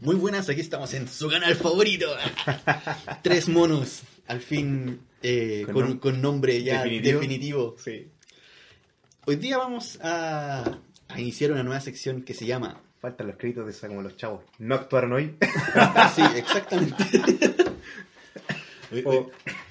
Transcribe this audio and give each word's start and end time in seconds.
Muy 0.00 0.16
buenas, 0.16 0.48
aquí 0.48 0.60
estamos 0.60 0.94
en 0.94 1.08
su 1.08 1.28
canal 1.28 1.54
favorito. 1.56 2.06
Tres 3.22 3.48
monos, 3.48 4.02
al 4.26 4.40
fin 4.40 5.00
eh, 5.22 5.62
Con 5.66 5.74
con, 5.74 5.84
nom- 5.90 6.00
con 6.00 6.22
nombre 6.22 6.62
ya 6.62 6.82
definitivo. 6.82 7.20
definitivo. 7.20 7.76
Sí. 7.78 8.08
Hoy 9.26 9.36
día 9.36 9.58
vamos 9.58 9.98
a, 10.02 10.78
a 11.08 11.20
iniciar 11.20 11.52
una 11.52 11.62
nueva 11.62 11.80
sección 11.80 12.22
que 12.22 12.32
se 12.34 12.46
llama... 12.46 12.80
Faltan 13.00 13.26
los 13.28 13.36
créditos 13.36 13.64
de 13.64 13.72
esa 13.72 13.88
como 13.88 14.02
los 14.02 14.16
chavos. 14.16 14.42
No 14.58 14.74
actuaron 14.74 15.12
hoy. 15.12 15.36
Sí, 16.14 16.22
exactamente. 16.36 17.04
O 19.04 19.30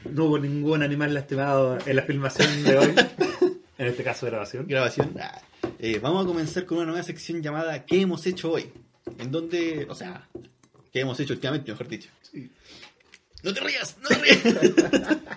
no 0.10 0.26
hubo 0.26 0.40
ningún 0.40 0.82
animal 0.82 1.14
lastimado 1.14 1.78
en 1.86 1.94
la 1.98 2.04
filmación 2.04 2.64
de 2.64 2.78
hoy. 2.78 2.96
En 3.78 3.88
este 3.88 4.02
caso, 4.02 4.26
grabación. 4.28 4.66
grabación. 4.66 5.14
Ah, 5.20 5.42
eh, 5.78 6.00
vamos 6.02 6.24
a 6.24 6.26
comenzar 6.28 6.66
con 6.66 6.78
una 6.78 6.88
nueva 6.88 7.04
sección 7.04 7.42
llamada 7.44 7.84
¿Qué 7.86 8.00
hemos 8.00 8.26
hecho 8.26 8.50
hoy? 8.54 8.72
En 9.18 9.32
donde, 9.32 9.86
o 9.90 9.96
sea, 9.96 10.28
¿qué 10.92 11.02
hemos 11.02 11.20
hecho 11.20 11.34
últimamente, 11.34 11.72
mejor 11.72 11.88
dicho? 11.88 12.10
¡No 13.44 13.54
te 13.54 13.60
rías! 13.62 13.98
¡No 14.02 14.08
te 14.10 14.16
rías! 14.16 15.18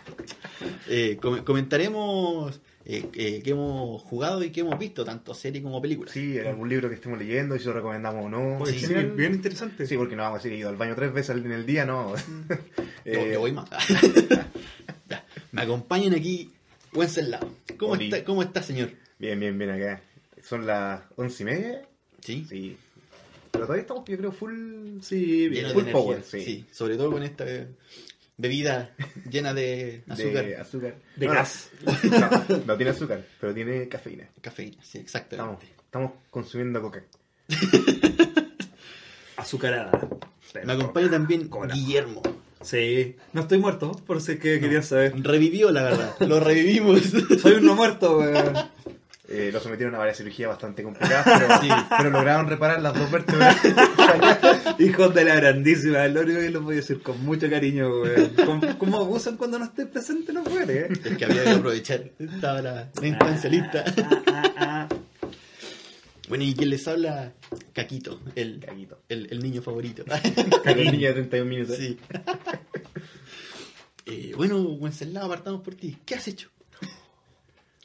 Eh, 0.89 1.17
com- 1.23 1.43
comentaremos 1.43 2.61
eh, 2.85 3.07
eh, 3.15 3.41
qué 3.43 3.51
hemos 3.53 4.03
jugado 4.03 4.43
y 4.45 4.51
qué 4.51 4.61
hemos 4.61 4.79
visto, 4.79 5.05
tanto 5.05 5.33
serie 5.33 5.63
como 5.63 5.81
películas. 5.81 6.13
Sí, 6.13 6.37
en 6.39 6.47
algún 6.49 6.69
libro 6.69 6.89
que 6.89 6.97
estemos 6.97 7.19
leyendo 7.19 7.57
y 7.57 7.61
si 7.61 7.65
lo 7.65 7.73
recomendamos 7.73 8.27
o 8.27 8.29
no. 8.29 8.59
Oye, 8.59 8.79
Sí, 8.79 8.93
bien 8.93 9.33
interesante. 9.35 9.87
Sí, 9.87 9.97
porque 9.97 10.17
no 10.17 10.23
vamos 10.25 10.37
a 10.37 10.39
decir 10.39 10.51
que 10.51 10.57
he 10.57 10.61
ido 10.61 10.69
al 10.69 10.77
baño 10.77 10.95
tres 10.95 11.13
veces 11.15 11.37
en 11.37 11.51
el 11.51 11.65
día, 11.65 11.87
no. 11.87 12.15
Yo, 12.47 12.55
Eh, 13.05 13.31
yo 13.33 13.41
voy 13.41 13.53
más. 13.53 13.69
Me 15.53 15.63
acompañan 15.63 16.15
aquí 16.15 16.51
Wenceslao. 16.93 17.41
¿Cómo 17.79 17.93
Oli. 17.93 18.05
está, 18.07 18.25
¿Cómo 18.25 18.43
está, 18.43 18.63
señor? 18.63 18.91
Bien, 19.19 19.39
bien, 19.41 19.57
bien 19.59 19.71
acá. 19.71 20.03
Son 20.43 20.67
las 20.67 21.03
once 21.17 21.43
y 21.43 21.47
media. 21.47 21.83
Sí, 22.21 22.47
Sí. 22.49 22.77
Pero 23.53 23.65
todavía 23.67 23.83
estamos, 23.83 24.05
yo 24.07 24.17
creo, 24.19 24.33
full. 24.33 25.01
Sí, 25.03 25.49
bien. 25.49 25.67
full 25.67 25.83
energía. 25.83 25.93
power, 25.93 26.23
sí. 26.25 26.41
sí. 26.45 26.67
sobre 26.73 26.97
todo 26.97 27.13
con 27.13 27.23
esta 27.23 27.45
eh, 27.49 27.69
bebida 28.37 28.95
llena 29.31 29.53
de 29.55 30.03
azúcar, 30.09 30.47
De 30.47 30.57
azúcar. 30.57 30.95
De 31.17 31.27
No, 31.27 31.33
gas. 31.33 31.71
No, 32.11 32.59
no 32.67 32.77
tiene 32.77 32.91
azúcar, 32.91 33.25
pero 33.41 33.55
tiene 33.55 33.89
cafeína. 33.89 34.29
cafeína. 34.41 34.77
Sí, 34.83 34.99
Estamos, 34.99 35.05
exactamente. 35.05 35.67
estamos 35.85 36.13
consumiendo 36.31 36.81
coca. 36.83 37.05
Azucarada. 39.37 40.09
Me 40.65 40.73
acompaña 40.75 41.11
también 41.11 41.49
Cola. 41.49 41.75
Guillermo. 41.75 42.23
Sí. 42.61 43.17
No 43.33 43.43
estoy 43.43 43.59
muerto, 43.59 43.93
por 44.07 44.21
si 44.21 44.33
es 44.33 44.39
que 44.41 44.61
querían 44.61 44.83
saber. 44.83 45.15
Revivió, 45.23 45.71
la 45.73 45.83
verdad. 45.83 46.15
Lo 46.21 46.39
revivimos. 46.41 47.01
Soy 47.41 47.55
un 47.55 47.65
no 47.67 47.75
muerto, 47.75 48.19
weón. 48.19 48.53
Eh, 49.35 49.51
lo 49.51 49.61
sometieron 49.61 49.95
a 49.95 49.99
varias 49.99 50.19
cirugías 50.19 50.51
bastante 50.51 50.83
complicadas, 50.83 51.25
pero, 51.39 51.61
Sí. 51.63 51.69
pero 51.97 52.11
lograron 52.11 52.47
reparar 52.49 52.83
las 52.83 52.93
dos 52.93 53.11
vértebras. 53.11 53.57
Hijos 54.79 55.15
de 55.15 55.25
la 55.25 55.37
grandísima, 55.37 56.07
lo 56.09 56.21
único 56.21 56.39
que 56.41 56.51
lo 56.51 56.61
voy 56.61 56.75
a 56.75 56.77
decir 56.77 57.03
con 57.03 57.25
mucho 57.25 57.49
cariño. 57.49 57.91
¿Cómo, 58.79 58.99
abusan 58.99 59.37
cuando 59.39 59.59
no 59.59 59.65
estés 59.65 59.87
presente 59.87 60.33
los 60.35 60.47
weones, 60.47 60.69
eh? 60.71 60.89
Es 61.05 61.17
que 61.17 61.25
había 61.25 61.45
que 61.45 61.51
aprovechar. 61.51 62.11
Estaba 62.19 62.61
la, 62.61 62.91
la 63.01 63.07
instancia 63.07 63.49
lista. 63.49 63.85
Ah, 63.97 64.23
ah, 64.27 64.53
ah. 64.59 64.89
Bueno, 66.29 66.45
y 66.45 66.55
quien 66.55 66.71
les 66.71 66.87
habla, 66.87 67.33
Caquito, 67.73 68.21
el, 68.35 68.61
Caquito. 68.61 69.01
el, 69.09 69.29
el 69.31 69.43
niño 69.43 69.61
favorito. 69.63 70.05
El 70.65 70.93
niño 70.93 71.09
de 71.09 71.13
31 71.15 71.49
minutos. 71.49 71.77
Sí. 71.77 71.99
Eh, 74.05 74.33
bueno, 74.37 74.61
Wenceslao, 74.61 75.27
apartamos 75.27 75.61
por 75.63 75.77
ti. 75.77 75.97
¿Qué 76.05 76.17
has 76.17 76.27
hecho? 76.27 76.49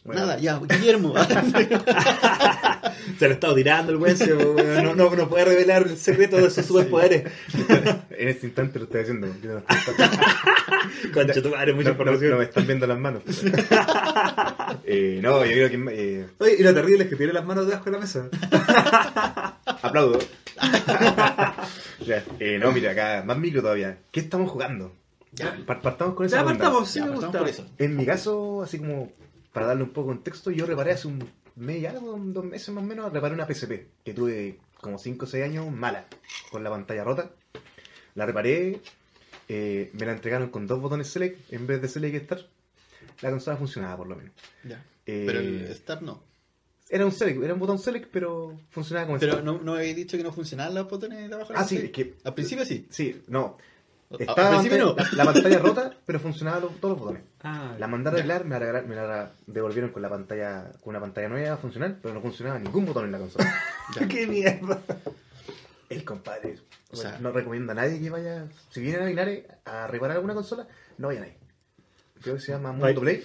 Bueno, 0.08 0.22
Nada, 0.22 0.40
ya, 0.40 0.58
Guillermo. 0.60 1.14
Se 3.20 3.26
lo 3.26 3.32
he 3.32 3.34
estado 3.34 3.56
tirando 3.56 3.92
el 3.92 3.98
weón. 3.98 4.16
No, 4.86 4.96
no, 4.96 5.14
no 5.16 5.28
puede 5.30 5.44
revelar 5.46 5.84
el 5.84 5.98
secreto 5.98 6.38
de 6.38 6.50
sus 6.50 6.66
superpoderes. 6.66 7.24
En 8.18 8.30
este 8.30 8.48
instante 8.48 8.80
lo 8.80 8.86
estoy 8.86 9.02
haciendo. 9.02 9.28
Yo 9.44 9.54
no, 9.56 9.64
Concha 11.14 11.40
tu 11.42 11.50
madre, 11.50 11.74
mucha 11.74 11.90
información. 11.92 12.32
no 12.32 12.38
me 12.38 12.46
están 12.46 12.66
viendo 12.66 12.88
las 12.88 12.98
manos. 12.98 13.22
Eh, 14.86 15.20
no, 15.22 15.46
yo 15.46 15.52
creo 15.52 15.70
que. 15.70 15.86
eh, 15.92 16.26
Oye, 16.40 16.56
y 16.60 16.64
lo 16.64 16.74
terrible 16.74 17.04
es 17.04 17.10
que 17.10 17.16
tiene 17.16 17.34
las 17.34 17.46
manos 17.46 17.68
debajo 17.68 17.86
de 17.86 17.92
la 17.92 18.00
mesa. 18.00 18.28
aplaudo. 19.84 20.18
Eh, 22.40 22.58
no, 22.60 22.72
mira, 22.72 22.92
acá, 22.94 23.24
más 23.26 23.38
micro 23.38 23.62
todavía. 23.62 23.98
¿Qué 24.12 24.22
estamos 24.22 24.50
jugando? 24.50 24.94
Ya. 25.34 25.56
Par- 25.66 25.82
Partamos 25.82 26.16
con 26.16 26.26
esa 26.26 26.38
Ya 26.38 26.46
partamos, 26.46 26.90
sí 26.90 27.00
Ya, 27.00 27.06
me 27.06 27.12
gusta. 27.16 27.38
por 27.40 27.48
eso. 27.50 27.66
En 27.78 27.96
mi 27.98 28.06
caso, 28.06 28.64
así 28.64 28.80
como 28.80 29.12
para 29.52 29.68
darle 29.68 29.84
un 29.84 29.90
poco 29.92 30.10
de 30.10 30.16
contexto, 30.16 30.52
yo 30.52 30.66
reparé 30.66 30.92
hace 30.92 31.08
un 31.08 31.28
mes 31.56 31.82
y 31.82 31.86
algo, 31.86 32.16
dos 32.20 32.46
meses 32.46 32.70
más 32.70 32.84
o 32.84 32.88
menos, 32.88 33.12
reparé 33.12 33.34
una 33.34 33.48
PSP 33.48 33.88
que 34.04 34.14
tuve 34.14 34.60
como 34.80 34.98
5 34.98 35.26
o 35.26 35.28
6 35.28 35.44
años 35.44 35.72
mala, 35.72 36.06
con 36.52 36.64
la 36.64 36.70
pantalla 36.70 37.04
rota. 37.04 37.32
La 38.16 38.26
reparé, 38.26 38.80
eh, 39.48 39.90
me 39.94 40.06
la 40.06 40.14
entregaron 40.14 40.50
con 40.50 40.68
dos 40.68 40.80
botones 40.82 41.08
Select 41.08 41.52
en 41.54 41.66
vez 41.68 41.82
de 41.82 41.88
Select 41.88 42.16
y 42.16 42.20
Start. 42.26 42.46
La 43.22 43.30
consola 43.32 43.58
funcionaba 43.58 43.98
por 43.98 44.08
lo 44.08 44.16
menos. 44.16 44.34
Ya. 44.64 44.84
Eh, 45.06 45.24
Pero 45.26 45.40
el 45.40 45.74
Start 45.76 46.02
no. 46.02 46.24
Era 46.90 47.06
un 47.06 47.12
Select, 47.12 47.42
era 47.44 47.54
un 47.54 47.60
botón 47.60 47.80
Select, 47.80 48.10
pero 48.12 48.60
funcionaba 48.70 49.08
como 49.08 49.20
Pero 49.20 49.34
Start. 49.34 49.46
no, 49.46 49.60
no 49.60 49.74
me 49.74 49.80
habéis 49.80 49.96
dicho 49.96 50.16
que 50.18 50.24
no 50.24 50.32
funcionaban 50.32 50.76
los 50.76 50.88
botones 50.90 51.28
de 51.28 51.36
abajo. 51.36 51.54
Ah, 51.56 51.64
sí, 51.64 51.78
es 51.78 51.92
que. 51.92 52.16
Al 52.24 52.34
principio 52.34 52.66
sí. 52.66 52.88
Sí, 52.90 53.22
no. 53.28 53.58
Estaba 54.10 54.64
no. 54.64 54.96
la, 54.96 55.08
la 55.14 55.26
pantalla 55.26 55.60
rota, 55.60 55.94
pero 56.06 56.20
funcionaban 56.20 56.62
todos 56.80 56.92
los 56.94 57.00
botones. 57.00 57.24
Ah, 57.44 57.76
La 57.78 57.88
mandé 57.88 58.10
a 58.10 58.14
arreglar, 58.14 58.46
me 58.46 58.52
la, 58.52 58.60
regala- 58.60 58.82
me 58.88 58.96
la 58.96 59.32
devolvieron 59.48 59.92
con 59.92 60.02
la 60.02 60.10
pantalla 60.10 60.72
con 60.82 60.92
una 60.92 61.02
pantalla 61.02 61.28
nueva 61.28 61.58
funcional, 61.58 62.00
pero 62.02 62.14
no 62.14 62.22
funcionaba 62.22 62.58
ningún 62.58 62.86
botón 62.86 63.06
en 63.06 63.12
la 63.12 63.20
consola. 63.20 63.54
qué 64.10 64.26
mierda. 64.28 64.80
El 65.90 66.04
compadre. 66.06 66.58
O 66.92 66.96
sea- 66.96 67.18
no 67.20 67.32
recomiendo 67.32 67.74
a 67.74 67.76
nadie 67.76 68.00
que 68.00 68.10
vaya. 68.10 68.48
Si 68.70 68.82
vienen 68.82 69.02
a 69.02 69.06
Linares 69.06 69.46
a 69.66 69.88
reparar 69.88 70.16
alguna 70.18 70.34
consola, 70.34 70.68
no 70.98 71.08
vayan 71.08 71.24
ahí. 71.24 71.38
Creo 72.22 72.36
que 72.36 72.42
se 72.42 72.52
llama 72.54 72.72
Mundo 72.72 72.86
Ay. 72.88 72.96
Play. 72.96 73.24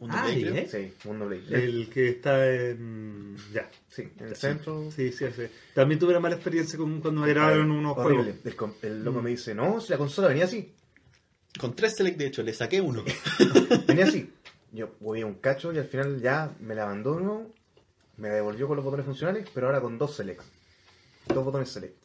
Un 0.00 0.10
Ah, 0.12 0.26
delay, 0.26 0.38
¿y 0.40 0.42
creo. 0.44 0.54
eh? 0.56 0.68
Sí. 0.70 1.54
El 1.54 1.90
que 1.90 2.08
está 2.10 2.46
en. 2.48 3.36
Ya. 3.52 3.68
Sí, 3.88 4.08
en 4.18 4.26
el 4.28 4.36
centro. 4.36 4.90
Sí, 4.92 5.10
sí, 5.10 5.24
sí. 5.34 5.42
También 5.74 5.98
tuve 5.98 6.10
una 6.10 6.20
mala 6.20 6.36
experiencia 6.36 6.78
con, 6.78 7.00
cuando 7.00 7.22
me 7.22 7.28
grabaron 7.28 7.70
unos 7.70 7.96
Horrible. 7.98 8.34
juegos. 8.44 8.76
El, 8.82 8.92
el 8.92 9.04
loco 9.04 9.20
Mm. 9.20 9.24
me 9.24 9.30
dice, 9.30 9.54
no, 9.54 9.80
si 9.80 9.90
la 9.90 9.98
consola 9.98 10.28
venía 10.28 10.44
así. 10.44 10.72
Con 11.58 11.74
tres 11.74 11.96
select, 11.96 12.16
de 12.18 12.26
hecho, 12.26 12.42
le 12.44 12.52
saqué 12.52 12.80
uno. 12.80 13.02
Venía 13.88 14.04
así. 14.04 14.30
Yo 14.72 14.94
voy 15.00 15.22
a 15.22 15.26
un 15.26 15.34
cacho 15.34 15.72
y 15.72 15.78
al 15.78 15.86
final 15.86 16.20
ya 16.20 16.54
me 16.60 16.74
la 16.76 16.82
abandonó, 16.84 17.50
me 18.18 18.28
devolvió 18.28 18.68
con 18.68 18.76
los 18.76 18.84
botones 18.84 19.06
funcionales, 19.06 19.48
pero 19.52 19.66
ahora 19.66 19.80
con 19.80 19.98
dos 19.98 20.14
select. 20.14 20.42
Dos 21.26 21.44
botones 21.44 21.70
select. 21.70 21.96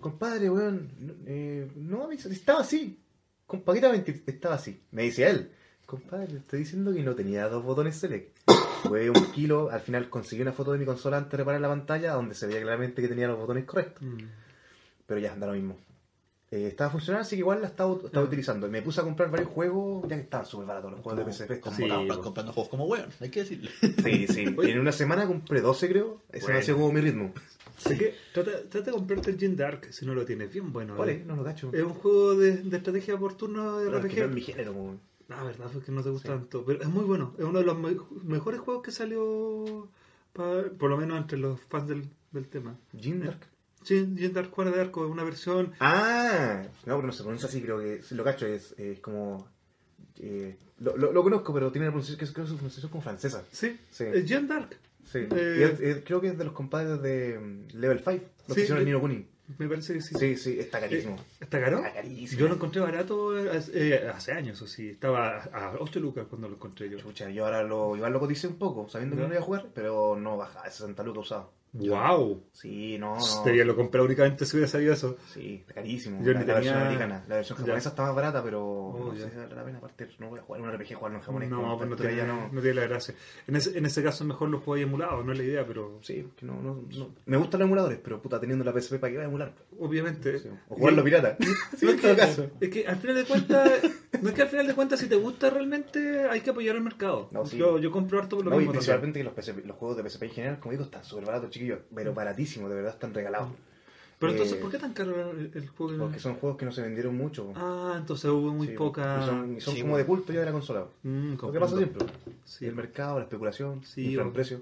Compadre, 0.00 0.48
weón, 0.50 0.90
no, 0.98 1.12
eh, 1.26 1.68
no, 1.76 2.10
estaba 2.10 2.60
así. 2.60 2.98
Compadre, 3.46 4.02
estaba 4.26 4.54
así. 4.54 4.80
Me 4.92 5.02
dice 5.02 5.28
él, 5.28 5.50
compadre, 5.86 6.26
te 6.26 6.36
estoy 6.38 6.58
diciendo 6.60 6.92
que 6.92 7.02
no 7.02 7.14
tenía 7.14 7.48
dos 7.48 7.62
botones 7.64 7.96
select. 7.96 8.36
Fue 8.82 9.08
un 9.10 9.32
kilo, 9.32 9.70
al 9.70 9.80
final 9.80 10.08
conseguí 10.10 10.42
una 10.42 10.52
foto 10.52 10.72
de 10.72 10.78
mi 10.78 10.84
consola 10.84 11.16
antes 11.18 11.30
de 11.32 11.36
reparar 11.38 11.60
la 11.60 11.68
pantalla 11.68 12.12
donde 12.12 12.34
se 12.34 12.46
veía 12.46 12.60
claramente 12.62 13.00
que 13.02 13.08
tenía 13.08 13.28
los 13.28 13.38
botones 13.38 13.64
correctos. 13.64 14.02
Mm. 14.02 14.18
Pero 15.06 15.20
ya, 15.20 15.34
da 15.36 15.46
lo 15.46 15.52
mismo. 15.54 15.76
Eh, 16.50 16.68
estaba 16.68 16.90
funcionando, 16.90 17.22
así 17.22 17.36
que 17.36 17.40
igual 17.40 17.60
la 17.62 17.66
estaba, 17.68 17.94
estaba 18.04 18.24
Ah. 18.24 18.28
utilizando. 18.28 18.68
Me 18.68 18.82
puse 18.82 19.00
a 19.00 19.04
comprar 19.04 19.30
varios 19.30 19.48
juegos, 19.48 20.06
ya 20.08 20.16
que 20.16 20.22
estaban 20.22 20.46
súper 20.46 20.66
baratos 20.66 20.92
los 20.92 21.00
juegos 21.00 21.18
de 21.26 21.32
PSP. 21.32 21.60
Como 21.60 21.76
Sí, 21.76 21.82
pues. 22.06 22.18
comprando 22.18 22.52
juegos 22.52 22.70
como 22.70 22.84
weón, 22.86 23.08
hay 23.20 23.30
que 23.30 23.40
decirlo. 23.40 23.70
Sí, 23.80 24.26
sí. 24.28 24.44
En 24.62 24.78
una 24.78 24.92
semana 24.92 25.26
compré 25.26 25.60
12, 25.60 25.88
creo. 25.88 26.20
Ese 26.30 26.42
Bueno. 26.42 26.54
no 26.54 26.58
ha 26.60 26.62
sido 26.62 26.76
como 26.76 26.92
mi 26.92 27.00
ritmo. 27.00 27.32
Así 27.76 27.98
que 27.98 28.14
trata, 28.32 28.52
trata 28.70 28.86
de 28.86 28.92
comprarte 28.92 29.30
el 29.32 29.38
Gin 29.38 29.56
Dark 29.56 29.88
si 29.92 30.06
no 30.06 30.14
lo 30.14 30.24
tienes. 30.24 30.52
Bien 30.52 30.72
bueno. 30.72 30.94
¿Cuál 30.94 31.08
eh. 31.08 31.12
es? 31.20 31.26
No 31.26 31.34
lo 31.34 31.42
cacho. 31.42 31.70
Es 31.72 31.82
un 31.82 31.94
juego 31.94 32.36
de, 32.36 32.58
de 32.58 32.76
estrategia 32.76 33.18
por 33.18 33.34
turno 33.36 33.78
de 33.78 33.86
que 33.86 33.90
no 33.90 33.96
es 34.26 34.30
mi 34.30 34.40
RPG. 34.40 34.44
género, 34.46 34.72
como- 34.74 35.00
La 35.28 35.42
verdad 35.42 35.70
es 35.74 35.84
que 35.84 35.92
no 35.92 36.02
te 36.02 36.10
gusta 36.10 36.28
Sí. 36.28 36.38
tanto. 36.38 36.64
Pero 36.64 36.82
es 36.82 36.88
muy 36.88 37.04
bueno. 37.04 37.34
Es 37.38 37.44
uno 37.44 37.58
de 37.60 37.64
los 37.64 37.78
me- 37.78 37.96
mejores 38.24 38.60
juegos 38.60 38.82
que 38.82 38.90
salió, 38.92 39.88
por 40.32 40.90
lo 40.90 40.96
menos 40.96 41.16
entre 41.18 41.38
los 41.38 41.60
fans 41.60 41.88
del, 41.88 42.08
del 42.32 42.46
tema. 42.48 42.76
Jim 42.98 43.22
Dark. 43.24 43.46
Sí, 43.82 44.06
Gin 44.16 44.32
Dark 44.32 44.50
Juana 44.50 44.70
de 44.70 44.80
Arco 44.80 45.04
es 45.04 45.10
una 45.10 45.24
versión. 45.24 45.72
Ah, 45.80 46.62
no, 46.86 46.96
pero 46.96 47.06
no 47.06 47.12
se 47.12 47.22
pronuncia 47.22 47.48
así, 47.48 47.60
creo 47.62 47.78
que 47.78 48.00
lo 48.10 48.24
cacho 48.24 48.46
es, 48.46 48.74
es 48.78 49.00
como. 49.00 49.46
eh, 50.18 50.56
lo, 50.78 50.96
lo, 50.96 51.12
lo 51.12 51.22
conozco, 51.22 51.52
pero 51.54 51.70
tiene 51.72 51.86
una 51.86 51.92
pronunciación 51.92 52.18
que 52.18 52.24
es, 52.24 52.32
creo 52.32 52.44
que 52.44 52.50
su 52.50 52.56
pronunciación 52.56 52.90
como 52.90 53.02
francesa. 53.02 53.44
Sí, 53.50 53.78
Sí. 53.90 54.04
es 54.12 54.24
Gin 54.26 54.46
Dark. 54.48 54.76
Sí. 55.04 55.18
Eh. 55.30 55.56
Y 55.58 55.62
es- 55.62 55.80
es- 55.80 56.04
creo 56.04 56.20
que 56.20 56.28
es 56.28 56.38
de 56.38 56.44
los 56.44 56.52
compadres 56.54 57.00
de 57.02 57.38
mm, 57.38 57.76
Level 57.78 57.98
5, 57.98 58.10
los 58.12 58.20
Sí, 58.48 58.54
que 58.54 58.60
hicieron 58.62 58.78
el 58.78 58.84
de- 58.84 58.90
Nino 58.90 59.00
Kuni. 59.00 59.26
Me 59.58 59.68
parece 59.68 59.94
que 59.94 60.00
sí. 60.00 60.14
Sí, 60.18 60.36
sí, 60.36 60.58
está 60.58 60.80
carísimo. 60.80 61.16
¿Está 61.38 61.60
caro? 61.60 61.78
Está 61.78 61.92
carísimo. 61.92 62.40
Yo 62.40 62.48
lo 62.48 62.54
encontré 62.54 62.80
barato 62.80 63.38
eh, 63.38 63.50
hace, 63.56 63.94
eh, 63.94 64.08
hace 64.08 64.32
años, 64.32 64.60
o 64.62 64.66
sí. 64.66 64.90
Estaba 64.90 65.42
a 65.52 65.74
8 65.78 66.00
lucas 66.00 66.26
cuando 66.28 66.48
lo 66.48 66.54
encontré 66.54 66.88
yo. 66.88 66.98
Chucha, 66.98 67.28
yo 67.30 67.44
ahora 67.44 67.62
lo, 67.62 67.94
igual 67.94 68.12
lo 68.12 68.20
coticé 68.20 68.46
un 68.46 68.56
poco, 68.56 68.88
sabiendo 68.88 69.16
que 69.16 69.22
no 69.22 69.28
iba 69.28 69.38
a 69.38 69.42
jugar, 69.42 69.66
pero 69.74 70.16
no 70.16 70.36
baja 70.36 70.62
de 70.62 70.70
60 70.70 71.02
lucas 71.02 71.24
usado. 71.24 71.52
Wow. 71.74 72.44
Sí, 72.52 72.96
no, 72.98 73.16
no. 73.18 73.44
Debería 73.44 73.64
lo 73.64 73.74
comprar 73.76 74.04
únicamente 74.04 74.46
si 74.46 74.56
hubiera 74.56 74.70
sabido 74.70 74.92
eso. 74.92 75.16
Sí, 75.32 75.56
está 75.60 75.74
carísimo. 75.74 76.22
Yo 76.22 76.32
la, 76.32 76.40
ni 76.40 76.46
la 76.46 76.54
versión 76.54 76.76
americana. 76.78 77.24
La 77.28 77.34
versión 77.36 77.58
Ya. 77.58 77.64
japonesa 77.64 77.88
está 77.88 78.02
más 78.04 78.14
barata, 78.14 78.42
pero 78.44 78.64
Oh, 78.64 79.08
no 79.12 79.14
ya. 79.14 79.24
sé 79.24 79.30
si 79.30 79.36
vale 79.36 79.54
la 79.54 79.64
pena. 79.64 79.78
Aparte, 79.78 80.08
no 80.20 80.28
voy 80.30 80.38
a 80.38 80.42
jugar 80.42 80.60
un 80.62 80.72
RPG 80.72 80.94
jugarlo 80.94 81.18
en 81.18 81.24
japonés. 81.24 81.50
No, 81.50 81.76
pues 81.76 81.90
no 81.90 81.96
tiene, 81.96 82.16
ya 82.16 82.26
no 82.26 82.48
tiene 82.60 82.74
la 82.74 82.86
gracia. 82.86 83.14
En 83.48 83.56
ese, 83.56 83.76
en 83.76 83.86
ese 83.86 84.02
caso 84.02 84.24
mejor 84.24 84.48
lo 84.50 84.60
juego 84.60 84.82
emulado, 84.82 85.24
no 85.24 85.32
es 85.32 85.38
la 85.38 85.44
idea, 85.44 85.66
pero 85.66 85.98
Sí, 86.02 86.28
que 86.36 86.46
no, 86.46 86.54
no, 86.62 86.84
no. 86.96 87.14
Me 87.26 87.36
gustan 87.36 87.60
los 87.60 87.66
emuladores, 87.66 87.98
pero 88.02 88.22
puta, 88.22 88.38
teniendo 88.40 88.64
la 88.64 88.72
PSP 88.72 88.98
para 89.00 89.10
qué 89.10 89.16
va 89.18 89.24
a 89.24 89.26
emular. 89.26 89.52
obviamente. 89.80 90.38
Sí. 90.38 90.48
O 90.68 90.76
jugarlo 90.76 91.02
pirata. 91.02 91.36
Sí, 91.76 91.86
No 91.86 91.90
en 91.90 91.96
es, 91.96 92.02
todo 92.02 92.14
que, 92.14 92.20
caso. 92.20 92.50
es 92.60 92.68
que 92.70 92.86
al 92.86 92.96
final 92.96 93.16
de 93.16 93.24
cuentas, 93.24 93.70
no 94.22 94.28
es 94.28 94.34
que 94.34 94.42
al 94.42 94.48
final 94.48 94.66
de 94.68 94.74
cuentas 94.74 95.00
si 95.00 95.08
te 95.08 95.16
gusta 95.16 95.50
realmente 95.50 96.28
hay 96.28 96.40
que 96.40 96.50
apoyar 96.50 96.76
el 96.76 96.82
mercado. 96.82 97.28
No, 97.32 97.44
sí. 97.46 97.56
yo, 97.56 97.78
yo 97.78 97.90
compro 97.90 98.18
harto 98.20 98.36
por 98.36 98.44
lo 98.44 98.50
No, 98.52 98.56
y 98.56 98.60
mismo. 98.60 98.72
también. 98.74 99.00
principalmente 99.00 99.18
que 99.18 99.24
los, 99.24 99.34
PSP 99.34 99.66
los 99.66 99.76
juegos 99.76 99.96
de 99.96 100.08
PSP 100.08 100.22
en 100.24 100.30
general, 100.30 100.60
como 100.60 100.70
digo, 100.72 100.84
están 100.84 101.04
súper 101.04 101.24
baratos, 101.26 101.50
chiquillos. 101.64 101.80
Pero 101.94 102.14
baratísimos, 102.14 102.70
de 102.70 102.76
verdad, 102.76 102.92
están 102.94 103.12
regalados. 103.14 103.50
Pero 104.18 104.32
entonces, 104.32 104.56
Eh, 104.56 104.60
¿por 104.60 104.70
qué 104.70 104.78
tan 104.78 104.92
caro 104.94 105.32
el, 105.32 105.50
el 105.54 105.68
juego? 105.68 105.98
Porque 106.04 106.20
son 106.20 106.36
juegos 106.36 106.56
que 106.56 106.64
no 106.64 106.72
se 106.72 106.82
vendieron 106.82 107.16
mucho. 107.16 107.52
Ah, 107.56 107.96
entonces 107.98 108.30
hubo 108.30 108.52
muy 108.54 108.68
Sí, 108.68 108.74
poca... 108.74 109.20
Y 109.22 109.26
son, 109.26 109.56
y 109.56 109.60
son 109.60 109.74
Sí, 109.74 109.80
como 109.80 109.92
bueno. 109.92 110.04
de 110.04 110.06
culto 110.06 110.32
ya 110.32 110.40
de 110.40 110.46
la 110.46 110.52
consola. 110.52 110.86
Mm, 111.02 111.34
Lo 111.40 111.52
que 111.52 111.60
pasa 111.60 111.76
siempre. 111.76 112.06
Sí. 112.44 112.66
El 112.66 112.74
mercado, 112.76 113.18
la 113.18 113.24
especulación, 113.24 113.84
Sí, 113.84 114.06
inflan 114.10 114.32
precios. 114.32 114.60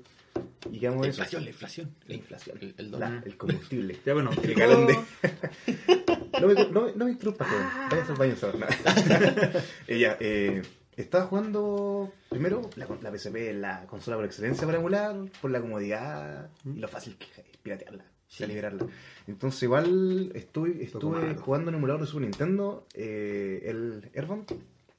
Y 0.71 0.79
quedamos 0.81 1.03
La 1.03 1.09
inflación, 1.09 1.45
la 1.45 1.51
inflación. 1.51 1.91
La 2.09 2.15
inflación. 2.15 2.59
El, 2.63 2.75
el 2.79 2.91
La- 2.93 2.99
dólar. 3.09 3.23
el 3.27 3.37
combustible. 3.37 3.99
Ya 4.07 4.15
bueno, 4.15 4.31
El 4.43 4.55
galón 4.55 4.87
juego- 4.87 5.05
No 6.41 6.49
me, 6.49 6.55
no, 6.55 6.87
no 6.97 7.05
me 7.05 7.11
interrumpas, 7.11 7.47
joven. 7.47 7.67
Vaya 7.91 8.05
al 8.09 8.15
baño 8.17 8.33
a 8.33 8.37
saber 8.37 8.59
nada. 8.59 9.53
Ella, 9.87 10.17
eh, 10.19 10.63
estaba 10.97 11.27
jugando 11.27 12.13
primero 12.29 12.63
la, 12.77 12.87
la 13.01 13.17
PSP, 13.17 13.53
la 13.55 13.87
consola 13.87 14.17
por 14.17 14.27
excelencia 14.27 14.67
para 14.67 14.79
emular, 14.79 15.17
por 15.41 15.51
la 15.51 15.61
comodidad 15.61 16.51
y 16.65 16.79
lo 16.79 16.89
fácil 16.89 17.17
que 17.17 17.25
es 17.27 17.57
piratearla, 17.63 18.05
Sí. 18.29 18.47
liberarla. 18.47 18.87
Entonces, 19.27 19.63
igual 19.65 20.33
estuve, 20.35 20.83
estuve 20.83 21.35
jugando 21.37 21.71
en 21.71 21.77
emulador 21.77 22.01
de 22.03 22.07
Super 22.07 22.23
Nintendo 22.23 22.87
eh, 22.95 23.63
el 23.67 24.11
Airborne 24.15 24.45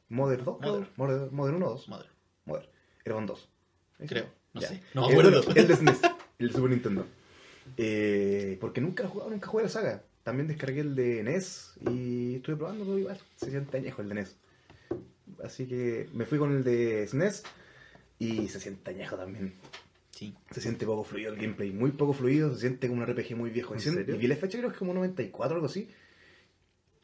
Modern 0.10 0.44
2, 0.46 0.62
Modern. 0.62 0.88
Modern, 0.98 1.36
Modern 1.36 1.56
1 1.58 1.66
o 1.66 1.70
2, 1.72 1.90
Madre, 1.90 2.08
Modern, 2.46 2.68
Airborne 3.06 3.28
2. 3.28 3.50
creo. 4.08 4.26
No 4.54 4.62
Ya. 4.62 4.68
sé. 4.68 4.82
No 4.94 5.08
me 5.08 5.14
acuerdo. 5.14 5.42
bueno, 5.44 5.54
el 5.60 5.68
de 5.68 5.76
SNES, 5.76 6.02
el 6.40 6.48
de 6.50 6.54
Super 6.54 6.70
Nintendo. 6.70 7.06
Eh, 7.78 8.58
porque 8.62 8.82
nunca 8.82 9.04
he 9.04 9.08
jugado, 9.08 9.32
nunca 9.32 9.48
jugué 9.48 9.64
la 9.64 9.70
saga. 9.70 10.04
También 10.24 10.48
descargué 10.48 10.82
el 10.82 10.96
de 10.96 11.24
NES 11.24 11.74
y 11.90 12.36
estuve 12.36 12.56
probando 12.58 12.98
igual. 12.98 13.20
Se 13.36 13.50
siente 13.50 13.78
añejo 13.78 14.02
el 14.04 14.10
de 14.10 14.16
NES. 14.16 14.36
Así 15.44 15.66
que 15.68 16.10
me 16.14 16.26
fui 16.26 16.38
con 16.40 16.56
el 16.56 16.64
de 16.64 17.06
SNES 17.08 17.44
y 18.20 18.48
se 18.48 18.60
siente 18.60 18.92
añejo 18.92 19.16
también. 19.18 19.54
Sí. 20.12 20.34
Se 20.52 20.62
siente 20.62 20.86
poco 20.86 21.04
fluido 21.04 21.34
el 21.34 21.40
gameplay, 21.40 21.72
muy 21.72 21.92
poco 21.92 22.14
fluido, 22.14 22.54
se 22.54 22.62
siente 22.62 22.88
como 22.88 23.02
un 23.02 23.08
RPG 23.08 23.36
muy 23.36 23.50
viejo. 23.50 23.74
¿En 23.74 23.80
Y, 23.80 23.84
sien- 23.84 23.96
serio? 23.96 24.16
y 24.16 24.18
vi 24.20 24.28
la 24.28 24.36
fecha, 24.36 24.58
creo 24.58 24.70
que 24.70 24.76
es 24.76 24.80
como 24.80 24.94
94 24.94 25.54
o 25.54 25.58
algo 25.58 25.66
así. 25.68 25.90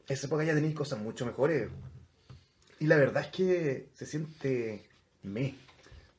Esa 0.07 0.27
época 0.27 0.43
ya 0.43 0.53
tenéis 0.55 0.75
cosas 0.75 0.99
mucho 0.99 1.25
mejores. 1.25 1.69
Y 2.79 2.85
la 2.87 2.97
verdad 2.97 3.23
es 3.25 3.29
que 3.31 3.89
se 3.93 4.05
siente 4.05 4.83
me. 5.23 5.55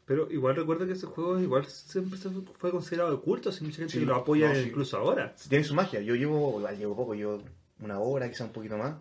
Pero 0.04 0.30
igual 0.30 0.56
recuerda 0.56 0.86
que 0.86 0.92
ese 0.92 1.06
juego 1.06 1.38
igual 1.40 1.64
siempre 1.66 2.18
fue 2.58 2.70
considerado 2.72 3.12
de 3.16 3.22
culto, 3.22 3.48
así 3.50 3.64
mucha 3.64 3.76
gente 3.78 3.92
Sí, 3.94 4.00
que 4.00 4.06
lo 4.06 4.16
apoya 4.16 4.48
no, 4.48 4.54
sí. 4.56 4.62
incluso 4.68 4.96
ahora. 4.98 5.34
Tiene 5.48 5.64
su 5.64 5.74
magia. 5.74 6.00
Yo 6.00 6.14
llevo, 6.16 6.60
llevo 6.72 6.96
poco, 6.96 7.14
llevo 7.14 7.42
una 7.80 7.98
hora, 8.00 8.28
quizá 8.28 8.44
un 8.44 8.52
poquito 8.52 8.76
más. 8.76 8.96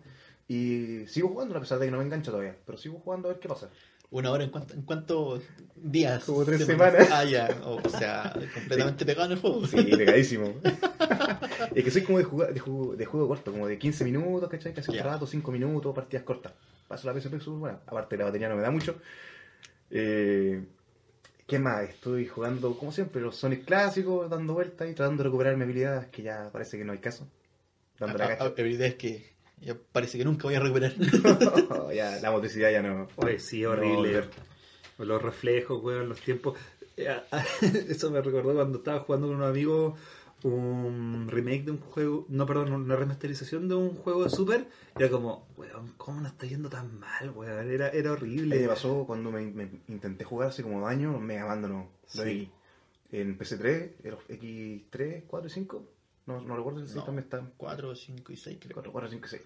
Y 0.52 1.06
sigo 1.06 1.28
jugando 1.28 1.56
a 1.56 1.60
pesar 1.60 1.78
de 1.78 1.86
que 1.86 1.92
no 1.92 1.98
me 1.98 2.04
engancho 2.04 2.32
todavía. 2.32 2.56
Pero 2.66 2.76
sigo 2.76 2.98
jugando 2.98 3.28
a 3.28 3.32
ver 3.32 3.40
qué 3.40 3.48
pasa. 3.48 3.70
Una 4.10 4.32
hora 4.32 4.42
en 4.42 4.50
cuánto, 4.50 4.74
en 4.74 4.82
cuántos 4.82 5.44
días. 5.76 6.24
Como 6.24 6.44
tres 6.44 6.64
Semanas. 6.66 6.92
semanas. 7.06 7.08
Ah, 7.12 7.24
ya. 7.24 7.60
O, 7.64 7.76
o 7.76 7.88
sea, 7.88 8.34
completamente 8.52 9.06
pegado 9.06 9.26
en 9.26 9.32
el 9.34 9.38
juego. 9.38 9.64
Sí, 9.68 9.76
pegadísimo. 9.76 10.52
es 11.74 11.84
que 11.84 11.90
soy 11.92 12.02
como 12.02 12.18
de, 12.18 12.24
jugar, 12.24 12.52
de, 12.52 12.58
juego, 12.58 12.96
de 12.96 13.04
juego 13.06 13.28
corto, 13.28 13.52
como 13.52 13.68
de 13.68 13.78
15 13.78 14.02
minutos, 14.04 14.48
¿cachai? 14.50 14.74
Casi 14.74 14.90
un 14.90 14.96
Ya. 14.96 15.04
rato, 15.04 15.24
5 15.24 15.52
minutos, 15.52 15.94
partidas 15.94 16.24
cortas. 16.24 16.52
Paso 16.88 17.06
la 17.06 17.14
PSP 17.20 17.38
súper 17.40 17.60
buena. 17.60 17.78
Aparte 17.86 18.16
la 18.16 18.24
batería 18.24 18.48
no 18.48 18.56
me 18.56 18.62
da 18.62 18.72
mucho. 18.72 18.96
Eh, 19.90 20.64
¿Qué 21.46 21.58
más? 21.60 21.88
Estoy 21.88 22.26
jugando, 22.26 22.76
como 22.76 22.90
siempre, 22.90 23.20
los 23.20 23.36
Sonic 23.36 23.64
clásicos, 23.64 24.28
dando 24.28 24.54
vueltas 24.54 24.88
y 24.90 24.94
tratando 24.94 25.22
de 25.22 25.28
recuperar 25.28 25.56
mi 25.56 25.62
habilidad, 25.62 26.10
que 26.10 26.22
ya 26.22 26.48
parece 26.52 26.76
que 26.78 26.84
no 26.84 26.90
hay 26.92 26.98
caso. 26.98 27.28
Dando 28.00 28.18
la 28.18 28.24
Ah, 28.24 28.28
ah, 28.32 28.38
cacha. 28.38 28.44
La 28.56 28.62
verdad 28.64 28.86
es 28.88 28.94
que 28.96 29.32
ya 29.60 29.76
parece 29.92 30.18
que 30.18 30.24
nunca 30.24 30.44
voy 30.44 30.54
a 30.54 30.60
recuperar. 30.60 30.92
ya, 31.94 32.18
la 32.20 32.30
motricidad 32.30 32.70
ya 32.70 32.82
no. 32.82 33.08
Oye, 33.16 33.38
sí, 33.38 33.62
no, 33.62 33.70
horrible. 33.70 34.24
los 34.98 35.22
reflejos, 35.22 35.82
weón, 35.82 36.08
los 36.08 36.20
tiempos. 36.20 36.58
Eh, 36.96 37.08
Eso 37.88 38.10
me 38.10 38.20
recordó 38.20 38.54
cuando 38.54 38.78
estaba 38.78 39.00
jugando 39.00 39.26
con 39.28 39.36
unos 39.36 39.50
amigos 39.50 39.98
un 40.42 41.28
remake 41.30 41.64
de 41.66 41.70
un 41.72 41.80
juego, 41.80 42.24
no, 42.30 42.46
perdón, 42.46 42.72
una 42.72 42.96
remasterización 42.96 43.68
de 43.68 43.74
un 43.74 43.94
juego 43.94 44.24
de 44.24 44.30
Super. 44.30 44.66
Y 44.98 45.02
era 45.02 45.10
como, 45.10 45.46
weón, 45.58 45.92
¿cómo 45.98 46.20
nos 46.22 46.32
está 46.32 46.46
yendo 46.46 46.70
tan 46.70 46.98
mal, 46.98 47.30
weón? 47.34 47.70
Era, 47.70 47.90
era 47.90 48.12
horrible. 48.12 48.58
Me 48.58 48.66
pasó 48.68 49.04
cuando 49.06 49.30
me, 49.30 49.42
me 49.42 49.68
intenté 49.88 50.24
jugar 50.24 50.48
hace 50.48 50.62
como 50.62 50.80
dos 50.80 50.88
años, 50.88 51.20
me 51.20 51.38
abandonó. 51.38 51.90
Lo 52.14 52.22
Sí. 52.22 52.28
vi 53.10 53.18
en 53.18 53.38
PC3, 53.38 53.90
el 54.04 54.14
X3, 54.38 55.24
4 55.26 55.46
y 55.48 55.50
5. 55.50 55.84
No, 56.26 56.40
no 56.40 56.56
recuerdo 56.56 56.86
si 56.86 56.94
No. 56.96 57.04
también 57.04 57.24
está 57.24 57.42
4, 57.56 57.94
5 57.94 58.32
y 58.32 58.36
6 58.36 58.58
creo. 58.60 58.74
4, 58.74 58.92
4, 58.92 59.10
5, 59.10 59.28
6. 59.28 59.42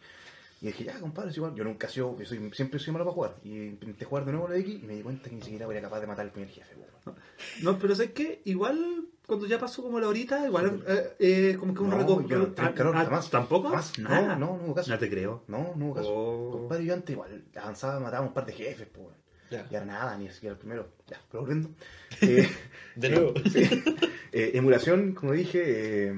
Y 0.61 0.67
dije, 0.69 0.85
ya, 0.85 0.99
compadre, 0.99 1.31
es 1.31 1.37
igual. 1.37 1.55
Yo 1.55 1.65
nunca 1.65 1.89
sido, 1.89 2.17
yo 2.19 2.25
soy, 2.25 2.51
siempre 2.55 2.79
soy 2.79 2.93
malo 2.93 3.05
para 3.05 3.15
jugar. 3.15 3.37
Y 3.45 3.51
intenté 3.67 4.05
jugar 4.05 4.25
de 4.25 4.33
nuevo 4.33 4.49
la 4.49 4.57
X 4.57 4.83
y 4.83 4.87
me 4.87 4.95
di 4.95 5.03
cuenta 5.03 5.29
que 5.29 5.37
ni 5.37 5.43
siquiera 5.43 5.67
era 5.71 5.81
capaz 5.83 6.01
de 6.01 6.07
matar 6.07 6.25
al 6.25 6.33
primer 6.33 6.49
jefe. 6.51 6.75
weón. 6.77 7.19
No, 7.63 7.79
pero 7.79 7.95
¿sabes 7.95 8.13
qué? 8.13 8.41
Igual, 8.45 9.05
cuando 9.27 9.47
ya 9.47 9.59
pasó 9.59 9.83
como 9.83 10.01
la 10.01 10.09
horita, 10.09 10.47
igual, 10.47 10.83
eh, 10.87 11.17
eh, 11.19 11.57
como 11.59 11.75
que 11.75 11.83
un 11.83 11.91
No, 11.91 11.99
reco- 11.99 12.27
yo 12.27 12.39
no 12.39 12.55
ah, 12.57 12.73
calor 12.75 12.97
ah, 12.97 13.05
jamás. 13.05 13.31
¿Tampoco? 13.31 13.69
Jamás. 13.69 13.99
Nada. 13.99 14.37
No, 14.37 14.39
no, 14.39 14.57
no 14.59 14.65
hubo 14.65 14.75
caso. 14.75 14.91
No 14.91 14.99
te 14.99 15.11
creo. 15.11 15.43
No, 15.49 15.75
no 15.77 15.87
hubo 15.87 15.95
caso. 15.95 16.09
Oh. 16.15 16.51
Compadre, 16.53 16.85
yo 16.87 16.95
antes 16.95 17.11
igual 17.11 17.45
avanzaba, 17.57 18.01
mataba 18.01 18.27
un 18.27 18.33
par 18.33 18.47
de 18.47 18.53
jefes, 18.53 18.89
pues. 18.91 19.09
Ya. 19.51 19.67
Y 19.71 19.87
nada, 19.87 20.17
ni 20.17 20.31
siquiera 20.31 20.55
el 20.55 20.59
primero. 20.59 20.89
Ya, 21.09 21.21
pero 21.31 21.43
volviendo. 21.43 21.69
Eh, 22.23 22.49
De 22.97 23.11
nuevo. 23.11 23.35
Sí. 23.53 23.69
Eh, 24.33 24.53
emulación, 24.55 25.13
como 25.15 25.33
dije, 25.33 26.13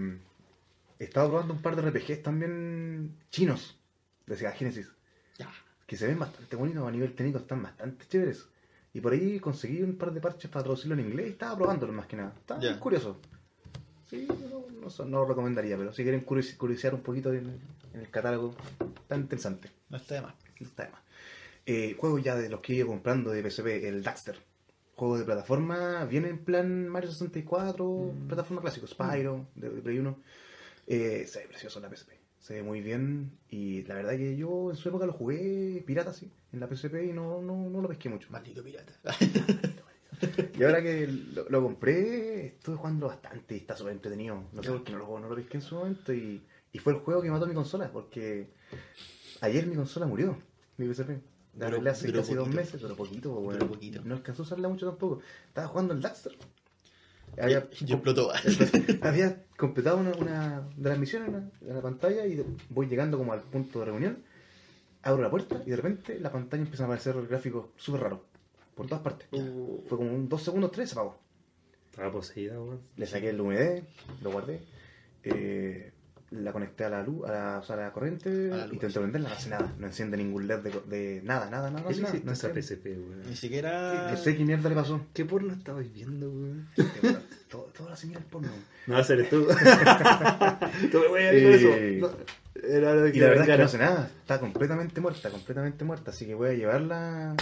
estado 1.05 1.29
probando 1.29 1.55
un 1.55 1.63
par 1.63 1.77
de 1.77 1.83
RPGs 1.83 2.23
también 2.23 3.17
chinos 3.31 3.79
de 4.27 4.37
Sega 4.37 4.53
Genesis, 4.53 4.91
Ya. 5.39 5.51
que 5.87 5.97
se 5.97 6.07
ven 6.07 6.19
bastante 6.19 6.57
bonitos 6.57 6.87
a 6.87 6.91
nivel 6.91 7.15
técnico, 7.15 7.39
están 7.39 7.63
bastante 7.63 8.07
chéveres. 8.09 8.47
Y 8.95 9.01
por 9.01 9.13
ahí 9.13 9.39
conseguí 9.41 9.83
un 9.83 9.97
par 9.97 10.13
de 10.13 10.21
parches 10.23 10.51
para 10.51 10.63
traducirlo 10.63 10.95
en 10.95 11.01
inglés 11.01 11.27
y 11.27 11.31
estaba 11.31 11.57
probándolo 11.57 11.93
más 11.93 12.07
que 12.07 12.17
nada. 12.17 12.33
Está 12.39 12.59
Ya. 12.59 12.79
curioso. 12.81 13.19
Sí, 14.09 14.27
no, 14.29 14.65
no, 14.81 15.05
no 15.05 15.19
lo 15.19 15.27
recomendaría, 15.27 15.77
pero 15.77 15.93
si 15.93 16.03
quieren 16.03 16.21
curios- 16.23 16.55
curiosear 16.55 16.95
un 16.95 17.03
poquito 17.03 17.33
en, 17.33 17.59
en 17.93 18.01
el 18.01 18.09
catálogo, 18.11 18.55
está 19.03 19.17
interesante. 19.17 19.71
No 19.91 19.97
está 19.99 20.15
de 20.15 20.21
más. 20.23 20.35
No 20.61 20.67
está 20.67 20.85
de 20.85 20.91
más. 20.91 21.01
Eh, 21.67 21.97
juegos 21.99 22.23
ya 22.23 22.37
de 22.37 22.49
los 22.49 22.61
que 22.61 22.73
he 22.73 22.77
ido 22.77 22.87
comprando 22.87 23.31
de 23.33 23.43
PSP, 23.51 23.87
el 23.89 24.03
Daxter. 24.03 24.39
Juego 24.95 25.19
de 25.19 25.25
plataforma, 25.25 26.05
viene 26.07 26.29
en 26.31 26.39
plan 26.39 26.89
Mario 26.89 27.11
64, 27.11 28.15
plataforma 28.29 28.63
clásico, 28.63 28.87
Spyro, 28.87 29.47
de, 29.57 29.69
de 29.69 29.83
Play 29.83 29.99
1. 29.99 30.19
Eh, 30.87 31.27
se 31.27 31.41
ve 31.41 31.49
precioso 31.49 31.79
en 31.79 31.83
la 31.85 31.95
PSP, 31.97 32.11
se 32.39 32.55
ve 32.55 32.63
muy 32.63 32.81
bien. 32.81 33.39
Y 33.49 33.83
la 33.85 33.95
verdad 33.97 34.17
que 34.17 34.37
yo 34.37 34.71
en 34.71 34.77
su 34.77 34.89
época 34.89 35.07
lo 35.07 35.13
jugué 35.13 35.83
pirata, 35.87 36.13
sí, 36.13 36.31
en 36.53 36.61
la 36.61 36.69
PSP 36.69 36.95
y 37.09 37.13
no, 37.13 37.43
no, 37.43 37.69
no 37.69 37.81
lo 37.81 37.89
pesqué 37.89 38.09
mucho. 38.09 38.29
Maldito 38.31 38.63
pirata. 38.63 38.93
Y 40.59 40.63
ahora 40.63 40.83
que 40.83 41.07
lo, 41.07 41.47
lo 41.51 41.63
compré, 41.63 42.47
estuve 42.47 42.77
jugando 42.77 43.09
bastante 43.09 43.55
y 43.55 43.59
está 43.59 43.77
súper 43.77 43.93
entretenido. 43.93 44.45
No 44.53 44.63
sé 44.63 44.71
por 44.71 44.83
qué 44.83 44.93
no 44.93 44.99
lo, 44.99 45.21
no 45.21 45.29
lo 45.29 45.37
pesqué 45.37 45.59
en 45.59 45.63
su 45.63 45.75
momento 45.75 46.15
y, 46.15 46.43
y 46.73 46.79
fue 46.79 46.95
el 46.95 47.01
juego 47.01 47.21
que 47.21 47.31
mató 47.31 47.47
mi 47.47 47.53
consola, 47.53 47.93
porque 47.93 48.49
ayer 49.43 49.67
mi 49.67 49.77
consola 49.77 50.07
murió, 50.07 50.39
mi 50.79 50.87
PSP. 50.93 51.21
La 51.59 51.67
arreglé 51.67 51.91
hace 51.91 52.11
casi 52.13 52.35
dos 52.35 52.49
poquito. 52.49 52.57
meses, 52.57 52.81
pero 52.81 52.97
poquito, 52.97 53.31
bueno. 53.33 53.67
poquito. 53.69 54.03
No 54.05 54.15
alcanzó 54.15 54.43
a 54.43 54.47
usarla 54.47 54.69
mucho 54.69 54.87
tampoco. 54.87 55.21
Estaba 55.49 55.69
jugando 55.69 55.93
el 55.93 56.01
Daxter. 56.01 56.33
Había, 57.41 57.69
y 57.81 57.93
explotó. 57.93 58.31
había 59.03 59.45
completado 59.57 59.99
una, 59.99 60.13
una 60.13 60.69
de 60.77 60.89
las 60.89 60.99
misiones 60.99 61.29
en 61.29 61.35
la, 61.35 61.51
en 61.69 61.75
la 61.75 61.83
pantalla 61.83 62.27
y 62.27 62.45
voy 62.71 62.87
llegando 62.87 63.19
como 63.19 63.33
al 63.33 63.41
punto 63.41 63.81
de 63.81 63.85
reunión, 63.87 64.19
abro 65.03 65.23
la 65.23 65.31
puerta 65.31 65.63
y 65.65 65.71
de 65.71 65.77
repente 65.77 66.19
la 66.19 66.33
pantalla 66.33 66.63
empieza 66.63 66.85
a 66.85 66.87
aparecer 66.87 67.15
gráficos 67.27 67.67
súper 67.77 68.03
raros, 68.03 68.21
por 68.75 68.87
todas 68.87 69.03
partes. 69.03 69.29
Uh, 69.33 69.83
Fue 69.87 69.99
como 69.99 70.13
un 70.13 70.29
dos 70.29 70.43
segundos, 70.43 70.73
tres, 70.73 70.91
se 70.91 70.95
apagó. 70.95 71.19
estaba 71.91 72.11
poseída, 72.11 72.61
weón. 72.61 72.81
Le 72.97 73.07
saqué 73.07 73.31
el 73.31 73.41
UMD, 73.41 73.83
lo 74.23 74.33
guardé, 74.33 74.61
eh, 75.25 75.93
la 76.31 76.53
conecté 76.53 76.85
a 76.85 76.91
la 76.91 77.03
luz, 77.03 77.25
a 77.29 77.33
la, 77.33 77.59
o 77.59 77.63
sea, 77.63 77.77
a 77.77 77.81
la 77.81 77.93
corriente, 77.93 78.29
A 78.53 78.57
la 78.57 78.65
luz, 78.65 78.75
intenté 78.75 78.99
prenderla, 78.99 79.29
no 79.29 79.35
hace 79.35 79.49
nada, 79.49 79.73
no 79.79 79.87
enciende 79.87 80.17
ningún 80.17 80.49
LED 80.49 80.59
de, 80.61 80.71
de 80.87 81.23
nada, 81.23 81.49
nada, 81.51 81.71
nada. 81.71 81.87
¿Qué 81.89 81.95
nada, 82.01 82.09
hiciste 82.09 82.25
no 82.25 82.31
a 82.31 82.35
esa 82.35 82.49
enciende. 82.49 82.63
PSP, 82.63 82.87
weón? 82.87 83.23
Ni 83.29 83.37
siquiera. 83.37 84.11
No 84.11 84.17
sé 84.17 84.37
qué 84.37 84.45
mierda 84.45 84.69
le 84.69 84.75
pasó. 84.75 85.01
¿Qué 85.15 85.25
porno 85.25 85.53
estabas 85.53 85.93
viendo, 85.93 86.29
weón? 86.29 86.69
todo, 87.49 87.71
todo 87.77 87.89
la 87.91 87.97
señal 87.97 88.25
porno. 88.25 88.49
No, 88.87 88.99
eres 88.99 89.31
tú. 89.31 89.47
tú 90.91 90.99
me 90.99 91.09
voy 91.09 91.23
a 91.23 91.33
Eh, 91.33 91.55
eso. 91.55 92.09
No, 92.09 92.67
era 92.69 92.95
lo 92.95 93.07
Y 93.07 93.13
la 93.19 93.29
verdad 93.29 93.45
es 93.49 93.51
que 93.53 93.59
no 93.59 93.65
hace 93.65 93.79
nada, 93.79 94.11
está 94.21 94.41
completamente 94.41 95.01
muerta, 95.01 95.31
completamente 95.31 95.85
muerta, 95.85 96.11
así 96.11 96.27
que 96.27 96.35
voy 96.35 96.51
a 96.51 96.55
llevarla 96.55 97.37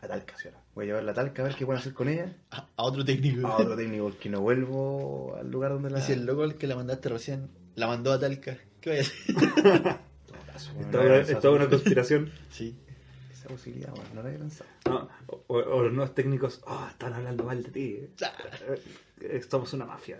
a 0.00 0.06
Talca, 0.06 0.34
¿sí? 0.38 0.46
ahora. 0.48 0.60
Voy 0.74 0.84
a 0.84 0.86
llevarla 0.86 1.10
a 1.10 1.14
Talca 1.14 1.42
a 1.42 1.46
ver 1.46 1.56
qué 1.56 1.66
pueden 1.66 1.80
hacer 1.80 1.92
con 1.92 2.08
ella. 2.08 2.32
A, 2.52 2.68
a 2.76 2.82
otro 2.84 3.04
técnico. 3.04 3.48
A 3.48 3.56
otro 3.56 3.74
técnico, 3.74 4.04
porque 4.04 4.28
no 4.28 4.40
vuelvo 4.42 5.36
al 5.36 5.50
lugar 5.50 5.72
donde 5.72 5.90
la... 5.90 5.98
Y 5.98 6.02
si 6.02 6.12
el 6.12 6.24
loco 6.24 6.44
al 6.44 6.54
que 6.54 6.68
la 6.68 6.76
mandaste 6.76 7.08
recién 7.08 7.48
la 7.78 7.86
mandó 7.86 8.12
a 8.12 8.18
Talca, 8.20 8.56
¿qué 8.80 8.90
vaya 8.90 9.02
a 9.02 9.04
hacer? 9.04 9.98
Es 11.28 11.40
toda 11.40 11.54
una- 11.54 11.68
conspiración. 11.68 12.30
Sí. 12.50 12.74
Esa 13.32 13.48
posibilidad, 13.48 13.90
bueno, 13.90 14.08
no 14.14 14.22
la 14.22 14.28
había 14.28 14.40
pensado. 14.40 14.68
No, 14.86 15.08
o, 15.28 15.56
o 15.58 15.82
los 15.84 15.92
nuevos 15.92 16.14
técnicos, 16.14 16.60
ah, 16.66 16.88
están 16.90 17.14
hablando 17.14 17.44
mal 17.44 17.62
de 17.62 17.70
ti. 17.70 17.98
eh. 18.00 18.10
Eh, 19.20 19.40
Somos 19.48 19.72
una 19.74 19.84
mafia. 19.86 20.18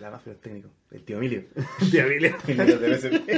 La 0.00 0.10
mafia 0.10 0.32
del 0.32 0.40
técnico. 0.42 0.68
El 0.90 1.02
tío 1.04 1.16
Emilio. 1.18 1.44
De 1.92 2.00
Amelia. 2.02 2.36
Emilio 2.48 2.78
de 2.78 2.98
PSP. 2.98 3.30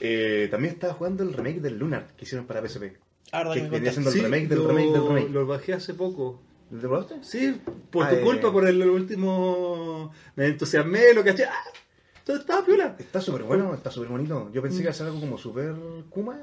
Eh, 0.00 0.48
también 0.50 0.74
estaba 0.74 0.94
jugando 0.94 1.22
el 1.22 1.32
remake 1.32 1.60
del 1.60 1.78
Lunar 1.78 2.08
que 2.16 2.24
hicieron 2.24 2.46
para 2.46 2.60
PSP. 2.66 2.96
Ah, 3.30 3.44
verdad 3.44 3.54
Que 3.54 3.68
venía 3.68 3.92
siendo 3.92 4.10
el 4.10 4.20
remake 4.22 4.48
del 4.48 4.58
lo, 4.58 4.68
remake 4.68 4.90
del 4.92 5.02
remake. 5.06 5.30
Lo 5.30 5.46
bajé 5.46 5.74
hace 5.74 5.94
poco. 5.94 6.42
¿Lo 6.72 6.80
probaste? 6.80 7.14
Sí, 7.22 7.60
por 7.90 8.06
Ah, 8.06 8.10
tu 8.10 8.16
eh. 8.16 8.20
culpa, 8.22 8.50
por 8.50 8.66
el 8.66 8.82
último. 8.82 10.12
Me 10.34 10.46
entusiasmé, 10.46 11.12
lo 11.14 11.22
caché. 11.22 11.44
¡Ah! 11.44 11.52
Estaba 12.26 12.64
piola. 12.64 12.96
Está 12.98 13.20
súper 13.20 13.42
bueno, 13.42 13.74
está 13.74 13.90
súper 13.90 14.08
bonito. 14.10 14.50
Yo 14.52 14.62
pensé 14.62 14.78
que 14.78 14.82
iba 14.84 14.90
a 14.90 14.94
ser 14.94 15.06
algo 15.06 15.20
como 15.20 15.38
súper 15.38 15.74
Kuma, 16.10 16.38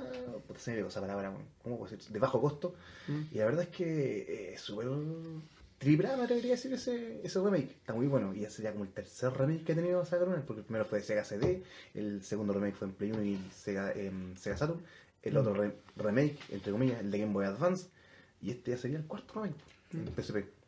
puta, 0.47 0.59
se 0.59 0.73
me 0.81 0.87
esa 0.87 0.99
palabra, 1.01 1.31
¿cómo 1.63 1.77
puedo 1.77 1.89
decir? 1.91 2.11
De 2.11 2.19
bajo 2.19 2.41
costo. 2.41 2.75
Mm. 3.07 3.21
Y 3.31 3.37
la 3.37 3.45
verdad 3.45 3.63
es 3.63 3.69
que 3.69 4.19
eh, 4.19 4.53
es 4.55 4.61
súper 4.61 4.87
tripla, 5.77 6.17
me 6.17 6.23
atrevería 6.23 6.51
a 6.53 6.55
decir 6.57 6.73
ese, 6.73 7.21
ese 7.23 7.39
remake. 7.39 7.71
Está 7.71 7.93
muy 7.93 8.07
bueno. 8.07 8.33
Y 8.35 8.41
ya 8.41 8.49
sería 8.49 8.71
como 8.73 8.83
el 8.83 8.91
tercer 8.91 9.31
remake 9.33 9.63
que 9.63 9.71
ha 9.71 9.75
tenido 9.75 10.03
Saga 10.05 10.25
Lunar, 10.25 10.43
porque 10.45 10.59
el 10.59 10.65
primero 10.65 10.85
fue 10.85 10.99
de 10.99 11.05
Sega 11.05 11.23
CD, 11.23 11.63
el 11.93 12.21
segundo 12.23 12.51
remake 12.53 12.75
fue 12.75 12.87
en 12.87 12.93
Play 12.93 13.11
1 13.11 13.23
y 13.23 13.39
Sega, 13.55 13.91
em, 13.93 14.35
Sega 14.35 14.57
Saturn, 14.57 14.81
el 15.23 15.37
otro 15.37 15.53
re- 15.53 15.75
remake, 15.95 16.37
entre 16.49 16.71
comillas, 16.73 16.99
el 16.99 17.09
de 17.11 17.19
Game 17.19 17.31
Boy 17.33 17.45
Advance, 17.45 17.87
y 18.41 18.51
este 18.51 18.71
ya 18.71 18.77
sería 18.77 18.97
el 18.97 19.05
cuarto 19.05 19.33
remake 19.35 19.55
en 19.93 20.05
PSP. 20.15 20.58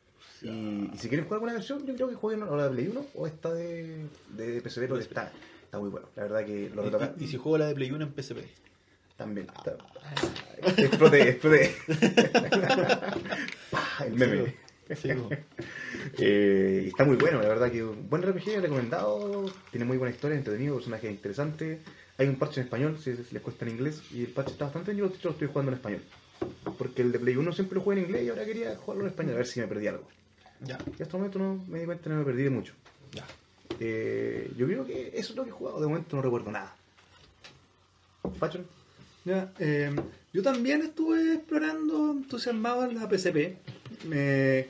Y, 0.41 0.89
y 0.93 0.97
si 0.97 1.07
quieren 1.07 1.25
jugar 1.25 1.37
alguna 1.37 1.53
versión, 1.53 1.85
yo 1.85 1.93
creo 1.95 2.09
que 2.09 2.15
jueguen 2.15 2.43
o 2.43 2.55
la 2.55 2.65
de 2.65 2.69
Play 2.71 2.87
1 2.87 3.05
o 3.15 3.27
esta 3.27 3.53
de, 3.53 4.05
de 4.29 4.61
PSP, 4.61 4.87
porque 4.87 5.03
está, 5.03 5.31
está 5.63 5.79
muy 5.79 5.89
bueno. 5.89 6.07
La 6.15 6.23
verdad 6.23 6.45
que 6.45 6.69
lo 6.73 6.83
retoca 6.83 7.13
Y, 7.19 7.25
y 7.25 7.27
si 7.27 7.37
juego 7.37 7.57
la 7.57 7.67
de 7.67 7.75
Play 7.75 7.91
1 7.91 8.03
en 8.03 8.13
PSP. 8.13 8.37
también. 9.17 9.47
Está... 9.55 9.75
Exploté, 10.81 11.29
exploté. 11.29 11.75
El 14.05 14.13
meme. 14.13 14.55
Sí. 14.95 15.09
Eh, 16.17 16.85
está 16.87 17.05
muy 17.05 17.15
bueno, 17.15 17.41
la 17.41 17.47
verdad 17.47 17.71
que 17.71 17.83
un 17.83 18.09
buen 18.09 18.21
RPG 18.23 18.59
recomendado, 18.59 19.45
tiene 19.69 19.85
muy 19.85 19.97
buena 19.97 20.13
historia, 20.13 20.35
entretenido, 20.35 20.75
personajes 20.75 21.09
interesantes. 21.09 21.79
Hay 22.17 22.27
un 22.27 22.35
parche 22.35 22.59
en 22.59 22.65
español, 22.65 22.97
si 22.99 23.11
les 23.11 23.41
cuesta 23.41 23.65
en 23.65 23.71
inglés, 23.71 24.01
y 24.11 24.21
el 24.21 24.27
parche 24.27 24.51
está 24.51 24.65
bastante 24.65 24.95
yo 24.95 25.11
lo 25.23 25.29
estoy 25.31 25.47
jugando 25.47 25.71
en 25.71 25.77
español. 25.77 26.01
Porque 26.77 27.03
el 27.03 27.11
de 27.11 27.19
Play 27.19 27.35
1 27.35 27.51
siempre 27.53 27.75
lo 27.75 27.81
jugué 27.81 27.97
en 27.97 28.03
inglés 28.05 28.23
y 28.23 28.29
ahora 28.29 28.45
quería 28.45 28.75
jugarlo 28.75 29.03
en 29.03 29.09
español, 29.11 29.35
a 29.35 29.37
ver 29.37 29.47
si 29.47 29.59
me 29.59 29.67
perdí 29.67 29.87
algo. 29.87 30.07
Ya, 30.61 30.77
Y 30.99 31.01
hasta 31.03 31.17
el 31.17 31.23
momento 31.23 31.39
no 31.39 31.63
me 31.67 31.79
di 31.79 31.85
cuenta, 31.85 32.09
no 32.09 32.17
me 32.17 32.23
perdí 32.25 32.43
de 32.43 32.49
mucho. 32.51 32.73
ya. 33.13 33.25
Eh, 33.79 34.51
yo 34.57 34.67
creo 34.67 34.85
que 34.85 35.07
eso 35.15 35.31
es 35.31 35.35
lo 35.35 35.43
que 35.43 35.49
he 35.49 35.53
jugado, 35.53 35.79
de 35.81 35.87
momento 35.87 36.15
no 36.15 36.21
recuerdo 36.21 36.51
nada. 36.51 36.75
Fashion, 38.39 38.65
Ya, 39.25 39.51
eh, 39.59 39.95
yo 40.33 40.43
también 40.43 40.81
estuve 40.81 41.33
explorando 41.35 42.11
entusiasmado 42.11 42.85
en 42.85 42.95
la 42.95 43.09
PSP. 43.09 43.57
Me, 44.07 44.67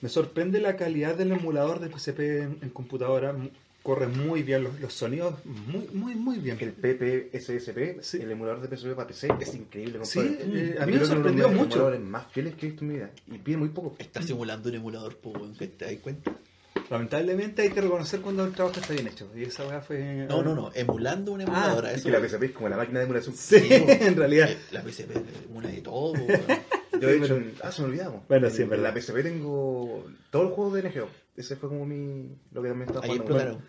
me 0.00 0.08
sorprende 0.08 0.60
la 0.60 0.76
calidad 0.76 1.16
del 1.16 1.32
emulador 1.32 1.80
de 1.80 1.88
PSP 1.90 2.20
en, 2.20 2.58
en 2.62 2.70
computadora. 2.70 3.34
Corre 3.82 4.06
muy 4.06 4.42
bien 4.44 4.62
los, 4.64 4.78
los 4.80 4.92
sonidos, 4.94 5.34
muy, 5.44 5.88
muy, 5.92 6.14
muy 6.14 6.38
bien. 6.38 6.56
el 6.60 6.72
PPSSP, 6.72 8.00
Sí. 8.00 8.20
el 8.20 8.30
emulador 8.30 8.60
de 8.60 8.76
PSP 8.76 8.94
para 8.94 9.08
PC, 9.08 9.28
es 9.40 9.54
increíble, 9.54 9.98
Sí, 10.04 10.20
eh, 10.20 10.76
a 10.80 10.86
mí 10.86 10.92
me 10.92 10.92
que 10.92 10.92
uno 10.92 10.92
de 10.92 10.98
los 10.98 11.08
sorprendió 11.08 11.48
mucho. 11.48 11.62
emuladores 11.64 12.00
más 12.00 12.26
fieles 12.30 12.54
que 12.54 12.66
he 12.66 12.68
visto 12.70 12.84
en 12.84 12.88
mi 12.90 12.94
vida. 12.96 13.10
Y 13.26 13.38
pide 13.38 13.56
muy 13.56 13.70
poco. 13.70 13.96
Está 13.98 14.22
simulando 14.22 14.68
un 14.68 14.76
emulador, 14.76 15.18
que 15.58 15.66
te 15.66 15.84
das 15.86 15.94
cuenta. 15.96 16.32
Lamentablemente 16.90 17.62
hay 17.62 17.70
que 17.70 17.80
reconocer 17.80 18.20
cuando 18.20 18.44
el 18.44 18.52
trabajo 18.52 18.78
está 18.78 18.92
bien 18.92 19.06
hecho. 19.08 19.30
Y 19.34 19.42
esa 19.44 19.66
weá 19.66 19.80
fue. 19.80 20.26
No, 20.28 20.42
no, 20.42 20.54
no, 20.54 20.70
emulando 20.74 21.32
un 21.32 21.40
emulador. 21.40 21.86
a 21.86 21.92
Es 21.92 22.02
que 22.04 22.10
la. 22.10 22.20
PSP 22.20 22.42
es 22.44 22.50
como 22.52 22.68
la 22.68 22.76
máquina 22.76 22.98
de 22.98 23.04
emulación. 23.06 23.34
Sí, 23.34 23.56
en 23.70 24.14
realidad. 24.16 24.50
Eh, 24.50 24.58
La 24.72 24.82
PSP 24.82 25.10
emula 25.48 25.68
de 25.70 25.80
todo. 25.80 26.14
Yo 27.00 27.08
de 27.08 27.16
hecho, 27.16 27.40
ah, 27.62 27.72
se 27.72 27.82
me 27.82 27.88
olvidaba. 27.88 28.22
Bueno, 28.28 28.46
En- 28.48 28.52
sí, 28.52 28.62
en 28.62 28.68
verdad. 28.68 28.92
la 28.94 29.00
PSP 29.00 29.22
tengo 29.22 30.04
todos 30.30 30.44
los 30.46 30.54
juegos 30.54 30.74
de 30.74 30.82
NGO. 30.82 31.08
Ese 31.36 31.56
fue 31.56 31.68
como 31.70 31.86
mi. 31.86 32.28
lo 32.52 32.62
que 32.62 32.68
también 32.68 32.88
estaba 32.90 33.04
Ahí 33.06 33.18
jugando. 33.18 33.62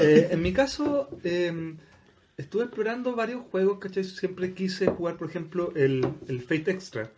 Eh, 0.00 0.28
en 0.30 0.40
mi 0.42 0.52
caso, 0.52 1.10
eh, 1.24 1.74
estuve 2.36 2.64
explorando 2.64 3.14
varios 3.14 3.44
juegos, 3.46 3.78
¿cachai? 3.78 4.04
Siempre 4.04 4.54
quise 4.54 4.86
jugar, 4.86 5.16
por 5.16 5.28
ejemplo, 5.28 5.72
el, 5.76 6.06
el 6.28 6.40
Fate 6.40 6.70
Extra, 6.70 7.10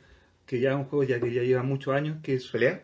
que 0.47 0.59
ya 0.61 0.71
es 0.71 0.77
un 0.77 0.85
juego 0.85 1.05
ya 1.05 1.21
que 1.21 1.33
ya 1.33 1.43
lleva 1.43 1.63
muchos 1.63 1.95
años, 1.95 2.19
que 2.23 2.35
es... 2.35 2.47
¿Pelea? 2.49 2.83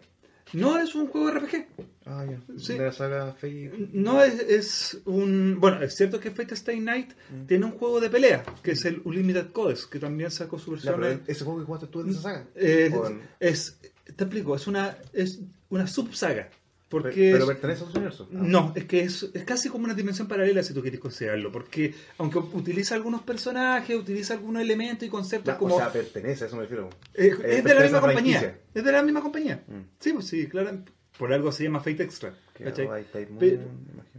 No 0.52 0.79
es 0.81 0.95
un 0.97 1.07
juego 1.09 1.31
RPG, 1.31 1.67
Ah, 2.07 2.25
ya. 2.29 2.40
Sí. 2.59 2.73
De 2.76 2.85
la 2.87 2.93
saga 2.93 3.33
Fate. 3.35 3.88
no 3.93 4.23
es, 4.23 4.40
es 4.40 5.00
un... 5.05 5.59
Bueno, 5.61 5.81
es 5.83 5.95
cierto 5.97 6.19
que 6.19 6.31
Fate 6.33 6.55
Stay 6.55 6.81
Night 6.81 7.12
tiene 7.47 7.67
un 7.67 7.73
juego 7.73 8.00
de 8.00 8.11
pelea, 8.11 8.43
que 8.62 8.73
es 8.73 8.85
el 8.85 9.00
Unlimited 9.05 9.50
Codes, 9.52 9.87
que 9.87 9.99
también 10.00 10.31
sacó 10.33 10.59
su 10.59 10.73
versión... 10.73 11.05
en- 11.05 11.23
ese 11.29 11.45
juego 11.45 11.61
que 11.61 11.67
jugaste 11.67 11.87
tú 11.88 12.02
de 12.02 12.11
esa 12.12 12.23
saga. 12.23 12.47
eh, 12.57 12.90
en- 12.93 13.21
es, 13.38 13.79
te 14.05 14.25
explico, 14.25 14.57
es 14.57 14.67
una, 14.67 14.97
es 15.12 15.40
una 15.69 15.87
subsaga. 15.87 16.49
Porque 16.90 17.30
Pero 17.32 17.47
pertenece 17.47 17.85
a 17.85 17.87
su 17.87 17.92
universo. 17.92 18.28
Ah. 18.32 18.38
No, 18.42 18.73
es 18.75 18.85
que 18.85 19.00
es, 19.00 19.30
es 19.32 19.44
casi 19.44 19.68
como 19.68 19.85
una 19.85 19.94
dimensión 19.94 20.26
paralela 20.26 20.62
si 20.64 20.75
tú 20.75 20.82
quieres 20.82 20.99
considerarlo, 20.99 21.52
porque 21.52 21.94
aunque 22.18 22.38
utiliza 22.38 22.97
algunos 22.97 23.23
personajes, 23.23 23.97
utiliza 23.97 24.35
algunos 24.35 24.61
elementos 24.61 25.06
y 25.06 25.09
conceptos 25.09 25.54
como... 25.54 25.76
O 25.76 25.78
sea, 25.78 25.92
pertenece, 25.92 26.44
a 26.44 26.47
eso 26.49 26.56
me 26.56 26.62
refiero. 26.62 26.90
eh, 27.14 27.28
eh, 27.28 27.28
es 27.28 27.38
de 27.38 27.62
pertenece 27.62 27.75
la 27.75 27.82
misma 27.82 28.00
compañía. 28.00 28.59
Es 28.75 28.85
de 28.85 28.92
la 28.92 29.02
misma 29.04 29.23
compañía. 29.23 29.62
Mm. 29.68 29.80
Sí, 30.00 30.12
pues 30.12 30.26
sí, 30.26 30.47
claro. 30.49 30.82
Por 31.16 31.32
algo 31.32 31.52
se 31.52 31.64
llama 31.64 31.78
Fate 31.78 32.02
Extra. 32.02 32.35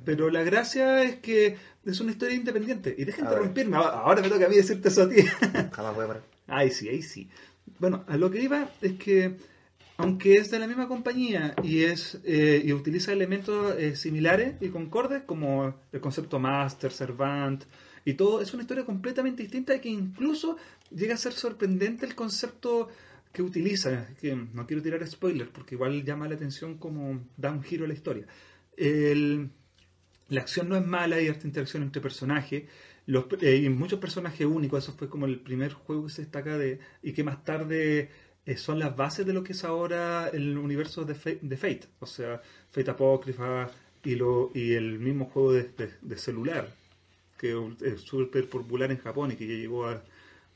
Pero- 0.06 0.30
la 0.30 0.44
gracia 0.44 1.04
es 1.04 1.16
que 1.18 1.58
es 1.86 2.00
una 2.00 2.12
historia 2.12 2.36
independiente. 2.36 2.96
Y 2.98 3.06
deja 3.06 3.22
interrumpirme, 3.22 3.78
ahora 3.78 4.22
me 4.22 4.30
toca 4.30 4.46
a 4.46 4.50
mí 4.50 4.56
decirte 4.56 4.88
eso 4.90 5.04
a 5.04 5.10
ti. 5.10 5.22
Jamás 5.72 5.96
voy 5.96 6.06
a 6.06 6.08
parar. 6.08 6.24
Ahí 6.48 6.70
sí, 6.72 6.90
ahí 6.90 7.02
sí. 7.02 7.30
Bueno, 7.80 8.04
a 8.08 8.18
lo 8.18 8.30
que 8.30 8.42
iba 8.42 8.70
es 8.82 8.94
que, 8.94 9.38
aunque 10.02 10.38
es 10.38 10.50
de 10.50 10.58
la 10.58 10.68
misma 10.68 10.88
compañía 10.88 11.54
y 11.64 11.84
es 11.84 12.20
eh, 12.24 12.62
y 12.66 12.74
utiliza 12.74 13.14
elementos 13.14 13.76
eh, 13.78 13.96
similares 13.96 14.56
y 14.60 14.70
concordes, 14.70 15.22
como 15.24 15.76
el 15.92 16.02
concepto 16.02 16.40
Master, 16.40 16.92
Servant 16.92 17.64
y 18.04 18.16
todo, 18.16 18.42
es 18.42 18.52
una 18.54 18.64
historia 18.64 18.84
completamente 18.84 19.44
distinta 19.44 19.80
que 19.80 19.90
incluso 19.90 20.58
llega 20.90 21.14
a 21.14 21.18
ser 21.18 21.34
sorprendente 21.34 22.06
el 22.08 22.16
concepto 22.16 22.90
que 23.32 23.44
utiliza, 23.44 24.08
que 24.20 24.36
no 24.36 24.66
quiero 24.66 24.82
tirar 24.82 25.06
spoilers 25.08 25.52
porque 25.52 25.76
igual 25.76 26.04
llama 26.04 26.28
la 26.28 26.36
atención 26.36 26.78
como 26.78 27.22
da 27.38 27.52
un 27.52 27.64
giro 27.64 27.86
a 27.86 27.88
la 27.88 27.94
historia. 27.94 28.26
El, 28.76 29.52
la 30.30 30.42
acción 30.42 30.68
no 30.68 30.76
es 30.78 30.86
mala, 30.86 31.18
hay 31.18 31.28
harta 31.28 31.46
interacción 31.46 31.84
entre 31.84 32.02
personajes. 32.02 32.64
Los, 33.06 33.26
eh, 33.42 33.58
y 33.58 33.70
muchos 33.70 34.00
personajes 34.00 34.46
únicos, 34.48 34.84
eso 34.84 34.94
fue 34.94 35.10
como 35.10 35.26
el 35.26 35.40
primer 35.40 35.74
juego 35.74 36.06
que 36.06 36.12
se 36.12 36.22
destaca 36.24 36.58
de 36.58 36.80
y 37.04 37.14
que 37.14 37.24
más 37.24 37.44
tarde 37.44 38.10
son 38.58 38.80
las 38.80 38.96
bases 38.96 39.26
de 39.26 39.34
lo 39.34 39.44
que 39.44 39.54
es 39.54 39.64
ahora 39.64 40.30
el 40.30 40.58
universo 40.58 41.06
de 41.06 41.16
Fate, 41.16 41.40
de 41.42 41.58
Fate. 41.58 41.88
o 42.00 42.06
sea, 42.06 42.42
Fate 42.72 42.92
Apócrifa 42.92 43.70
y, 44.04 44.16
lo, 44.16 44.52
y 44.54 44.74
el 44.74 45.00
mismo 45.00 45.26
juego 45.26 45.54
de 45.54 46.18
celular, 46.18 46.74
que 47.38 47.56
es 47.82 48.02
súper 48.02 48.50
popular 48.50 48.92
en 48.92 48.98
Japón 48.98 49.32
y 49.32 49.36
que 49.36 49.48
ya 49.48 49.54
llegó 49.56 49.88
a, 49.88 50.02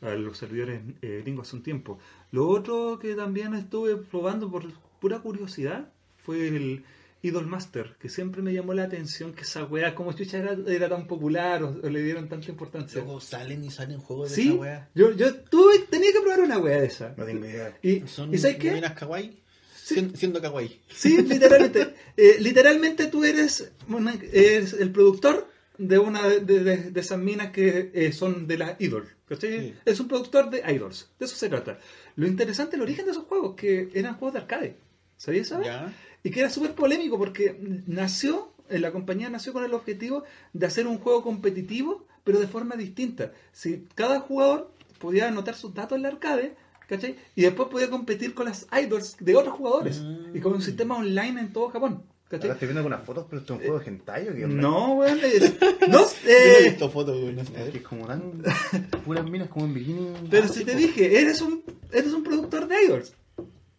a 0.02 0.16
los 0.16 0.38
servidores 0.38 0.82
eh, 1.02 1.22
gringos 1.24 1.48
hace 1.48 1.58
un 1.58 1.64
tiempo. 1.64 2.00
Lo 2.32 2.48
otro 2.48 3.00
que 3.00 3.16
también 3.16 3.54
estuve 3.56 3.96
probando 3.96 4.50
por 4.50 4.64
pura 5.00 5.20
curiosidad 5.20 5.90
fue 6.18 6.48
el 6.48 6.84
Idol 7.28 7.48
Master, 7.48 7.96
que 8.00 8.10
siempre 8.10 8.42
me 8.42 8.54
llamó 8.54 8.74
la 8.74 8.84
atención 8.84 9.34
que 9.34 9.42
esa 9.42 9.64
weá, 9.66 9.96
como 9.96 10.14
chucha 10.14 10.38
era, 10.40 10.56
era 10.68 10.90
tan 10.90 11.08
popular 11.08 11.64
o, 11.64 11.80
o 11.84 11.90
le 11.90 12.04
dieron 12.04 12.28
tanta 12.30 12.50
importancia. 12.50 13.02
Luego 13.02 13.20
salen 13.22 13.64
y 13.64 13.72
salen 13.72 14.00
juegos 14.00 14.30
de 14.32 14.36
Sí, 14.36 14.48
esa 14.50 14.56
weá. 14.56 14.90
yo, 14.96 15.12
yo 15.16 15.36
tuve, 15.36 15.80
tenía 15.90 16.12
que 16.12 16.20
probar 16.22 16.42
una 16.42 16.58
weá 16.58 16.80
de 16.82 16.88
esa. 16.88 17.14
No 17.18 17.26
tengo 17.26 17.46
idea. 17.46 17.78
Y, 17.82 18.02
Son 18.08 18.34
¿y 18.34 18.38
sabes 18.38 18.58
qué? 18.58 18.72
minas 18.72 18.94
kawaii 18.94 19.42
Sí. 19.84 20.12
siendo 20.16 20.42
kawaii. 20.42 20.82
Sí, 20.90 21.22
literalmente. 21.22 21.94
Eh, 22.18 22.38
literalmente 22.40 23.08
tú 23.08 23.24
eres, 23.26 23.72
una- 23.90 24.16
eres 24.32 24.72
el 24.74 24.90
productor 24.92 25.50
de 25.78 26.00
una 26.00 26.26
de, 26.28 26.40
de- 26.64 26.78
de 26.92 27.00
esas 27.02 27.20
minas 27.20 27.52
que 27.52 27.92
eh, 27.94 28.14
son 28.14 28.48
de 28.48 28.58
la 28.58 28.78
Idol. 28.80 29.10
¿cachai? 29.28 29.60
Sí. 29.60 29.74
Es 29.86 30.00
un 30.00 30.08
productor 30.08 30.50
de 30.50 30.64
idols. 30.74 31.10
De 31.20 31.26
eso 31.26 31.36
se 31.36 31.50
trata. 31.50 31.78
Lo 32.16 32.26
interesante, 32.28 32.76
el 32.78 32.84
origen 32.84 33.04
de 33.06 33.12
esos 33.12 33.26
juegos, 33.26 33.56
que 33.56 33.90
eran 33.94 34.16
juegos 34.16 34.34
de 34.34 34.40
arcade. 34.40 34.78
¿Sabías 35.18 35.48
eso? 35.48 35.60
Y 36.26 36.32
que 36.32 36.40
era 36.40 36.50
súper 36.50 36.74
polémico 36.74 37.18
porque 37.20 37.56
nació, 37.86 38.52
eh, 38.70 38.80
la 38.80 38.92
compañía 38.92 39.30
nació 39.30 39.54
con 39.54 39.64
el 39.64 39.74
objetivo 39.76 40.24
de 40.54 40.66
hacer 40.66 40.88
un 40.88 40.98
juego 40.98 41.22
competitivo, 41.22 42.06
pero 42.24 42.40
de 42.40 42.48
forma 42.48 42.76
distinta. 42.76 43.32
Si 43.52 43.86
cada 43.94 44.20
jugador 44.20 44.72
podía 45.00 45.28
anotar 45.28 45.54
sus 45.56 45.74
datos 45.76 45.96
en 45.98 46.02
la 46.02 46.08
arcade, 46.10 46.56
¿cachai? 46.90 47.16
Y 47.36 47.44
después 47.44 47.70
podía 47.70 47.92
competir 47.92 48.34
con 48.34 48.46
las 48.48 48.66
idols 48.82 49.18
de 49.20 49.36
otros 49.36 49.56
jugadores. 49.56 50.02
Mm. 50.02 50.36
Y 50.36 50.40
con 50.40 50.54
un 50.54 50.64
sistema 50.64 50.98
online 50.98 51.40
en 51.42 51.54
todo 51.54 51.70
Japón. 51.70 52.02
¿cachai? 52.28 52.48
Ahora 52.50 52.54
estoy 52.54 52.68
viendo 52.70 52.80
algunas 52.80 53.06
fotos, 53.06 53.28
pero 53.30 53.42
esto 53.42 53.54
es 53.54 53.60
un 53.60 53.66
juego 53.68 53.80
de 53.80 53.86
hentai 53.86 54.30
o 54.30 54.34
qué? 54.34 54.48
No, 54.48 54.94
weón. 54.96 55.20
eh, 55.22 55.58
no, 55.88 56.00
Yo 56.00 56.00
no 56.00 56.10
he 56.26 56.60
eh, 56.66 56.70
visto 56.70 56.90
fotos, 56.90 57.18
sé. 57.20 57.66
Es 57.66 57.70
que 57.70 57.78
es 57.78 57.84
como 57.84 58.08
tan. 58.08 58.42
puras 59.06 59.30
minas 59.30 59.48
como 59.50 59.66
en 59.66 59.76
bikini. 59.76 60.08
pero 60.32 60.46
Ah, 60.46 60.48
si 60.48 60.60
sí, 60.62 60.66
te 60.66 60.76
dije, 60.76 61.22
eres 61.22 61.40
un, 61.42 61.64
eres 61.92 62.12
un 62.14 62.24
productor 62.24 62.68
de 62.68 62.84
idols. 62.84 63.14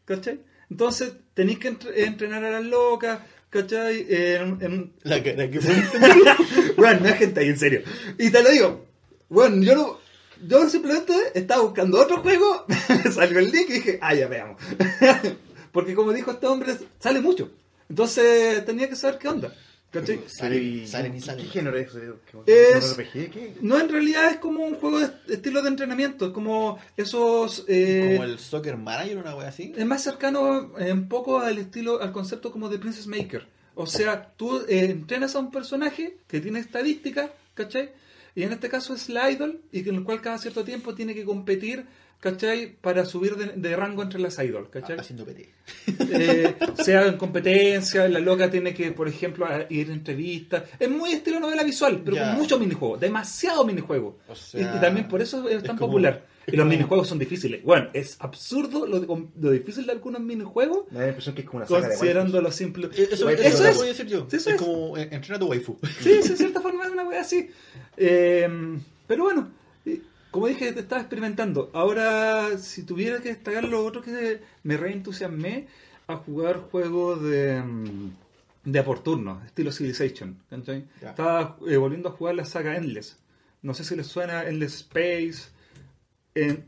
¿Cachai? 0.05 0.39
Entonces 0.71 1.13
tenéis 1.35 1.59
que 1.59 1.69
entre- 1.69 2.05
entrenar 2.05 2.45
a 2.45 2.51
las 2.51 2.65
locas, 2.65 3.21
¿cachai? 3.51 4.07
En, 4.09 4.59
en, 4.61 4.93
La 5.03 5.23
cara 5.23 5.51
que 5.51 5.61
fue. 5.61 5.75
Bueno, 6.77 7.01
no 7.01 7.09
es 7.09 7.17
gente 7.19 7.41
ahí, 7.41 7.49
en 7.49 7.59
serio. 7.59 7.83
Y 8.19 8.31
te 8.31 8.43
lo 8.43 8.51
digo, 8.51 8.85
bueno, 9.29 9.63
yo 9.63 9.75
no. 9.75 9.99
Yo 10.47 10.69
simplemente 10.69 11.15
estaba 11.35 11.63
buscando 11.63 11.99
otro 11.99 12.19
juego, 12.19 12.67
salió 13.15 13.39
el 13.39 13.51
link 13.51 13.71
y 13.71 13.73
dije, 13.75 13.99
ah, 14.03 14.15
ya 14.15 14.29
veamos. 14.29 14.61
Porque 15.73 15.95
como 15.95 16.13
dijo 16.13 16.31
este 16.33 16.47
hombre, 16.47 16.77
sale 16.99 17.21
mucho. 17.21 17.51
Entonces 17.89 18.63
tenía 18.67 18.89
que 18.89 18.97
saber 18.97 19.19
qué 19.19 19.29
onda. 19.29 19.55
¿Cachai? 19.91 20.21
¿Qué 21.37 21.45
género 21.45 21.77
es? 21.79 21.89
¿Qué- 21.91 22.75
Es- 22.77 22.85
¿Un 22.85 23.05
RPG? 23.05 23.31
¿Qué? 23.31 23.55
No, 23.63 23.81
en 23.81 23.89
realidad 23.89 24.31
es 24.31 24.37
como 24.39 24.65
un 24.65 24.75
juego 24.75 24.99
de 25.01 25.09
estilo 25.35 25.63
de 25.63 25.69
entrenamiento, 25.69 26.27
es 26.27 26.33
como 26.33 26.79
esos... 26.97 27.65
eh, 27.69 28.13
Como 28.17 28.25
el 28.25 28.39
Soccer 28.39 28.77
Manager, 28.77 29.19
una 29.19 29.35
wea 29.37 29.49
así. 29.49 29.73
Es 29.77 29.87
más 29.87 30.03
cercano 30.03 30.77
eh, 30.79 30.93
un 30.93 31.09
poco 31.09 31.39
al 31.41 31.57
estilo, 31.59 32.03
al 32.03 32.13
concepto 32.13 32.51
como 32.53 32.69
de 32.69 32.79
Princess 32.79 33.07
Maker. 33.07 33.47
O 33.75 33.87
sea, 33.87 34.33
tú 34.37 34.59
eh, 34.69 34.87
entrenas 34.91 35.35
a 35.35 35.39
un 35.39 35.51
personaje 35.51 36.17
que 36.27 36.41
tiene 36.41 36.59
estadísticas, 36.61 37.31
¿cachai? 37.55 37.91
Y 38.35 38.43
en 38.43 38.53
este 38.53 38.69
caso 38.69 38.93
es 38.95 39.09
la 39.09 39.31
idol, 39.31 39.61
y 39.73 39.83
con 39.83 39.95
el 39.95 40.03
cual 40.05 40.21
cada 40.21 40.37
cierto 40.39 40.63
tiempo 40.65 40.95
tiene 40.95 41.15
que 41.15 41.25
competir, 41.25 41.87
¿cachai? 42.31 42.75
Para 42.81 43.05
subir 43.05 43.37
de, 43.37 43.47
de 43.55 43.77
rango 43.77 44.03
entre 44.03 44.19
las 44.21 44.39
idol, 44.39 44.69
¿cachai? 44.71 44.99
Haciendo 44.99 45.25
PT. 45.25 45.49
Eh, 45.87 46.55
sea 46.83 47.07
en 47.07 47.17
competencia, 47.17 48.09
la 48.09 48.19
loca 48.19 48.51
tiene 48.51 48.75
que, 48.75 48.91
por 48.93 49.07
ejemplo, 49.09 49.47
ir 49.71 49.91
a 49.91 49.93
entrevistas. 49.93 50.65
Es 50.79 50.91
muy 50.91 51.13
estilo 51.13 51.39
novela 51.41 51.63
visual, 51.63 52.03
pero 52.05 52.17
Ya. 52.17 52.31
con 52.31 52.41
muchos 52.43 52.59
minijuegos, 52.59 53.01
demasiado 53.01 53.65
minijuegos. 53.65 54.15
O 54.29 54.33
Y- 54.33 54.37
sea, 54.37 54.77
y, 54.77 54.81
también 54.81 55.07
por 55.09 55.23
eso 55.23 55.49
es 55.49 55.57
es 55.59 55.63
tan 55.63 55.77
como- 55.77 55.93
popular. 55.93 56.27
Y 56.49 56.55
los 56.57 56.67
minijuegos 56.67 57.09
son 57.09 57.19
difíciles. 57.19 57.63
Bueno, 57.65 57.89
es 57.93 58.17
absurdo 58.21 58.87
lo, 58.87 59.01
de- 59.01 59.07
lo 59.41 59.51
difícil 59.51 59.85
de 59.85 59.91
algunos 59.93 60.21
minijuegos 60.21 60.85
Me 60.93 60.99
da 60.99 61.05
la 61.07 61.09
impresión 61.09 61.35
que 61.35 61.41
es 61.43 61.47
como 61.49 61.59
una 61.59 61.67
saga 61.67 61.81
de 61.83 61.89
considerando 61.95 62.41
lo 62.41 62.53
simple. 62.53 62.87
Eh, 62.87 63.09
Eso, 63.11 63.29
Eso 63.29 63.43
eso, 63.43 63.65
es. 63.69 63.77
voy 63.77 63.87
a 63.87 63.89
decir 63.91 64.07
yo. 64.07 64.27
Sí, 64.31 64.37
eso 64.37 64.51
es, 64.51 64.55
es. 64.57 64.63
como 64.63 64.97
eh, 64.97 65.09
entrena 65.11 65.37
a 65.37 65.39
tu 65.41 65.47
waifu. 65.47 65.77
Sí, 66.01 66.23
sí, 66.23 66.29
de 66.31 66.37
cierta 66.37 66.61
forma 66.61 66.85
es 66.87 66.93
una 66.93 67.05
wea 67.09 67.21
así. 67.21 67.51
Eh, 67.97 68.49
pero 69.09 69.25
bueno, 69.25 69.49
eh, 69.51 69.66
como 70.37 70.47
dije, 70.49 70.73
te 70.73 70.81
estaba 70.81 71.01
experimentando. 71.01 71.71
Ahora, 71.75 72.57
si 72.59 72.85
tuviera 72.85 73.21
que 73.21 73.31
destacar 73.31 73.65
lo 73.65 73.85
otro 73.85 74.01
que 74.03 74.41
me 74.63 74.77
reentusiasmé 74.77 75.67
a 76.07 76.17
jugar 76.17 76.61
juegos 76.71 77.23
de, 77.23 77.61
mm, 77.63 78.11
de 78.65 78.83
por 78.83 79.01
turno, 79.03 79.43
estilo 79.45 79.73
Civilization. 79.73 80.37
Ya. 81.03 81.11
Estaba 81.11 81.57
eh, 81.69 81.77
volviendo 81.77 82.09
a 82.09 82.13
jugar 82.13 82.35
la 82.37 82.45
saga 82.45 82.77
Endless. 82.77 83.19
No 83.63 83.75
sé 83.75 83.83
si 83.85 83.97
les 83.97 84.07
suena 84.07 84.45
Endless 84.45 84.75
Space. 84.77 85.51
en- 86.35 86.65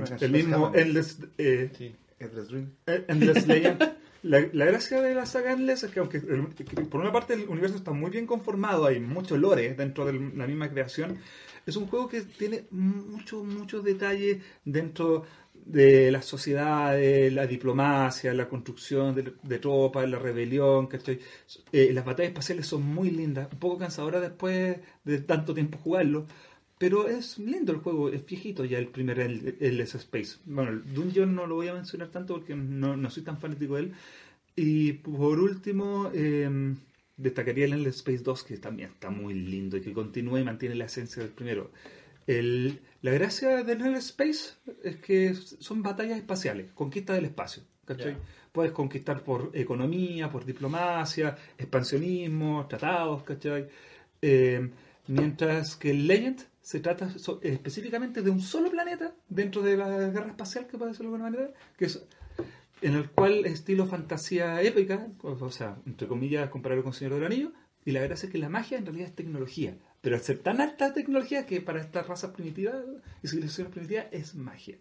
Bueno, 0.00 0.16
el 0.20 0.32
mismo 0.32 0.72
Endless. 0.74 1.18
eh, 1.38 1.70
Sí. 1.76 1.94
Endless 2.18 2.48
Dream. 2.48 2.70
eh, 2.86 3.04
Endless 3.08 3.46
Legend. 3.46 3.92
La, 4.24 4.40
la 4.52 4.64
gracia 4.66 5.00
de 5.00 5.14
la 5.14 5.26
saga 5.26 5.52
Endless 5.52 5.82
es 5.84 5.90
que 5.90 5.98
aunque 6.00 6.18
el- 6.18 6.48
que 6.54 6.64
por 6.64 7.00
una 7.00 7.10
parte 7.12 7.34
el 7.34 7.48
universo 7.48 7.76
está 7.76 7.90
muy 7.92 8.10
bien 8.10 8.26
conformado, 8.26 8.86
hay 8.86 9.00
mucho 9.00 9.36
lore 9.36 9.74
dentro 9.74 10.04
de 10.04 10.12
la 10.12 10.46
misma 10.46 10.68
creación, 10.70 11.18
es 11.66 11.76
un 11.76 11.86
juego 11.86 12.08
que 12.08 12.22
tiene 12.22 12.64
mucho, 12.70 13.44
mucho 13.44 13.82
detalle 13.82 14.40
dentro 14.64 15.24
de 15.54 16.10
las 16.10 16.24
sociedades, 16.24 17.32
la 17.32 17.46
diplomacia, 17.46 18.34
la 18.34 18.48
construcción 18.48 19.14
de, 19.14 19.34
de 19.42 19.58
tropas, 19.58 20.08
la 20.08 20.18
rebelión, 20.18 20.88
¿cachai? 20.88 21.20
Eh, 21.70 21.92
las 21.92 22.04
batallas 22.04 22.30
espaciales 22.30 22.66
son 22.66 22.82
muy 22.82 23.10
lindas, 23.10 23.48
un 23.52 23.58
poco 23.58 23.78
cansadoras 23.78 24.22
después 24.22 24.78
de 25.04 25.18
tanto 25.20 25.54
tiempo 25.54 25.78
jugarlo, 25.78 26.26
pero 26.78 27.08
es 27.08 27.38
lindo 27.38 27.72
el 27.72 27.78
juego, 27.78 28.08
es 28.08 28.26
viejito 28.26 28.64
ya 28.64 28.78
el 28.78 28.88
primer 28.88 29.20
el, 29.20 29.56
el 29.60 29.80
Space. 29.82 30.38
Bueno, 30.46 30.70
el 30.72 30.92
Dungeon 30.92 31.32
no 31.34 31.46
lo 31.46 31.54
voy 31.54 31.68
a 31.68 31.74
mencionar 31.74 32.08
tanto 32.10 32.34
porque 32.34 32.56
no, 32.56 32.96
no 32.96 33.10
soy 33.10 33.22
tan 33.22 33.38
fanático 33.38 33.76
de 33.76 33.82
él. 33.82 33.92
Y 34.56 34.94
por 34.94 35.38
último, 35.38 36.10
eh, 36.12 36.74
destacaría 37.16 37.64
el 37.66 37.72
Endless 37.74 37.96
Space 37.96 38.22
2, 38.22 38.44
que 38.44 38.56
también 38.58 38.90
está 38.90 39.10
muy 39.10 39.34
lindo 39.34 39.76
y 39.76 39.80
que 39.80 39.92
continúa 39.92 40.40
y 40.40 40.44
mantiene 40.44 40.74
la 40.74 40.86
esencia 40.86 41.22
del 41.22 41.32
primero. 41.32 41.70
El- 42.26 42.80
la 43.02 43.10
gracia 43.12 43.62
del 43.64 43.80
Endless 43.80 44.06
Space 44.10 44.54
es 44.84 44.96
que 44.96 45.34
son 45.34 45.82
batallas 45.82 46.18
espaciales, 46.18 46.70
conquista 46.72 47.12
del 47.14 47.24
espacio. 47.26 47.62
¿cachai? 47.84 48.12
Ya. 48.12 48.18
Puedes 48.52 48.70
conquistar 48.72 49.24
por 49.24 49.50
economía, 49.54 50.30
por 50.30 50.44
diplomacia, 50.44 51.36
expansionismo, 51.58 52.66
tratados, 52.68 53.24
¿cachai? 53.24 53.66
Eh, 54.20 54.70
mientras 55.08 55.74
que 55.76 55.90
el 55.90 56.06
Legend 56.06 56.40
se 56.60 56.78
trata 56.78 57.10
so- 57.18 57.40
específicamente 57.42 58.22
de 58.22 58.30
un 58.30 58.40
solo 58.40 58.70
planeta 58.70 59.12
dentro 59.28 59.62
de 59.62 59.76
la 59.76 59.88
guerra 60.10 60.28
espacial, 60.28 60.68
que 60.68 60.78
puede 60.78 60.92
ser 60.92 61.00
de 61.00 61.06
alguna 61.06 61.24
manera, 61.24 61.50
que 61.76 61.86
es 61.86 62.06
en 62.82 62.94
el 62.94 63.10
cual 63.10 63.46
estilo 63.46 63.86
fantasía 63.86 64.60
épica, 64.62 65.08
o 65.22 65.50
sea, 65.50 65.76
entre 65.86 66.08
comillas, 66.08 66.50
compararlo 66.50 66.84
con 66.84 66.92
Señor 66.92 67.14
del 67.14 67.24
Anillo, 67.24 67.52
y 67.84 67.92
la 67.92 68.00
gracia 68.00 68.26
es 68.26 68.32
que 68.32 68.38
la 68.38 68.48
magia 68.48 68.78
en 68.78 68.86
realidad 68.86 69.08
es 69.08 69.14
tecnología, 69.14 69.76
pero 70.00 70.16
al 70.16 70.22
ser 70.22 70.38
tan 70.38 70.60
alta 70.60 70.92
tecnología 70.92 71.46
que 71.46 71.60
para 71.60 71.80
estas 71.80 72.06
razas 72.06 72.30
primitivas 72.30 72.76
y 73.22 73.28
civilizaciones 73.28 73.72
primitivas 73.72 74.06
es 74.12 74.34
magia. 74.34 74.78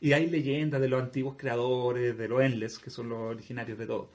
Y 0.00 0.12
hay 0.12 0.28
leyendas 0.28 0.80
de 0.80 0.88
los 0.88 1.02
antiguos 1.02 1.36
creadores, 1.38 2.18
de 2.18 2.28
los 2.28 2.42
Endless, 2.42 2.78
que 2.78 2.90
son 2.90 3.08
los 3.08 3.18
originarios 3.18 3.78
de 3.78 3.86
todo. 3.86 4.10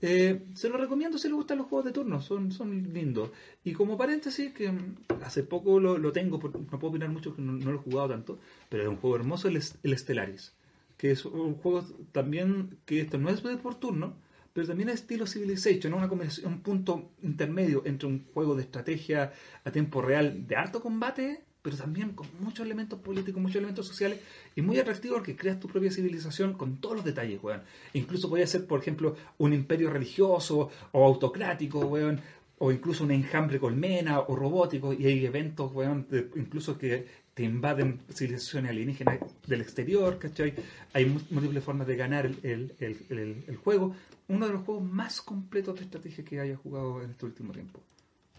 Eh, 0.00 0.46
se 0.54 0.68
lo 0.68 0.76
recomiendo 0.78 1.18
si 1.18 1.26
les 1.26 1.34
gustan 1.34 1.58
los 1.58 1.66
juegos 1.66 1.86
de 1.86 1.92
turno, 1.92 2.20
son, 2.20 2.52
son 2.52 2.92
lindos. 2.92 3.30
Y 3.64 3.72
como 3.72 3.96
paréntesis, 3.96 4.52
que 4.52 4.70
mm, 4.70 4.96
hace 5.24 5.42
poco 5.42 5.80
lo, 5.80 5.98
lo 5.98 6.12
tengo, 6.12 6.38
no 6.38 6.78
puedo 6.78 6.90
opinar 6.90 7.08
mucho, 7.08 7.34
que 7.34 7.42
no, 7.42 7.52
no 7.52 7.72
lo 7.72 7.78
he 7.78 7.82
jugado 7.82 8.10
tanto, 8.10 8.38
pero 8.68 8.84
es 8.84 8.88
un 8.88 8.96
juego 8.96 9.16
hermoso, 9.16 9.48
el, 9.48 9.60
el 9.82 9.98
Stellaris, 9.98 10.54
que 10.98 11.12
es 11.12 11.24
un 11.24 11.54
juego 11.54 11.86
también 12.12 12.78
que 12.84 13.00
esto 13.00 13.16
no 13.16 13.30
es 13.30 13.40
por 13.40 13.76
turno, 13.76 14.16
pero 14.52 14.66
también 14.66 14.88
es 14.88 14.96
estilo 14.96 15.26
Civilization, 15.26 15.92
¿no? 15.92 15.98
una 15.98 16.10
un 16.44 16.60
punto 16.60 17.12
intermedio 17.22 17.82
entre 17.86 18.08
un 18.08 18.24
juego 18.34 18.56
de 18.56 18.62
estrategia 18.62 19.32
a 19.64 19.70
tiempo 19.70 20.02
real 20.02 20.46
de 20.48 20.56
alto 20.56 20.82
combate, 20.82 21.44
pero 21.62 21.76
también 21.76 22.10
con 22.10 22.26
muchos 22.40 22.66
elementos 22.66 22.98
políticos, 22.98 23.40
muchos 23.40 23.56
elementos 23.56 23.86
sociales, 23.86 24.18
y 24.56 24.62
muy 24.62 24.78
atractivo 24.78 25.14
porque 25.14 25.36
creas 25.36 25.60
tu 25.60 25.68
propia 25.68 25.92
civilización 25.92 26.54
con 26.54 26.80
todos 26.80 26.96
los 26.96 27.04
detalles, 27.04 27.40
weón. 27.42 27.62
Incluso 27.92 28.28
podría 28.28 28.46
ser, 28.46 28.66
por 28.66 28.80
ejemplo, 28.80 29.16
un 29.38 29.52
imperio 29.52 29.90
religioso 29.90 30.70
o 30.92 31.04
autocrático, 31.04 31.80
weón, 31.80 32.20
o 32.58 32.72
incluso 32.72 33.04
un 33.04 33.12
enjambre 33.12 33.60
colmena 33.60 34.20
o 34.20 34.34
robótico, 34.34 34.92
y 34.92 35.06
hay 35.06 35.24
eventos, 35.24 35.72
weón, 35.72 36.06
de- 36.10 36.30
incluso 36.36 36.76
que 36.78 37.06
te 37.38 37.44
invaden 37.44 38.00
civilizaciones 38.12 38.72
alienígenas 38.72 39.20
del 39.46 39.60
exterior, 39.60 40.18
¿cachai? 40.18 40.54
Hay 40.92 41.04
múltiples 41.30 41.62
formas 41.62 41.86
de 41.86 41.94
ganar 41.94 42.26
el, 42.26 42.36
el- 42.42 42.74
el- 42.80 43.06
el- 43.16 43.44
el 43.46 43.56
juego. 43.56 43.94
Uno 44.26 44.48
de 44.48 44.54
los 44.54 44.64
juegos 44.64 44.82
más 44.82 45.22
completos 45.22 45.76
de 45.76 45.82
estrategia 45.84 46.24
que 46.24 46.40
haya 46.40 46.56
jugado 46.56 47.00
en 47.00 47.12
este 47.12 47.26
último 47.26 47.52
tiempo. 47.52 47.78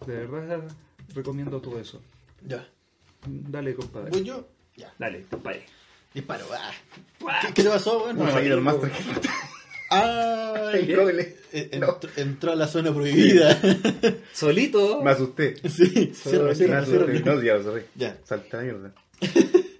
De 0.06 0.26
verdad 0.26 0.68
recomiendo 1.14 1.62
todo 1.62 1.80
eso. 1.80 2.02
Ya. 2.46 2.68
Dale, 3.26 3.74
compadre. 3.74 4.10
Voy 4.10 4.22
yo. 4.22 4.46
Ya. 4.76 4.92
Dale, 4.98 5.24
compadre. 5.30 5.64
Disparo. 6.12 6.44
Ah. 6.52 7.40
¿Qué, 7.46 7.54
qué 7.54 7.62
te 7.62 7.70
pasó? 7.70 8.00
Bueno, 8.00 8.26
ahí 8.36 8.48
el 8.48 8.60
Master 8.60 8.92
Ay, 9.90 10.92
El 11.52 11.80
No. 11.80 11.98
entró, 12.16 12.52
a 12.52 12.56
la 12.56 12.68
zona 12.68 12.94
prohibida. 12.94 13.60
Solito. 14.32 15.02
Me 15.02 15.10
asusté. 15.10 15.56
sí, 15.68 16.12
cierra. 16.14 16.52
No, 17.24 17.42
ya. 17.42 17.58
Ya. 17.96 18.18
Salté 18.24 18.56
la 18.56 18.62
mierda. 18.62 18.94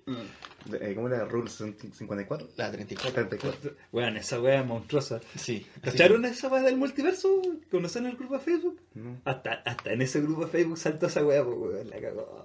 Eh, 0.81 0.93
¿Cómo 0.95 1.09
era? 1.09 1.25
¿Rule 1.25 1.51
54? 1.51 2.51
La 2.57 2.71
34. 2.71 3.29
34. 3.29 3.73
Bueno, 3.91 4.21
esa 4.21 4.41
wea 4.41 4.61
es 4.61 4.67
monstruosa. 4.67 5.21
Sí. 5.37 5.67
¿Cacharon 5.83 6.25
esa 6.25 6.49
wea 6.49 6.63
del 6.63 6.77
multiverso? 6.77 7.41
¿Conocen 7.71 8.07
el 8.07 8.17
grupo 8.17 8.35
de 8.35 8.41
Facebook? 8.41 8.81
No. 8.95 9.21
Hasta, 9.25 9.55
hasta 9.65 9.93
en 9.93 10.03
ese 10.03 10.21
grupo 10.21 10.45
de 10.45 10.51
Facebook 10.53 10.79
saltó 10.79 11.07
esa 11.07 11.25
wea, 11.25 11.43
pues 11.45 11.57
weón, 11.59 11.91
la 11.91 12.01
cagó. 12.01 12.45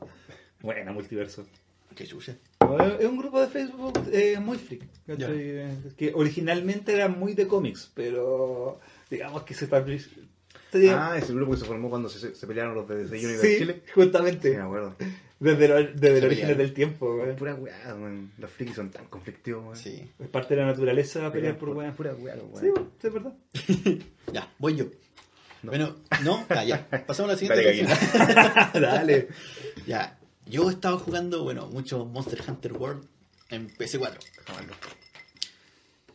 Buena, 0.61 0.91
multiverso. 0.91 1.45
Qué 1.95 2.05
chucha. 2.05 2.33
Es 2.33 2.99
es 2.99 3.05
un 3.09 3.17
grupo 3.17 3.39
de 3.41 3.47
Facebook 3.47 3.93
eh, 4.11 4.37
muy 4.39 4.57
freak. 4.57 4.83
Que 5.95 6.11
originalmente 6.13 6.93
era 6.93 7.07
muy 7.07 7.33
de 7.33 7.47
cómics, 7.47 7.91
pero 7.93 8.79
digamos 9.09 9.43
que 9.43 9.53
se 9.53 9.65
está. 9.65 9.83
se- 9.85 10.89
Ah, 10.91 11.15
ese 11.17 11.33
grupo 11.33 11.53
que 11.53 11.57
se 11.59 11.65
formó 11.65 11.89
cuando 11.89 12.09
se, 12.09 12.35
se 12.35 12.47
pelearon 12.47 12.75
los 12.75 12.87
de 12.87 13.05
DC 13.05 13.15
Universe 13.15 13.47
sí, 13.47 13.57
Chile. 13.59 13.81
Sí, 13.85 13.91
justamente. 13.93 14.55
me 14.57 14.61
acuerdo. 14.63 14.95
Desde, 15.39 15.67
lo- 15.67 15.75
desde 15.75 16.17
el 16.17 16.25
origen 16.25 16.29
pelearon. 16.29 16.57
del 16.57 16.73
tiempo, 16.73 17.15
weón. 17.15 17.35
Pura 17.37 17.55
weá, 17.55 17.95
weón. 17.95 18.31
Los 18.37 18.51
frikis 18.51 18.75
son 18.75 18.89
tan 18.89 19.05
conflictivos, 19.05 19.63
weón. 19.63 19.75
Sí. 19.77 20.09
Es 20.19 20.27
parte 20.27 20.55
de 20.55 20.61
la 20.61 20.67
naturaleza 20.67 21.31
pelear 21.31 21.57
por 21.57 21.69
weón. 21.69 21.93
Pura 21.93 22.13
weá, 22.15 22.35
weón. 22.35 22.59
Sí, 22.59 22.67
sí, 23.01 23.07
es 23.07 23.13
verdad. 23.13 23.33
Ya, 24.33 24.51
voy 24.59 24.75
yo. 24.75 24.85
No. 25.63 25.71
Bueno, 25.71 25.95
no, 26.23 26.45
ah, 26.49 26.63
ya. 26.65 26.87
Pasamos 27.07 27.29
a 27.31 27.33
la 27.33 27.37
siguiente. 27.39 27.85
Dale. 28.79 29.27
Ya. 29.87 30.17
Yo 30.47 30.69
he 30.69 30.73
estado 30.73 30.97
jugando, 30.99 31.43
bueno, 31.43 31.67
mucho 31.67 32.05
Monster 32.05 32.41
Hunter 32.47 32.73
World 32.73 33.05
en 33.49 33.67
PC4. 33.69 34.17
Jamás 34.45 34.67
no. 34.67 34.73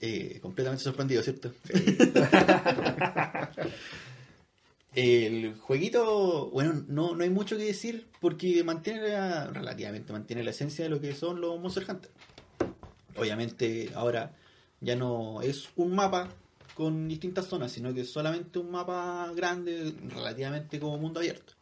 Eh, 0.01 0.39
completamente 0.41 0.83
sorprendido, 0.85 1.23
¿cierto? 1.23 1.53
El 4.95 5.55
jueguito, 5.55 6.51
bueno, 6.51 6.85
no, 6.89 7.15
no 7.15 7.23
hay 7.23 7.31
mucho 7.31 7.57
que 7.57 7.65
decir 7.65 8.09
porque 8.21 8.65
mantiene 8.65 9.09
la- 9.09 9.47
relativamente 9.47 10.13
mantiene 10.13 10.43
la 10.43 10.51
esencia 10.51 10.85
de 10.85 10.91
lo 10.91 11.01
que 11.01 11.15
son 11.15 11.41
los 11.41 11.61
Monster 11.61 11.87
Hunter. 11.89 12.11
Obviamente 13.17 13.91
ahora 13.95 14.35
ya 14.81 14.97
no 14.97 15.43
es 15.43 15.69
un 15.77 15.95
mapa 15.95 16.29
con 16.75 17.07
distintas 17.09 17.47
zonas, 17.47 17.71
sino 17.71 17.95
que 17.95 18.01
es 18.01 18.11
solamente 18.11 18.59
un 18.59 18.71
mapa 18.73 19.31
grande, 19.37 19.95
relativamente 20.09 20.81
como 20.81 20.99
mundo 20.99 21.21
abierto. 21.21 21.53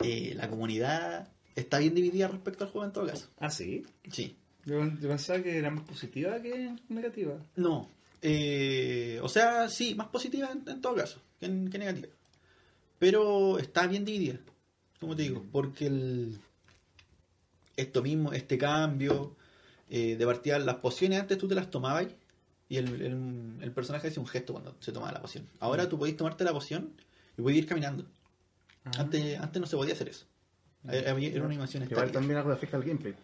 Eh, 0.00 0.34
la 0.36 0.48
comunidad 0.48 1.28
está 1.54 1.78
bien 1.78 1.94
dividida 1.94 2.28
respecto 2.28 2.64
al 2.64 2.70
juego 2.70 2.86
en 2.86 2.92
todo 2.92 3.06
caso. 3.06 3.28
Ah, 3.38 3.50
sí. 3.50 3.84
Sí. 4.12 4.36
Yo, 4.64 4.84
yo 5.00 5.08
pensaba 5.08 5.42
que 5.42 5.56
era 5.58 5.70
más 5.70 5.84
positiva 5.84 6.40
que 6.42 6.74
negativa. 6.88 7.34
No. 7.56 7.88
Eh, 8.22 9.20
o 9.22 9.28
sea, 9.28 9.68
sí, 9.68 9.94
más 9.94 10.08
positiva 10.08 10.50
en, 10.50 10.68
en 10.68 10.80
todo 10.80 10.94
caso 10.96 11.20
que, 11.38 11.46
en- 11.46 11.70
que 11.70 11.78
negativa. 11.78 12.08
Pero 12.98 13.58
está 13.58 13.86
bien 13.86 14.04
dividida, 14.04 14.38
como 15.00 15.14
te 15.14 15.22
digo, 15.22 15.44
porque 15.52 15.86
el, 15.86 16.38
esto 17.76 18.02
mismo, 18.02 18.32
este 18.32 18.56
cambio 18.58 19.36
eh, 19.90 20.16
de 20.16 20.26
partida, 20.26 20.58
las 20.58 20.76
pociones 20.76 21.20
antes 21.20 21.38
tú 21.38 21.46
te 21.46 21.54
las 21.54 21.70
tomabas 21.70 22.06
y 22.68 22.76
el, 22.76 22.88
el- 23.02 23.58
el 23.62 23.72
personaje 23.72 24.08
hacía 24.08 24.20
un 24.20 24.26
gesto 24.28 24.52
cuando 24.54 24.76
se 24.80 24.92
tomaba 24.92 25.12
la 25.12 25.20
poción. 25.20 25.46
Ahora 25.60 25.88
tú 25.88 25.98
podéis 25.98 26.16
tomarte 26.16 26.42
la 26.44 26.52
poción 26.52 26.92
y 27.36 27.42
podéis 27.42 27.60
ir 27.62 27.66
caminando. 27.66 28.06
Ah. 28.86 28.90
Antes, 29.00 29.38
antes 29.38 29.60
no 29.60 29.66
se 29.66 29.76
podía 29.76 29.92
hacer 29.94 30.08
eso. 30.08 30.26
Era 30.88 31.10
había- 31.10 31.28
era 31.30 31.38
una 31.40 31.46
animación 31.48 31.82
Igual 31.82 31.92
estática. 31.98 32.18
también 32.20 32.38
algo 32.38 32.52
afecta 32.52 32.76
al 32.76 32.84
gameplay. 32.84 33.14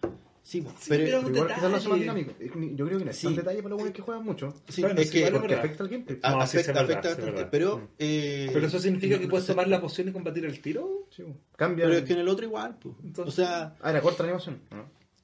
Sí, 0.45 0.61
po, 0.61 0.71
Sí, 0.71 0.87
pero, 0.89 1.21
pero- 1.23 1.35
igual 1.37 1.55
quizás 1.55 1.71
lo 1.71 1.77
hace 1.77 1.89
más 1.89 2.01
dinámico. 2.01 2.33
Yo 2.41 2.87
creo 2.87 2.99
que 2.99 3.05
no 3.05 3.11
es 3.13 3.17
Sí. 3.17 3.27
tan 3.29 3.37
detalle 3.37 3.59
para 3.63 3.69
los 3.71 3.79
buenos 3.79 3.95
que 3.95 4.03
juegan 4.03 4.25
mucho. 4.25 4.53
sí, 4.69 4.83
Bueno, 4.83 5.01
es 5.01 5.09
que 5.13 5.19
igual 5.19 5.33
Porque 5.35 5.47
verdad. 5.49 5.65
afecta 5.65 5.83
al 5.85 5.89
gameplay. 5.89 6.19
No, 6.21 6.41
afecta, 6.41 6.73
verdad, 6.73 6.83
afecta 6.85 7.03
sí, 7.03 7.09
es 7.09 7.17
bastante. 7.17 7.31
verdad. 7.31 7.49
Pero, 7.53 7.79
Mm. 7.79 7.89
eh, 8.01 8.51
Pero 8.53 8.67
eso 8.67 8.79
significa 8.81 9.19
que 9.19 9.25
no- 9.25 9.31
puedes 9.31 9.49
no 9.49 9.55
tomar 9.55 9.69
la 9.69 9.81
poción 9.81 10.09
y 10.09 10.13
combatir 10.13 10.45
el 10.45 10.61
tiro. 10.61 11.07
Sí. 11.11 11.23
Cambia. 11.57 11.85
Pero 11.87 11.99
es 11.99 12.05
que 12.05 12.13
en 12.15 12.19
el 12.19 12.29
otro 12.29 12.45
igual, 12.45 12.77
pues. 12.81 12.97
Entonces- 13.05 13.33
O 13.33 13.37
sea, 13.37 13.77
Ah, 13.81 13.91
era 13.91 14.01
corta 14.01 14.25
la 14.25 14.31
animación. 14.31 14.59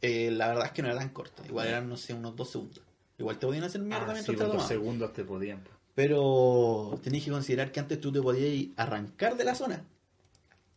eh, 0.01 0.31
la 0.31 0.47
verdad 0.49 0.67
es 0.67 0.71
que 0.73 0.83
no 0.83 0.89
era 0.89 0.99
tan 0.99 1.09
corta. 1.09 1.43
Igual 1.49 1.67
eran, 1.67 1.89
no 1.89 1.97
sé, 1.97 2.15
unos 2.15 2.37
dos 2.37 2.49
segundos. 2.51 2.81
Igual 3.19 3.37
te 3.41 3.47
podían 3.49 3.65
hacer 3.65 3.81
mierda 3.81 4.05
Ah, 4.05 4.13
mientras 4.13 4.27
sí, 4.27 4.37
te 4.37 4.45
dos 4.45 4.69
segundos 4.69 5.13
te 5.13 5.25
podían. 5.25 5.65
po. 5.65 5.71
Pero 5.97 7.01
tenéis 7.03 7.25
que 7.25 7.33
considerar 7.33 7.73
que 7.73 7.81
antes 7.81 8.01
tú 8.01 8.13
te 8.13 8.23
podías 8.23 8.69
arrancar 8.77 9.37
de 9.37 9.43
la 9.43 9.57
zona 9.57 9.85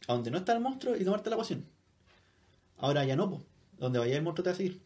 a 0.08 0.14
donde 0.14 0.32
no 0.32 0.38
está 0.38 0.54
el 0.54 0.60
monstruo 0.62 0.96
y 0.96 1.04
tomarte 1.06 1.30
la 1.30 1.38
poción. 1.38 1.66
Ahora 2.78 3.06
ya 3.06 3.16
no, 3.16 3.30
pues. 3.30 3.42
Donde 3.80 4.00
vaya 4.00 4.16
el 4.18 4.24
monstruo 4.24 4.44
te 4.44 4.50
va 4.50 4.54
a 4.54 4.58
seguir. 4.58 4.80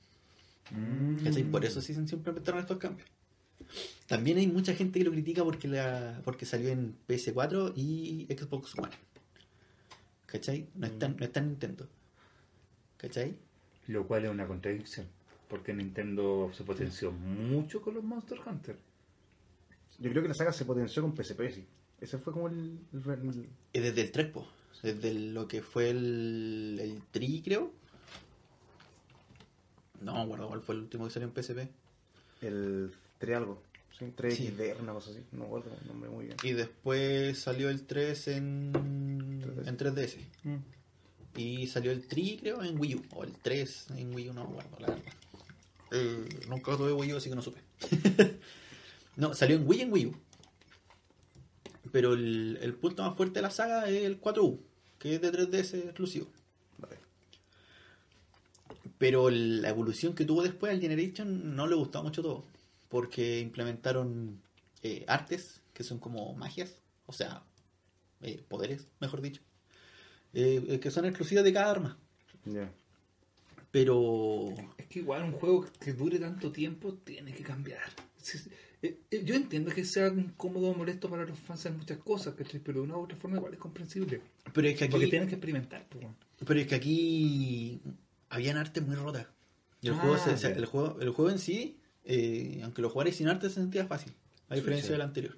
¿Cachai? 1.23 1.43
Por 1.43 1.63
eso 1.65 1.82
sí 1.82 1.93
se 1.93 2.06
siempre 2.08 2.32
inventaron 2.32 2.60
estos 2.62 2.78
cambios. 2.78 3.08
También 4.08 4.38
hay 4.38 4.47
mucha 4.47 4.73
gente 4.73 4.99
que 4.99 5.06
lo 5.06 5.12
critica 5.12 5.43
porque 5.43 5.67
la 5.67 6.21
porque 6.23 6.45
salió 6.45 6.69
en 6.69 6.95
PS4 7.08 7.73
y 7.75 8.25
Xbox 8.30 8.78
One. 8.78 8.91
¿Cachai? 10.25 10.67
No 10.75 10.88
está, 10.88 11.08
no 11.08 11.23
está 11.23 11.39
en 11.39 11.47
Nintendo. 11.49 11.88
¿Cachai? 12.97 13.36
Lo 13.88 14.08
cual 14.08 14.25
es 14.25 14.32
una 14.32 14.47
contradicción. 14.47 15.08
Porque 15.47 15.73
Nintendo 15.73 16.51
se 16.54 16.63
potenció 16.63 17.12
mucho 17.12 17.82
con 17.82 17.93
los 17.93 18.04
Monster 18.04 18.39
Hunter. 18.45 18.78
Yo 19.99 20.10
creo 20.10 20.21
que 20.23 20.30
la 20.30 20.34
saga 20.36 20.51
se 20.51 20.65
potenció 20.65 21.01
con 21.04 21.15
PSP, 21.15 21.51
sí. 21.54 21.65
Ese 22.01 22.17
fue 22.17 22.34
como 22.34 22.47
el. 22.49 22.80
el- 22.91 23.10
el- 23.12 23.49
Es 23.71 23.84
desde 23.84 24.01
el 24.01 24.12
3, 24.12 24.28
po. 24.32 24.47
Desde 24.83 25.13
lo 25.13 25.47
que 25.47 25.61
fue 25.61 25.89
el, 25.89 26.77
el 26.81 27.01
Tri, 27.11 27.41
creo. 27.43 27.71
No 30.01 30.13
me 30.13 30.21
acuerdo 30.21 30.47
cuál 30.49 30.61
fue 30.61 30.75
el 30.75 30.81
último 30.81 31.05
que 31.05 31.11
salió 31.11 31.27
en 31.27 31.33
PSP. 31.43 31.69
el 32.41 32.91
3 33.19 33.38
algo. 33.38 33.61
Sí, 33.97 34.11
3 34.15 34.35
Sí. 34.35 34.47
XD, 34.49 34.81
una 34.81 34.93
cosa 34.93 35.09
así. 35.11 35.19
No 35.31 35.39
me 35.39 35.45
acuerdo 35.45 35.71
el 35.81 35.88
nombre 35.88 36.09
muy 36.09 36.25
bien. 36.25 36.38
Y 36.43 36.51
después 36.51 37.39
salió 37.39 37.69
el 37.69 37.83
3 37.88 38.27
en, 38.27 38.73
3DS. 39.41 39.67
en 39.67 39.77
3DS. 39.77 40.17
Y 41.38 41.67
salió 41.67 41.91
el 41.91 42.05
Tri, 42.07 42.38
creo, 42.39 42.61
en 42.63 42.79
Wii 42.79 42.95
U. 42.95 43.03
O 43.15 43.23
el 43.23 43.33
3 43.38 43.88
en 43.97 44.13
Wii 44.13 44.29
U, 44.29 44.33
no 44.33 44.43
me 44.47 44.59
acuerdo, 44.59 44.77
la 44.79 44.88
verdad. 44.88 45.03
Eh, 45.91 46.29
nunca 46.49 46.75
tuve 46.77 46.91
Wii 46.93 47.13
U, 47.13 47.17
así 47.17 47.29
que 47.29 47.35
no 47.35 47.41
supe. 47.41 47.61
no, 49.15 49.33
salió 49.33 49.55
en 49.55 49.67
Wii 49.67 49.81
en 49.81 49.93
Wii 49.93 50.05
U. 50.07 50.15
Pero 51.91 52.13
el, 52.13 52.58
el 52.62 52.74
punto 52.74 53.04
más 53.04 53.15
fuerte 53.15 53.36
de 53.36 53.41
la 53.43 53.52
saga 53.52 53.88
es 53.89 54.04
el 54.04 54.19
4U, 54.19 54.60
que 55.00 55.15
es 55.15 55.21
de 55.21 55.32
3DS 55.32 55.86
exclusivo. 55.86 56.28
Vale. 56.78 56.98
Pero 58.98 59.30
la 59.30 59.69
evolución 59.69 60.15
que 60.15 60.26
tuvo 60.26 60.43
después 60.43 60.71
al 60.71 60.82
Generation 60.82 61.56
no 61.56 61.67
le 61.67 61.76
gustó 61.76 62.02
mucho 62.04 62.21
todo. 62.21 62.43
Porque 62.89 63.39
implementaron 63.39 64.41
eh, 64.84 65.04
artes, 65.08 65.62
que 65.74 65.84
son 65.84 66.00
como 66.00 66.34
magias, 66.36 66.76
o 67.06 67.13
sea, 67.13 67.43
eh, 68.21 68.43
poderes, 68.48 68.88
mejor 69.00 69.21
dicho, 69.21 69.41
eh, 70.34 70.80
que 70.82 70.91
son 70.91 71.06
exclusivas 71.06 71.43
de 71.43 71.54
cada 71.54 71.71
arma. 71.71 71.98
Ya. 72.45 72.71
Pero 73.71 74.54
Es 74.78 74.88
que 74.88 75.00
igual 75.00 75.24
un 75.24 75.34
juego 75.34 75.65
que 75.80 75.91
dure 75.91 76.17
tanto 76.17 76.52
tiempo 76.52 76.93
tiene 76.93 77.34
que 77.34 77.43
cambiar. 77.43 77.82
Eh, 78.86 78.98
eh, 79.12 79.21
Yo 79.26 79.36
entiendo 79.36 79.71
que 79.71 79.84
sea 79.86 80.08
incómodo 80.08 80.69
o 80.69 80.76
molesto 80.76 81.10
para 81.10 81.26
los 81.26 81.38
fans 81.39 81.65
en 81.65 81.78
muchas 81.78 81.98
cosas, 82.00 82.34
¿cachai? 82.36 82.60
Pero 82.60 82.80
de 82.80 82.86
una 82.86 82.98
u 82.98 83.02
otra 83.04 83.17
forma 83.17 83.38
igual 83.38 83.54
es 83.54 83.60
comprensible. 83.60 84.21
pero 84.54 84.67
es 84.67 84.78
que 84.78 84.88
Porque 84.88 85.08
tienen 85.08 85.28
que 85.28 85.36
experimentar. 85.36 85.86
pues, 85.89 86.06
pero 86.45 86.60
es 86.60 86.67
que 86.67 86.76
aquí 86.76 87.82
habían 88.30 88.58
artes 88.58 88.86
muy 88.86 88.95
rotas. 88.95 89.28
Y 89.82 89.88
el, 89.88 89.93
Ah, 89.93 89.98
juego, 89.98 90.17
se- 90.17 90.52
el, 90.52 90.65
juego, 90.65 91.00
el 91.00 91.10
juego 91.12 91.32
en 91.32 91.39
sí, 91.39 91.80
eh, 92.06 92.62
aunque 92.63 92.82
lo 92.82 92.89
jugarais 92.89 93.15
sin 93.15 93.28
arte, 93.28 93.50
se 93.50 93.56
sentía 93.56 93.86
fácil. 93.86 94.13
A 94.50 94.56
diferencia 94.56 94.88
sí. 94.88 94.91
del 94.93 95.02
anterior. 95.02 95.38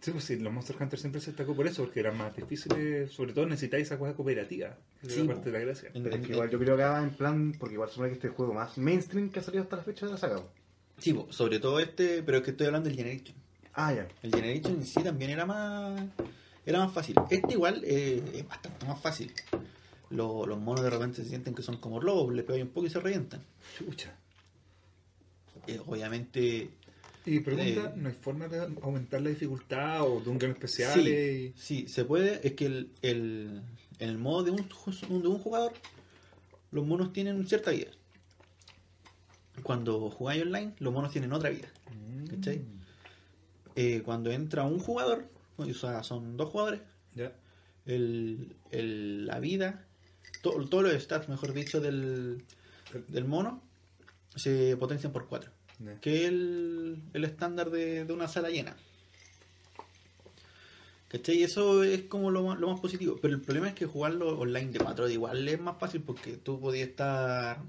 Sí, 0.00 0.12
pues 0.12 0.24
sí, 0.24 0.36
los 0.38 0.52
Monster 0.52 0.76
Hunter 0.80 0.96
siempre 0.98 1.20
se 1.20 1.32
destacó 1.32 1.56
por 1.56 1.66
eso, 1.66 1.82
porque 1.82 1.98
eran 1.98 2.16
más 2.16 2.34
difíciles, 2.36 3.10
sobre 3.10 3.32
todo 3.32 3.46
necesitáis 3.46 3.86
esa 3.88 3.98
cosa 3.98 4.14
cooperativa, 4.14 4.78
que 5.00 5.10
Sí, 5.10 5.22
parte 5.24 5.50
de 5.50 5.58
la 5.58 5.64
gracia. 5.64 5.90
En- 5.92 6.04
Pero 6.04 6.14
es 6.14 6.20
en- 6.20 6.26
que 6.26 6.32
igual 6.34 6.50
yo 6.50 6.58
creo 6.60 6.76
que 6.76 6.82
va 6.84 7.02
en 7.02 7.10
plan. 7.10 7.52
Porque 7.58 7.74
igual 7.74 7.88
supone 7.90 8.08
que 8.10 8.14
este 8.14 8.26
es 8.28 8.30
el 8.32 8.36
juego 8.36 8.54
más 8.54 8.78
mainstream 8.78 9.28
que 9.30 9.40
ha 9.40 9.42
salido 9.42 9.64
hasta 9.64 9.76
la 9.76 9.82
fecha 9.82 10.06
de 10.06 10.12
la 10.12 10.18
saga. 10.18 10.40
Sí, 10.98 11.12
po, 11.12 11.26
sobre 11.32 11.58
todo 11.60 11.78
este, 11.80 12.22
pero 12.22 12.38
es 12.38 12.44
que 12.44 12.50
estoy 12.50 12.66
hablando 12.66 12.88
del 12.88 12.96
Generation. 12.98 13.36
Ah, 13.74 13.92
ya. 13.94 14.08
El 14.22 14.30
Generation 14.34 14.74
en 14.74 14.84
sí 14.86 15.02
también 15.02 15.30
era 15.30 15.46
más 15.46 16.00
era 16.66 16.80
más 16.80 16.92
fácil. 16.92 17.14
Este 17.30 17.52
igual 17.54 17.82
eh, 17.84 18.22
es 18.34 18.46
bastante 18.46 18.84
más 18.86 19.00
fácil. 19.00 19.32
Lo- 20.10 20.46
los 20.46 20.58
monos 20.58 20.82
de 20.84 20.90
repente 20.90 21.22
se 21.22 21.28
sienten 21.28 21.54
que 21.54 21.62
son 21.62 21.76
como 21.78 22.00
lobos, 22.00 22.34
le 22.34 22.42
pegan 22.42 22.62
un 22.62 22.68
poco 22.68 22.86
y 22.86 22.90
se 22.90 22.98
revientan. 23.00 23.42
Chucha. 23.78 24.14
Eh, 25.66 25.80
obviamente, 25.86 26.70
Y 27.26 27.40
pregunta, 27.40 27.66
Eh, 27.66 27.92
¿no 27.96 28.08
hay 28.08 28.14
forma 28.14 28.48
de 28.48 28.60
aumentar 28.82 29.20
la 29.20 29.28
dificultad 29.30 30.02
o 30.02 30.20
de 30.20 30.30
un 30.30 30.38
game 30.38 30.52
especial? 30.54 31.02
sí, 31.02 31.52
sí, 31.56 31.88
se 31.88 32.04
puede. 32.04 32.46
Es 32.46 32.54
que 32.54 32.66
el, 32.66 32.90
el- 33.02 33.62
en 33.98 34.08
el 34.08 34.18
modo 34.18 34.44
de 34.44 34.50
un, 34.52 34.66
de 35.22 35.28
un 35.28 35.38
jugador, 35.38 35.72
los 36.70 36.86
monos 36.86 37.12
tienen 37.12 37.46
cierta 37.46 37.70
vida. 37.70 37.90
Cuando 39.62 40.10
jugáis 40.10 40.42
online, 40.42 40.74
los 40.78 40.92
monos 40.92 41.12
tienen 41.12 41.32
otra 41.32 41.50
vida. 41.50 41.68
¿Cachai? 42.30 42.62
Eh, 43.76 44.02
cuando 44.04 44.30
entra 44.30 44.64
un 44.64 44.78
jugador, 44.78 45.26
o 45.56 45.72
sea, 45.74 46.02
son 46.02 46.36
dos 46.36 46.50
jugadores, 46.50 46.80
Ya. 47.14 47.32
el, 47.86 48.56
el- 48.70 49.26
la 49.26 49.38
vida, 49.40 49.84
to- 50.42 50.64
todos 50.68 50.84
los 50.84 51.00
stats, 51.02 51.28
mejor 51.28 51.52
dicho, 51.52 51.80
del, 51.80 52.44
del 53.08 53.24
mono, 53.24 53.62
se 54.34 54.76
potencian 54.76 55.12
por 55.12 55.26
4. 55.28 55.50
Ya. 55.80 56.00
Que 56.00 56.22
es 56.22 56.28
el, 56.28 57.02
el 57.12 57.24
estándar 57.24 57.70
de, 57.70 58.04
de 58.04 58.12
una 58.12 58.26
sala 58.28 58.50
llena. 58.50 58.76
¿Cachai? 61.08 61.42
Eso 61.42 61.82
es 61.84 62.02
como 62.02 62.30
lo, 62.30 62.42
más- 62.42 62.58
lo 62.58 62.68
más 62.70 62.80
positivo. 62.80 63.16
Pero 63.22 63.34
el 63.34 63.40
problema 63.40 63.68
es 63.68 63.74
que 63.74 63.86
jugarlo 63.86 64.38
online 64.38 64.72
de 64.72 64.78
4 64.80 65.08
igual 65.08 65.48
es 65.48 65.58
más 65.60 65.78
fácil 65.78 66.02
porque 66.02 66.36
tú 66.36 66.60
podías 66.60 66.88
estar, 66.88 67.62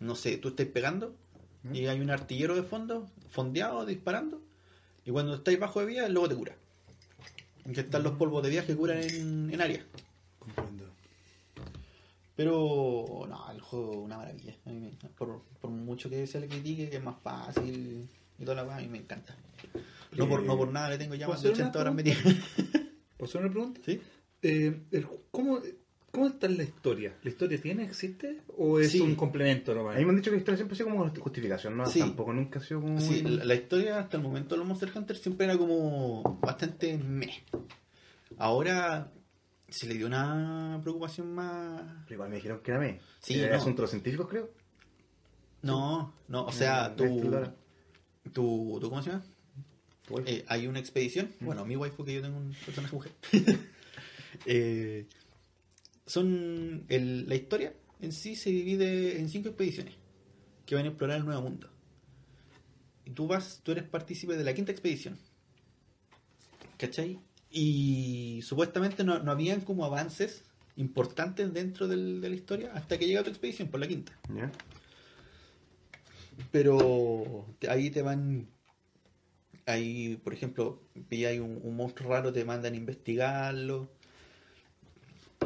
no 0.00 0.14
sé, 0.14 0.36
tú 0.38 0.48
estás 0.48 0.66
pegando 0.66 1.14
y 1.72 1.86
hay 1.86 2.00
un 2.00 2.10
artillero 2.10 2.54
de 2.54 2.62
fondo, 2.62 3.08
fondeado, 3.30 3.84
disparando. 3.86 4.40
Y 5.04 5.10
cuando 5.10 5.34
estáis 5.34 5.58
bajo 5.58 5.80
de 5.80 5.86
vida, 5.86 6.08
luego 6.08 6.28
te 6.28 6.34
cura. 6.36 6.56
Que 7.72 7.80
están 7.80 8.02
los 8.04 8.12
polvos 8.12 8.42
de 8.44 8.50
viaje 8.50 8.68
que 8.68 8.76
curan 8.76 8.98
en, 9.02 9.50
en 9.52 9.60
área. 9.60 9.84
Comprendo. 10.38 10.84
Pero 12.36 13.24
no, 13.28 13.50
el 13.50 13.60
juego 13.60 13.92
es 13.92 13.98
una 13.98 14.18
maravilla. 14.18 14.54
A 14.66 14.70
mí 14.70 14.80
me- 14.80 15.08
por, 15.10 15.42
por 15.60 15.70
mucho 15.70 16.10
que 16.10 16.26
se 16.26 16.38
le 16.40 16.48
critique, 16.48 16.90
que 16.90 16.96
es 16.96 17.02
más 17.02 17.16
fácil 17.22 18.08
y 18.38 18.44
toda 18.44 18.56
la 18.56 18.64
weá, 18.64 18.76
a 18.76 18.80
mí 18.80 18.88
me 18.88 18.98
encanta. 18.98 19.34
No 20.12 20.28
por, 20.28 20.42
no 20.42 20.56
por 20.56 20.70
nada 20.70 20.90
le 20.90 20.98
tengo 20.98 21.14
ya 21.14 21.26
¿Puedo 21.26 21.36
más 21.36 21.42
de 21.42 21.50
hacer 21.50 21.62
una 21.62 21.70
80 21.70 21.80
horas 21.80 21.94
metidas. 21.94 22.18
¿Puedo 23.16 23.28
hacer 23.30 23.40
una 23.40 23.50
pregunta? 23.50 23.80
¿Sí? 23.84 24.00
Eh, 24.42 24.82
el 24.92 25.06
¿cómo, 25.30 25.60
¿Cómo 26.16 26.28
está 26.28 26.48
la 26.48 26.62
historia? 26.62 27.14
¿La 27.22 27.28
historia 27.30 27.60
tiene, 27.60 27.84
existe? 27.84 28.40
¿O 28.56 28.80
es 28.80 28.90
Sí. 28.92 29.00
un 29.00 29.14
complemento 29.14 29.72
A 29.72 29.74
nomás? 29.74 29.96
mí 29.98 30.04
me 30.04 30.10
han 30.10 30.16
dicho 30.16 30.30
que 30.30 30.36
la 30.36 30.38
historia 30.38 30.56
siempre 30.56 30.74
ha 30.74 30.78
sido 30.78 30.88
como 30.88 31.10
justificación, 31.14 31.76
¿no? 31.76 31.84
Sí. 31.86 32.00
Tampoco 32.00 32.32
nunca 32.32 32.58
ha 32.58 32.62
sido 32.62 32.80
como. 32.80 32.98
Sí, 33.00 33.20
la, 33.22 33.44
la 33.44 33.54
historia 33.54 33.98
hasta 33.98 34.16
el 34.16 34.22
momento 34.22 34.54
de 34.54 34.60
los 34.60 34.66
Monster 34.66 34.90
Hunter 34.94 35.16
siempre 35.16 35.44
era 35.44 35.58
como 35.58 36.38
bastante 36.40 36.96
meh. 36.96 37.44
Ahora 38.38 39.12
se 39.68 39.86
le 39.86 39.94
dio 39.94 40.06
una 40.06 40.78
preocupación 40.82 41.34
más. 41.34 41.82
Pero 42.04 42.14
igual 42.14 42.30
me 42.30 42.36
dijeron 42.36 42.60
que 42.60 42.70
era 42.70 42.80
me. 42.80 43.00
Sí, 43.20 43.38
Era 43.38 43.50
no. 43.56 43.60
asunto 43.62 43.76
de 43.78 43.82
los 43.82 43.90
científicos, 43.90 44.26
creo. 44.28 44.50
No, 45.62 46.14
no, 46.28 46.46
o 46.46 46.52
sea, 46.52 46.94
Néstor 46.96 47.24
Lara. 47.30 47.54
tu, 48.32 48.78
tu- 48.80 48.88
¿cómo 48.88 49.02
se 49.02 49.10
llama? 49.10 49.24
Eh, 50.24 50.44
hay 50.48 50.66
una 50.66 50.78
expedición, 50.78 51.30
bueno, 51.40 51.64
mi 51.66 51.74
waifu 51.76 52.04
que 52.04 52.14
yo 52.14 52.22
tengo 52.22 52.38
un 52.38 52.54
personaje 52.64 52.94
mujer. 52.94 53.12
Eh, 54.44 55.06
son 56.06 56.84
el- 56.88 57.28
la 57.28 57.34
historia 57.34 57.74
en 58.00 58.12
sí 58.12 58.36
se 58.36 58.50
divide 58.50 59.18
en 59.18 59.28
cinco 59.28 59.48
expediciones 59.48 59.94
que 60.64 60.74
van 60.74 60.84
a 60.84 60.88
explorar 60.88 61.18
el 61.18 61.24
nuevo 61.24 61.42
mundo. 61.42 61.68
Y 63.04 63.10
tú 63.10 63.26
vas, 63.26 63.60
tú 63.62 63.72
eres 63.72 63.84
partícipe 63.84 64.36
de 64.36 64.44
la 64.44 64.54
quinta 64.54 64.72
expedición. 64.72 65.18
¿Cachai? 66.78 67.18
Y 67.50 68.40
supuestamente 68.42 69.04
no, 69.04 69.18
no 69.20 69.30
habían 69.30 69.60
como 69.62 69.84
avances 69.84 70.42
importantes 70.76 71.52
dentro 71.54 71.88
del- 71.88 72.20
de 72.20 72.28
la 72.28 72.34
historia 72.34 72.72
hasta 72.74 72.98
que 72.98 73.06
llega 73.06 73.22
tu 73.22 73.30
expedición 73.30 73.68
por 73.68 73.80
la 73.80 73.88
quinta. 73.88 74.12
Pero 76.50 77.46
ahí 77.68 77.90
te 77.90 78.02
van. 78.02 78.48
Ahí, 79.64 80.16
por 80.22 80.32
ejemplo, 80.34 80.82
pilláis 81.08 81.40
un, 81.40 81.58
un 81.62 81.76
monstruo 81.76 82.10
raro, 82.10 82.32
te 82.32 82.44
mandan 82.44 82.74
a 82.74 82.76
investigarlo. 82.76 83.88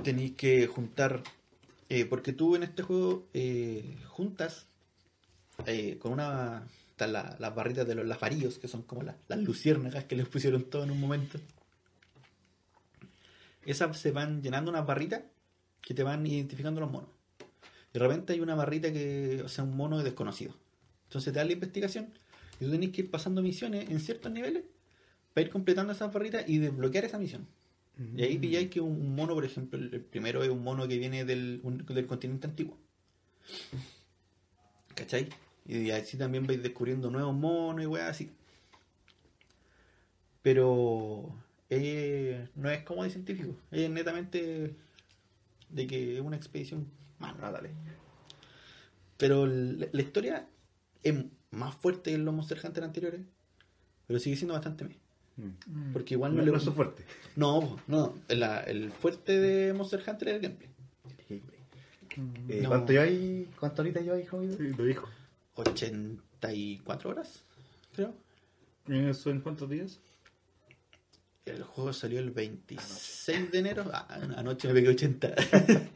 Tenéis 0.05 0.33
que 0.37 0.67
juntar. 0.67 1.23
eh, 1.89 2.05
porque 2.05 2.33
tú 2.33 2.55
en 2.55 2.63
este 2.63 2.83
juego 2.85 3.27
eh, 3.35 3.97
juntas 4.09 4.67
eh, 5.67 5.99
con 5.99 6.13
una. 6.13 6.67
La- 6.99 7.35
las 7.39 7.55
barritas 7.55 7.87
de 7.89 7.95
los 7.95 8.07
lafaríos, 8.07 8.59
que 8.59 8.69
son 8.69 8.83
como 8.83 9.03
la- 9.03 9.17
las 9.27 9.39
luciérnagas 9.41 10.05
que 10.05 10.17
les 10.17 10.29
pusieron 10.29 10.65
todo 10.65 10.85
en 10.85 10.91
un 10.91 11.01
momento. 11.01 11.39
Esas 13.65 13.99
se 13.99 14.11
van 14.13 14.43
llenando 14.43 14.71
unas 14.71 14.87
barritas 14.87 15.23
que 15.81 15.95
te 15.95 16.03
van 16.03 16.27
identificando 16.27 16.79
los 16.81 16.91
monos. 16.91 17.09
De 17.95 18.01
repente 18.01 18.35
hay 18.35 18.41
una 18.41 18.55
barrita 18.55 18.93
que, 18.93 19.41
o 19.43 19.49
sea, 19.49 19.65
un 19.65 19.77
mono 19.77 19.99
desconocido. 20.03 20.55
Entonces 21.05 21.33
te 21.33 21.39
da 21.39 21.45
la 21.47 21.53
investigación 21.53 22.13
y 22.61 22.67
tú 22.67 22.71
tenés 22.71 22.91
que 22.91 23.01
ir 23.03 23.11
pasando 23.11 23.41
misiones 23.43 23.89
en 23.89 23.99
ciertos 23.99 24.31
niveles 24.31 24.65
para 25.33 25.47
ir 25.47 25.51
completando 25.51 25.93
esas 25.95 26.13
barritas 26.13 26.47
y 26.49 26.59
desbloquear 26.59 27.07
esa 27.07 27.19
misión. 27.19 27.47
Y 28.17 28.23
ahí 28.23 28.39
pilláis 28.39 28.71
que 28.71 28.81
un, 28.81 29.15
mono, 29.15 29.35
por 29.35 29.45
ejemplo, 29.45 29.79
el, 29.79 30.01
primero 30.01 30.43
es 30.43 30.49
un 30.49 30.63
mono 30.65 30.89
que 30.89 30.97
viene 30.97 31.25
del, 31.25 31.61
del 31.87 32.07
continente 32.07 32.47
antiguo. 32.47 32.79
¿Cachai? 34.95 35.29
Y 35.67 35.91
así 35.91 36.17
también 36.17 36.47
vais 36.47 36.63
descubriendo 36.63 37.11
nuevos 37.11 37.35
monos 37.35 37.83
y 37.83 37.87
weas 37.87 38.09
así. 38.09 38.31
Pero 40.43 41.35
eh, 41.69 42.49
no 42.55 42.71
es 42.71 42.83
como 42.83 43.05
de 43.05 43.11
científico, 43.11 43.55
es 43.71 43.91
netamente 43.91 44.75
de 45.69 45.87
que 45.87 46.17
es 46.17 46.21
una 46.21 46.37
expedición 46.37 46.87
más. 47.19 47.35
Ah, 47.41 47.51
dale. 47.51 47.71
Pero 49.17 49.47
la, 49.47 50.01
historia 50.01 50.49
es 51.03 51.15
más 51.51 51.75
fuerte 51.75 52.11
que 52.11 52.19
los 52.19 52.35
Monster 52.35 52.61
Hunter 52.65 52.85
anteriores, 52.85 53.21
pero 54.07 54.19
sigue 54.19 54.37
siendo 54.37 54.55
bastante. 54.55 54.89
Mm. 55.67 55.93
Porque 55.93 56.15
igual 56.15 56.33
no, 56.33 56.39
No, 56.39 56.45
le 56.45 56.51
no 56.53 56.57
es 56.59 56.63
su 56.65 56.73
fuerte. 56.73 57.05
No, 57.37 57.79
no, 57.87 58.15
la- 58.29 58.61
el 58.61 58.91
fuerte 58.93 59.39
de 59.41 59.73
Monster 59.73 60.03
Hunter 60.07 60.29
es 60.29 60.35
el 60.35 60.41
gameplay. 60.43 60.71
Eh, 62.49 62.61
No. 62.63 62.69
¿Cuánto 62.71 62.93
lleváis? 62.93 63.49
¿Cuántas 63.59 63.81
horitas 63.81 64.03
lleváis, 64.03 64.29
Javier? 64.29 64.57
Sí, 64.57 64.69
lo 64.77 64.85
dijo. 64.85 65.09
84 65.55 67.11
horas, 67.11 67.45
creo. 67.95 68.15
¿Eso 68.89 69.31
en 69.31 69.41
cuántos 69.41 69.71
días? 69.71 70.01
El 71.47 71.63
juego 71.63 71.93
salió 71.93 72.19
el 72.19 72.31
26 72.31 73.51
de 73.53 73.59
enero. 73.59 73.85
Ah, 73.93 74.07
anoche 74.37 74.69
me 74.69 74.75
pegué 74.75 74.89
80. 74.91 75.35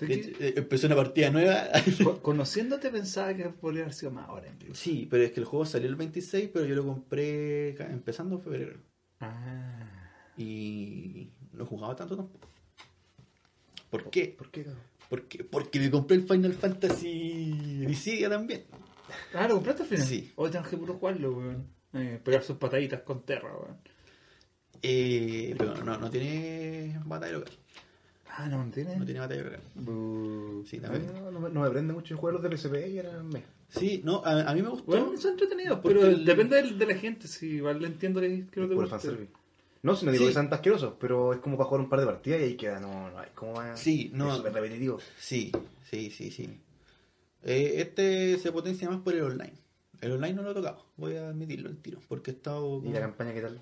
Eh, 0.00 0.54
Empezó 0.56 0.86
una 0.88 0.96
partida 0.96 1.30
nueva. 1.30 1.68
Co- 2.02 2.20
Conociéndote 2.20 2.90
pensaba 2.90 3.34
que 3.34 3.44
podría 3.50 3.82
haber 3.82 3.94
sido 3.94 4.10
más 4.12 4.28
ahora 4.28 4.48
incluso. 4.48 4.74
Sí, 4.74 5.06
pero 5.10 5.22
es 5.22 5.32
que 5.32 5.40
el 5.40 5.46
juego 5.46 5.64
salió 5.66 5.88
el 5.88 5.94
26, 5.96 6.50
pero 6.52 6.64
yo 6.64 6.74
lo 6.74 6.84
compré 6.84 7.70
empezando 7.92 8.36
en 8.36 8.42
febrero. 8.42 8.78
Ah. 9.20 10.10
Y 10.36 11.30
no 11.52 11.64
jugaba 11.64 11.94
tanto 11.94 12.16
tampoco. 12.16 12.48
¿Por 13.90 14.10
qué? 14.10 14.34
¿Por 14.36 14.50
qué? 14.50 14.66
Porque, 15.08 15.44
porque 15.44 15.78
me 15.78 15.90
compré 15.90 16.16
el 16.16 16.26
Final 16.26 16.54
Fantasy 16.54 17.84
Dissidia 17.86 18.28
también. 18.28 18.64
Ah, 19.34 19.46
¿lo 19.46 19.54
compraste 19.56 19.82
al 19.84 19.88
final? 19.88 20.06
Sí. 20.06 20.32
Hoy 20.34 20.50
tengo 20.50 20.68
que 20.68 20.76
puro 20.76 20.94
jugarlo, 20.94 21.32
weón. 21.36 21.68
Eh, 21.92 22.20
pegar 22.24 22.42
sus 22.42 22.56
pataditas 22.56 23.02
con 23.02 23.22
Terra, 23.24 23.54
weón. 23.56 23.76
Eh, 24.82 25.54
pero 25.56 25.76
no, 25.84 25.96
no 25.98 26.10
tiene 26.10 26.98
batalla 27.04 27.34
local. 27.38 27.54
Ah, 28.36 28.48
no, 28.48 28.64
¿no 28.64 28.70
tiene? 28.72 28.96
No 28.96 29.04
tiene 29.04 29.20
batalla 29.20 29.60
Sí, 30.66 30.78
también. 30.80 31.06
no, 31.14 31.30
no 31.30 31.40
me- 31.40 31.50
no 31.50 31.60
me 31.60 31.70
prende 31.70 31.92
mucho 31.92 32.16
jugar 32.16 32.34
los 32.34 32.42
de 32.42 32.48
PSP 32.56 32.88
y 32.90 32.98
era 32.98 33.22
me. 33.22 33.42
Sí, 33.68 34.00
no, 34.04 34.22
a, 34.24 34.42
a 34.50 34.54
mí 34.54 34.62
me 34.62 34.68
gustó. 34.70 34.86
Bueno, 34.86 35.16
son 35.16 35.32
entretenidos, 35.32 35.80
pero 35.82 36.04
el- 36.06 36.24
depende 36.24 36.56
del- 36.56 36.78
de 36.78 36.86
la 36.86 36.94
gente. 36.96 37.28
Si 37.28 37.46
igual 37.46 37.80
le 37.80 37.86
entiendo 37.88 38.20
que, 38.20 38.46
que 38.50 38.60
no 38.60 38.68
te 38.68 38.86
fanservice. 38.88 39.32
No, 39.82 39.94
si 39.94 40.06
no 40.06 40.12
digo 40.12 40.24
Sí. 40.24 40.28
que 40.28 40.34
sean 40.34 40.48
tan 40.48 40.56
asquerosos, 40.58 40.94
pero 40.98 41.32
es 41.34 41.40
como 41.40 41.56
para 41.58 41.68
jugar 41.68 41.82
un 41.84 41.90
par 41.90 42.00
de 42.00 42.06
partidas 42.06 42.40
y 42.40 42.44
ahí 42.44 42.56
queda, 42.56 42.80
no, 42.80 43.10
no 43.10 43.18
hay 43.18 43.28
como 43.34 43.52
va. 43.54 43.76
Sí, 43.76 44.10
no. 44.14 44.30
Es 44.30 44.36
súper 44.38 44.52
repetitivo. 44.54 44.98
Sí, 45.18 45.52
sí, 45.90 46.10
sí, 46.10 46.30
sí. 46.30 46.58
Eh, 47.44 47.74
este 47.76 48.38
se 48.38 48.50
potencia 48.50 48.88
más 48.88 49.00
por 49.02 49.14
el 49.14 49.22
online. 49.22 49.52
El 50.00 50.12
online 50.12 50.32
no 50.34 50.42
lo 50.42 50.50
he 50.52 50.54
tocado, 50.54 50.84
voy 50.96 51.16
a 51.16 51.28
admitirlo 51.28 51.68
el 51.68 51.76
tiro, 51.78 52.00
porque 52.08 52.30
he 52.30 52.34
estado... 52.34 52.82
¿Y 52.84 52.92
la 52.92 53.00
campaña 53.00 53.32
qué 53.34 53.40
tal? 53.42 53.60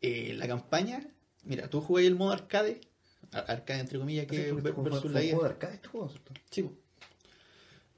Eh, 0.00 0.34
la 0.36 0.48
campaña, 0.48 1.06
mira, 1.44 1.68
tú 1.68 1.80
jugáis 1.80 2.08
el 2.08 2.14
modo 2.16 2.32
arcade, 2.32 2.80
ar- 2.80 2.91
arcade 3.30 3.80
entre 3.80 3.98
comillas, 3.98 4.26
que 4.26 4.36
Sí, 4.36 4.42
este 4.42 4.60
juego 4.72 4.82
versus 4.82 5.10
la 5.12 5.20
un 5.20 5.26
IA. 5.26 5.36
arcade 5.46 5.74
este. 5.74 6.40
Sí. 6.50 6.70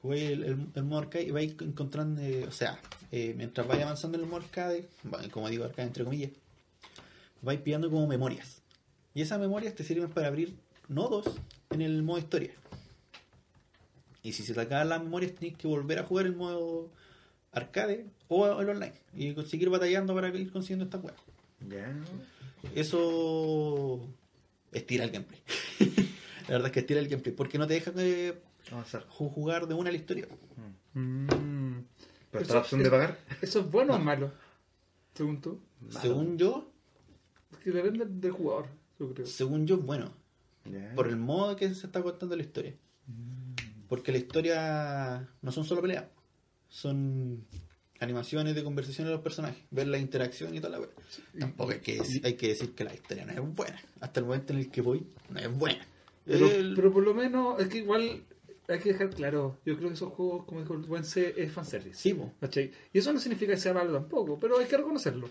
Jugáis 0.02 0.30
el, 0.30 0.44
el- 0.44 0.66
el 0.74 0.84
modo 0.84 1.00
arcade 1.00 1.24
y 1.24 1.30
vais 1.30 1.54
encontrando, 1.60 2.20
eh, 2.20 2.44
o 2.46 2.52
sea, 2.52 2.78
eh, 3.10 3.34
mientras 3.36 3.66
vais 3.66 3.82
avanzando 3.82 4.18
en 4.18 4.24
el 4.24 4.30
modo 4.30 4.42
arcade, 4.42 4.88
como 5.30 5.48
digo, 5.48 5.64
arcade 5.64 5.88
entre 5.88 6.04
comillas, 6.04 6.30
vais 7.42 7.60
pillando 7.60 7.90
como 7.90 8.06
memorias. 8.06 8.60
Y 9.14 9.22
esas 9.22 9.38
memorias 9.40 9.74
te 9.74 9.82
sirven 9.84 10.10
para 10.10 10.26
abrir 10.28 10.54
nodos 10.88 11.26
en 11.70 11.80
el 11.82 12.02
modo 12.02 12.18
historia. 12.18 12.52
Y 14.22 14.32
si 14.32 14.42
se 14.42 14.54
te 14.54 14.60
acaban 14.60 14.88
las 14.88 15.02
memorias, 15.02 15.32
tienes 15.34 15.56
que 15.58 15.68
volver 15.68 15.98
a 15.98 16.04
jugar 16.04 16.26
el 16.26 16.34
modo 16.36 16.90
arcade 17.52 18.06
o 18.28 18.60
el 18.60 18.68
online. 18.68 18.94
Y 19.16 19.34
seguir 19.46 19.68
batallando 19.70 20.14
para 20.14 20.28
ir 20.28 20.50
consiguiendo 20.50 20.84
esta 20.86 20.98
weá. 20.98 21.14
Ya. 21.68 21.94
Eso 22.74 24.06
estira 24.74 25.04
el 25.04 25.10
gameplay. 25.10 25.40
la 26.42 26.48
verdad 26.48 26.66
es 26.66 26.72
que 26.72 26.80
estira 26.80 27.00
el 27.00 27.08
gameplay. 27.08 27.34
Porque 27.34 27.58
no 27.58 27.66
te 27.66 27.74
deja 27.74 27.92
eh, 27.96 28.40
jugar 29.08 29.66
de 29.66 29.74
una 29.74 29.90
la 29.90 29.96
historia. 29.96 30.26
Mm. 30.94 31.26
Pero 32.30 32.42
está 32.42 32.54
la 32.54 32.60
opción 32.60 32.80
de 32.80 32.86
es- 32.86 32.90
pagar. 32.90 33.18
¿Eso 33.40 33.60
es 33.60 33.70
bueno 33.70 33.94
o 33.94 33.98
malo? 34.00 34.32
Según 35.14 35.40
tú. 35.40 35.60
Según 35.90 36.36
yo, 36.38 36.70
Es 37.52 37.58
que 37.58 37.70
depende 37.70 38.04
del 38.06 38.32
jugador, 38.32 38.66
yo 38.98 39.12
creo. 39.14 39.26
según 39.26 39.66
yo, 39.66 39.78
bueno. 39.78 40.10
Por 40.96 41.08
el 41.08 41.16
modo 41.16 41.54
que 41.56 41.72
se 41.74 41.86
está 41.86 42.02
contando 42.02 42.34
la 42.36 42.42
historia. 42.42 42.74
Porque 43.88 44.10
la 44.12 44.18
historia 44.18 45.28
no 45.42 45.52
son 45.52 45.64
solo 45.64 45.82
peleas. 45.82 46.06
Son 46.68 47.44
animaciones 48.04 48.54
de 48.54 48.62
conversación 48.62 49.06
de 49.08 49.12
los 49.14 49.22
personajes. 49.22 49.62
Ver 49.70 49.88
la 49.88 49.98
interacción 49.98 50.54
y 50.54 50.60
toda 50.60 50.70
la 50.70 50.80
wea. 50.80 50.88
Tampoco 51.38 51.72
hay 51.72 51.80
que, 51.80 51.96
decir, 51.96 52.24
hay 52.24 52.34
que 52.34 52.48
decir 52.48 52.72
que 52.74 52.84
la 52.84 52.94
historia 52.94 53.24
no 53.26 53.32
es 53.32 53.54
buena. 53.56 53.80
Hasta 54.00 54.20
el 54.20 54.26
momento 54.26 54.52
en 54.52 54.60
el 54.60 54.70
que 54.70 54.80
voy, 54.80 55.06
no 55.30 55.40
es 55.40 55.52
buena. 55.52 55.86
Pero, 56.24 56.50
El- 56.50 56.74
pero 56.74 56.92
por 56.92 57.02
lo 57.02 57.14
menos, 57.14 57.60
es 57.60 57.68
que 57.68 57.78
igual 57.78 58.22
hay 58.68 58.78
que 58.78 58.92
dejar 58.92 59.10
claro. 59.10 59.58
Yo 59.66 59.76
creo 59.76 59.88
que 59.88 59.94
esos 59.94 60.12
juegos, 60.12 60.44
como 60.46 60.60
dijo 60.60 60.74
el 60.74 60.80
buen 60.80 61.04
C, 61.04 61.34
es 61.36 61.52
fanservice. 61.52 61.98
Sí. 62.00 62.16
¿Cachai? 62.40 62.70
Y 62.92 62.98
eso 62.98 63.12
no 63.12 63.18
significa 63.20 63.52
que 63.52 63.58
sea 63.58 63.74
malo 63.74 63.92
tampoco, 63.92 64.38
pero 64.38 64.58
hay 64.58 64.66
que 64.66 64.76
reconocerlo. 64.76 65.28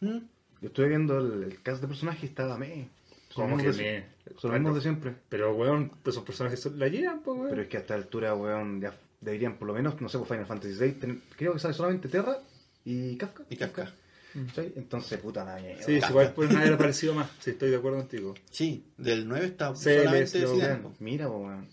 ¿Mm? 0.00 0.18
Yo 0.62 0.68
estuve 0.68 0.88
viendo 0.88 1.18
el, 1.18 1.42
el 1.44 1.62
cast 1.62 1.82
de 1.82 1.88
personajes 1.88 2.22
y 2.22 2.26
estaba 2.26 2.56
me. 2.56 2.88
Son 3.28 3.44
Como 3.44 3.56
los 3.56 3.62
que 3.62 3.68
mismos 3.68 3.84
de, 3.84 4.00
me- 4.00 4.40
son 4.40 4.50
los 4.50 4.60
mismos 4.60 4.74
de 4.76 4.80
siempre. 4.82 5.14
Pero, 5.28 5.54
weón, 5.54 5.92
esos 6.04 6.24
personajes 6.24 6.58
son- 6.60 6.78
la 6.78 6.88
llevan, 6.88 7.20
pues, 7.22 7.36
weón. 7.38 7.50
Pero 7.50 7.62
es 7.62 7.68
que 7.68 7.76
a 7.76 7.80
esta 7.80 7.94
altura, 7.94 8.34
weón, 8.34 8.80
ya 8.80 8.92
deberían 9.20 9.56
por 9.58 9.68
lo 9.68 9.74
menos, 9.74 10.00
no 10.00 10.08
sé, 10.08 10.18
por 10.18 10.26
Final 10.26 10.46
Fantasy 10.46 10.74
VI, 10.74 11.22
creo 11.36 11.52
que 11.52 11.58
sale 11.58 11.74
solamente 11.74 12.08
Terra 12.08 12.38
y 12.84 13.16
Kafka. 13.16 13.44
Y 13.50 13.56
Kafka. 13.56 13.92
¿Sí? 14.32 14.72
Entonces, 14.76 15.18
puta 15.18 15.44
la 15.44 15.56
mierda. 15.60 15.82
Sí, 15.82 15.98
igual 16.08 16.32
pueden 16.34 16.56
haber 16.56 16.74
aparecido 16.74 17.14
más. 17.14 17.28
Sí, 17.40 17.50
estoy 17.50 17.70
de 17.70 17.76
acuerdo 17.76 17.98
contigo. 17.98 18.34
Sí, 18.50 18.84
del 18.96 19.26
9 19.26 19.46
está 19.46 19.74
Sí, 19.74 19.82
solamente 19.84 20.38
les- 20.38 20.42
lo- 20.48 20.54
Zidane. 20.54 20.88
Mira, 21.00 21.28
weón. 21.28 21.68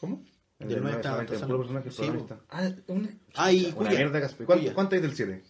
¿Cómo? 0.00 0.24
El 0.58 0.68
Del 0.68 0.74
del 0.76 0.82
nueve 0.84 0.84
9 0.84 0.96
está 1.00 1.08
solamente 1.10 1.32
un 1.32 1.38
Tosano. 1.40 1.46
puro 1.46 1.58
personaje 1.58 1.90
Sí, 1.90 1.96
protagonista. 1.96 2.40
Ah, 2.48 2.70
un... 2.92 3.20
Ay, 3.34 3.66
Una 3.66 3.74
Cuya. 3.76 3.90
mierda, 3.90 4.20
Casper. 4.22 4.46
¿Cuánto. 4.46 4.74
¿Cuánto 4.74 4.94
hay 4.96 5.02
del 5.02 5.14
7? 5.14 5.42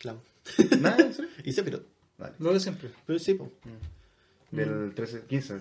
Claro. 0.00 0.22
¿Nada? 0.80 0.96
¿En 1.02 1.14
serio? 1.14 1.30
Y 1.44 1.52
Sephiroth. 1.52 1.86
Vale. 2.18 2.34
Lo 2.38 2.52
de 2.52 2.60
siempre. 2.60 2.90
Pero 3.06 3.18
sí, 3.18 3.34
po. 3.34 3.50
Del 4.50 4.94
13, 4.94 5.22
15. 5.26 5.60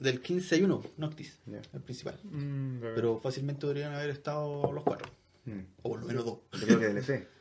Del 0.00 0.20
15 0.20 0.54
hay 0.56 0.62
uno, 0.62 0.82
Noctis, 0.96 1.38
el 1.72 1.80
principal. 1.82 2.18
Mm. 2.24 2.80
Pero 2.94 3.20
fácilmente 3.20 3.66
podrían 3.66 3.94
haber 3.94 4.10
estado 4.10 4.72
los 4.72 4.82
cuatro. 4.82 5.08
Mm. 5.44 5.60
O 5.82 5.90
por 5.90 6.00
lo 6.00 6.06
menos 6.06 6.24
dos. 6.24 6.38
Yo 6.60 6.66
creo 6.66 6.80
que 6.80 6.88
DLC. 6.88 7.28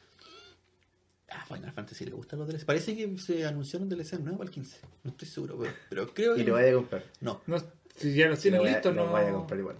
Ah, 1.31 1.45
Final 1.47 1.71
Fantasy 1.71 2.05
le 2.05 2.11
gustan 2.13 2.39
los 2.39 2.47
DLC. 2.47 2.65
Parece 2.65 2.95
que 2.97 3.15
se 3.19 3.45
anunciaron 3.45 3.87
DLC 3.87 4.13
nuevo 4.19 4.41
al 4.41 4.49
15. 4.49 4.79
No 5.03 5.11
estoy 5.11 5.27
seguro, 5.27 5.59
pero, 5.59 5.71
pero 5.87 6.13
creo 6.13 6.33
que. 6.35 6.41
Y 6.41 6.43
lo 6.43 6.53
vaya 6.53 6.71
a 6.71 6.73
comprar. 6.73 7.03
No. 7.21 7.41
No, 7.45 7.57
si 7.95 8.15
ya 8.15 8.27
los 8.29 8.39
tienes 8.39 8.59
Lo 8.61 8.65
listos, 8.65 8.95
lo 8.95 9.05
no. 9.05 9.11
vaya 9.11 9.29
a 9.29 9.33
comprar 9.33 9.59
igual. 9.59 9.75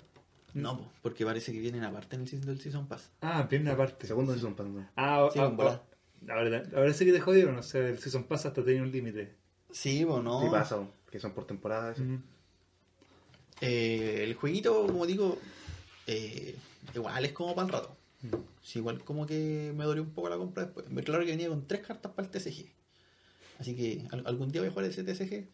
No, 0.53 0.77
po, 0.77 0.91
porque 1.01 1.25
parece 1.25 1.51
que 1.51 1.59
vienen 1.59 1.83
aparte 1.83 2.15
en 2.17 2.21
el 2.21 2.27
season- 2.27 2.45
del 2.45 2.61
Season 2.61 2.87
Pass. 2.87 3.09
Ah, 3.21 3.47
viene 3.49 3.65
una 3.65 3.75
parte. 3.77 4.05
Segundo 4.05 4.33
season 4.33 4.53
pass. 4.55 4.67
¿no? 4.67 4.87
Ah, 4.95 5.27
Sí, 5.33 5.39
ah, 5.39 5.51
ah, 5.59 5.81
ahora, 6.29 6.63
ahora 6.75 6.93
sí 6.93 7.05
que 7.05 7.13
te 7.13 7.19
jodieron. 7.19 7.57
O 7.57 7.63
sea, 7.63 7.87
el 7.87 7.97
Season 7.97 8.25
Pass 8.25 8.45
hasta 8.45 8.63
tenía 8.63 8.83
un 8.83 8.91
límite. 8.91 9.35
Sí, 9.71 10.03
o 10.03 10.21
no. 10.21 10.41
Sí 10.43 10.47
pasa, 10.51 10.87
que 11.09 11.19
son 11.19 11.33
por 11.33 11.45
temporada. 11.47 11.93
eso. 11.93 12.03
Mm. 12.03 12.21
Eh, 13.61 14.21
el 14.23 14.33
jueguito, 14.35 14.85
como 14.87 15.05
digo, 15.05 15.37
eh, 16.07 16.55
igual 16.95 17.25
es 17.25 17.33
como 17.33 17.55
para 17.55 17.67
el 17.67 17.73
rato. 17.73 17.95
Sí, 18.61 18.79
igual 18.79 19.03
como 19.03 19.25
que 19.25 19.73
me 19.75 19.85
dolió 19.85 20.03
un 20.03 20.11
poco 20.11 20.29
la 20.29 20.37
compra 20.37 20.63
después. 20.65 20.89
Me 20.89 21.03
claro 21.03 21.23
que 21.25 21.31
venía 21.31 21.47
con 21.49 21.65
tres 21.67 21.85
cartas 21.85 22.11
para 22.13 22.27
el 22.27 22.31
TCG. 22.31 22.65
Así 23.59 23.75
que 23.75 24.07
al- 24.11 24.25
algún 24.27 24.51
día 24.51 24.61
voy 24.61 24.69
a 24.69 24.71
jugar 24.71 24.85
ese 24.85 25.03
TCG. 25.03 25.47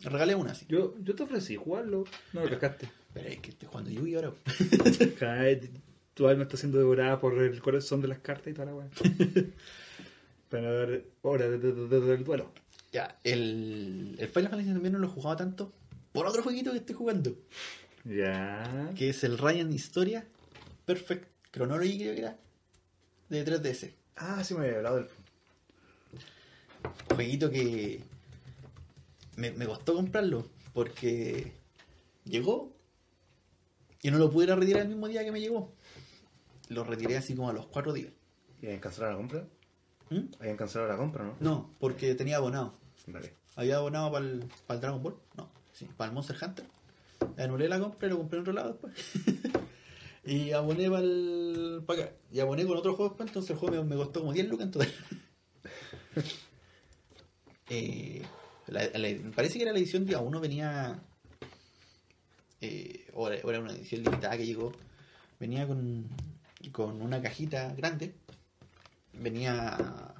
Regalé 0.00 0.34
una, 0.34 0.54
sí. 0.54 0.66
Yo, 0.68 0.94
yo 1.02 1.14
te 1.14 1.22
ofrecí 1.22 1.56
jugarlo. 1.56 2.04
No 2.32 2.42
lo 2.42 2.48
pescaste. 2.50 2.88
Pero 3.14 3.28
es 3.28 3.38
que 3.38 3.50
estoy 3.50 3.68
jugando 3.68 3.90
Yugi 3.90 4.14
ahora. 4.14 4.32
Cae, 5.18 5.70
tu 6.14 6.28
alma 6.28 6.42
está 6.44 6.56
siendo 6.58 6.76
devorada 6.78 7.18
por 7.20 7.38
el 7.38 7.60
corazón 7.62 8.02
de 8.02 8.08
las 8.08 8.18
cartas 8.18 8.48
y 8.48 8.52
toda 8.54 8.66
la 8.66 8.74
weá. 8.74 8.88
Para 10.50 10.70
dar 10.72 11.00
hora 11.22 11.48
de- 11.48 11.58
de- 11.58 11.72
de- 11.72 11.88
de- 11.88 12.00
del 12.00 12.24
duelo. 12.24 12.52
Ya, 12.92 13.18
el, 13.24 14.16
el 14.18 14.28
Final 14.28 14.50
Fantasy 14.50 14.72
también 14.72 14.92
no 14.92 14.98
lo 14.98 15.06
he 15.08 15.10
jugado 15.10 15.36
tanto. 15.36 15.72
Por 16.16 16.26
otro 16.26 16.42
jueguito 16.42 16.72
que 16.72 16.78
estoy 16.78 16.94
jugando. 16.94 17.36
Ya. 18.04 18.90
Que 18.96 19.10
es 19.10 19.22
el 19.22 19.36
Ryan 19.36 19.70
Historia 19.70 20.26
Perfect 20.86 21.28
Chronology, 21.52 21.98
creo 21.98 22.14
que 22.14 22.20
era. 22.20 22.38
De 23.28 23.44
3DS. 23.44 23.92
Ah, 24.16 24.42
sí 24.42 24.54
me 24.54 24.64
había 24.64 24.78
hablado 24.78 24.96
del. 24.96 25.08
jueguito 27.14 27.50
que 27.50 28.00
me, 29.36 29.50
me 29.50 29.66
costó 29.66 29.94
comprarlo 29.94 30.48
porque 30.72 31.52
llegó 32.24 32.74
y 34.00 34.10
no 34.10 34.16
lo 34.16 34.30
pude 34.30 34.56
retirar 34.56 34.84
el 34.84 34.88
mismo 34.88 35.08
día 35.08 35.22
que 35.22 35.32
me 35.32 35.40
llegó. 35.40 35.74
Lo 36.70 36.82
retiré 36.82 37.18
así 37.18 37.34
como 37.34 37.50
a 37.50 37.52
los 37.52 37.66
cuatro 37.66 37.92
días. 37.92 38.14
¿Y 38.62 38.66
habían 38.66 38.80
cancelado 38.80 39.12
la 39.12 39.18
compra? 39.18 39.46
¿Mm? 40.08 40.34
¿Habían 40.40 40.56
cancelado 40.56 40.90
la 40.90 40.96
compra, 40.96 41.24
no? 41.24 41.36
No, 41.40 41.74
porque 41.78 42.14
tenía 42.14 42.38
abonado. 42.38 42.78
Vale. 43.06 43.34
Había 43.54 43.76
abonado 43.76 44.10
para 44.12 44.24
el, 44.24 44.46
para 44.66 44.76
el 44.76 44.80
Dragon 44.80 45.02
Ball. 45.02 45.16
No, 45.36 45.55
sí, 45.76 45.86
para 45.96 46.08
el 46.08 46.14
Monster 46.14 46.36
Hunter. 46.42 46.64
Anulé 47.38 47.68
la 47.68 47.78
compra 47.80 48.08
y 48.08 48.10
lo 48.10 48.18
compré 48.18 48.38
en 48.38 48.42
otro 48.42 48.52
lado 48.52 48.72
después. 48.72 48.94
y 50.24 50.52
aboné 50.52 50.88
para 50.90 51.02
el. 51.02 51.82
Para 51.86 52.02
acá. 52.04 52.12
Y 52.32 52.40
aboné 52.40 52.66
con 52.66 52.76
otro 52.76 52.94
juego 52.94 53.10
después, 53.10 53.28
entonces 53.28 53.50
el 53.50 53.56
juego 53.56 53.76
me, 53.84 53.90
me 53.90 53.96
costó 53.96 54.20
como 54.20 54.32
10 54.32 54.48
lucas 54.48 54.66
en 54.66 54.70
total. 54.72 54.92
Eh, 57.68 58.22
parece 59.34 59.54
que 59.58 59.62
era 59.62 59.72
la 59.72 59.78
edición 59.78 60.06
día 60.06 60.20
1, 60.20 60.40
venía. 60.40 61.00
Eh, 62.60 63.06
o 63.14 63.28
era 63.28 63.60
una 63.60 63.72
edición 63.72 64.02
limitada 64.04 64.36
que 64.36 64.46
llegó. 64.46 64.72
Venía 65.40 65.66
con, 65.66 66.06
con 66.72 67.02
una 67.02 67.20
cajita 67.20 67.74
grande. 67.74 68.14
Venía 69.12 70.14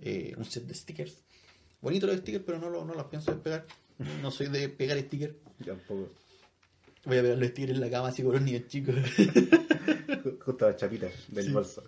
eh, 0.00 0.34
un 0.36 0.44
set 0.44 0.64
de 0.64 0.74
stickers. 0.74 1.16
Bonito 1.80 2.06
los 2.06 2.16
stickers, 2.18 2.44
pero 2.44 2.58
no, 2.58 2.68
lo- 2.68 2.84
no 2.84 2.94
los 2.94 3.06
pienso 3.06 3.32
despegar. 3.32 3.64
No 4.22 4.30
soy 4.30 4.48
de 4.48 4.68
pegar 4.68 4.98
stickers. 4.98 5.34
Yo 5.60 5.74
tampoco. 5.76 6.10
Voy 7.04 7.18
a 7.18 7.22
pegar 7.22 7.38
los 7.38 7.48
stickers 7.48 7.74
en 7.74 7.80
la 7.80 7.90
cama 7.90 8.08
así 8.08 8.22
con 8.22 8.32
los 8.32 8.42
niños 8.42 8.66
chicos. 8.68 8.94
Ju- 8.96 10.38
Justo 10.42 10.66
las 10.66 10.76
chapitas 10.76 11.12
del 11.28 11.44
Sí. 11.46 11.50
bolso. 11.52 11.84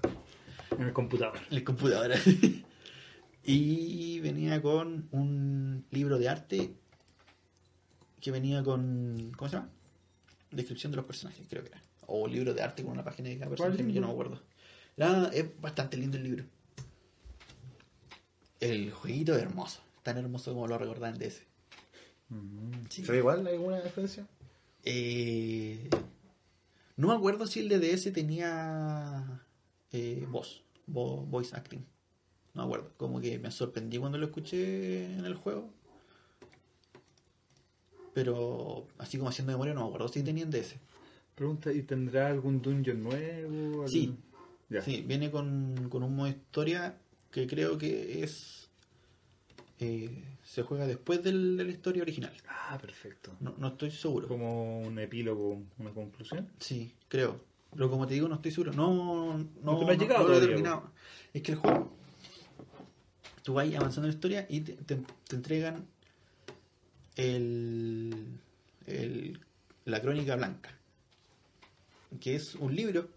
En 0.78 0.82
el 0.84 0.92
computador. 0.92 1.38
en 1.50 1.54
la 1.58 1.64
computadora. 1.64 2.16
y 3.44 4.20
venía 4.20 4.60
con 4.62 5.08
un 5.10 5.84
libro 5.90 6.18
de 6.18 6.28
arte 6.28 6.74
que 8.20 8.30
venía 8.30 8.62
con. 8.62 9.32
¿Cómo 9.36 9.48
se 9.50 9.56
llama? 9.56 9.70
Descripción 10.50 10.92
de 10.92 10.96
los 10.96 11.06
personajes, 11.06 11.46
creo 11.48 11.62
que 11.62 11.68
era. 11.70 11.82
O 12.06 12.26
libro 12.28 12.52
de 12.54 12.62
arte 12.62 12.82
con 12.82 12.92
una 12.92 13.04
página 13.04 13.28
de 13.30 13.38
cada 13.38 13.54
¿Cuál 13.56 13.70
personaje, 13.72 13.92
yo 13.94 14.00
no 14.00 14.06
me 14.08 14.12
acuerdo. 14.12 14.42
Era, 14.96 15.28
es 15.32 15.46
bastante 15.60 15.96
lindo 15.96 16.18
el 16.18 16.24
libro. 16.24 16.44
El 18.60 18.92
jueguito 18.92 19.34
es 19.34 19.42
hermoso. 19.42 19.80
Tan 20.02 20.18
hermoso 20.18 20.52
como 20.52 20.66
lo 20.68 20.78
recordaban 20.78 21.18
de 21.18 21.26
ese. 21.28 21.46
Sí. 22.90 23.04
¿Se 23.04 23.12
ve 23.12 23.18
igual? 23.18 23.46
¿Hay 23.46 23.54
alguna 23.54 23.80
diferencia? 23.80 24.26
Eh, 24.84 25.88
no 26.96 27.08
me 27.08 27.14
acuerdo 27.14 27.46
si 27.46 27.60
el 27.60 27.68
DDS 27.68 28.12
tenía 28.12 29.42
eh, 29.92 30.26
voz, 30.30 30.62
vo- 30.86 31.24
voice 31.26 31.54
acting. 31.56 31.84
No 32.54 32.62
me 32.62 32.66
acuerdo. 32.66 32.92
Como 32.96 33.20
que 33.20 33.38
me 33.38 33.50
sorprendí 33.50 33.98
cuando 33.98 34.18
lo 34.18 34.26
escuché 34.26 35.04
en 35.14 35.24
el 35.24 35.34
juego. 35.34 35.70
Pero 38.14 38.86
así 38.98 39.16
como 39.16 39.30
haciendo 39.30 39.52
memoria, 39.52 39.72
no 39.74 39.80
me 39.82 39.86
acuerdo 39.86 40.08
si 40.08 40.22
tenían 40.22 40.50
DS. 40.50 40.76
Pregunta, 41.34 41.72
¿y 41.72 41.82
tendrá 41.82 42.28
algún 42.28 42.60
dungeon 42.60 43.02
nuevo? 43.02 43.84
¿Algún- 43.84 43.88
Sí. 43.88 44.14
Ya. 44.68 44.82
Sí, 44.82 45.02
viene 45.06 45.30
con, 45.30 45.88
con 45.90 46.02
un 46.02 46.14
modo 46.16 46.28
historia 46.28 46.98
que 47.30 47.46
creo 47.46 47.78
que 47.78 48.22
es. 48.22 48.68
eh, 49.80 50.22
se 50.44 50.62
juega 50.62 50.86
después 50.86 51.22
del- 51.22 51.56
de 51.56 51.64
la 51.64 51.70
historia 51.70 52.02
original. 52.02 52.32
Ah, 52.48 52.78
perfecto. 52.80 53.32
No, 53.40 53.54
no 53.58 53.68
estoy 53.68 53.90
seguro. 53.90 54.28
Como 54.28 54.80
un 54.80 54.98
epílogo, 54.98 55.62
una 55.78 55.90
conclusión. 55.90 56.48
Sí, 56.58 56.92
creo. 57.08 57.40
Pero 57.74 57.88
como 57.90 58.06
te 58.06 58.14
digo, 58.14 58.28
no 58.28 58.34
estoy 58.36 58.50
seguro. 58.50 58.72
No, 58.72 59.38
no, 59.38 59.48
No 59.62 59.78
te 59.78 59.84
lo 59.86 59.90
has 59.92 59.98
llegado 59.98 60.28
lo 60.28 60.36
he 60.36 60.40
terminado. 60.46 60.90
Es 61.32 61.42
que 61.42 61.52
el 61.52 61.58
juego, 61.58 61.90
tú 63.42 63.54
vas 63.54 63.66
avanzando 63.74 64.02
en 64.08 64.10
la 64.12 64.14
historia 64.14 64.46
y 64.50 64.60
te, 64.60 64.72
te- 64.74 65.02
te 65.28 65.36
entregan 65.36 65.86
el, 67.16 68.38
el- 68.86 69.40
la 69.84 70.00
crónica 70.00 70.36
blanca, 70.36 70.70
que 72.20 72.34
es 72.34 72.54
un 72.54 72.74
libro 72.74 73.08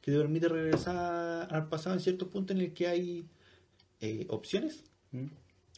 que 0.00 0.12
te 0.12 0.18
permite 0.18 0.48
regresar 0.48 1.52
al 1.52 1.68
pasado 1.68 1.94
en 1.96 2.00
ciertos 2.00 2.28
puntos 2.28 2.56
en 2.56 2.62
el 2.62 2.72
que 2.72 2.86
hay 2.88 3.24
eh, 4.00 4.26
opciones 4.30 4.84
¿Mm? 5.10 5.26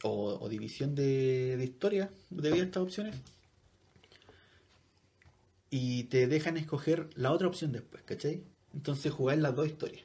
O, 0.03 0.37
o 0.41 0.49
división 0.49 0.95
de, 0.95 1.55
de 1.57 1.63
historia 1.63 2.11
de 2.29 2.59
estas 2.59 2.83
opciones 2.83 3.15
y 5.69 6.03
te 6.05 6.27
dejan 6.27 6.57
escoger 6.57 7.09
la 7.15 7.31
otra 7.31 7.47
opción 7.47 7.71
después, 7.71 8.03
¿cachai? 8.03 8.43
Entonces 8.73 9.11
jugáis 9.11 9.41
las 9.41 9.55
dos 9.55 9.67
historias 9.67 10.03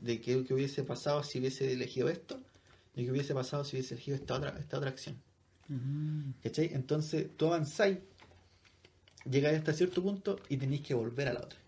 de 0.00 0.20
qué, 0.20 0.44
qué 0.44 0.54
hubiese 0.54 0.82
pasado 0.84 1.22
si 1.22 1.38
hubiese 1.40 1.72
elegido 1.72 2.08
esto 2.08 2.40
y 2.94 3.04
qué 3.04 3.10
hubiese 3.10 3.34
pasado 3.34 3.64
si 3.64 3.76
hubiese 3.76 3.94
elegido 3.94 4.16
esta 4.16 4.34
otra, 4.34 4.56
esta 4.58 4.78
otra 4.78 4.90
acción, 4.90 5.16
¿cachai? 6.42 6.70
Entonces 6.72 7.28
tú 7.36 7.46
avanzáis, 7.46 7.98
llegáis 9.28 9.58
hasta 9.58 9.72
cierto 9.72 10.02
punto 10.02 10.36
y 10.48 10.56
tenéis 10.56 10.82
que 10.82 10.94
volver 10.94 11.28
a 11.28 11.32
la 11.34 11.40
otra. 11.40 11.58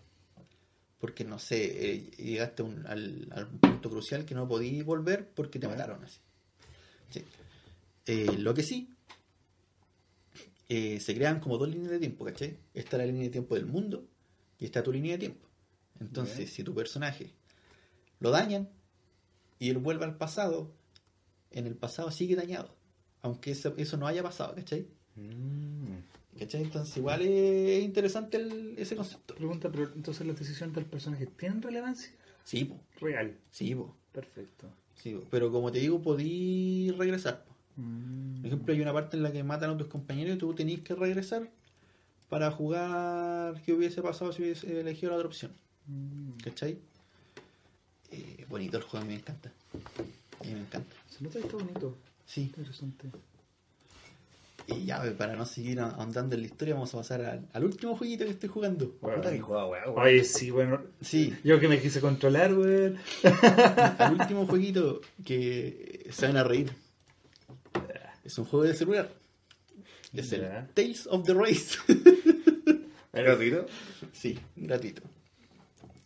Porque 0.99 1.25
no 1.25 1.37
sé, 1.37 1.91
eh, 1.91 2.11
llegaste 2.17 2.61
a 2.61 2.65
un- 2.65 2.87
al, 2.87 3.27
al 3.31 3.47
punto 3.49 3.89
crucial 3.89 4.25
que 4.25 4.35
no 4.35 4.47
podías 4.47 4.85
volver 4.85 5.27
porque 5.35 5.59
te 5.59 5.67
mataron 5.67 6.01
así. 6.03 6.19
Sí. 7.09 7.23
Eh, 8.05 8.37
lo 8.37 8.53
que 8.53 8.63
sí, 8.63 8.89
eh, 10.69 10.99
se 10.99 11.13
crean 11.15 11.39
como 11.39 11.57
dos 11.57 11.69
líneas 11.69 11.91
de 11.91 11.99
tiempo, 11.99 12.25
¿cachai? 12.25 12.57
Está 12.73 12.97
la 12.97 13.05
línea 13.05 13.23
de 13.23 13.29
tiempo 13.29 13.55
del 13.55 13.65
mundo 13.65 14.05
y 14.59 14.65
está 14.65 14.81
tu 14.83 14.91
línea 14.91 15.13
de 15.13 15.19
tiempo. 15.19 15.47
Entonces, 15.99 16.51
si 16.51 16.63
tu 16.63 16.73
personaje 16.73 17.31
lo 18.19 18.31
dañan 18.31 18.69
y 19.59 19.69
él 19.69 19.77
vuelve 19.77 20.05
al 20.05 20.17
pasado, 20.17 20.71
en 21.51 21.67
el 21.67 21.75
pasado 21.75 22.11
sigue 22.11 22.35
dañado. 22.35 22.75
Aunque 23.21 23.51
eso, 23.51 23.73
eso 23.77 23.95
no 23.97 24.07
haya 24.07 24.23
pasado, 24.23 24.55
¿cachai? 24.55 24.87
Mm. 25.15 26.39
¿Cachai? 26.39 26.63
Entonces, 26.63 26.97
igual 26.97 27.21
es 27.21 27.83
interesante 27.83 28.37
el- 28.37 28.73
ese 28.77 28.95
concepto. 28.95 29.35
Pregunta, 29.35 29.69
pero 29.71 29.93
entonces 29.93 30.25
las 30.25 30.37
decisiones 30.37 30.75
del 30.75 30.85
personaje 30.85 31.27
tienen 31.27 31.61
relevancia 31.61 32.11
Sí, 32.43 32.65
po, 32.65 32.81
real. 32.99 33.37
sí, 33.51 33.73
po, 33.75 33.95
Perfecto. 34.11 34.67
sí, 34.95 35.13
po. 35.13 35.27
pero 35.29 35.51
como 35.51 35.71
te 35.71 35.79
digo, 35.79 36.01
podí 36.01 36.89
regresar. 36.97 37.45
po. 37.45 37.52
Mm. 37.75 38.37
Por 38.37 38.45
ejemplo, 38.47 38.73
hay 38.73 38.81
una 38.81 38.93
parte 38.93 39.17
en 39.17 39.23
la 39.23 39.31
que 39.31 39.43
matan 39.43 39.71
a 39.71 39.77
tus 39.77 39.87
compañeros 39.87 40.35
y 40.35 40.39
tú 40.39 40.53
tenés 40.53 40.79
que 40.81 40.95
regresar 40.95 41.49
para 42.29 42.51
jugar 42.51 43.61
qué 43.65 43.73
hubiese 43.73 44.01
pasado 44.01 44.31
si 44.33 44.41
hubiese 44.43 44.79
elegido 44.79 45.11
la 45.11 45.17
otra 45.17 45.27
opción. 45.27 45.51
Mm. 45.87 46.31
¿Cachai? 46.43 46.77
Eh, 48.11 48.45
bonito 48.49 48.77
el 48.77 48.83
juego, 48.83 49.03
a 49.03 49.07
mí 49.07 49.13
me 49.13 49.19
encanta. 49.19 49.51
A 50.39 50.43
mí 50.43 50.53
me 50.53 50.61
encanta. 50.61 50.95
Se 51.09 51.23
nota 51.23 51.39
que 51.39 51.45
está 51.45 51.57
bonito. 51.57 51.97
Sí. 52.25 52.41
Interesante. 52.41 53.07
Y 54.67 54.85
ya, 54.85 55.01
pues, 55.01 55.11
para 55.13 55.35
no 55.35 55.45
seguir 55.45 55.79
ahondando 55.81 56.35
en 56.35 56.41
la 56.41 56.47
historia, 56.47 56.73
vamos 56.73 56.93
a 56.93 56.97
pasar 56.97 57.21
al, 57.21 57.47
al 57.51 57.63
último 57.65 57.97
jueguito 57.97 58.23
que 58.23 58.31
estoy 58.31 58.47
jugando. 58.49 58.91
Puta 58.91 59.29
que. 59.31 59.43
Oye, 59.43 60.23
sí, 60.23 60.51
bueno. 60.51 60.81
Sí, 61.01 61.35
Yo 61.43 61.59
que 61.59 61.67
me 61.67 61.81
quise 61.81 61.99
controlar, 61.99 62.53
weón. 62.53 62.97
al 63.97 64.13
último 64.13 64.47
jueguito 64.47 65.01
que 65.25 66.07
se 66.11 66.27
van 66.27 66.37
a 66.37 66.43
reír. 66.43 66.71
Es 68.23 68.37
un 68.37 68.45
juego 68.45 68.65
de 68.65 68.73
celular. 68.73 69.11
Es 70.13 70.31
el 70.33 70.41
Ya. 70.41 70.67
Tales 70.73 71.07
of 71.09 71.25
the 71.25 71.33
Race. 71.33 71.77
¿Es 73.13 73.23
gratuito? 73.23 73.65
sí, 74.11 74.39
gratuito. 74.55 75.01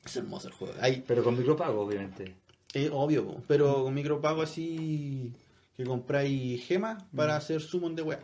Es 0.06 0.16
hermoso 0.16 0.48
el 0.48 0.54
juego. 0.54 0.74
Hay, 0.80 1.04
Pero 1.08 1.24
con 1.24 1.38
micropago, 1.38 1.82
obviamente. 1.82 2.36
Es 2.74 2.90
obvio, 2.92 3.42
pero 3.48 3.84
con 3.84 3.94
micropago 3.94 4.42
así 4.42 5.32
que 5.76 5.84
compráis 5.84 6.64
gemas 6.66 7.04
para 7.16 7.36
hacer 7.38 7.62
summon 7.62 7.96
de 7.96 8.02
weá. 8.02 8.20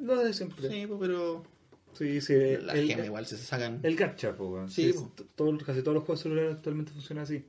Lo 0.00 0.16
de 0.22 0.32
siempre. 0.32 0.68
Sí, 0.68 0.86
pero 1.00 1.44
Sí, 1.94 2.20
sí. 2.20 2.34
la 2.62 2.74
el, 2.74 2.86
gema 2.86 3.04
igual 3.06 3.26
se 3.26 3.36
sacan. 3.38 3.80
el 3.82 3.96
gacha, 3.96 4.30
weón. 4.38 4.70
Sí, 4.70 4.94
todo- 5.34 5.56
casi 5.58 5.82
todos 5.82 5.94
los 5.94 6.04
juegos 6.04 6.20
celulares 6.20 6.54
actualmente 6.56 6.92
funcionan 6.92 7.24
así. 7.24 7.44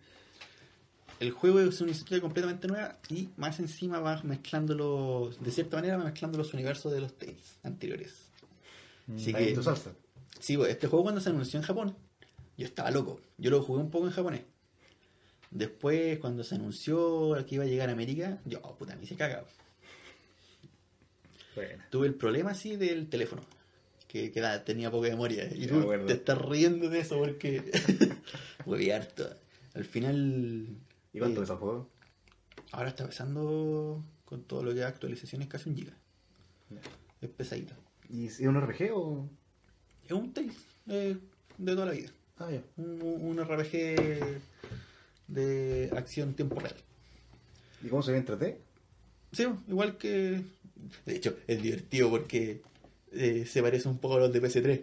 El 1.19 1.31
juego 1.31 1.59
es 1.59 1.81
una 1.81 1.91
historia 1.91 2.21
completamente 2.21 2.67
nueva 2.67 2.97
y 3.09 3.29
más 3.35 3.59
encima 3.59 3.99
va 3.99 4.21
mezclando 4.23 4.73
los. 4.73 5.41
De 5.43 5.51
cierta 5.51 5.77
manera 5.77 5.97
va 5.97 6.05
mezclando 6.05 6.37
los 6.37 6.53
universos 6.53 6.91
de 6.93 7.01
los 7.01 7.17
Tales 7.17 7.57
anteriores. 7.63 8.13
Así 9.13 9.33
Ahí 9.35 9.53
que- 9.53 9.61
salsa. 9.63 9.91
Sí, 10.39 10.55
pues, 10.55 10.69
este 10.69 10.87
juego 10.87 11.03
cuando 11.03 11.19
se 11.19 11.29
anunció 11.29 11.59
en 11.59 11.65
Japón, 11.65 11.95
yo 12.57 12.65
estaba 12.65 12.89
loco. 12.91 13.19
Yo 13.37 13.49
lo 13.51 13.61
jugué 13.61 13.81
un 13.81 13.91
poco 13.91 14.05
en 14.05 14.13
japonés. 14.13 14.41
Después, 15.51 16.19
cuando 16.19 16.43
se 16.45 16.55
anunció 16.55 17.35
que 17.47 17.55
iba 17.55 17.63
a 17.65 17.67
llegar 17.67 17.89
a 17.89 17.91
América, 17.93 18.39
yo, 18.45 18.59
oh, 18.63 18.75
puta, 18.75 18.95
me 18.95 19.03
hice 19.03 19.15
cagado. 19.15 19.47
Bueno. 21.55 21.83
Tuve 21.89 22.07
el 22.07 22.13
problema 22.15 22.51
así 22.51 22.75
del 22.77 23.09
teléfono, 23.09 23.41
que, 24.07 24.31
que 24.31 24.39
da- 24.39 24.63
tenía 24.63 24.91
poca 24.91 25.09
memoria. 25.09 25.49
Y 25.53 25.67
tú 25.67 25.89
te 26.07 26.13
estás 26.13 26.37
riendo 26.37 26.89
de 26.89 26.99
eso 26.99 27.17
porque. 27.17 27.69
Hueví 28.65 28.91
harto. 28.91 29.29
Al 29.73 29.83
final. 29.85 30.67
¿Y 31.13 31.19
cuánto 31.19 31.41
pesa 31.41 31.53
el 31.53 31.59
juego? 31.59 31.89
Ahora 32.71 32.89
está 32.89 33.05
pesando 33.05 34.03
con 34.25 34.43
todo 34.43 34.63
lo 34.63 34.73
que 34.73 34.81
es 34.81 34.85
actualizaciones 34.85 35.47
casi 35.47 35.69
un 35.69 35.75
giga. 35.75 35.93
Es 37.21 37.29
pesadito. 37.29 37.73
¿Y 38.09 38.27
es 38.27 38.39
un 38.41 38.59
RPG 38.59 38.91
o.? 38.93 39.29
Es 40.05 40.11
un 40.11 40.33
Tales 40.33 40.55
eh, 40.87 41.17
de 41.57 41.73
toda 41.73 41.87
la 41.87 41.91
vida. 41.91 42.09
Ah, 42.37 42.51
ya. 42.51 42.63
un, 42.77 43.01
un 43.01 43.43
RPG 43.43 44.41
de 45.27 45.91
acción 45.95 46.33
tiempo 46.33 46.59
real. 46.59 46.75
¿Y 47.83 47.87
cómo 47.87 48.01
se 48.01 48.11
ve 48.11 48.17
en 48.17 48.25
3D? 48.25 48.57
Sí, 49.31 49.47
igual 49.67 49.97
que. 49.97 50.41
De 51.05 51.15
hecho, 51.15 51.37
es 51.47 51.61
divertido 51.61 52.09
porque 52.09 52.61
eh, 53.13 53.45
se 53.47 53.61
parece 53.61 53.87
un 53.89 53.99
poco 53.99 54.15
a 54.15 54.19
los 54.19 54.33
de 54.33 54.41
PS3. 54.41 54.81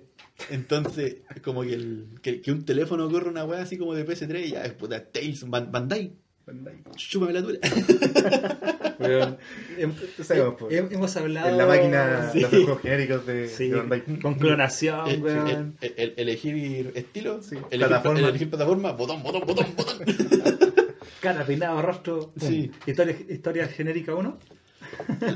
Entonces, 0.51 1.17
es 1.35 1.41
como 1.43 1.63
que, 1.63 1.75
el, 1.75 2.07
que, 2.23 2.41
que 2.41 2.53
un 2.53 2.65
teléfono 2.65 3.09
corre 3.11 3.29
una 3.31 3.45
weá 3.45 3.63
así 3.63 3.79
como 3.79 3.95
de 3.95 4.07
PS3 4.07 4.47
y 4.47 4.51
ya 4.53 4.65
es 4.65 4.73
puta 4.75 5.05
Tails, 5.05 5.47
Ban- 5.47 5.71
Bandai. 5.71 6.13
Chúpame 6.97 7.33
la. 7.33 7.41
Weón, 8.99 9.37
po. 10.57 10.69
hem- 10.71 10.89
hemos 10.93 11.17
hablado. 11.17 11.49
En 11.49 11.59
la 11.59 11.67
máquina, 11.67 12.31
sí. 12.33 12.41
los 12.41 12.51
juegos 12.51 12.81
genéricos 12.81 13.27
de, 13.27 13.49
Sí, 13.49 13.69
de 13.69 13.77
Bandai. 13.77 14.03
con 14.21 14.35
clonación, 14.37 15.09
El- 15.09 15.23
weón. 15.23 15.77
el- 15.81 15.95
el- 15.97 16.15
elegir 16.17 16.93
estilo, 16.95 17.43
Sí. 17.43 17.57
elegir, 17.57 17.79
Plataforma. 17.79 18.21
elegir 18.21 18.49
plataforma, 18.51 18.93
botón, 18.93 19.23
botón, 19.23 19.43
botón, 19.47 19.67
botón. 19.77 19.99
Cara, 21.21 21.45
peinado, 21.45 21.83
rostro. 21.83 22.33
Sí. 22.39 22.71
Historia, 22.87 23.17
historia 23.29 23.67
genérica 23.69 24.15
1. 24.15 24.39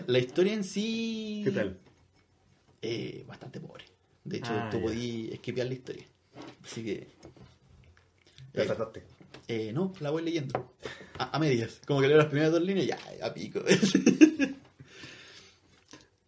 La 0.07 0.18
historia 0.18 0.55
en 0.55 0.62
sí. 0.64 1.43
¿Qué 1.45 1.51
tal? 1.51 1.76
Eh, 2.83 3.24
bastante 3.26 3.61
pobre. 3.61 3.85
De 4.24 4.39
hecho, 4.39 4.53
Ah, 4.53 4.68
tú 4.70 4.78
ya. 4.78 4.83
podías 4.85 5.33
esquipear 5.35 5.66
la 5.66 5.74
historia. 5.74 6.05
Así 6.64 6.85
que. 6.85 7.09
La 8.53 8.62
eh, 8.64 8.66
trataste. 8.66 9.03
eh, 9.49 9.72
no, 9.72 9.93
la 10.01 10.11
voy 10.11 10.22
leyendo. 10.22 10.74
A, 11.18 11.37
a 11.37 11.39
medias. 11.39 11.81
Como 11.87 12.01
que 12.01 12.09
leo 12.09 12.16
las 12.18 12.26
primeras 12.26 12.53
dos 12.53 12.62
líneas, 12.62 12.87
ya, 12.87 12.99
a 13.26 13.33
pico. 13.35 13.62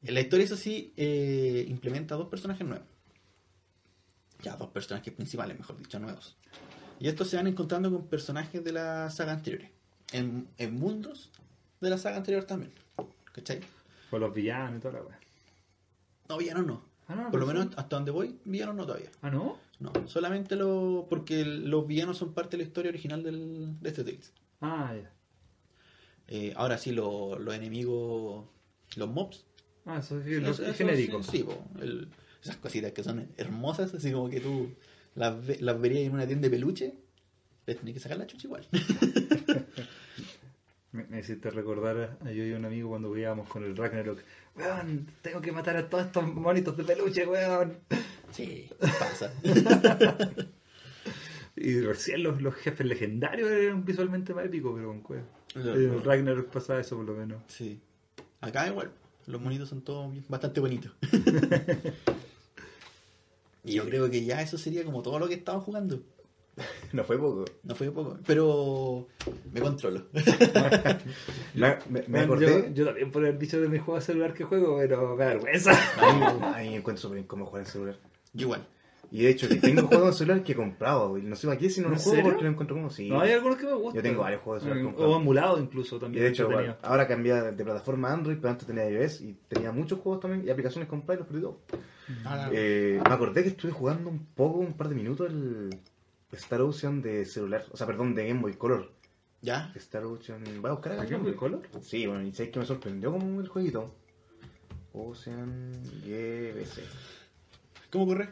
En 0.02 0.14
la 0.14 0.20
historia, 0.20 0.44
eso 0.44 0.56
sí, 0.56 0.92
eh, 0.96 1.64
implementa 1.68 2.14
dos 2.16 2.28
personajes 2.28 2.66
nuevos. 2.66 2.86
Ya, 4.42 4.56
dos 4.56 4.68
personajes 4.70 5.12
principales, 5.14 5.56
mejor 5.58 5.78
dicho, 5.78 5.98
nuevos. 6.00 6.36
Y 6.98 7.08
estos 7.08 7.28
se 7.28 7.36
van 7.36 7.46
encontrando 7.46 7.90
con 7.90 8.06
personajes 8.08 8.62
de 8.64 8.72
la 8.72 9.08
saga 9.10 9.32
anterior. 9.32 9.62
En, 10.12 10.48
en 10.58 10.74
mundos 10.74 11.30
de 11.80 11.90
la 11.90 11.98
saga 11.98 12.16
anterior 12.16 12.44
también. 12.44 12.72
¿Cachai? 13.32 13.60
Con 14.10 14.20
los 14.20 14.34
villanos 14.34 14.78
y 14.78 14.80
toda 14.82 14.94
la 14.94 15.00
weón. 15.02 15.21
No, 16.32 16.38
villanos 16.38 16.66
no. 16.66 16.84
Ah, 17.08 17.14
no, 17.14 17.30
Por 17.30 17.40
lo 17.40 17.46
no 17.46 17.52
menos 17.52 17.74
hasta 17.76 17.96
donde 17.96 18.10
voy, 18.10 18.38
villanos 18.44 18.74
no 18.74 18.86
todavía. 18.86 19.10
Ah, 19.20 19.30
¿no? 19.30 19.58
No, 19.80 19.92
solamente 20.06 20.56
lo. 20.56 21.06
porque 21.10 21.44
los 21.44 21.86
villanos 21.86 22.16
son 22.16 22.32
parte 22.32 22.52
de 22.56 22.62
la 22.62 22.66
historia 22.68 22.88
original 22.90 23.22
del, 23.22 23.78
de 23.80 23.88
este 23.88 24.04
Tales. 24.04 24.32
Ah, 24.60 24.94
ya. 24.94 25.12
Eh, 26.28 26.54
ahora 26.56 26.78
sí, 26.78 26.92
lo- 26.92 27.38
los 27.38 27.54
enemigos. 27.54 28.46
Los 28.96 29.10
mobs. 29.10 29.44
Ah, 29.84 29.98
eso 29.98 30.18
es, 30.20 30.26
Eso- 30.26 30.50
es 30.50 30.60
eso 30.60 30.74
genérico. 30.74 31.22
Sí, 31.22 31.38
sí, 31.38 31.42
po, 31.44 31.62
el- 31.80 32.08
esas 32.42 32.56
cositas 32.56 32.92
que 32.92 33.02
son 33.04 33.28
hermosas, 33.36 33.92
así 33.94 34.10
como 34.12 34.30
que 34.30 34.40
tú 34.40 34.70
las, 35.14 35.34
las 35.60 35.80
verías 35.80 36.04
en 36.04 36.12
una 36.14 36.26
tienda 36.26 36.46
de 36.48 36.50
peluche. 36.50 36.94
Les 37.66 37.76
tenés 37.78 37.94
que 37.94 38.00
sacar 38.00 38.16
la 38.18 38.26
chucha 38.26 38.46
igual. 38.46 38.66
Me, 40.92 41.04
me 41.04 41.20
hiciste 41.20 41.50
recordar 41.50 42.18
a 42.24 42.30
yo 42.30 42.44
y 42.44 42.52
un 42.52 42.64
amigo 42.64 42.90
cuando 42.90 43.08
jugábamos 43.08 43.48
con 43.48 43.64
el 43.64 43.76
Ragnarok. 43.76 44.20
Weón, 44.56 45.06
tengo 45.22 45.40
que 45.40 45.52
matar 45.52 45.76
a 45.76 45.88
todos 45.88 46.06
estos 46.06 46.26
monitos 46.34 46.76
de 46.76 46.84
peluche, 46.84 47.26
weón. 47.26 47.78
sí, 48.30 48.68
pasa. 48.98 49.32
Y 51.54 51.80
recién 51.80 52.22
los, 52.22 52.40
los 52.40 52.54
jefes 52.54 52.86
legendarios 52.86 53.48
eran 53.50 53.84
visualmente 53.84 54.32
más 54.34 54.46
épicos, 54.46 54.72
pero 54.74 54.88
con 54.88 55.00
cueva. 55.02 55.22
Lo- 55.54 55.74
el 55.74 56.02
Ragnarok 56.02 56.50
pasaba 56.50 56.80
eso 56.80 56.96
por 56.96 57.04
lo 57.04 57.14
menos. 57.14 57.42
sí. 57.46 57.78
Acá 58.40 58.66
igual. 58.66 58.90
Los 59.26 59.40
monitos 59.40 59.68
son 59.68 59.82
todos 59.82 60.12
bastante 60.28 60.58
bonitos. 60.60 60.90
y 63.64 63.74
yo 63.74 63.84
creo 63.84 64.10
que 64.10 64.24
ya 64.24 64.42
eso 64.42 64.58
sería 64.58 64.84
como 64.84 65.02
todo 65.02 65.18
lo 65.20 65.28
que 65.28 65.34
estaba 65.34 65.60
jugando. 65.60 66.02
No 66.92 67.04
fue 67.04 67.18
poco. 67.18 67.44
No 67.64 67.74
fue 67.74 67.90
poco, 67.90 68.18
pero 68.26 69.06
me 69.52 69.60
controlo. 69.60 70.06
Me, 71.54 71.76
me- 72.08 72.20
acordé. 72.20 72.46
Yo, 72.68 72.74
yo 72.74 72.84
también 72.86 73.10
por 73.10 73.24
el 73.24 73.38
dicho 73.38 73.60
de 73.60 73.68
mi 73.68 73.78
juego 73.78 73.96
de 73.98 74.04
celular 74.04 74.32
que 74.34 74.44
juego, 74.44 74.78
pero 74.78 75.16
me 75.16 75.24
da 75.24 75.30
vergüenza. 75.30 75.70
A 75.72 76.10
mí, 76.10 76.22
a 76.54 76.58
mí 76.58 76.70
me 76.70 76.76
encuentro 76.76 77.02
súper 77.02 77.18
incómodo 77.18 77.48
jugar 77.48 77.64
en 77.64 77.70
celular. 77.70 77.96
Yo 78.32 78.42
igual. 78.46 78.66
Y 79.10 79.24
de 79.24 79.30
hecho, 79.30 79.46
que 79.48 79.56
tengo 79.56 79.86
juegos 79.88 80.08
en 80.08 80.14
celular 80.14 80.42
que 80.42 80.52
he 80.52 80.56
comprado. 80.56 81.18
No 81.18 81.36
sé 81.36 81.46
para 81.46 81.58
qué 81.58 81.68
si 81.68 81.80
no 81.82 81.88
¿En 81.88 81.92
los 81.94 82.02
juego 82.02 82.16
serio? 82.16 82.30
porque 82.30 82.44
lo 82.44 82.50
encuentro 82.50 82.76
como 82.76 82.88
sí. 82.90 83.08
No, 83.10 83.20
hay 83.20 83.32
algunos 83.32 83.58
que 83.58 83.66
me 83.66 83.74
gustan. 83.74 83.94
Yo 83.94 84.02
tengo 84.02 84.22
varios 84.22 84.40
juegos 84.42 84.62
de 84.62 84.68
celular 84.70 84.82
Mm, 84.82 84.86
comprados. 84.94 85.14
O 85.16 85.20
emulado 85.20 85.58
incluso 85.60 85.96
Y 85.96 86.00
también. 86.00 86.24
de 86.24 86.30
hecho, 86.30 86.48
bueno, 86.48 86.76
ahora 86.82 87.06
cambié 87.06 87.34
de, 87.34 87.52
de 87.52 87.64
plataforma 87.64 88.08
a 88.08 88.14
Android, 88.14 88.36
pero 88.36 88.50
antes 88.50 88.66
tenía 88.66 88.88
iOS 88.88 89.20
y 89.20 89.36
tenía 89.48 89.70
muchos 89.72 89.98
juegos 90.00 90.20
también 90.20 90.46
y 90.46 90.50
aplicaciones 90.50 90.88
compradas 90.88 91.18
y 91.18 91.20
los 91.20 91.28
perdí 91.28 91.42
todos. 91.42 91.56
Ah, 92.24 92.48
Eh, 92.52 93.00
me 93.06 93.14
acordé 93.14 93.42
que 93.42 93.50
estuve 93.50 93.72
jugando 93.72 94.08
un 94.10 94.24
poco, 94.34 94.58
un 94.60 94.72
par 94.74 94.88
de 94.88 94.94
minutos, 94.94 95.28
el 95.30 95.70
Star 96.32 96.60
Ocean 96.62 97.02
de 97.02 97.24
celular, 97.24 97.64
o 97.70 97.76
sea, 97.76 97.86
perdón, 97.86 98.14
de 98.14 98.26
Game 98.28 98.40
Boy 98.40 98.54
Color. 98.54 98.90
¿Ya? 99.42 99.72
Star 99.76 100.04
Ocean, 100.04 100.42
voy 100.60 100.70
a 100.70 100.74
buscar 100.74 100.92
¿A 100.92 101.04
Game 101.04 101.18
Boy. 101.24 101.34
Color? 101.34 101.62
Sí, 101.82 102.06
bueno, 102.06 102.22
y 102.26 102.32
sabes 102.32 102.52
que 102.52 102.58
me 102.60 102.66
sorprendió 102.66 103.12
como 103.12 103.40
el 103.40 103.48
jueguito. 103.48 103.92
Ocean 104.92 105.72
GBC. 106.04 106.82
¿Cómo 107.90 108.06
corre? 108.06 108.30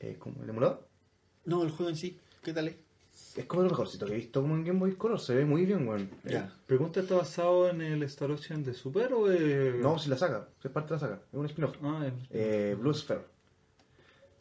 Eh, 0.00 0.16
como 0.18 0.42
el 0.42 0.48
emulador. 0.50 0.86
No, 1.44 1.62
el 1.62 1.70
juego 1.70 1.90
en 1.90 1.96
sí. 1.96 2.18
¿Qué 2.42 2.52
tal 2.52 2.68
es? 2.68 2.76
Es 3.34 3.44
como 3.46 3.62
lo 3.62 3.70
mejorcito 3.70 4.06
que 4.06 4.12
he 4.12 4.16
visto 4.16 4.40
como 4.42 4.54
en 4.56 4.64
Game 4.64 4.78
Boy 4.78 4.94
Color, 4.94 5.18
se 5.20 5.34
ve 5.34 5.44
muy 5.44 5.64
bien, 5.66 5.86
weón. 5.88 6.10
Ya. 6.24 6.54
¿Pregunta 6.66 7.00
está 7.00 7.16
basado 7.16 7.68
en 7.68 7.80
el 7.80 8.02
Star 8.04 8.30
Ocean 8.30 8.62
de 8.62 8.72
Super 8.74 9.12
o 9.14 9.26
de.? 9.26 9.78
No, 9.80 9.98
si 9.98 10.08
la 10.10 10.16
saga, 10.18 10.48
es 10.62 10.70
parte 10.70 10.90
de 10.90 10.94
la 10.94 11.00
saga, 11.00 11.20
es 11.32 11.38
un 11.38 11.46
spin-off. 11.46 11.76
Ah, 11.82 12.06
es- 12.06 12.12
Eh, 12.30 12.76
Blue 12.78 12.94
Sphere. 12.94 13.22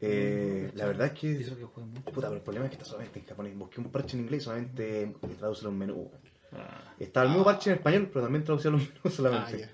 Eh, 0.01 0.71
la 0.75 0.85
verdad 0.87 1.07
es 1.07 1.19
que. 1.19 1.31
Eso 1.41 1.57
que 1.57 1.63
juega 1.63 1.87
mucho. 1.89 2.03
Puta, 2.11 2.27
pero 2.27 2.33
el 2.35 2.41
problema 2.41 2.65
es 2.65 2.71
que 2.71 2.75
está 2.77 2.85
solamente 2.85 3.19
en 3.19 3.25
japonés. 3.25 3.57
Busqué 3.57 3.79
un 3.81 3.91
parche 3.91 4.17
en 4.17 4.23
inglés 4.23 4.41
y 4.41 4.45
solamente 4.45 5.15
traduce 5.39 5.63
los 5.63 5.73
menús. 5.73 6.07
Ah, 6.51 6.93
Estaba 6.99 7.25
el 7.25 7.29
mismo 7.31 7.45
parche 7.45 7.69
en 7.71 7.77
español, 7.77 8.09
pero 8.11 8.23
también 8.25 8.43
traducía 8.43 8.71
los 8.71 8.81
menús 8.81 8.99
Ah, 9.03 9.09
solamente. 9.09 9.59
ya. 9.59 9.69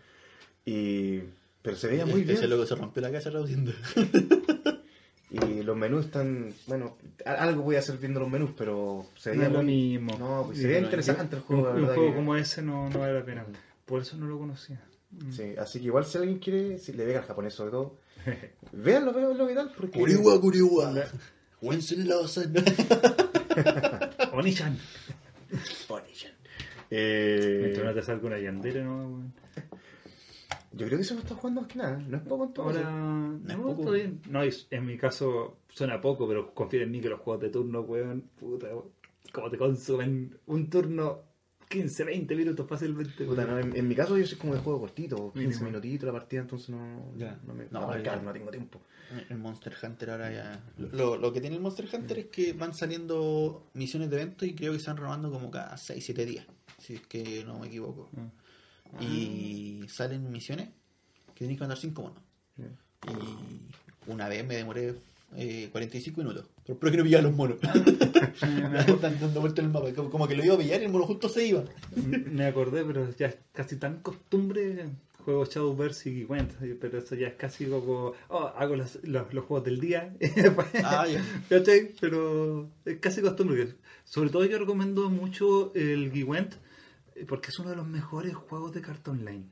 y... 0.66 1.24
Pero 1.62 1.78
se 1.78 1.88
veía 1.88 2.06
muy 2.08 2.22
Ese 2.22 2.34
bien. 2.34 2.50
loco 2.50 2.66
se 2.66 2.76
rompió 2.76 3.02
la 3.02 3.12
casa 3.12 3.30
traduciendo. 3.30 3.72
Y 5.34 5.64
los 5.64 5.78
menús 5.78 6.06
están. 6.08 6.54
Bueno, 6.68 6.98
algo 7.26 7.62
voy 7.64 7.78
a 7.78 7.80
hacer 7.80 7.98
viendo 7.98 8.20
los 8.20 8.30
menús, 8.30 8.50
pero 8.58 9.06
se 9.16 9.32
no 9.34 9.38
veía 9.40 9.50
lo 9.50 9.64
muy- 9.64 9.66
mismo. 9.66 10.18
No, 10.20 10.44
pues 10.48 10.58
Y 10.58 10.62
se 10.64 10.68
veía 10.68 10.82
no, 10.82 10.88
interesante 10.88 11.38
el 11.38 11.42
Un, 11.42 11.48
juego, 11.48 11.68
la 11.68 11.74
un 11.80 11.86
juego 11.86 12.10
que- 12.10 12.16
como 12.16 12.36
ese 12.36 12.62
no, 12.62 12.90
no 12.90 13.00
vale 13.00 13.14
la 13.14 13.24
pena. 13.24 13.46
Por 13.86 14.02
eso 14.02 14.18
no 14.18 14.26
lo 14.28 14.38
conocía. 14.38 14.84
Mm. 15.12 15.32
Sí, 15.32 15.54
así 15.58 15.80
que 15.80 15.86
igual 15.86 16.04
si 16.04 16.18
alguien 16.18 16.38
quiere, 16.40 16.78
si 16.80 16.92
le 16.92 17.06
pega 17.06 17.20
al 17.20 17.26
japonés 17.26 17.54
sobre 17.54 17.72
todo, 17.72 17.96
véanlo, 18.72 19.14
véanlo 19.14 19.50
y 19.50 19.56
tal, 19.56 19.72
porque. 19.76 20.00
Kuriwa, 20.00 20.40
Kuriwa. 20.40 20.94
Wensen 21.62 22.08
Lawson. 22.08 22.54
Onichan. 24.34 24.78
Onishan. 25.90 26.32
Eh, 26.90 27.60
Mientras 27.62 27.86
no 27.86 27.94
te 27.94 28.02
salga 28.02 28.28
una 28.28 28.40
yandera, 28.40 28.84
¿no? 28.84 29.32
yo 30.74 30.86
creo 30.86 30.98
que 30.98 31.04
eso 31.04 31.14
no 31.14 31.22
está 31.22 31.36
jugando 31.36 31.62
más 31.62 31.70
que 31.72 31.78
nada. 31.78 31.98
No 31.98 32.18
es 32.18 32.24
poco 32.24 32.46
en 32.46 32.54
todo. 32.54 32.66
Ahora, 32.66 32.80
eso. 32.80 33.40
es 33.48 33.58
no, 33.58 33.64
poco. 33.64 33.82
está 33.82 33.92
bien. 33.92 34.22
No, 34.30 34.46
y 34.46 34.54
en 34.72 34.86
mi 34.86 34.98
caso 34.98 35.58
suena 35.70 36.02
poco, 36.02 36.28
pero 36.28 36.54
confía 36.54 36.84
en 36.84 36.92
mí 36.92 37.00
que 37.00 37.10
los 37.10 37.20
juegos 37.20 37.44
de 37.44 37.50
turno, 37.50 37.82
weón, 37.82 38.24
puta, 38.40 38.68
como 39.32 39.50
te 39.50 39.58
consumen 39.58 40.38
un 40.48 40.70
turno 40.70 41.31
15, 41.72 42.04
20 42.04 42.36
minutos 42.36 42.68
fácilmente. 42.68 43.24
Puta, 43.26 43.46
no, 43.46 43.58
en, 43.60 43.76
en 43.76 43.88
mi 43.88 43.96
caso 43.96 44.18
yo 44.18 44.26
soy 44.28 44.38
como 44.38 44.54
de 44.54 44.60
juego 44.60 44.80
cortito, 44.82 45.32
15 45.34 45.48
Mínimo. 45.48 45.66
minutitos 45.66 46.06
la 46.06 46.12
partida, 46.14 46.42
entonces 46.42 46.70
no, 46.70 47.12
Ya. 47.18 47.40
no 47.48 47.54
me 47.54 47.66
No, 47.72 47.82
no, 47.82 47.88
me 47.88 48.04
ya. 48.04 48.16
no 48.18 48.32
tengo 48.34 48.52
tiempo. 48.52 48.82
El 49.30 49.38
Monster 49.40 49.76
Hunter 49.82 50.10
ahora 50.12 50.32
ya. 50.32 50.64
Lo, 50.78 51.18
lo 51.18 51.34
que 51.34 51.42
tiene 51.42 51.56
el 51.56 51.62
Monster 51.62 51.88
Hunter 51.92 52.20
es 52.20 52.26
que 52.28 52.54
van 52.54 52.74
saliendo 52.74 53.70
misiones 53.74 54.10
de 54.10 54.18
eventos 54.18 54.48
y 54.48 54.54
creo 54.54 54.74
que 54.74 54.80
se 54.80 54.88
van 54.88 54.98
renovando 54.98 55.32
como 55.32 55.50
cada 55.52 55.76
6-7 55.76 56.26
días. 56.26 56.46
Si 56.78 56.96
es 56.96 57.02
que 57.08 57.44
no 57.46 57.60
me 57.60 57.68
equivoco. 57.68 58.10
Y 59.00 59.82
salen 59.88 60.30
misiones 60.32 60.68
que 61.34 61.40
tienes 61.46 61.58
que 61.58 61.62
mandar 61.62 61.78
5 61.78 62.02
monos. 62.02 62.20
Y 63.08 64.10
una 64.12 64.28
vez 64.28 64.46
me 64.46 64.56
demoré 64.56 64.96
eh, 65.36 65.70
45 65.72 66.22
minutos. 66.22 66.46
Pero 66.64 66.74
espero 66.76 66.92
que 66.92 66.98
no 66.98 67.04
pillara 67.04 67.24
los 67.24 67.36
monos. 67.36 67.58
Dando 69.02 69.42
vuelta 69.42 69.62
en 69.62 69.68
el 69.68 69.74
mapa. 69.74 69.94
Como- 69.94 70.28
que 70.28 70.36
lo 70.36 70.44
iba 70.46 70.56
a 70.56 70.58
pillar 70.58 70.82
y 70.82 70.86
el 70.86 70.92
mono 70.92 71.06
justo 71.06 71.30
se 71.30 71.46
iba. 71.48 71.64
me 71.96 72.46
acordé, 72.46 72.84
pero 72.86 73.10
ya 73.16 73.28
es 73.28 73.38
casi 73.54 73.78
tan 73.78 74.02
costumbre. 74.02 74.90
Juego 75.26 75.46
Shadowverse 75.46 76.10
y 76.10 76.24
Gwent, 76.24 76.52
pero 76.80 76.98
eso 76.98 77.14
ya 77.14 77.28
es 77.28 77.36
casi 77.36 77.66
como. 77.66 78.14
Oh, 78.30 78.52
hago 78.58 78.76
los, 78.76 78.98
los, 79.04 79.32
los 79.34 79.46
juegos 79.46 79.66
del 79.66 79.80
día. 79.80 80.16
Ah, 80.84 81.06
ya. 81.08 81.24
¿Cachai? 81.48 81.92
Pero 82.00 82.70
es 82.86 82.98
casi 83.00 83.22
costumbre. 83.22 83.76
Sobre 84.04 84.30
todo 84.32 84.46
yo 84.46 84.58
recomiendo 84.58 85.10
mucho 85.10 85.72
el 85.76 86.10
Gwent 86.10 86.56
eh, 87.16 87.26
porque 87.28 87.50
es 87.50 87.60
uno 87.60 87.70
de 87.70 87.76
los 87.76 87.88
mejores 87.88 88.34
juegos 88.34 88.74
de 88.74 88.82
carta 88.82 89.12
online. 89.12 89.46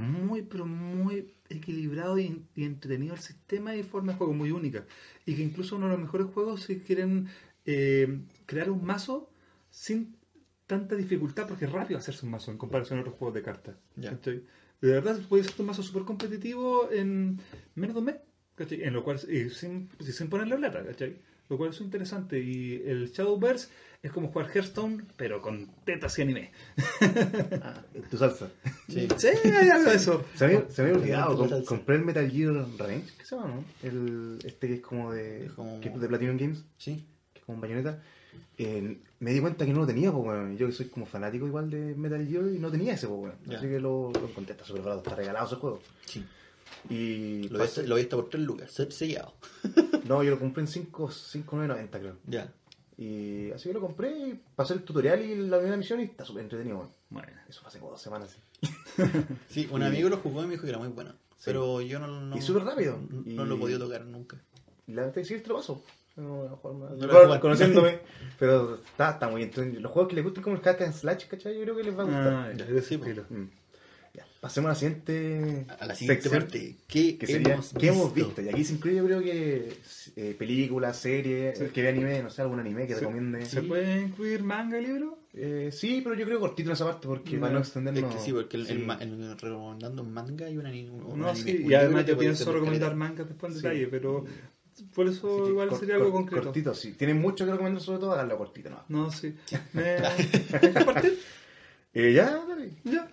Muy, 0.00 0.42
pero 0.42 0.66
muy 0.66 1.34
equilibrado 1.48 2.18
y, 2.18 2.44
y 2.54 2.64
entretenido 2.64 3.14
el 3.14 3.20
sistema 3.20 3.74
y 3.76 3.82
forma 3.82 4.12
de 4.12 4.18
juego 4.18 4.32
muy 4.32 4.50
única. 4.50 4.84
Y 5.26 5.34
que 5.34 5.42
incluso 5.42 5.76
uno 5.76 5.86
de 5.86 5.92
los 5.92 6.00
mejores 6.00 6.26
juegos 6.28 6.62
si 6.62 6.80
quieren 6.80 7.28
eh, 7.64 8.20
crear 8.46 8.70
un 8.70 8.84
mazo 8.84 9.30
sin 9.70 10.16
tanta 10.66 10.94
dificultad 10.94 11.46
porque 11.46 11.66
es 11.66 11.72
rápido 11.72 11.98
hacerse 11.98 12.24
un 12.24 12.32
mazo 12.32 12.50
en 12.50 12.58
comparación 12.58 12.98
a 12.98 13.02
otros 13.02 13.16
juegos 13.16 13.34
de 13.34 13.42
cartas. 13.42 13.76
¿cachai? 14.00 14.44
De 14.80 14.92
verdad 14.92 15.20
puede 15.28 15.44
ser 15.44 15.54
un 15.58 15.66
mazo 15.66 15.82
súper 15.82 16.04
competitivo 16.04 16.90
en 16.90 17.40
menos 17.74 17.94
de 17.94 17.98
un 17.98 18.04
mes. 18.06 18.16
¿cachai? 18.54 18.82
En 18.82 18.94
lo 18.94 19.04
cual, 19.04 19.20
y 19.28 19.50
sin, 19.50 19.88
sin 20.00 20.28
ponerle 20.28 20.56
plata, 20.56 20.84
¿cachai? 20.84 21.20
Lo 21.50 21.58
cual 21.58 21.70
es 21.70 21.80
interesante. 21.82 22.40
Y 22.40 22.82
el 22.86 23.10
Shadowverse 23.12 23.68
es 24.02 24.10
como 24.12 24.28
jugar 24.28 24.48
Hearthstone, 24.54 25.04
pero 25.16 25.42
con 25.42 25.68
tetas 25.84 26.18
y 26.18 26.22
anime. 26.22 26.52
Ah, 27.62 27.82
tu 28.10 28.16
salsa. 28.16 28.48
Sí. 28.88 29.06
Sí, 29.18 29.26
hay 29.44 29.68
algo 29.68 29.90
de 29.90 29.96
eso. 29.96 30.24
Se 30.34 30.46
me, 30.46 30.70
se 30.70 30.82
me 30.82 30.88
había 30.90 31.00
olvidado, 31.02 31.36
com- 31.36 31.64
compré 31.64 31.96
el 31.96 32.04
Metal 32.04 32.30
Gear 32.30 32.54
Range, 32.78 33.04
¿qué 33.18 33.24
se 33.24 33.36
llama, 33.36 33.48
no? 33.48 33.64
El, 33.82 34.38
este 34.44 34.68
que 34.68 34.74
es 34.74 34.80
como 34.80 35.12
de, 35.12 35.50
como- 35.54 35.80
que 35.80 35.88
es 35.90 36.00
de 36.00 36.08
Platinum 36.08 36.38
Games, 36.38 36.64
Sí. 36.78 37.04
que 37.32 37.40
es 37.40 37.44
como 37.44 37.56
un 37.56 37.60
bayoneta. 37.62 38.02
Eh, 38.56 38.98
me 39.18 39.32
di 39.32 39.40
cuenta 39.40 39.66
que 39.66 39.72
no 39.72 39.80
lo 39.80 39.86
tenía, 39.86 40.12
pues. 40.12 40.56
Yo 40.58 40.66
que 40.66 40.72
soy 40.72 40.86
como 40.86 41.04
fanático 41.06 41.46
igual 41.46 41.68
de 41.70 41.94
Metal 41.96 42.24
Gear 42.26 42.44
y 42.54 42.58
no 42.58 42.70
tenía 42.70 42.94
ese, 42.94 43.08
pues. 43.08 43.32
Ya. 43.46 43.58
Así 43.58 43.66
que 43.66 43.80
lo, 43.80 44.12
lo 44.12 44.28
encontré, 44.28 44.52
está 44.52 44.64
súper 44.64 44.82
barato, 44.82 45.02
está 45.02 45.16
regalado 45.16 45.46
ese 45.46 45.56
juego. 45.56 45.82
Sí. 46.06 46.24
Y 46.88 47.48
Lo 47.48 47.58
pasé- 47.58 47.82
a, 47.84 47.86
lo 47.86 47.96
estar 47.98 48.18
por 48.18 48.30
3 48.30 48.42
lucas. 48.44 48.70
se- 48.72 48.90
Sellado. 48.90 49.34
no, 50.08 50.22
yo 50.22 50.30
lo 50.30 50.38
compré 50.38 50.62
en 50.62 50.68
5.990 50.68 51.88
creo. 51.90 52.16
Ya. 52.26 52.52
Y 52.96 53.50
así 53.52 53.68
que 53.68 53.74
lo 53.74 53.80
compré 53.80 54.10
y 54.10 54.40
pasé 54.54 54.74
el 54.74 54.82
tutorial 54.82 55.22
y 55.22 55.34
la 55.48 55.56
primera 55.56 55.76
misión 55.76 56.00
y 56.00 56.04
está 56.04 56.24
súper 56.24 56.42
entretenido. 56.44 56.90
Bueno, 57.08 57.28
Eso 57.48 57.60
fue 57.60 57.68
hace 57.68 57.78
como 57.78 57.92
dos 57.92 58.02
semanas. 58.02 58.36
Sí, 59.48 59.68
un 59.72 59.82
amigo 59.82 60.08
lo 60.08 60.18
jugó 60.18 60.42
y 60.42 60.46
me 60.46 60.52
dijo 60.52 60.64
que 60.64 60.68
era 60.70 60.78
muy 60.78 60.88
bueno. 60.88 61.14
Pero 61.44 61.80
yo 61.80 61.98
no, 61.98 62.06
no, 62.06 62.36
Y 62.36 62.42
súper 62.42 62.64
rápido. 62.64 62.98
No, 63.08 63.22
Y- 63.24 63.34
no 63.34 63.46
lo 63.46 63.54
he 63.54 63.58
podido 63.58 63.78
tocar 63.78 64.04
nunca. 64.04 64.36
Y 64.86 64.92
la 64.92 65.02
verdad 65.02 65.18
es 65.18 65.28
que 65.28 65.34
sí, 65.36 65.40
te 65.42 65.48
lo 65.48 65.56
paso. 65.56 65.82
No 66.16 66.36
voy 66.36 66.48
a 66.48 66.50
jugar 66.50 67.28
más. 67.28 67.38
Conociéndome. 67.40 68.00
Pero 68.38 68.74
está, 68.74 69.12
está 69.12 69.28
muy 69.28 69.38
bien. 69.38 69.48
Entonces, 69.48 69.80
los 69.80 69.90
juegos 69.90 70.10
que 70.10 70.16
les 70.16 70.24
gusten 70.24 70.42
como 70.42 70.56
el 70.56 70.62
Hack 70.62 70.82
and 70.82 70.92
Slash, 70.92 71.26
¿cachai? 71.28 71.54
Yo 71.56 71.62
creo 71.62 71.76
que 71.76 71.84
les 71.84 71.96
va 71.98 72.02
a 72.02 72.04
gustar. 72.04 72.32
ah, 72.34 72.80
Sí, 72.82 72.98
pues. 72.98 73.16
Mm. 73.30 73.44
Pasemos 74.40 74.68
a 74.68 74.72
la 74.72 74.74
siguiente. 74.74 75.66
A 75.78 75.84
la 75.86 75.94
siguiente 75.94 76.22
sección, 76.22 76.42
parte. 76.42 76.76
¿Qué, 76.88 77.18
Que 77.18 77.26
sería, 77.26 77.52
hemos, 77.54 77.74
¿qué 77.78 77.88
hemos 77.88 78.14
visto? 78.14 78.40
Y 78.40 78.48
aquí 78.48 78.64
se 78.64 78.72
incluye, 78.72 78.96
yo 78.96 79.04
creo 79.04 79.20
que 79.20 79.76
eh, 80.16 80.34
películas, 80.38 80.96
series, 80.96 81.60
el 81.60 81.70
que 81.72 81.82
ve 81.82 81.88
anime, 81.90 82.22
no 82.22 82.30
sé, 82.30 82.40
algún 82.40 82.58
anime 82.58 82.86
que 82.86 82.94
Sí. 82.94 83.00
recomiende. 83.00 83.44
¿Se 83.44 83.60
puede 83.62 84.00
incluir 84.00 84.42
manga 84.42 84.80
y 84.80 84.86
libro? 84.86 85.18
Eh, 85.34 85.68
sí, 85.72 86.00
pero 86.02 86.14
yo 86.16 86.24
creo 86.24 86.40
cortito 86.40 86.70
en 86.70 86.72
esa 86.72 86.86
parte 86.86 87.06
porque 87.06 87.34
No, 87.34 87.40
para 87.42 87.52
no 87.52 87.58
Es 87.60 87.66
extendernos. 87.66 88.14
que 88.14 88.20
sí, 88.22 88.32
porque 88.32 88.56
el, 88.56 88.66
sí. 88.66 88.86
recomendando 89.42 90.02
un 90.02 90.12
manga 90.12 90.48
y 90.48 90.56
un 90.56 90.66
anime. 90.66 90.90
un 90.90 91.18
No, 91.20 91.28
anime. 91.28 91.34
sí, 91.52 91.62
Un 91.62 91.70
y 91.70 91.74
además 91.74 92.06
yo 92.06 92.16
pienso 92.18 92.50
recomendar 92.50 92.96
mangas 92.96 93.28
después 93.28 93.52
en 93.52 93.58
Sí. 93.60 93.62
detalle, 93.62 93.86
pero 93.88 94.24
por 94.94 95.06
eso 95.06 95.48
igual 95.50 95.68
cor- 95.68 95.78
sería 95.80 95.96
algo 95.96 96.10
cor- 96.12 96.20
concreto. 96.22 96.44
Cortito, 96.44 96.74
sí. 96.74 96.92
Tienen 96.92 97.20
mucho 97.20 97.44
que 97.44 97.52
recomendar, 97.52 97.82
sobre 97.82 97.98
todo, 97.98 98.12
háganlo 98.12 98.38
cortito, 98.38 98.70
¿no? 98.70 98.84
No, 98.88 99.10
sí. 99.12 99.34
¿Me 99.74 99.82
dejas 99.82 100.84
partir? 100.86 101.18
Eh, 101.92 102.12
ya, 102.14 102.40
dale. 102.48 102.70
Ya. 102.84 103.08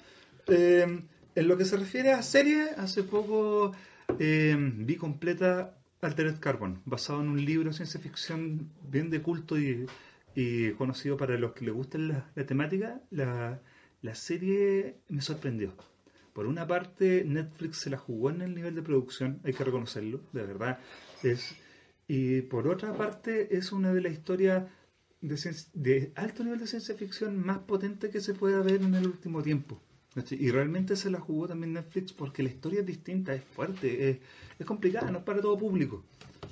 Eh, 0.49 1.01
en 1.37 1.47
lo 1.47 1.55
que 1.55 1.65
se 1.65 1.77
refiere 1.77 2.13
a 2.13 2.23
serie, 2.23 2.71
hace 2.77 3.03
poco 3.03 3.71
eh, 4.17 4.55
vi 4.57 4.95
completa 4.95 5.77
Altered 6.01 6.39
Carbon, 6.39 6.81
basado 6.85 7.21
en 7.21 7.29
un 7.29 7.45
libro 7.45 7.69
de 7.69 7.75
ciencia 7.75 7.99
ficción 7.99 8.71
bien 8.89 9.11
de 9.11 9.21
culto 9.21 9.59
y, 9.59 9.85
y 10.33 10.71
conocido 10.71 11.15
para 11.15 11.37
los 11.37 11.53
que 11.53 11.65
les 11.65 11.75
gusta 11.75 11.99
la, 11.99 12.31
la 12.33 12.45
temática. 12.47 13.01
La, 13.11 13.61
la 14.01 14.15
serie 14.15 14.97
me 15.09 15.21
sorprendió. 15.21 15.75
Por 16.33 16.47
una 16.47 16.65
parte, 16.65 17.23
Netflix 17.23 17.77
se 17.77 17.91
la 17.91 17.97
jugó 17.97 18.31
en 18.31 18.41
el 18.41 18.55
nivel 18.55 18.73
de 18.73 18.81
producción, 18.81 19.39
hay 19.43 19.53
que 19.53 19.63
reconocerlo, 19.63 20.21
de 20.33 20.43
verdad. 20.43 20.79
Es, 21.21 21.53
y 22.07 22.41
por 22.41 22.67
otra 22.67 22.93
parte, 22.93 23.55
es 23.55 23.71
una 23.71 23.93
de 23.93 24.01
las 24.01 24.13
historias 24.13 24.63
de, 25.21 25.55
de 25.73 26.11
alto 26.15 26.43
nivel 26.43 26.59
de 26.59 26.67
ciencia 26.67 26.95
ficción 26.95 27.37
más 27.45 27.59
potente 27.59 28.09
que 28.09 28.21
se 28.21 28.33
pueda 28.33 28.59
ver 28.63 28.81
en 28.81 28.95
el 28.95 29.05
último 29.05 29.43
tiempo. 29.43 29.79
Y 30.31 30.51
realmente 30.51 30.95
se 30.95 31.09
la 31.09 31.19
jugó 31.19 31.47
también 31.47 31.73
Netflix 31.73 32.11
porque 32.13 32.43
la 32.43 32.49
historia 32.49 32.81
es 32.81 32.85
distinta, 32.85 33.33
es 33.33 33.43
fuerte, 33.43 34.09
es, 34.09 34.17
es 34.57 34.65
complicada, 34.65 35.11
no 35.11 35.19
es 35.19 35.23
para 35.23 35.41
todo 35.41 35.57
público. 35.57 36.03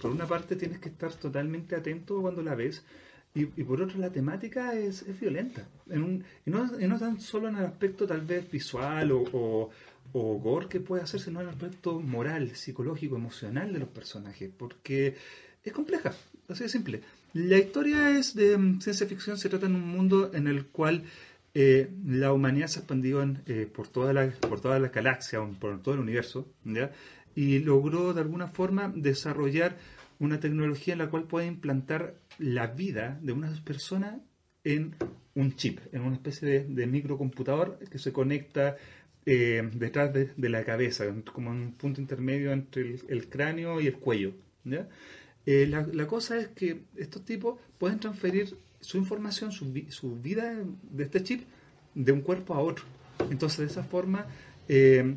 Por 0.02 0.12
una 0.12 0.28
parte 0.28 0.56
tienes 0.56 0.80
que 0.80 0.90
estar 0.90 1.14
totalmente 1.14 1.76
atento 1.76 2.22
cuando 2.22 2.42
la 2.42 2.56
ves 2.56 2.84
y, 3.34 3.42
y 3.42 3.64
por 3.64 3.82
otra 3.82 3.98
la 3.98 4.12
temática 4.12 4.74
es, 4.74 5.02
es 5.04 5.20
violenta. 5.20 5.68
En 5.90 6.04
un, 6.04 6.24
y, 6.46 6.50
no, 6.50 6.80
y 6.80 6.88
no 6.88 7.00
tan 7.00 7.20
solo 7.20 7.50
en 7.50 7.58
el 7.58 7.66
aspecto 7.66 8.06
tal 8.06 8.22
vez 8.22 8.50
visual 8.50 9.12
o, 9.12 9.24
o, 9.34 9.70
o 10.14 10.40
gore 10.40 10.68
que 10.68 10.80
puede 10.80 11.04
hacer, 11.04 11.20
sino 11.20 11.42
en 11.42 11.48
el 11.48 11.54
aspecto 11.54 12.00
moral, 12.00 12.56
psicológico, 12.56 13.16
emocional 13.16 13.74
de 13.74 13.80
los 13.80 13.90
personajes. 13.90 14.50
Porque 14.56 15.16
es 15.64 15.74
compleja, 15.74 16.14
así 16.48 16.64
de 16.64 16.70
simple. 16.70 17.02
La 17.34 17.58
historia 17.58 18.18
es 18.18 18.34
de 18.34 18.58
mm, 18.58 18.80
ciencia 18.80 19.08
ficción, 19.08 19.38
se 19.38 19.50
trata 19.50 19.66
en 19.66 19.76
un 19.76 19.88
mundo 19.90 20.32
en 20.34 20.48
el 20.48 20.68
cual 20.68 21.04
eh, 21.56 21.90
la 22.06 22.34
humanidad 22.34 22.68
se 22.68 22.80
expandió 22.80 23.24
en, 23.24 23.42
eh, 23.48 23.68
por, 23.74 23.88
toda 23.88 24.12
la, 24.12 24.30
por 24.30 24.60
toda 24.60 24.78
la 24.78 24.90
galaxia, 24.90 25.40
por 25.60 25.82
todo 25.82 25.96
el 25.96 26.02
universo, 26.02 26.46
¿ya? 26.66 26.92
y 27.34 27.60
logró 27.60 28.14
de 28.14 28.22
alguna 28.22 28.48
forma 28.48 28.92
desarrollar 28.94 29.78
una 30.20 30.40
tecnología 30.40 30.94
en 30.94 31.00
la 31.00 31.10
cual 31.10 31.24
puede 31.24 31.48
implantar 31.48 32.16
la 32.40 32.68
vida 32.68 33.20
de 33.22 33.32
una 33.32 33.52
persona 33.64 34.20
en 34.66 34.96
un 35.34 35.56
chip, 35.56 35.80
en 35.94 36.02
una 36.02 36.16
especie 36.16 36.48
de, 36.48 36.66
de 36.66 36.88
microcomputador 36.88 37.80
que 37.90 38.00
se 38.00 38.12
conecta 38.12 38.76
eh, 39.26 39.68
detrás 39.74 40.14
de, 40.14 40.32
de 40.36 40.50
la 40.50 40.64
cabeza, 40.64 41.06
como 41.34 41.52
un 41.52 41.74
punto 41.74 42.02
intermedio 42.02 42.52
entre 42.52 42.82
el, 42.82 43.02
el 43.08 43.30
cráneo 43.30 43.80
y 43.80 43.88
el 43.88 43.96
cuello. 43.96 44.34
¿ya? 44.66 44.88
Eh, 45.46 45.68
la, 45.68 45.88
la 45.94 46.08
cosa 46.08 46.38
es 46.38 46.50
que 46.50 46.82
estos 46.98 47.24
tipos 47.24 47.60
pueden 47.78 48.00
transferir 48.00 48.58
su 48.82 48.98
información, 48.98 49.52
su, 49.52 49.72
su 49.90 50.16
vida 50.22 50.54
de 50.92 51.04
este 51.04 51.24
chip, 51.24 51.44
de 51.94 52.12
un 52.12 52.22
cuerpo 52.22 52.54
a 52.54 52.60
otro. 52.60 52.86
Entonces, 53.30 53.60
de 53.60 53.66
esa 53.66 53.84
forma, 53.84 54.28
eh, 54.68 55.16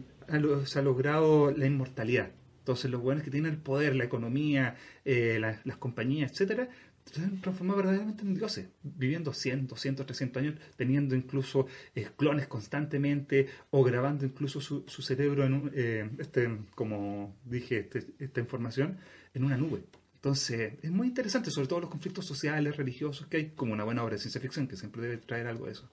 se 0.64 0.78
ha 0.78 0.82
logrado 0.82 1.50
la 1.50 1.66
inmortalidad. 1.66 2.30
Entonces, 2.60 2.90
los 2.90 3.00
buenos 3.00 3.24
que 3.24 3.30
tienen 3.30 3.52
el 3.52 3.58
poder, 3.58 3.96
la 3.96 4.04
economía, 4.04 4.76
eh, 5.04 5.38
la- 5.40 5.60
las 5.64 5.76
compañías, 5.78 6.30
etcétera, 6.32 6.68
se 7.10 7.22
han 7.22 7.40
transformado 7.40 7.78
verdaderamente 7.78 8.22
en 8.22 8.34
dioses, 8.34 8.68
viviendo 8.82 9.32
100, 9.32 9.66
200, 9.66 10.04
300 10.04 10.42
años, 10.42 10.54
teniendo 10.76 11.14
incluso 11.16 11.66
eh, 11.94 12.06
clones 12.18 12.46
constantemente 12.46 13.46
o 13.70 13.82
grabando 13.82 14.26
incluso 14.26 14.60
su, 14.60 14.84
su 14.86 15.00
cerebro 15.00 15.44
en 15.46 15.54
un, 15.54 15.72
este, 16.18 16.50
como 16.74 17.34
dije, 17.46 17.78
este- 17.80 18.06
esta 18.18 18.40
información 18.40 18.98
en 19.32 19.44
una 19.44 19.56
nube. 19.56 19.80
Entonces, 20.18 20.74
es 20.82 20.90
muy 20.90 21.06
interesante, 21.06 21.52
sobre 21.52 21.68
todo 21.68 21.80
los 21.80 21.90
conflictos 21.90 22.26
sociales, 22.26 22.76
religiosos 22.76 23.28
que 23.28 23.36
hay, 23.36 23.50
como 23.50 23.72
una 23.72 23.84
buena 23.84 24.02
obra 24.02 24.14
de 24.14 24.18
ciencia 24.18 24.40
ficción, 24.40 24.66
que 24.66 24.76
siempre 24.76 25.00
debe 25.00 25.18
traer 25.18 25.46
algo 25.46 25.66
de 25.66 25.72
eso. 25.72 25.88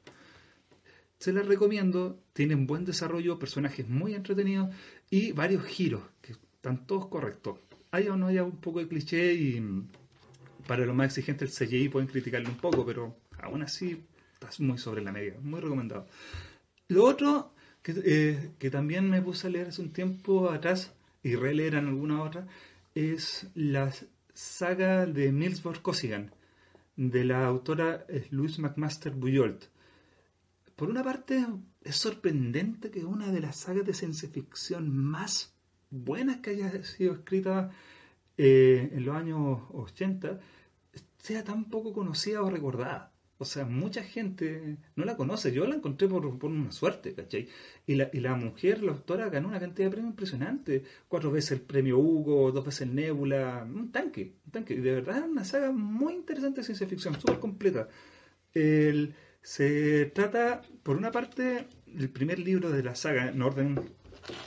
Se 1.19 1.31
las 1.31 1.45
recomiendo, 1.45 2.19
tienen 2.33 2.65
buen 2.65 2.85
desarrollo, 2.85 3.37
personajes 3.37 3.87
muy 3.87 4.15
entretenidos 4.15 4.73
y 5.11 5.31
varios 5.31 5.63
giros, 5.65 6.01
que 6.23 6.31
están 6.31 6.87
todos 6.87 7.05
correctos. 7.05 7.59
Haya 7.91 8.13
o 8.13 8.17
no 8.17 8.25
haya 8.25 8.43
un 8.43 8.57
poco 8.57 8.79
de 8.79 8.87
cliché 8.87 9.35
y 9.35 9.61
mm, 9.61 9.89
para 10.65 10.87
los 10.87 10.95
más 10.95 11.05
exigentes 11.05 11.61
el 11.61 11.67
CGI 11.67 11.89
pueden 11.89 12.07
criticarlo 12.07 12.49
un 12.49 12.57
poco, 12.57 12.83
pero 12.83 13.15
aún 13.37 13.61
así 13.61 14.03
está 14.33 14.49
muy 14.63 14.79
sobre 14.79 15.03
la 15.03 15.11
media, 15.11 15.35
muy 15.39 15.59
recomendado. 15.59 16.07
Lo 16.87 17.05
otro 17.05 17.53
que, 17.83 17.93
eh, 18.03 18.49
que 18.57 18.71
también 18.71 19.07
me 19.07 19.21
puse 19.21 19.45
a 19.45 19.51
leer 19.51 19.67
hace 19.67 19.83
un 19.83 19.93
tiempo 19.93 20.49
atrás 20.49 20.93
y 21.21 21.35
releer 21.35 21.75
en 21.75 21.87
alguna 21.87 22.23
otra 22.23 22.47
es 22.95 23.47
la 23.53 23.91
saga 24.35 25.05
de 25.05 25.31
Niels 25.31 25.63
Kosigan 25.81 26.31
de 26.97 27.23
la 27.23 27.45
autora 27.45 28.05
eh, 28.09 28.27
Louise 28.31 28.61
McMaster 28.61 29.13
Bujold. 29.13 29.63
Por 30.75 30.89
una 30.89 31.03
parte, 31.03 31.45
es 31.81 31.95
sorprendente 31.95 32.91
que 32.91 33.05
una 33.05 33.31
de 33.31 33.39
las 33.39 33.55
sagas 33.55 33.85
de 33.85 33.93
ciencia 33.93 34.29
ficción 34.29 34.95
más 34.95 35.55
buenas 35.89 36.37
que 36.37 36.51
haya 36.51 36.83
sido 36.83 37.13
escrita 37.13 37.71
eh, 38.37 38.89
en 38.91 39.05
los 39.05 39.15
años 39.15 39.61
80 39.71 40.39
sea 41.17 41.43
tan 41.43 41.65
poco 41.65 41.93
conocida 41.93 42.43
o 42.43 42.49
recordada. 42.49 43.14
O 43.37 43.43
sea, 43.45 43.65
mucha 43.65 44.01
gente 44.03 44.77
no 44.95 45.03
la 45.03 45.17
conoce. 45.17 45.51
Yo 45.51 45.65
la 45.67 45.75
encontré 45.75 46.07
por, 46.07 46.25
una 46.25 46.71
suerte, 46.71 47.13
¿cachai? 47.13 47.49
Y 47.85 47.95
la, 47.95 48.09
y 48.13 48.19
la 48.21 48.35
mujer, 48.35 48.81
la 48.81 48.93
autora, 48.93 49.29
ganó 49.29 49.49
una 49.49 49.59
cantidad 49.59 49.87
de 49.87 49.91
premios 49.91 50.11
impresionante. 50.11 50.83
Cuatro 51.09 51.31
veces 51.31 51.51
el 51.51 51.61
premio 51.61 51.97
Hugo, 51.99 52.51
dos 52.51 52.65
veces 52.65 52.81
el 52.81 52.95
Nebula. 52.95 53.67
Un 53.69 53.91
tanque, 53.91 54.33
un 54.45 54.51
tanque. 54.51 54.75
Y 54.75 54.77
de 54.77 54.93
verdad, 54.93 55.27
una 55.29 55.43
saga 55.43 55.71
muy 55.71 56.13
interesante 56.13 56.61
de 56.61 56.65
ciencia 56.65 56.87
ficción, 56.87 57.19
súper 57.19 57.39
completa. 57.39 57.89
El- 58.53 59.13
se 59.41 60.05
trata, 60.07 60.61
por 60.81 60.97
una 60.97 61.11
parte, 61.11 61.67
el 61.95 62.09
primer 62.09 62.39
libro 62.39 62.71
de 62.71 62.81
la 62.83 62.95
saga, 62.95 63.29
en 63.29 63.41
orden 63.43 63.79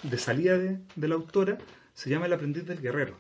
de 0.03 0.18
salida 0.18 0.59
de, 0.59 0.78
de 0.97 1.09
la 1.09 1.14
autora, 1.14 1.59
se 1.95 2.11
llama 2.11 2.26
El 2.26 2.32
aprendiz 2.32 2.66
del 2.66 2.80
guerrero. 2.80 3.16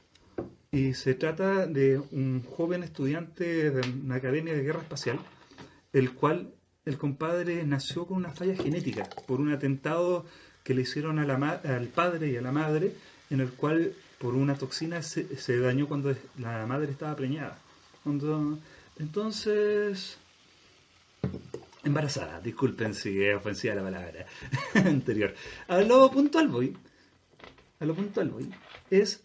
Y 0.72 0.94
se 0.94 1.14
trata 1.14 1.66
de 1.66 1.98
un 2.10 2.42
joven 2.42 2.82
estudiante 2.82 3.70
de 3.70 3.88
una 4.04 4.16
academia 4.16 4.54
de 4.54 4.62
guerra 4.62 4.80
espacial, 4.80 5.20
el 5.92 6.12
cual 6.12 6.52
el 6.84 6.96
compadre 6.98 7.64
nació 7.64 8.06
con 8.06 8.16
una 8.18 8.30
falla 8.30 8.56
genética 8.56 9.08
por 9.26 9.40
un 9.40 9.52
atentado 9.52 10.24
que 10.64 10.74
le 10.74 10.82
hicieron 10.82 11.18
a 11.18 11.24
la 11.26 11.36
ma- 11.38 11.60
al 11.64 11.88
padre 11.88 12.28
y 12.30 12.36
a 12.36 12.42
la 12.42 12.52
madre, 12.52 12.92
en 13.30 13.40
el 13.40 13.50
cual 13.50 13.92
por 14.18 14.34
una 14.34 14.54
toxina 14.56 15.02
se, 15.02 15.36
se 15.36 15.58
dañó 15.60 15.86
cuando 15.86 16.14
la 16.38 16.66
madre 16.66 16.90
estaba 16.92 17.14
preñada. 17.16 17.58
Entonces, 18.98 20.18
embarazada, 21.84 22.40
disculpen 22.40 22.94
si 22.94 23.22
es 23.22 23.36
ofensiva 23.36 23.74
la 23.74 23.82
palabra 23.82 24.26
anterior. 24.74 25.34
A 25.68 25.78
lo 25.82 26.10
puntual 26.10 26.48
voy, 26.48 26.76
a 27.80 27.84
lo 27.84 27.94
puntual 27.94 28.30
voy, 28.30 28.50
es 28.90 29.20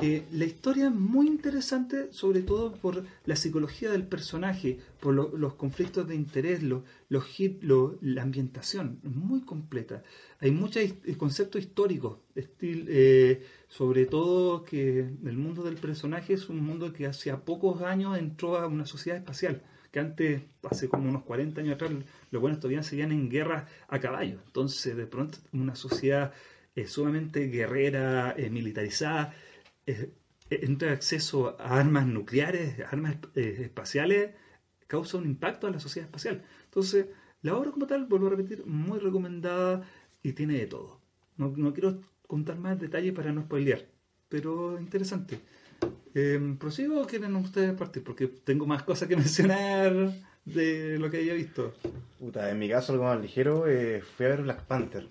que 0.00 0.24
la 0.32 0.44
historia 0.46 0.86
es 0.86 0.94
muy 0.94 1.26
interesante, 1.26 2.08
sobre 2.12 2.42
todo 2.42 2.72
por 2.72 3.04
la 3.26 3.36
psicología 3.36 3.90
del 3.90 4.04
personaje, 4.04 4.78
por 5.00 5.14
lo- 5.14 5.36
los 5.36 5.54
conflictos 5.54 6.08
de 6.08 6.14
interés, 6.14 6.62
los, 6.62 6.82
los 7.08 7.24
hit- 7.24 7.60
lo- 7.62 7.98
la 8.00 8.22
ambientación, 8.22 8.98
muy 9.02 9.42
completa. 9.42 10.02
Hay 10.40 10.50
muchos 10.50 10.82
his- 10.84 11.16
conceptos 11.16 11.60
históricos, 11.62 12.18
estil- 12.34 12.86
eh, 12.88 13.42
sobre 13.68 14.06
todo 14.06 14.64
que 14.64 15.00
el 15.00 15.36
mundo 15.36 15.62
del 15.62 15.76
personaje 15.76 16.32
es 16.34 16.48
un 16.48 16.64
mundo 16.64 16.92
que 16.92 17.06
hace 17.06 17.32
pocos 17.34 17.82
años 17.82 18.18
entró 18.18 18.56
a 18.56 18.66
una 18.66 18.86
sociedad 18.86 19.18
espacial, 19.18 19.62
que 19.92 20.00
antes, 20.00 20.42
hace 20.70 20.88
como 20.88 21.08
unos 21.08 21.24
40 21.24 21.60
años 21.60 21.74
atrás, 21.74 21.90
los 22.30 22.40
buenos 22.40 22.60
todavía 22.60 22.82
seguían 22.82 23.12
en 23.12 23.28
guerra 23.28 23.66
a 23.88 23.98
caballo. 24.00 24.38
Entonces, 24.46 24.96
de 24.96 25.06
pronto, 25.06 25.38
una 25.52 25.74
sociedad 25.74 26.32
eh, 26.76 26.86
sumamente 26.86 27.48
guerrera, 27.48 28.32
eh, 28.38 28.48
militarizada, 28.48 29.34
eh, 29.86 30.12
entra 30.50 30.92
acceso 30.92 31.56
a 31.60 31.78
armas 31.78 32.06
nucleares, 32.06 32.80
armas 32.90 33.16
eh, 33.34 33.58
espaciales, 33.62 34.30
causa 34.86 35.18
un 35.18 35.26
impacto 35.26 35.66
a 35.66 35.70
la 35.70 35.80
sociedad 35.80 36.06
espacial. 36.08 36.42
Entonces, 36.64 37.06
la 37.42 37.56
obra 37.56 37.70
como 37.70 37.86
tal, 37.86 38.06
vuelvo 38.06 38.26
a 38.26 38.30
repetir, 38.30 38.66
muy 38.66 38.98
recomendada 38.98 39.82
y 40.22 40.32
tiene 40.32 40.54
de 40.54 40.66
todo. 40.66 41.00
No, 41.36 41.72
quiero 41.72 42.00
contar 42.26 42.58
más 42.58 42.78
detalles 42.78 43.14
para 43.14 43.32
no 43.32 43.42
spoilear, 43.42 43.86
pero 44.28 44.78
interesante. 44.78 45.40
Eh, 46.14 46.56
¿Prosigo 46.58 47.00
o 47.00 47.06
quieren 47.06 47.34
ustedes 47.36 47.72
partir? 47.72 48.04
Porque 48.04 48.26
tengo 48.26 48.66
más 48.66 48.82
cosas 48.82 49.08
que 49.08 49.16
mencionar 49.24 50.12
de 50.44 50.98
lo 50.98 51.10
que 51.10 51.18
haya 51.18 51.34
visto. 51.34 51.72
En 52.20 52.58
mi 52.58 52.68
caso, 52.68 52.92
algo 52.92 53.04
más 53.04 53.20
ligero, 53.20 53.66
eh, 53.66 54.02
a 54.02 54.22
ver 54.22 54.42
Black 54.42 54.64
Panther. 54.64 55.08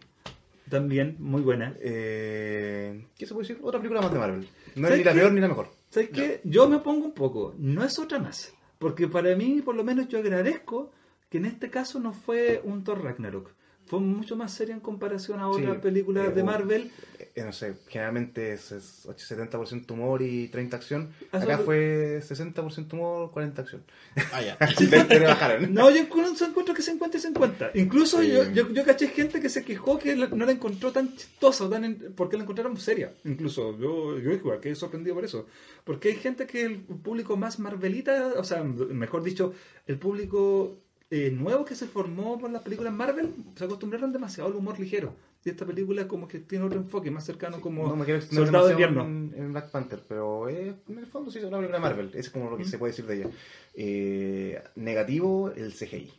También, 0.69 1.15
muy 1.19 1.41
buena. 1.41 1.75
Eh, 1.79 3.05
¿Qué 3.17 3.25
se 3.25 3.33
puede 3.33 3.47
decir? 3.47 3.61
Otra 3.63 3.79
película 3.79 4.01
más 4.01 4.13
de 4.13 4.19
Marvel. 4.19 4.47
No 4.75 4.87
¿Sabes 4.87 4.91
es 4.91 4.97
ni 4.99 5.03
la 5.03 5.13
qué? 5.13 5.19
peor 5.19 5.31
ni 5.33 5.41
la 5.41 5.47
mejor. 5.47 5.67
¿Sabes 5.89 6.09
qué? 6.09 6.41
Yo 6.43 6.69
me 6.69 6.79
pongo 6.79 7.05
un 7.05 7.13
poco. 7.13 7.55
No 7.57 7.83
es 7.83 7.97
otra 7.97 8.19
más. 8.19 8.53
Porque 8.77 9.07
para 9.07 9.35
mí, 9.35 9.61
por 9.61 9.75
lo 9.75 9.83
menos, 9.83 10.07
yo 10.07 10.19
agradezco 10.19 10.91
que 11.29 11.37
en 11.39 11.45
este 11.45 11.69
caso 11.69 11.99
no 11.99 12.13
fue 12.13 12.61
un 12.63 12.83
Thor 12.83 13.03
Ragnarok. 13.03 13.51
Fue 13.89 13.99
mucho 13.99 14.35
más 14.35 14.53
seria 14.53 14.75
en 14.75 14.81
comparación 14.81 15.39
a 15.39 15.51
Sí, 15.53 15.61
otras 15.63 15.79
películas 15.79 16.27
eh, 16.27 16.31
de 16.31 16.41
o- 16.41 16.45
Marvel. 16.45 16.91
Eh, 17.35 17.43
no 17.43 17.51
sé, 17.51 17.73
generalmente 17.87 18.53
es, 18.53 18.71
es 18.71 19.05
70% 19.07 19.91
humor 19.91 20.21
y 20.21 20.47
30 20.49 20.77
acción. 20.77 21.09
Ah, 21.31 21.37
Acá 21.37 21.57
sobre- 21.57 22.21
fue 22.21 22.21
60% 22.35 22.93
humor, 22.93 23.31
40 23.31 23.61
acción. 23.63 23.83
Ah, 24.31 24.41
ya. 24.41 24.57
Bajaron. 25.27 25.73
No, 25.73 25.89
yo 25.89 25.97
encuentro, 25.97 26.45
encuentro 26.45 26.73
que 26.75 26.81
50 26.83 27.17
y 27.17 27.19
50. 27.19 27.71
Incluso 27.73 28.21
Sí. 28.21 28.29
yo, 28.29 28.49
yo, 28.51 28.69
yo 28.71 28.85
caché 28.85 29.07
gente 29.07 29.39
que 29.41 29.49
se 29.49 29.63
quejó 29.63 29.97
que 29.97 30.15
la- 30.15 30.27
no 30.27 30.45
la 30.45 30.51
encontró 30.51 30.91
tan 30.91 31.15
chistosa, 31.15 31.69
tan 31.69 31.83
en- 31.85 32.13
porque 32.15 32.37
la 32.37 32.43
encontraron 32.43 32.77
seria. 32.77 33.11
Incluso 33.25 33.77
yo, 33.79 34.19
yo 34.19 34.31
igual, 34.31 34.59
quedé 34.59 34.75
sorprendido 34.75 35.15
por 35.15 35.25
eso. 35.25 35.47
Porque 35.83 36.09
hay 36.09 36.15
gente 36.15 36.45
que 36.45 36.61
el 36.63 36.77
público 36.81 37.37
más 37.37 37.57
marvelita, 37.59 38.33
o 38.37 38.43
sea, 38.43 38.63
mejor 38.63 39.23
dicho, 39.23 39.53
el 39.87 39.97
público 39.97 40.77
eh, 41.11 41.31
nuevo 41.31 41.65
que 41.65 41.75
se 41.75 41.87
formó 41.87 42.37
por 42.37 42.51
las 42.51 42.61
películas 42.61 42.93
Marvel, 42.93 43.33
se 43.55 43.63
acostumbraron 43.63 44.11
demasiado 44.11 44.49
al 44.49 44.55
humor 44.55 44.79
ligero. 44.79 45.15
Y 45.43 45.49
esta 45.49 45.65
película 45.65 46.07
como 46.07 46.27
que 46.27 46.39
tiene 46.39 46.65
otro 46.65 46.79
enfoque, 46.79 47.09
más 47.09 47.25
cercano 47.25 47.61
como 47.61 47.87
No 47.87 47.95
me 47.95 48.03
quiero 48.05 48.21
Soldado 48.21 48.65
de 48.67 48.73
Invierno. 48.73 49.05
en, 49.05 49.33
en 49.37 49.51
Black 49.53 49.71
Panther, 49.71 50.03
pero 50.07 50.49
eh, 50.49 50.75
en 50.87 50.97
el 50.97 51.07
fondo 51.07 51.31
sí 51.31 51.39
es 51.39 51.45
una 51.45 51.57
película 51.57 51.77
de 51.77 51.81
Marvel. 51.81 52.07
Eso 52.09 52.19
es 52.19 52.29
como 52.29 52.49
lo 52.49 52.57
que 52.57 52.65
se 52.65 52.77
puede 52.77 52.91
decir 52.91 53.05
de 53.05 53.15
ella. 53.15 53.29
Eh, 53.73 54.61
negativo, 54.75 55.51
el 55.55 55.73
CGI. 55.73 56.11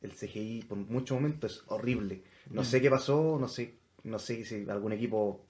El 0.00 0.12
CGI 0.12 0.64
por 0.68 0.78
muchos 0.78 1.16
momentos 1.16 1.52
es 1.56 1.62
horrible. 1.66 2.22
No 2.50 2.62
sé 2.62 2.80
qué 2.80 2.88
pasó, 2.88 3.36
no 3.40 3.48
sé, 3.48 3.74
no 4.04 4.20
sé 4.20 4.44
si 4.44 4.64
algún 4.70 4.92
equipo 4.92 5.44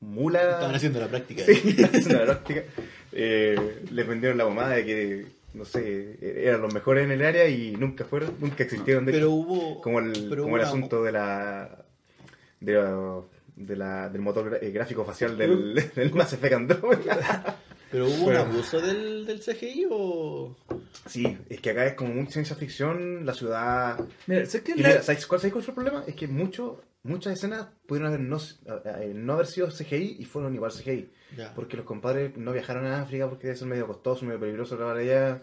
mula. 0.00 0.40
Estaban 0.52 0.74
haciendo 0.74 0.98
la 1.00 1.08
práctica. 1.08 1.44
Sí, 1.46 1.74
práctica. 2.08 2.64
Eh, 3.12 3.84
les 3.90 4.08
vendieron 4.08 4.38
la 4.38 4.44
pomada 4.44 4.70
de 4.70 4.84
que, 4.86 5.26
no 5.54 5.64
sé, 5.64 6.18
eran 6.46 6.62
los 6.62 6.72
mejores 6.72 7.04
en 7.04 7.10
el 7.12 7.24
área 7.24 7.48
y 7.48 7.72
nunca 7.72 8.04
fueron, 8.04 8.34
nunca 8.40 8.62
existieron. 8.64 9.04
De 9.04 9.12
Pero 9.12 9.26
hecho. 9.26 9.34
hubo. 9.34 9.80
como 9.80 9.98
el, 10.00 10.12
pero 10.28 10.42
como 10.42 10.54
hubo 10.54 10.56
el 10.56 10.60
una- 10.62 10.68
asunto 10.68 11.02
de 11.02 11.12
la, 11.12 11.84
de 12.60 12.72
la- 12.74 13.20
de 13.56 13.76
la- 13.76 14.08
del 14.08 14.22
motor 14.22 14.58
eh, 14.62 14.70
gráfico 14.70 15.04
facial 15.04 15.36
del, 15.36 15.74
del 15.94 16.12
Mass 16.14 16.32
Effect 16.32 16.54
Andromeda. 16.54 17.56
Pero 17.90 18.06
hubo 18.06 18.26
Bueno. 18.26 18.44
un 18.44 18.50
abuso 18.52 18.80
del, 18.80 19.26
del 19.26 19.40
CGI 19.40 19.88
o. 19.90 20.56
Sí, 21.08 21.36
es 21.48 21.60
que 21.60 21.70
acá 21.70 21.86
es 21.86 21.94
como 21.94 22.14
mucha 22.14 22.34
ciencia 22.34 22.54
ficción, 22.54 23.26
la 23.26 23.34
ciudad... 23.34 23.98
Mira, 24.28 24.46
sé 24.46 24.62
que 24.62 24.76
la- 24.76 24.88
mira, 24.90 25.02
¿sabes 25.02 25.26
cuál, 25.26 25.40
sabes 25.40 25.52
cuál 25.52 25.64
fue 25.64 25.72
el 25.72 25.74
problema? 25.74 26.04
Es 26.06 26.14
que 26.14 26.28
mucho, 26.28 26.80
muchas 27.02 27.34
escenas 27.34 27.68
pudieron 27.86 28.08
haber 28.12 28.20
no, 28.20 28.38
eh, 28.38 29.12
no 29.14 29.34
haber 29.34 29.46
sido 29.46 29.68
CGI 29.68 30.16
y 30.18 30.24
fueron 30.24 30.54
igual 30.54 30.72
CGI. 30.72 31.10
Ya. 31.36 31.54
Porque 31.54 31.76
los 31.76 31.86
compadres 31.86 32.36
no 32.36 32.52
viajaron 32.52 32.86
a 32.86 33.02
África 33.02 33.28
porque 33.28 33.46
debe 33.46 33.58
ser 33.58 33.68
medio 33.68 33.86
costoso, 33.86 34.24
medio 34.24 34.40
peligroso 34.40 34.76
grabar 34.76 34.96
allá. 34.96 35.40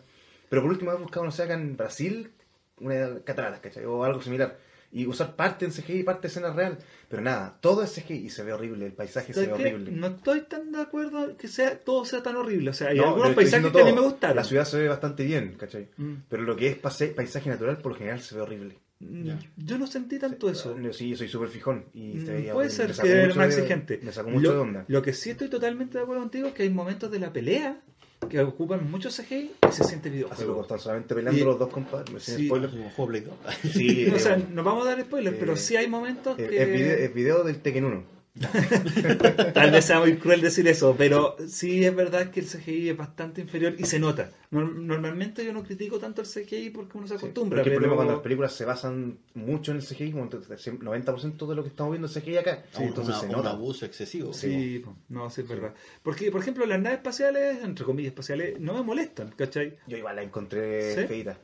Pero 0.50 0.62
por 0.62 0.72
último, 0.72 0.92
haber 0.92 1.04
buscado, 1.04 1.26
no 1.26 1.32
sé, 1.32 1.44
acá 1.44 1.54
en 1.56 1.76
Brasil, 1.76 2.32
una 2.80 3.20
cataratas, 3.24 3.60
¿cachai? 3.60 3.86
O 3.86 4.04
algo 4.04 4.22
similar. 4.22 4.58
Y 4.90 5.06
usar 5.06 5.36
parte 5.36 5.66
en 5.66 5.72
CGI 5.72 6.00
y 6.00 6.04
parte 6.04 6.24
de 6.24 6.28
escena 6.30 6.54
real. 6.54 6.78
Pero 7.10 7.22
nada, 7.22 7.58
todo 7.60 7.84
es 7.84 7.94
CGI 7.94 8.14
y 8.14 8.30
se 8.30 8.44
ve 8.44 8.54
horrible, 8.54 8.86
el 8.86 8.94
paisaje 8.94 9.34
se 9.34 9.46
¿sabes 9.46 9.50
ve 9.50 9.54
horrible. 9.74 9.92
No 9.92 10.08
estoy 10.08 10.42
tan 10.42 10.72
de 10.72 10.82
acuerdo 10.82 11.36
que 11.36 11.48
sea 11.50 11.78
todo 11.80 12.06
sea 12.06 12.24
tan 12.24 12.38
horrible. 12.38 12.70
O 12.70 12.74
sea, 12.74 12.90
hay 12.90 12.98
No, 12.98 13.10
algunos 13.10 13.34
paisajes 13.34 13.72
que 13.72 13.82
a 13.82 13.86
mí 13.86 13.94
me 13.94 14.02
gustaron. 14.02 14.38
La 14.38 14.44
ciudad 14.46 14.64
se 14.64 14.80
ve 14.80 14.88
bastante 14.88 15.26
bien, 15.26 15.56
¿cachai? 15.58 15.90
Mm. 15.98 16.14
Pero 16.30 16.44
lo 16.44 16.56
que 16.56 16.70
es 16.70 16.78
paisaje 16.78 17.50
natural, 17.50 17.78
por 17.80 17.94
lo 17.94 17.98
general, 17.98 18.22
se 18.22 18.36
ve 18.36 18.42
horrible. 18.42 18.78
Ya. 19.00 19.40
Yo 19.58 19.78
no 19.78 19.86
sentí 19.86 20.18
tanto 20.18 20.50
eso. 20.50 20.76
Yo 20.80 20.92
sí, 20.92 21.16
soy 21.16 21.28
súper 21.28 21.50
fijón. 21.50 21.86
Y 21.94 22.14
se 22.20 22.32
Mm, 22.32 22.36
veía 22.36 22.54
Puede 22.54 22.70
ser 22.72 22.92
que 22.94 23.12
era 23.12 23.36
más 23.36 23.50
de- 23.50 23.56
exigente. 23.62 24.00
Me 24.02 24.12
sacó 24.12 24.30
mucho 24.30 24.48
lo, 24.50 24.54
de 24.54 24.60
onda. 24.60 24.86
lo 24.88 25.02
que 25.04 25.14
sí 25.14 25.30
estoy 25.30 25.50
totalmente 25.50 25.98
de 25.98 26.04
acuerdo 26.04 26.24
contigo 26.24 26.48
es 26.48 26.54
que 26.54 26.64
hay 26.64 26.70
momentos 26.72 27.12
de 27.12 27.20
la 27.20 27.32
pelea 27.32 27.80
que 28.28 28.40
ocupan 28.40 28.90
mucho 28.90 29.10
CGI 29.12 29.52
y 29.70 29.72
se 29.72 29.84
siente 29.84 30.10
Así 30.10 30.22
como 30.24 30.32
videojuego. 30.34 30.62
están 30.64 30.80
solamente 30.80 31.14
peleando 31.14 31.40
Y- 31.40 31.44
los 31.46 31.60
dos 31.60 31.70
compadres, 31.70 32.24
sin 32.24 32.36
Sí. 32.38 32.46
spoiler. 32.48 32.70
Como 32.72 32.90
juego 32.90 33.08
Play 33.12 33.22
2. 33.22 33.36
Sí, 33.72 34.08
o 34.16 34.20
sea, 34.20 34.36
eh, 34.38 34.46
no 34.52 34.64
vamos 34.64 34.88
a 34.88 34.90
dar 34.96 35.02
spoilers, 35.06 35.36
eh, 35.36 35.40
pero 35.40 35.56
sí 35.56 35.76
hay 35.76 35.88
momentos 35.88 36.38
es, 36.40 36.50
que... 36.50 36.64
es 36.64 36.68
video, 36.74 36.98
es 36.98 37.14
video 37.14 37.44
del 37.44 37.60
Tekken 37.62 37.86
1. 37.86 38.17
Tal 39.54 39.72
vez 39.72 39.86
sea 39.86 40.00
muy 40.00 40.18
cruel 40.18 40.42
decir 40.42 40.68
eso, 40.68 40.96
pero 40.98 41.36
sí 41.48 41.84
es 41.86 41.96
verdad 41.96 42.30
que 42.32 42.40
el 42.40 42.46
CGI 42.48 42.90
es 42.90 42.98
bastante 42.98 43.42
inferior 43.42 43.76
y 43.78 43.86
se 43.86 44.00
nota. 44.00 44.30
Nor- 44.52 44.74
Normalmente 44.76 45.44
yo 45.44 45.54
no 45.54 45.64
critico 45.64 46.00
tanto 46.00 46.22
el 46.22 46.28
CGI 46.28 46.70
porque 46.70 46.98
uno 46.98 47.08
se 47.08 47.16
acostumbra, 47.16 47.58
Porque 47.58 47.70
el 47.70 47.76
pero... 47.76 47.80
problema 47.80 47.96
cuando 47.96 48.14
las 48.14 48.22
películas 48.24 48.54
se 48.54 48.66
basan 48.66 49.18
mucho 49.34 49.72
en 49.72 49.78
el 49.78 49.84
CGI, 49.84 50.12
como 50.12 50.24
el 50.26 50.30
90% 50.32 51.48
de 51.48 51.56
lo 51.56 51.64
que 51.64 51.70
estamos 51.70 51.92
viendo 51.92 52.08
es 52.08 52.14
CGI 52.14 52.38
acá. 52.38 52.64
Sí, 52.72 52.84
entonces 52.84 53.14
una- 53.16 53.20
se 53.22 53.26
un 53.28 53.32
nota. 53.34 53.52
abuso 53.52 53.86
excesivo. 53.86 54.34
Sí, 54.34 54.84
no, 55.10 55.30
sí 55.30 55.42
es 55.42 55.48
verdad. 55.48 55.74
Porque, 56.04 56.32
por 56.32 56.42
ejemplo, 56.42 56.66
las 56.66 56.80
naves 56.80 56.98
espaciales, 57.00 57.64
entre 57.64 57.86
comillas 57.86 58.12
espaciales, 58.12 58.60
no 58.60 58.74
me 58.76 58.84
molestan, 58.84 59.30
¿cachai? 59.36 59.78
Yo 59.88 59.98
igual 59.98 60.16
la 60.16 60.24
encontré 60.24 60.96
¿Sí? 60.96 61.08
feita. 61.08 61.38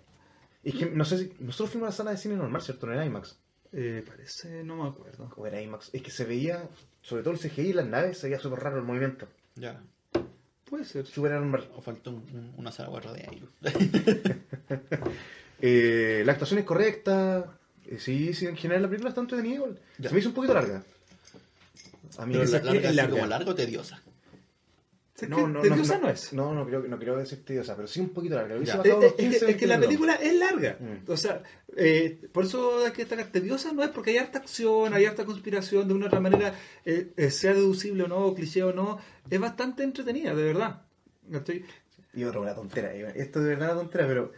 Y 0.64 0.70
es 0.70 0.76
que 0.76 0.86
no 0.86 1.04
sé 1.04 1.18
si. 1.18 1.32
Nosotros 1.40 1.72
fuimos 1.72 1.88
a 1.88 1.90
la 1.92 1.96
sala 1.96 2.12
de 2.12 2.18
cine 2.18 2.36
normal, 2.38 2.62
¿cierto? 2.62 2.88
No 2.88 2.94
era 2.94 3.06
IMAX. 3.06 3.38
Eh, 3.74 4.04
parece, 4.06 4.64
no 4.64 4.76
me 4.84 4.90
acuerdo. 4.90 5.32
O 5.36 5.48
era 5.48 5.60
IMAX. 5.62 5.90
Es 5.94 6.02
que 6.02 6.12
se 6.12 6.26
veía, 6.26 6.68
sobre 7.02 7.24
todo 7.24 7.34
el 7.34 7.40
CGI 7.40 7.62
y 7.70 7.74
las 7.74 7.88
naves, 7.88 8.18
se 8.20 8.28
veía 8.28 8.40
súper 8.40 8.60
raro 8.60 8.78
el 8.78 8.84
movimiento. 8.84 9.28
Ya. 9.56 9.82
Puede 10.70 10.86
ser. 10.86 11.06
Súper 11.06 11.34
anormal. 11.34 11.70
O 11.76 11.82
faltó 11.82 12.12
un- 12.12 12.18
un- 12.34 12.54
una 12.58 12.72
sala 12.72 12.90
guarda 12.90 13.14
de 13.14 13.22
aire. 13.30 13.48
Eh, 15.66 16.24
la 16.26 16.34
actuación 16.34 16.60
es 16.60 16.66
correcta. 16.66 17.58
Eh, 17.86 17.98
sí, 17.98 18.34
sí, 18.34 18.46
en 18.48 18.58
general 18.58 18.82
la 18.82 18.88
película 18.90 19.10
está 19.10 19.22
entretenida. 19.22 19.64
Se 20.02 20.10
me 20.14 20.20
hizo 20.20 20.28
un 20.30 20.36
poquito 20.36 20.54
larga. 20.54 20.84
A 22.18 22.26
mí 22.26 22.34
Pero 22.34 22.46
la, 22.52 22.60
larga, 22.64 22.92
larga. 22.92 23.12
como 23.14 23.26
larga 23.28 23.52
o 23.52 23.56
tediosa. 23.56 24.02
¿Sabes 25.16 25.30
No, 25.30 25.48
no, 25.48 25.62
Tediosa 25.62 25.98
no, 25.98 26.04
no 26.04 26.10
es. 26.10 26.34
No, 26.34 26.54
no 26.54 26.66
creo, 26.66 26.82
no 26.88 26.98
creo 26.98 27.24
sea 27.24 27.38
tediosa, 27.38 27.76
pero 27.76 27.88
sí 27.88 28.00
un 28.00 28.10
poquito 28.10 28.36
larga. 28.36 28.56
Es, 28.56 28.70
es 28.70 28.76
que, 28.82 29.16
15, 29.16 29.52
es 29.52 29.58
que 29.58 29.68
la 29.68 29.78
20 29.78 29.88
película 29.88 30.16
es 30.16 30.34
larga. 30.34 30.78
Mm. 30.80 31.12
O 31.12 31.18
sea, 31.18 31.44
eh, 31.76 32.20
por 32.32 32.46
eso 32.46 32.84
hay 32.84 32.92
que 32.92 33.04
destacar 33.04 33.28
tediosa 33.28 33.74
no 33.74 33.84
es 33.84 33.90
porque 33.90 34.10
hay 34.12 34.18
harta 34.18 34.40
acción, 34.40 34.92
hay 34.94 35.06
harta 35.06 35.24
conspiración, 35.24 35.88
de 35.88 35.94
una 35.94 36.06
u 36.06 36.08
otra 36.08 36.20
manera, 36.20 36.56
eh, 36.84 37.12
eh, 37.16 37.30
sea 37.30 37.54
deducible 37.54 38.04
o 38.04 38.08
no, 38.08 38.34
cliché 38.34 38.64
o 38.64 38.74
no, 38.74 38.98
es 39.30 39.40
bastante 39.40 39.84
entretenida, 39.84 40.34
de 40.34 40.44
verdad. 40.44 40.82
¿Cachai? 41.32 41.64
Y 42.16 42.24
otra, 42.24 42.42
una 42.42 42.56
tontera. 42.56 42.92
Esto 42.94 43.40
de 43.40 43.50
verdad 43.50 43.70
es 43.70 43.74
una 43.74 43.82
tontera, 43.82 44.08
pero 44.08 44.32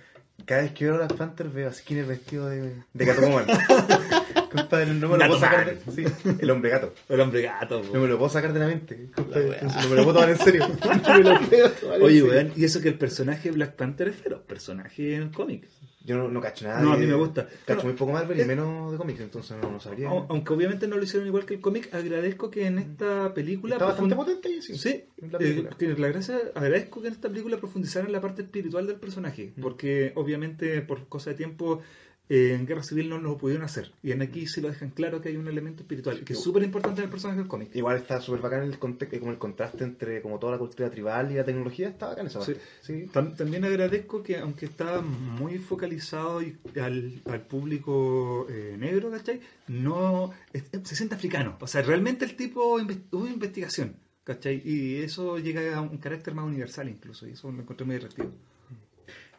cada 0.46 0.64
vez 0.64 0.74
que 0.74 0.86
veo 0.86 0.96
a 0.96 0.98
Black 0.98 1.16
Panther 1.16 1.50
veo 1.50 1.70
a 1.70 1.74
Skinner 1.74 2.06
vestido 2.06 2.48
de, 2.48 2.84
de 2.94 3.06
gato 3.06 3.22
común. 3.22 3.44
Compadre, 4.56 4.86
no 4.94 5.10
me 5.10 5.18
lo 5.18 5.26
puedo 5.28 5.40
sacar 5.40 5.66
de... 5.80 5.92
Sí, 5.92 6.04
el 6.40 6.50
hombre 6.50 6.70
gato. 6.72 6.94
El 7.10 7.20
hombre 7.20 7.42
gato. 7.42 7.82
No 7.94 8.00
me 8.02 8.08
lo 8.08 8.18
puedo 8.18 8.30
sacar 8.30 8.54
de 8.54 8.60
la 8.60 8.68
mente. 8.68 9.10
compadre, 9.16 9.60
no 9.62 9.90
me 9.90 9.96
lo 9.96 10.04
puedo 10.04 10.14
tomar 10.14 10.30
en 10.30 10.38
serio. 10.38 10.68
No 10.86 11.14
me 11.14 11.24
lo 11.24 11.40
puedo 11.50 11.70
tomar 11.72 11.96
en 11.98 12.02
Oye, 12.04 12.24
weón, 12.24 12.52
y 12.56 12.64
eso 12.66 12.82
que 12.82 12.88
el 12.90 12.98
personaje 12.98 13.50
de 13.50 13.56
Black 13.56 13.76
Panther 13.76 14.08
es 14.10 14.16
feroz, 14.16 14.42
personaje 14.42 15.16
en 15.16 15.22
el 15.24 15.32
cómic. 15.32 15.68
Yo 16.08 16.18
no, 16.18 16.28
no 16.30 16.40
cacho 16.40 16.68
nada. 16.68 16.82
No, 16.82 16.94
a 16.94 16.98
mí 16.98 17.08
me 17.08 17.16
gusta. 17.16 17.48
Cacho 17.66 17.84
muy 17.86 17.94
poco 17.94 18.12
Marvel 18.12 18.40
es- 18.40 18.46
y 18.46 18.48
menos 18.48 18.92
de 18.92 18.98
cómics, 19.00 19.20
entonces 19.22 19.58
no, 19.60 19.72
no 19.72 19.80
sabría. 19.80 20.08
Au- 20.10 20.28
Aunque 20.30 20.54
obviamente 20.54 20.88
no 20.88 20.98
lo 20.98 21.04
hicieron 21.04 21.28
igual 21.28 21.46
que 21.48 21.56
el 21.56 21.62
cómic, 21.62 21.92
agradezco 21.96 22.52
que 22.52 22.68
en 22.68 22.78
esta 22.78 23.34
película... 23.34 23.74
Está 23.76 23.86
bastante 23.86 24.16
potente 24.16 24.62
sí. 24.62 24.78
Sí, 24.78 25.06
en 25.18 25.32
la 25.32 25.38
eh, 25.40 25.42
película. 25.42 25.70
que 25.80 25.88
la 26.00 26.08
gracia, 26.10 26.38
agradezco 26.54 27.02
que 27.02 27.08
en 27.08 27.14
esta 27.14 27.28
película 27.30 27.58
profundizaran 27.58 28.12
la 28.12 28.22
parte 28.22 28.44
espiritual 28.44 28.86
del 28.86 28.98
personaje, 28.98 29.54
Mm. 29.56 29.62
porque 29.62 30.12
obviamente 30.14 30.80
por 30.82 31.08
cosa 31.08 31.32
de 31.32 31.38
tiempo 31.38 31.82
eh, 32.30 32.54
en 32.60 32.66
Guerra 32.66 32.82
Civil 32.84 33.08
no 33.10 33.20
lo 33.20 33.38
pudieron 33.38 33.64
hacer, 33.64 33.92
y 34.02 34.12
en 34.12 34.22
aquí 34.22 34.48
sí 34.48 34.60
lo 34.62 34.68
dejan 34.70 34.90
claro 34.90 35.22
que 35.22 35.30
hay 35.30 35.38
un 35.38 35.48
elemento 35.48 35.84
espiritual, 35.84 36.24
que 36.24 36.34
es 36.34 36.40
súper 36.40 36.64
importante 36.64 37.02
en 37.02 37.06
el 37.06 37.12
personaje 37.12 37.40
del 37.40 37.48
cómic. 37.48 37.70
Igual 37.76 37.98
está 37.98 38.20
súper 38.20 38.42
bacán 38.42 38.64
el, 38.64 38.80
como 38.80 39.32
el 39.32 39.38
contraste 39.38 39.84
entre 39.84 40.22
como 40.22 40.40
toda 40.40 40.54
la 40.54 40.58
cultura 40.58 40.90
tribal 40.90 41.32
y 41.32 41.36
la 41.36 41.44
tecnología. 41.46 41.90
Está 41.90 42.08
bacán 42.08 42.28
esa 42.28 42.40
parte. 42.40 42.58
Sí. 42.82 43.06
Tam- 43.14 43.36
También 43.36 43.64
agradezco 43.66 44.24
que, 44.24 44.38
aunque 44.38 44.66
está 44.66 45.02
muy 45.02 45.60
focalizado 45.60 46.42
y 46.42 46.58
al, 46.82 47.22
al 47.26 47.42
público 47.42 48.48
eh, 48.50 48.76
negro, 48.80 49.12
¿cachai? 49.12 49.40
No 49.68 50.32
es- 50.54 50.64
se 50.84 50.96
siente 50.96 51.16
africano. 51.16 51.58
O 51.62 51.68
sea, 51.68 51.82
realmente 51.82 52.26
el 52.26 52.36
tipo 52.36 52.80
inve- 52.80 53.04
hubo 53.12 53.28
investigación, 53.28 53.98
¿cachai? 54.24 54.62
Y 54.66 54.98
eso 55.04 55.38
llega 55.38 55.76
a 55.78 55.82
un 55.82 55.98
carácter 56.00 56.34
más 56.34 56.46
universal 56.46 56.90
incluso, 56.90 57.28
y 57.28 57.32
eso 57.32 57.52
lo 57.52 57.62
encontré 57.62 57.86
muy 57.86 57.96
atractivo. 57.98 58.32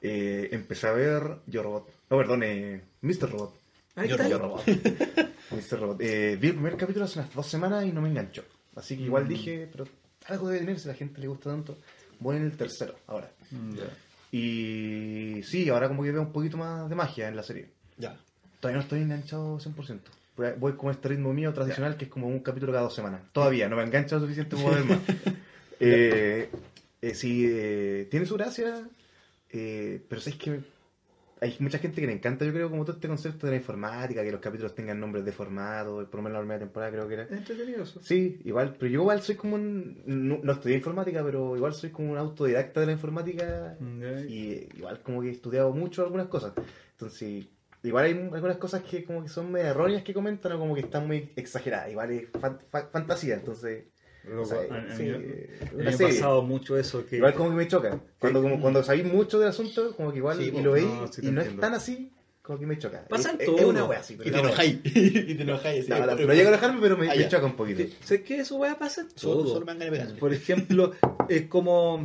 Eh, 0.03 0.49
empecé 0.53 0.87
a 0.89 0.93
ver 0.93 1.23
Yo 1.47 1.63
Robot. 1.63 1.89
No, 2.11 2.17
perdón, 2.19 2.43
eh, 2.45 2.83
Mr. 3.03 3.31
Robot. 3.31 3.55
Ahí 3.97 4.09
Yo- 4.09 4.17
está. 4.17 4.29
Yo 4.29 4.39
Robot. 4.39 4.63
Mr. 4.67 5.81
Robot. 5.81 6.01
Eh, 6.01 6.37
vi 6.41 6.49
el 6.49 6.55
primer 6.55 6.77
capítulo 6.77 7.05
hace 7.07 7.19
unas 7.21 7.35
dos 7.35 7.47
semanas 7.47 7.85
y 7.87 7.93
no 7.93 8.01
me 8.03 8.09
enganchó. 8.09 8.43
Así 8.75 8.97
que 8.97 9.05
igual 9.05 9.25
Mm. 9.25 9.29
dije, 9.29 9.69
pero 9.73 9.87
algo 10.29 10.49
debe 10.49 10.61
tener 10.61 10.79
si 10.79 10.89
a 10.89 10.93
la 10.93 10.99
gente 10.99 11.21
le 11.21 11.29
gusta 11.29 11.51
tanto. 11.51 11.77
Voy 12.21 12.37
en 12.37 12.45
el 12.45 12.57
tercero 12.57 12.95
ahora. 13.07 13.31
Mm, 13.51 13.75
ya. 13.77 13.85
Y 14.33 15.43
sí, 15.45 15.69
ahora 15.69 15.89
como 15.89 16.03
que 16.03 16.13
veo 16.13 16.23
un 16.23 16.33
poquito 16.33 16.57
más 16.57 16.89
de 16.89 16.95
magia 16.95 17.29
en 17.29 17.37
la 17.37 17.43
serie. 17.43 17.69
Ya. 17.97 18.17
Todavía 18.61 18.77
no 18.79 18.83
estoy 18.83 19.01
enganchado 19.01 19.59
100%. 19.61 20.11
Voy- 20.37 20.53
Voy 20.59 20.73
con 20.75 20.91
este 20.91 21.09
ritmo 21.09 21.33
mío 21.33 21.53
tradicional 21.55 21.97
que 21.97 22.05
es 22.07 22.11
como 22.11 22.27
un 22.27 22.41
capítulo 22.41 22.73
cada 22.73 22.85
dos 22.85 22.95
semanas. 22.95 23.23
Todavía 23.33 23.69
no 23.69 23.77
me 23.77 23.83
engancha 23.85 24.17
lo 24.17 24.23
suficiente 24.23 24.57
como 24.57 24.71
ver 24.71 24.85
más. 24.85 24.99
Eh, 25.79 26.49
eh, 27.03 27.15
sí, 27.15 27.45
eh, 27.47 28.09
tiene 28.11 28.25
su 28.25 28.35
gracia, 28.35 28.83
eh, 29.51 30.03
pero 30.09 30.21
sabes 30.21 30.39
que 30.39 30.61
hay 31.39 31.55
mucha 31.59 31.79
gente 31.79 32.01
que 32.01 32.07
le 32.07 32.15
encanta, 32.15 32.47
yo 32.47 32.53
creo, 32.53 32.71
como 32.71 32.85
todo 32.85 32.97
este 32.97 33.09
concepto 33.09 33.47
de 33.47 33.53
la 33.53 33.57
informática, 33.59 34.23
que 34.25 34.33
los 34.33 34.41
capítulos 34.41 34.75
tengan 34.75 34.99
nombres 34.99 35.23
deformados, 35.25 36.09
por 36.09 36.17
lo 36.21 36.23
menos 36.23 36.37
la 36.37 36.41
primera 36.41 36.61
temporada 36.61 36.91
creo 36.93 37.07
que 37.07 37.15
era. 37.15 37.23
Es 37.25 37.33
entretenido. 37.33 37.85
Sí, 37.85 38.41
igual, 38.45 38.75
pero 38.79 38.91
yo 38.91 39.01
igual 39.03 39.21
soy 39.21 39.35
como 39.37 39.57
un... 39.57 40.03
No, 40.07 40.39
no 40.43 40.53
estudié 40.53 40.77
informática, 40.77 41.23
pero 41.23 41.55
igual 41.55 41.75
soy 41.75 41.91
como 41.91 42.11
un 42.13 42.17
autodidacta 42.19 42.81
de 42.81 42.87
la 42.87 42.93
informática 42.93 43.77
ya. 43.79 44.21
y 44.27 44.69
igual 44.77 45.01
como 45.03 45.21
que 45.21 45.29
he 45.29 45.33
estudiado 45.33 45.73
mucho 45.73 46.03
algunas 46.05 46.29
cosas. 46.29 46.55
Entonces, 46.93 47.47
igual 47.83 48.07
hay 48.07 48.13
algunas 48.33 48.57
cosas 48.57 48.83
que 48.83 49.05
como 49.05 49.23
que 49.23 49.29
son 49.29 49.53
medio 49.53 49.67
erróneas 49.67 50.03
que 50.05 50.15
comentan 50.15 50.53
o 50.53 50.59
como 50.59 50.75
que 50.75 50.81
están 50.81 51.07
muy 51.07 51.33
exageradas. 51.37 51.91
Igual 51.91 52.11
es 52.13 52.31
fan- 52.31 52.59
fa- 52.71 52.89
fantasía, 52.89 53.35
entonces... 53.35 53.85
Luego, 54.27 54.43
o 54.43 54.47
sea, 54.47 54.59
a- 54.71 54.93
a 54.93 54.97
sí, 54.97 55.05
mí- 55.05 55.11
a 55.11 55.19
mí 55.19 55.27
una 55.75 55.85
me 55.85 55.95
ha 55.95 55.99
pasado 55.99 56.43
mucho 56.43 56.77
eso 56.77 57.07
que 57.07 57.17
Igual 57.17 57.35
como 57.35 57.51
que 57.51 57.57
me 57.57 57.69
choca. 57.69 58.01
Cuando, 58.19 58.43
como, 58.43 58.61
cuando 58.61 58.83
sabéis 58.83 59.05
mucho 59.05 59.39
del 59.39 59.49
asunto, 59.51 59.95
como 59.97 60.11
que 60.11 60.19
igual 60.19 60.37
Sí, 60.39 60.45
y 60.49 60.51
po, 60.51 60.61
lo 60.61 60.73
veis 60.73 60.87
no, 60.87 61.07
sí 61.13 61.21
y 61.25 61.31
no 61.31 61.41
es 61.43 61.57
tan 61.61 61.75
así, 61.75 62.11
como 62.43 62.59
que 62.59 62.67
me 62.67 62.79
choca. 62.79 63.07
Pasa 63.09 63.31
en 63.31 63.41
es, 63.41 63.47
todo. 63.47 63.59
es 63.59 63.65
una 63.65 63.85
wea 63.85 64.01
así, 64.01 64.15
Y 64.15 64.17
pero 64.17 64.31
te 64.31 64.37
wea. 64.39 64.47
enojáis. 64.49 64.79
y 64.85 65.35
te 65.35 65.43
enojáis. 65.43 65.89
No, 65.89 65.97
llego 66.17 66.49
a 66.49 66.53
enojarme, 66.53 66.81
pero 66.81 66.97
me, 66.97 67.09
Ah, 67.11 67.15
me 67.17 67.29
choca 67.29 67.47
un 67.47 67.57
poquito. 67.57 67.83
sé 68.05 68.23
que 68.23 68.39
eso 68.41 68.59
va 68.59 68.73
a 68.73 68.79
pasar 68.79 69.07
Solo, 69.15 69.43
todo. 69.45 69.55
solo 69.55 69.67
me 69.67 69.91
pegar. 69.91 70.15
Por 70.19 70.33
ejemplo, 70.33 70.93
es 71.29 71.43
como 71.47 72.05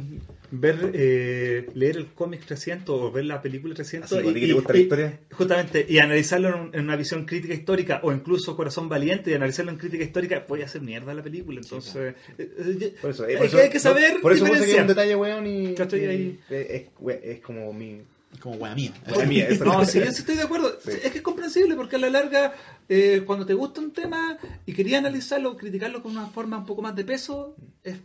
ver 0.53 0.91
eh, 0.93 1.69
leer 1.75 1.97
el 1.97 2.07
cómic 2.07 2.45
300 2.45 2.89
o 3.01 3.11
ver 3.11 3.25
la 3.25 3.41
película 3.41 3.73
300 3.73 4.11
Así, 4.11 4.27
¿a 4.27 4.33
ti 4.33 4.39
que 4.41 4.47
te 4.47 4.53
gusta 4.53 4.73
la 4.73 4.79
historia? 4.79 5.19
justamente 5.31 5.85
y 5.87 5.97
analizarlo 5.99 6.49
en, 6.49 6.53
un- 6.55 6.75
en 6.75 6.81
una 6.81 6.95
visión 6.97 7.25
crítica 7.25 7.53
histórica 7.53 8.01
o 8.03 8.11
incluso 8.11 8.55
Corazón 8.57 8.89
Valiente 8.89 9.31
y 9.31 9.33
analizarlo 9.33 9.71
en 9.71 9.77
crítica 9.77 10.03
histórica 10.03 10.45
puede 10.45 10.63
hacer 10.63 10.81
mierda 10.81 11.13
la 11.13 11.23
película 11.23 11.59
entonces 11.61 12.15
eh, 12.37 12.51
eh, 12.57 12.93
Por 13.01 13.11
eso, 13.11 13.25
eh, 13.25 13.31
hay, 13.31 13.37
por 13.37 13.45
eso- 13.47 13.57
que, 13.57 13.63
hay 13.63 13.69
que 13.69 13.79
saber 13.79 14.21
Por 14.21 14.33
eso 14.33 14.45
que 14.45 14.51
un 14.81 14.87
detalle, 14.87 15.15
weón, 15.15 15.47
y. 15.47 15.63
Y- 15.73 16.05
Ahí. 16.05 16.39
Es, 16.49 16.69
es, 16.69 16.83
we- 16.99 17.19
es 17.23 17.39
como 17.39 17.71
mi. 17.73 18.01
Como 18.39 18.55
wea 18.55 18.73
mía. 18.75 18.93
Wea 19.15 19.25
mía, 19.25 19.47
No, 19.59 19.79
no. 19.79 19.85
sí, 19.85 19.99
yo 19.99 20.05
sí 20.11 20.19
estoy 20.19 20.35
de 20.37 20.43
acuerdo. 20.43 20.77
Sí. 20.83 20.91
Es 21.03 21.11
que 21.11 21.17
es 21.17 21.21
comprensible 21.21 21.75
porque 21.75 21.97
a 21.97 21.99
la 21.99 22.09
larga, 22.09 22.53
eh, 22.87 23.23
cuando 23.25 23.45
te 23.45 23.53
gusta 23.53 23.81
un 23.81 23.91
tema 23.91 24.37
y 24.65 24.73
querías 24.73 24.99
analizarlo, 24.99 25.55
criticarlo 25.57 26.01
con 26.01 26.13
una 26.13 26.27
forma 26.27 26.57
un 26.57 26.65
poco 26.65 26.81
más 26.81 26.95
de 26.95 27.03
peso, 27.03 27.55
es 27.83 27.95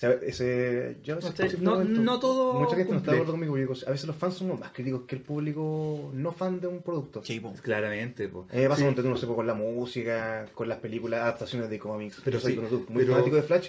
sea, 0.00 0.10
ese, 0.22 0.96
yo 1.02 1.14
a 1.14 1.16
veces 1.16 1.30
¿Cachai? 1.32 1.48
siempre 1.50 1.64
No- 1.72 1.82
no 1.84 2.20
todo 2.20 2.54
Mucha 2.60 2.76
gente 2.76 2.92
no 2.92 2.98
está 2.98 3.06
cumple. 3.06 3.12
de 3.12 3.16
acuerdo 3.18 3.32
conmigo. 3.32 3.56
digo, 3.56 3.74
a 3.86 3.90
veces 3.90 4.06
los 4.06 4.16
fans 4.16 4.34
son 4.34 4.58
más 4.60 4.70
críticos 4.72 5.02
que 5.06 5.16
el 5.16 5.22
público 5.22 6.10
no 6.14 6.32
fan 6.32 6.60
de 6.60 6.66
un 6.68 6.82
producto. 6.82 7.22
Sí, 7.24 7.40
po. 7.40 7.52
claramente. 7.62 8.28
mí 8.28 8.34
me 8.52 8.68
pasa 8.68 8.88
Sí. 8.88 8.94
con, 8.94 9.10
no 9.10 9.16
sé, 9.16 9.26
con 9.26 9.46
la 9.46 9.54
música, 9.54 10.46
con 10.54 10.68
las 10.68 10.78
películas, 10.78 11.20
adaptaciones 11.22 11.68
de 11.68 11.78
cómics. 11.78 12.20
Pero 12.24 12.38
soy 12.40 12.52
sí, 12.52 12.56
como 12.58 12.68
tú, 12.68 12.84
muy 12.88 13.02
pero- 13.02 13.14
fanático 13.14 13.36
de 13.36 13.42
Flash. 13.42 13.68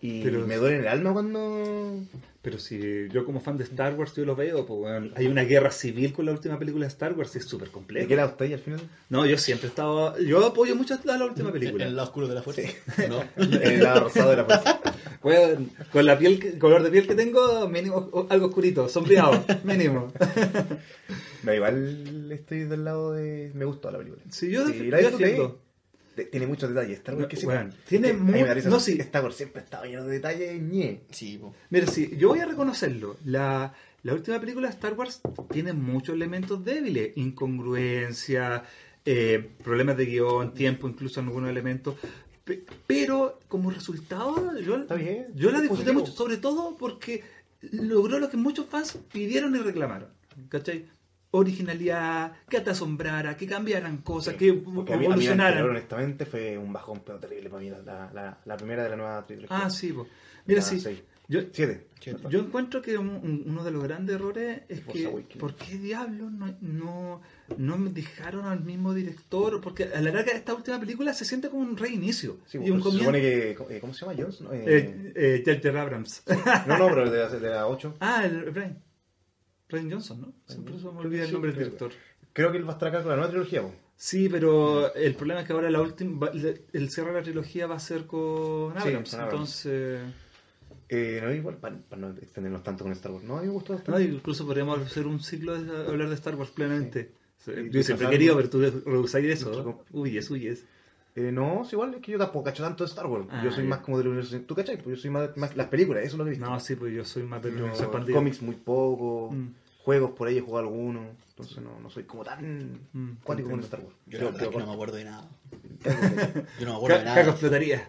Y 0.00 0.22
pero- 0.24 0.46
me 0.46 0.56
duele 0.56 0.76
en 0.76 0.82
el 0.82 0.88
alma 0.88 1.12
cuando. 1.12 2.00
Pero 2.42 2.58
si 2.58 3.08
yo 3.10 3.24
como 3.24 3.38
fan 3.40 3.56
de 3.56 3.62
Star 3.62 3.94
Wars 3.94 4.14
yo 4.16 4.24
lo 4.24 4.34
veo, 4.34 4.66
pues 4.66 4.80
bueno, 4.80 5.12
hay 5.14 5.28
una 5.28 5.42
guerra 5.44 5.70
civil 5.70 6.12
con 6.12 6.26
la 6.26 6.32
última 6.32 6.58
película 6.58 6.86
de 6.86 6.88
Star 6.88 7.12
Wars 7.12 7.32
y 7.36 7.38
es 7.38 7.44
súper 7.44 7.68
¿De 7.68 7.72
complejo. 7.72 8.08
qué 8.08 8.16
lado 8.16 8.30
está 8.30 8.42
ahí 8.42 8.52
al 8.52 8.58
final? 8.58 8.80
No, 9.10 9.24
yo 9.26 9.38
siempre 9.38 9.68
he 9.68 9.70
estado... 9.70 10.18
Yo 10.18 10.44
apoyo 10.44 10.74
mucho 10.74 10.94
a 10.94 11.16
la 11.16 11.24
última 11.24 11.48
En 11.50 11.52
película. 11.52 11.84
el 11.86 11.94
lado 11.94 12.08
oscuro 12.08 12.26
de 12.26 12.34
la 12.34 12.42
fuerza. 12.42 12.62
¿No? 13.08 13.22
En 13.36 13.52
el 13.62 13.82
lado 13.84 14.00
rosado 14.00 14.30
de 14.30 14.36
la 14.38 14.44
fuerza. 14.44 14.80
Bueno, 15.22 15.66
con 15.92 16.04
la 16.06 16.18
piel, 16.18 16.38
que- 16.40 16.58
color 16.58 16.82
de 16.82 16.90
piel 16.90 17.06
que 17.06 17.14
tengo, 17.14 17.68
mínimo 17.68 18.26
algo 18.28 18.46
oscurito, 18.46 18.88
sombreado, 18.88 19.44
mínimo. 19.64 20.12
No, 21.42 21.54
igual 21.54 22.30
estoy 22.32 22.60
del 22.64 22.84
lado 22.84 23.12
de. 23.12 23.50
Me 23.54 23.64
gustó 23.64 23.90
la 23.90 23.98
película. 23.98 24.22
Sí, 24.30 24.50
yo, 24.50 24.66
Sí, 24.68 24.88
la 24.90 25.00
yo 25.00 25.58
Tiene 26.30 26.46
muchos 26.46 26.68
detalles. 26.68 26.98
Star 26.98 27.14
Wars 27.14 27.22
No, 27.24 27.28
que 27.28 27.36
sí. 27.36 27.46
bueno, 27.46 27.70
tiene 27.88 28.08
que 28.08 28.14
a 28.14 28.16
mí 28.16 28.20
mu- 28.20 28.32
me 28.32 28.44
da 28.44 28.54
risa, 28.54 28.68
no, 28.68 28.78
sí. 28.80 28.98
Star 29.00 29.22
Wars 29.24 29.36
siempre 29.36 29.62
estaba 29.62 29.86
lleno 29.86 30.04
de 30.04 30.12
detalles. 30.14 30.60
ñe. 30.60 31.00
Sí, 31.10 31.38
po. 31.38 31.54
Mira, 31.70 31.86
sí, 31.86 32.14
yo 32.18 32.28
voy 32.28 32.40
a 32.40 32.46
reconocerlo. 32.46 33.16
La, 33.24 33.72
la 34.02 34.12
última 34.14 34.38
película 34.40 34.68
de 34.68 34.74
Star 34.74 34.94
Wars 34.94 35.20
tiene 35.50 35.72
muchos 35.72 36.14
elementos 36.14 36.64
débiles. 36.64 37.12
Incongruencia, 37.16 38.62
eh, 39.04 39.50
problemas 39.64 39.96
de 39.96 40.06
guion, 40.06 40.54
tiempo, 40.54 40.88
incluso 40.88 41.20
en 41.20 41.26
algunos 41.26 41.50
elementos. 41.50 41.96
Pe- 42.44 42.64
Pero 42.86 43.38
como 43.48 43.70
resultado, 43.70 44.58
yo, 44.58 44.84
bien, 44.96 45.28
yo 45.34 45.50
la 45.50 45.60
disfruté 45.60 45.84
positivo. 45.92 46.00
mucho, 46.00 46.12
sobre 46.12 46.36
todo 46.38 46.76
porque 46.76 47.22
logró 47.70 48.18
lo 48.18 48.28
que 48.28 48.36
muchos 48.36 48.66
fans 48.66 48.98
pidieron 49.12 49.54
y 49.54 49.58
reclamaron. 49.58 50.08
¿Cachai? 50.48 50.86
Originalidad, 51.34 52.32
que 52.48 52.60
te 52.60 52.70
asombrara, 52.70 53.36
que 53.36 53.46
cambiaran 53.46 53.98
cosas, 53.98 54.34
que 54.34 54.50
a 54.50 54.52
mí, 54.54 55.04
evolucionaran. 55.06 55.62
honestamente, 55.68 56.26
fue 56.26 56.58
un 56.58 56.72
bajón 56.72 57.00
pero 57.06 57.18
terrible 57.18 57.48
para 57.48 57.62
mí. 57.62 57.70
La, 57.70 58.10
la, 58.12 58.38
la 58.44 58.56
primera 58.56 58.82
de 58.84 58.90
la 58.90 58.96
nueva 58.96 59.26
trilogía. 59.26 59.56
Ah, 59.64 59.70
sí, 59.70 59.92
po. 59.92 60.06
Mira, 60.46 60.60
Ah, 60.60 60.64
sí. 60.64 60.80
seis. 60.80 61.00
Yo, 61.28 61.40
Siete. 61.52 61.86
Yo 62.28 62.40
encuentro 62.40 62.82
que 62.82 62.98
un- 62.98 63.08
un- 63.08 63.44
uno 63.46 63.64
de 63.64 63.70
los 63.70 63.82
grandes 63.84 64.16
errores 64.16 64.62
es 64.68 64.80
que 64.80 65.06
Awakens. 65.06 65.36
¿por 65.40 65.54
qué 65.54 65.78
diablos 65.78 66.30
no, 66.32 66.54
no, 66.60 67.20
no 67.58 67.78
me 67.78 67.90
dejaron 67.90 68.46
al 68.46 68.64
mismo 68.64 68.92
director? 68.94 69.60
Porque 69.60 69.84
a 69.84 70.00
la 70.00 70.10
larga 70.10 70.32
esta 70.32 70.54
última 70.54 70.78
película 70.80 71.12
se 71.14 71.24
siente 71.24 71.48
como 71.50 71.62
un 71.62 71.76
reinicio. 71.76 72.38
Sí, 72.46 72.58
y 72.62 72.70
un 72.70 72.80
pues, 72.80 72.94
se 72.94 73.00
supone 73.00 73.20
que. 73.20 73.50
eh, 73.52 73.80
¿Cómo 73.80 73.94
se 73.94 74.04
llama? 74.04 74.16
Jones? 74.18 74.40
¿no? 74.40 74.52
Eh, 74.52 74.62
Eh, 75.14 75.42
eh, 75.46 75.78
Abrams. 75.78 76.22
no, 76.66 76.78
no, 76.78 76.88
pero 76.88 77.10
de 77.10 77.18
la, 77.18 77.28
de 77.28 77.50
la 77.50 77.66
8. 77.68 77.94
ah, 78.00 78.24
el 78.24 78.50
Brian. 78.50 78.82
Brian 79.68 79.90
Johnson, 79.90 80.20
¿no? 80.20 80.32
Siempre 80.46 80.78
se 80.78 80.84
me 80.84 80.90
olvida 81.00 81.24
el 81.24 81.32
nombre 81.32 81.50
del 81.52 81.58
director. 81.64 81.92
Creo 82.32 82.50
que 82.52 82.58
él 82.58 82.64
va 82.66 82.70
a 82.70 82.72
estar 82.74 82.88
acá 82.88 82.98
con 83.02 83.10
la 83.10 83.16
nueva 83.16 83.30
trilogía. 83.30 83.62
po. 83.62 83.72
Sí, 83.96 84.28
pero 84.28 84.92
el 84.94 85.14
problema 85.14 85.40
es 85.42 85.46
que 85.46 85.52
ahora 85.52 85.70
la 85.70 85.80
última, 85.80 86.28
el 86.72 86.90
cierre 86.90 87.10
de 87.12 87.16
la 87.18 87.22
trilogía 87.22 87.66
va 87.66 87.76
a 87.76 87.80
ser 87.80 88.06
con 88.06 88.72
Sí, 88.74 88.88
Abrams. 88.88 89.10
con 89.10 89.20
Abrams. 89.20 89.32
Entonces, 89.66 90.00
Eh, 90.88 91.20
no, 91.22 91.32
igual, 91.32 91.56
para, 91.56 91.78
para 91.78 92.02
no 92.02 92.10
extendernos 92.18 92.62
tanto 92.62 92.84
con 92.84 92.92
Star 92.92 93.12
Wars. 93.12 93.24
No, 93.24 93.38
a 93.38 93.40
mí 93.40 93.46
me 93.46 93.52
gustó 93.52 93.72
no, 93.72 93.78
bastante. 93.78 94.02
incluso 94.04 94.44
podríamos 94.46 94.78
hacer 94.80 95.06
un 95.06 95.20
ciclo 95.20 95.58
de 95.62 95.86
hablar 95.90 96.08
de 96.08 96.14
Star 96.16 96.34
Wars 96.34 96.50
plenamente. 96.50 97.04
Sí. 97.04 97.21
Yo 97.70 97.82
siempre 97.82 98.06
he 98.06 98.10
querido, 98.10 98.36
pero 98.36 98.48
tú 98.50 98.60
rehusáis 98.86 99.26
eso. 99.26 99.64
Sí. 99.64 99.70
Huyes, 99.92 100.30
huyes. 100.30 100.64
Eh, 101.14 101.30
no, 101.30 101.62
es 101.62 101.72
igual, 101.72 101.92
es 101.94 102.00
que 102.00 102.12
yo 102.12 102.18
tampoco 102.18 102.44
cacho 102.44 102.62
tanto 102.62 102.84
de 102.84 102.88
Star 102.88 103.06
Wars. 103.06 103.26
Ah, 103.30 103.42
yo 103.44 103.50
soy 103.52 103.64
más 103.64 103.80
como 103.80 103.98
del 103.98 104.08
universo. 104.08 104.38
¿Tú 104.46 104.54
cachai? 104.54 104.76
Pues 104.78 104.96
yo 104.96 105.02
soy 105.02 105.10
más, 105.10 105.36
más 105.36 105.54
las 105.56 105.68
películas, 105.68 106.02
eso 106.04 106.14
es 106.14 106.18
lo 106.18 106.24
que 106.24 106.30
he 106.30 106.34
visto. 106.34 106.48
No, 106.48 106.58
sí, 106.58 106.74
pues 106.74 106.94
yo 106.94 107.04
soy 107.04 107.24
más 107.24 107.42
del 107.42 107.54
universo 107.54 107.82
expandido. 107.84 108.18
cómics 108.18 108.40
muy 108.40 108.54
poco, 108.54 109.30
Mm. 109.32 109.48
juegos 109.84 110.12
por 110.12 110.28
ahí 110.28 110.38
he 110.38 110.40
jugado 110.40 110.68
algunos. 110.68 111.04
Entonces 111.30 111.58
no, 111.58 111.78
no 111.80 111.90
soy 111.90 112.04
como 112.04 112.24
tan 112.24 112.80
Mm, 112.92 113.16
cuático 113.24 113.50
con. 113.50 113.60
Star 113.60 113.80
Wars. 113.80 113.94
Yo 114.06 114.18
la 114.20 114.24
verdad 114.26 114.42
es 114.44 114.48
que 114.48 114.58
no 114.58 114.66
me 114.66 114.72
acuerdo 114.72 114.96
de 114.96 115.04
nada. 115.04 115.28
Yo 116.60 116.64
no 116.66 116.70
me 116.72 116.76
acuerdo 116.76 116.98
de 116.98 117.04
nada. 117.04 117.16
Caco 117.16 117.30
explotaría. 117.30 117.88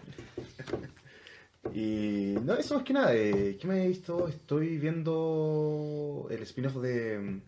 Y 1.74 2.36
no, 2.44 2.54
eso 2.54 2.74
más 2.76 2.84
que 2.84 2.92
nada. 2.92 3.14
Eh, 3.14 3.56
¿Qué 3.60 3.66
me 3.66 3.84
he 3.84 3.88
visto? 3.88 4.28
Estoy 4.28 4.78
viendo 4.78 6.26
el 6.30 6.42
spin-off 6.42 6.76
de, 6.76 7.40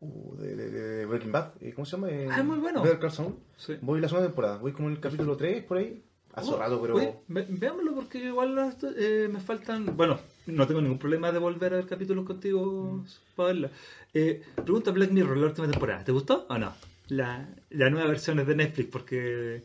uh, 0.00 0.36
de, 0.36 0.56
de- 0.56 0.70
de 0.70 1.06
Breaking 1.06 1.32
Bad. 1.32 1.52
Eh, 1.60 1.72
¿Cómo 1.74 1.84
se 1.84 1.92
llama? 1.92 2.08
Eh, 2.10 2.28
Ah, 2.30 2.42
muy 2.42 2.58
bueno. 2.58 2.82
Better 2.82 2.98
Call 2.98 3.12
Saul. 3.12 3.34
Sí. 3.56 3.76
Voy 3.80 4.00
la 4.00 4.08
segunda 4.08 4.28
temporada. 4.28 4.58
Voy 4.58 4.72
como 4.72 4.88
en 4.88 4.94
el 4.94 5.00
capítulo 5.00 5.36
3 5.36 5.64
por 5.64 5.78
ahí. 5.78 6.02
Hace 6.32 6.50
Oh, 6.52 6.58
rato, 6.58 6.80
pero... 6.80 6.94
oye, 6.94 7.12
ve- 7.26 7.46
veámoslo 7.48 7.92
porque 7.94 8.18
igual 8.18 8.56
eh, 8.96 9.28
me 9.32 9.40
faltan. 9.40 9.96
Bueno, 9.96 10.20
no 10.46 10.64
tengo 10.66 10.80
ningún 10.80 10.98
problema 10.98 11.32
de 11.32 11.38
volver 11.40 11.72
a 11.72 11.76
ver 11.78 11.86
capítulos 11.86 12.24
contigo 12.24 13.04
para 13.34 13.48
verla. 13.48 13.70
Eh, 14.14 14.40
pregunta 14.54 14.92
Black 14.92 15.10
Mirror, 15.10 15.36
la 15.36 15.46
última 15.46 15.68
temporada. 15.68 16.04
¿Te 16.04 16.12
gustó 16.12 16.46
o 16.48 16.56
no? 16.56 16.72
La, 17.08 17.48
la 17.70 17.90
nueva 17.90 18.06
versión 18.06 18.38
es 18.38 18.46
de 18.46 18.54
Netflix 18.54 18.88
porque. 18.90 19.64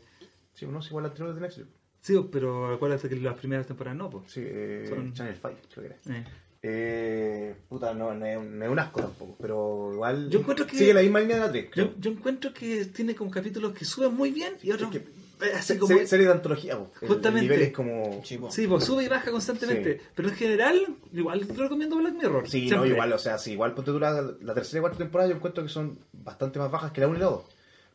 Sí, 0.54 0.66
no 0.66 0.80
es 0.80 0.86
igual 0.88 1.04
al 1.04 1.10
anterior 1.12 1.34
de 1.36 1.40
Netflix. 1.40 1.68
Sí, 2.00 2.16
pero 2.32 2.72
acuérdate 2.74 3.08
que 3.08 3.16
las 3.16 3.36
primeras 3.36 3.66
temporadas 3.68 3.96
no, 3.98 4.10
pues. 4.10 4.24
Sí, 4.32 4.40
eh, 4.44 4.86
Son- 4.88 5.12
Channel 5.12 5.34
5, 5.36 5.54
creo 5.72 5.88
que 5.88 6.10
era. 6.12 6.26
Eh. 6.68 7.50
Eh, 7.50 7.54
puta, 7.68 7.94
no, 7.94 8.12
no, 8.14 8.26
es, 8.26 8.40
no 8.40 8.64
es 8.64 8.70
un 8.70 8.78
asco 8.78 9.00
tampoco, 9.00 9.36
pero 9.40 9.90
igual 9.92 10.28
Yo 10.30 10.40
encuentro 10.40 10.66
que- 10.66 10.76
sigue 10.76 10.92
la 10.94 11.02
misma 11.02 11.20
línea 11.20 11.36
de 11.36 11.42
la 11.42 11.50
3. 11.50 11.70
Yo, 11.74 11.94
yo 11.98 12.10
encuentro 12.10 12.52
que 12.52 12.86
tiene 12.86 13.14
como 13.14 13.30
capítulos 13.30 13.72
que 13.72 13.84
suben 13.84 14.14
muy 14.14 14.30
bien 14.32 14.54
y 14.62 14.70
otros 14.72 14.94
Es 14.94 15.02
que- 15.02 15.08
eh, 15.46 15.52
así 15.54 15.76
como. 15.76 15.94
serie 16.06 16.26
de 16.26 16.32
antología, 16.32 16.76
Justamente. 17.00 17.28
El 17.40 17.42
nivel 17.42 17.62
es 17.62 17.72
como... 17.72 18.22
Sí, 18.24 18.38
po. 18.38 18.50
Sí, 18.50 18.66
pues 18.66 18.84
sube 18.84 19.04
y 19.04 19.08
baja 19.08 19.30
constantemente. 19.30 19.98
Sí. 19.98 20.04
Pero 20.14 20.28
en 20.30 20.34
general, 20.34 20.96
igual 21.12 21.46
te 21.46 21.52
recomiendo 21.54 21.96
Black 21.96 22.14
Mirror. 22.14 22.48
Sí, 22.48 22.68
no, 22.70 22.84
igual, 22.86 23.12
o 23.12 23.18
sea, 23.18 23.36
sí, 23.38 23.52
igual 23.52 23.74
ponte 23.74 23.90
tú 23.92 24.00
la, 24.00 24.34
la 24.40 24.54
tercera 24.54 24.78
y 24.78 24.80
cuarta 24.80 24.98
temporada, 24.98 25.28
yo 25.30 25.36
encuentro 25.36 25.62
que 25.62 25.68
son 25.68 25.98
bastante 26.12 26.58
más 26.58 26.70
bajas 26.70 26.90
que 26.92 27.00
la 27.02 27.08
1 27.08 27.16
y 27.16 27.20
la 27.20 27.26
2. 27.26 27.42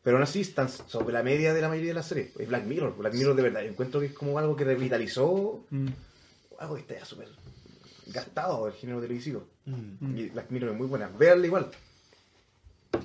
Pero 0.04 0.18
aún 0.18 0.24
así 0.24 0.42
están 0.42 0.68
sobre 0.70 1.14
la 1.14 1.22
media 1.24 1.54
de 1.54 1.62
la 1.62 1.68
mayoría 1.70 1.90
de 1.90 1.96
las 1.96 2.08
series. 2.08 2.36
Es 2.38 2.48
Black 2.48 2.66
Mirror, 2.66 2.96
Black 2.98 3.14
Mirror 3.14 3.36
de 3.36 3.42
verdad. 3.44 3.62
Yo 3.62 3.70
encuentro 3.70 4.00
que 4.00 4.08
es 4.08 4.14
como 4.14 4.38
algo 4.40 4.56
que 4.56 4.64
revitalizó, 4.64 5.64
Mm. 5.70 5.88
algo 6.60 6.76
que 6.76 6.82
está 6.82 6.96
ya 6.96 7.06
súper 7.06 7.28
gastado 8.08 8.68
el 8.68 8.74
género 8.74 9.02
televisivo. 9.02 9.48
Mm. 9.66 10.18
Y 10.18 10.32
Mirror 10.50 10.72
es 10.72 10.78
muy 10.78 10.88
buena. 10.88 11.10
Véanla 11.10 11.46
igual. 11.46 11.72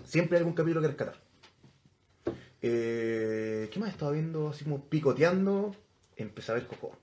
Siempre 0.04 0.36
hay 0.36 0.40
algún 0.40 0.54
capítulo 0.54 0.80
que 0.80 0.88
rescatar. 0.88 1.16
Eh, 2.62 3.68
¿Qué 3.72 3.78
más 3.78 3.90
estaba 3.90 4.12
viendo? 4.12 4.48
Así 4.48 4.64
como 4.64 4.84
picoteando. 4.84 5.74
Empecé 6.16 6.52
a 6.52 6.54
ver 6.56 6.66
Coco. 6.66 6.96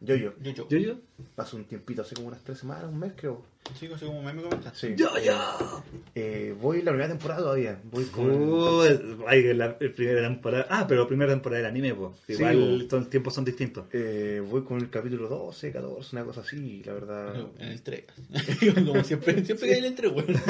Yo, 0.00 0.14
yo. 0.14 0.32
Yo, 0.40 0.52
yo. 0.52 0.68
¿Yo, 0.68 0.78
yo? 0.78 0.94
Pasó 1.34 1.56
un 1.56 1.64
tiempito, 1.64 2.02
hace 2.02 2.14
como 2.14 2.28
unas 2.28 2.42
tres 2.42 2.58
semanas, 2.58 2.84
un 2.84 2.98
mes 2.98 3.12
creo. 3.16 3.42
Sí, 3.78 3.88
así 3.94 4.04
como 4.04 4.22
me 4.22 4.34
comentaste. 4.34 4.88
Sí. 4.88 4.94
¡Yo, 4.96 5.08
yo! 5.24 5.82
Eh, 6.14 6.54
voy 6.60 6.82
la 6.82 6.90
primera 6.92 7.08
temporada 7.08 7.40
todavía. 7.40 7.78
Voy 7.84 8.04
con. 8.06 8.30
Uh, 8.30 8.82
ay, 9.26 9.42
que 9.42 9.54
la 9.54 9.76
el 9.80 9.92
primera 9.92 10.22
temporada. 10.22 10.66
Ah, 10.68 10.86
pero 10.88 11.06
primera 11.08 11.30
temporada 11.32 11.62
del 11.62 11.70
anime, 11.70 11.94
pues. 11.94 12.12
Sí, 12.26 12.32
Igual 12.34 12.88
los 12.88 13.08
tiempos 13.10 13.34
son 13.34 13.44
distintos. 13.44 13.84
eh, 13.92 14.42
voy 14.46 14.62
con 14.64 14.78
el 14.78 14.90
capítulo 14.90 15.28
12, 15.28 15.72
14, 15.72 16.16
una 16.16 16.24
cosa 16.24 16.40
así, 16.42 16.82
la 16.84 16.92
verdad. 16.94 17.34
En 17.58 17.68
el 17.68 17.82
3. 17.82 18.04
como 18.86 19.02
siempre, 19.04 19.44
siempre 19.44 19.68
que 19.68 19.72
hay 19.74 19.78
en 19.80 19.84
el 19.86 19.94
3, 19.94 20.12
weón. 20.12 20.26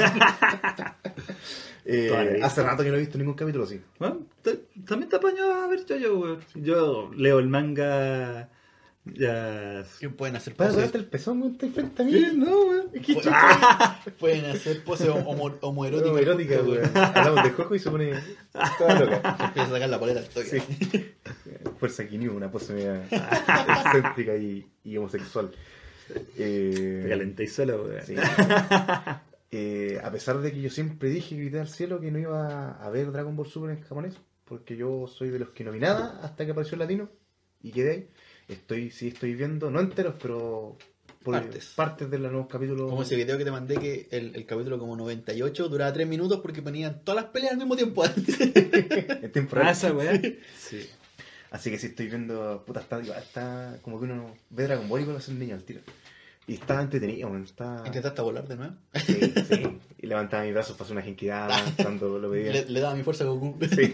Eh, 1.83 2.39
hace 2.43 2.61
rato 2.61 2.83
que 2.83 2.89
no 2.89 2.95
he 2.95 2.99
visto 2.99 3.17
ningún 3.17 3.33
capítulo 3.33 3.63
así. 3.63 3.81
Bueno, 3.97 4.19
te- 4.43 4.59
también 4.85 5.09
te 5.09 5.15
apaño 5.15 5.43
a 5.43 5.67
ver 5.67 5.83
yo, 5.85 5.97
yo, 5.97 6.19
weón. 6.19 6.39
Yo 6.53 7.11
leo 7.17 7.39
el 7.39 7.47
manga. 7.47 8.49
Ya. 9.05 9.83
¿Qué 9.99 10.09
pueden 10.09 10.35
hacer 10.35 10.53
Para 10.55 10.69
poses? 10.69 10.83
tocarte 10.85 10.97
el 10.99 11.05
pezón, 11.09 11.57
frente 11.57 12.01
a 12.01 12.05
mí. 12.05 12.23
No, 12.35 12.65
weón. 12.67 12.89
Es 12.93 13.01
que 13.05 13.13
Pu- 13.15 13.21
chucha. 13.21 13.99
Pueden 14.19 14.45
hacer 14.45 14.83
poses 14.83 15.09
homo- 15.09 15.57
homoeróticas. 15.61 16.59
Juntos, 16.61 16.67
weón. 16.67 16.91
Hablamos 16.95 17.43
de 17.43 17.49
Jojo 17.49 17.75
y 17.75 17.79
se 17.79 17.89
pone 17.89 18.13
toda 18.77 18.99
loca. 18.99 19.37
Se 19.37 19.43
empieza 19.45 19.69
a 19.69 19.71
sacar 19.71 19.89
la 19.89 19.99
polera 19.99 20.19
al 20.19 20.29
toque. 20.29 20.59
Sí. 20.61 21.13
Fuerza 21.79 22.07
Quinyu, 22.07 22.31
una 22.35 22.51
pose 22.51 22.73
media 22.73 23.03
excéntrica 23.09 24.35
y, 24.37 24.69
y 24.83 24.97
homosexual. 24.97 25.51
Eh, 26.37 26.99
Te 27.03 27.09
calenté 27.09 27.47
solo, 27.47 27.85
weón. 27.85 28.01
sí. 28.05 28.15
Eh, 29.53 29.99
a 30.01 30.09
pesar 30.11 30.39
de 30.39 30.51
que 30.53 30.61
yo 30.61 30.69
siempre 30.69 31.09
dije, 31.09 31.35
grité 31.35 31.59
al 31.59 31.67
cielo, 31.67 31.99
que 31.99 32.09
no 32.11 32.19
iba 32.19 32.71
a 32.81 32.89
ver 32.89 33.11
Dragon 33.11 33.35
Ball 33.35 33.47
Super 33.47 33.71
en 33.71 33.81
japonés, 33.81 34.15
porque 34.45 34.77
yo 34.77 35.07
soy 35.07 35.29
de 35.29 35.39
los 35.39 35.49
que 35.49 35.63
no 35.65 35.71
vi 35.73 35.79
nada 35.79 36.19
hasta 36.23 36.45
que 36.45 36.51
apareció 36.51 36.75
el 36.75 36.79
latino 36.79 37.09
y 37.61 37.71
quedé 37.71 37.91
ahí. 37.91 38.09
Estoy, 38.51 38.91
sí 38.91 39.09
estoy 39.09 39.33
viendo, 39.35 39.71
no 39.71 39.79
enteros, 39.79 40.15
pero 40.21 40.77
por- 41.23 41.33
Partes. 41.35 41.73
partes 41.75 42.09
de 42.09 42.17
los 42.19 42.31
nuevos 42.31 42.49
capítulos. 42.49 42.89
Como 42.89 43.03
ese 43.03 43.15
video 43.15 43.37
que 43.37 43.45
te 43.45 43.51
mandé 43.51 43.75
que 43.77 44.07
el, 44.11 44.35
el 44.35 44.45
capítulo 44.45 44.77
como 44.79 44.95
98 44.95 45.69
duraba 45.69 45.93
3 45.93 46.07
minutos 46.07 46.39
porque 46.41 46.61
ponían 46.61 47.01
todas 47.03 47.23
las 47.23 47.31
peleas 47.31 47.53
al 47.53 47.59
mismo 47.59 47.75
tiempo. 47.75 48.03
en 48.05 49.31
temporada. 49.31 49.69
Ah, 49.69 49.71
esa 49.71 49.93
weá. 49.93 50.19
Sí. 50.57 50.87
Así 51.51 51.69
que 51.69 51.77
sí 51.77 51.87
estoy 51.87 52.07
viendo, 52.07 52.63
puta, 52.65 52.79
está, 52.79 52.99
está 53.01 53.77
como 53.81 53.99
que 53.99 54.05
uno 54.05 54.33
ve 54.49 54.63
Dragon 54.63 54.87
Ball 54.87 55.01
y 55.05 55.09
a 55.15 55.19
ser 55.21 55.35
niño 55.35 55.55
al 55.55 55.63
tiro. 55.63 55.81
Y 56.47 56.55
está 56.55 56.81
entretenido, 56.81 57.35
está... 57.37 57.83
¿Intentaste 57.85 58.21
volar 58.21 58.47
de 58.47 58.55
nuevo? 58.55 58.73
Sí, 59.05 59.19
sí. 59.47 59.63
Y 59.99 60.07
levantaba 60.07 60.43
mis 60.43 60.53
brazos 60.53 60.75
para 60.75 60.85
hacer 60.85 60.97
una 60.97 61.05
genkidama 61.05 61.55
cuando 61.81 62.17
lo 62.19 62.29
veía. 62.29 62.51
Le, 62.51 62.65
le 62.65 62.79
daba 62.79 62.95
mi 62.95 63.03
fuerza 63.03 63.25
a 63.25 63.27
Goku. 63.27 63.57
Sí. 63.73 63.93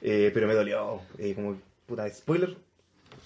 Eh, 0.00 0.30
pero 0.32 0.48
me 0.48 0.54
dolió. 0.54 1.00
Eh, 1.18 1.34
como, 1.34 1.60
puta, 1.86 2.08
spoiler. 2.08 2.56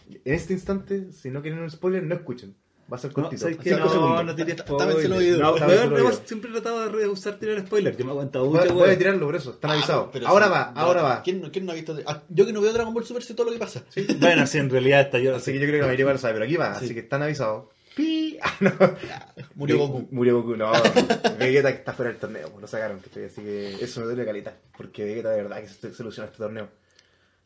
En 0.09 0.35
este 0.35 0.53
instante, 0.53 1.13
si 1.13 1.31
no 1.31 1.43
quieren 1.43 1.61
un 1.61 1.71
spoiler, 1.71 2.03
no 2.03 2.15
escuchen. 2.15 2.55
Va 2.93 2.97
a 2.97 3.01
ser 3.01 3.11
No, 3.11 3.15
cortito. 3.25 3.43
¿sabes 3.43 3.57
qué? 3.57 3.71
Cinco 3.71 3.85
No, 3.87 3.91
segundos. 3.91 4.25
no 4.27 4.37
tápense 4.37 5.09
los 5.09 5.19
spoiler. 5.19 5.19
oídos. 5.19 5.41
No, 5.41 5.97
oídos. 5.97 6.23
siempre 6.25 6.51
tratado 6.53 6.81
de 6.83 6.89
rehusar 6.91 7.35
tirar 7.35 7.67
spoiler. 7.67 7.97
Yo 7.97 8.05
me 8.05 8.11
he 8.11 8.15
aguantado 8.15 8.47
mucho, 8.49 8.75
voy 8.75 8.91
a 8.91 8.97
tirarlo, 8.99 9.27
por 9.27 9.35
eso. 9.35 9.51
Están 9.51 9.73
Ah, 9.73 9.75
avisados. 9.75 10.09
pero 10.13 10.29
Ahora 10.29 10.47
sí, 10.47 10.53
va, 10.53 10.63
ahora 10.77 11.03
va. 11.03 11.23
¿Quién, 11.23 11.41
no- 11.41 11.51
quién 11.51 11.67
no 11.67 11.73
ha 11.73 11.75
visto? 11.75 11.97
ah, 12.07 12.23
yo 12.29 12.47
que 12.47 12.53
no 12.53 12.61
veo 12.61 12.73
Dragon 12.73 12.95
Ball 12.95 13.05
Super 13.05 13.25
sé 13.25 13.35
todo 13.35 13.47
lo 13.47 13.53
que 13.53 13.59
pasa. 13.59 13.83
Bueno, 14.21 14.47
sí, 14.47 14.59
en 14.59 14.71
realidad 14.71 15.01
está 15.01 15.19
yo. 15.19 15.35
Así 15.35 15.53
que 15.53 15.59
yo 15.59 15.65
creo 15.67 15.75
que 15.79 15.81
la 15.81 15.87
mayoría 15.87 16.07
va 16.07 16.13
a 16.13 16.19
saber, 16.19 16.37
pero 16.37 16.45
aquí 16.45 16.57
va. 16.57 16.79
Sí. 16.79 16.85
Así 16.85 16.95
que 16.95 17.01
están 17.01 17.23
avisados. 17.23 17.65
¡Pi! 17.97 18.39
Ah, 18.43 18.53
no. 18.61 18.71
Murió 19.57 19.79
Goku. 19.79 20.09
Murió 20.13 20.37
Goku, 20.43 20.55
no. 20.57 20.71
Vegeta 21.41 21.73
que 21.73 21.79
está 21.79 21.93
fuera 21.93 22.13
del 22.13 22.21
torneo, 22.21 22.49
pues, 22.51 22.61
lo 22.61 22.69
sacaron. 22.69 23.01
que 23.01 23.07
estoy- 23.07 23.25
Así 23.25 23.41
que 23.43 23.83
eso 23.85 23.99
me 24.01 24.07
duele 24.07 24.25
caleta. 24.25 24.55
Porque 24.77 25.05
Vegeta 25.05 25.31
de 25.31 25.43
verdad 25.43 25.61
que 25.61 25.69
se 25.69 25.93
soluciona 25.93 26.27
este 26.29 26.39
torneo. 26.39 26.69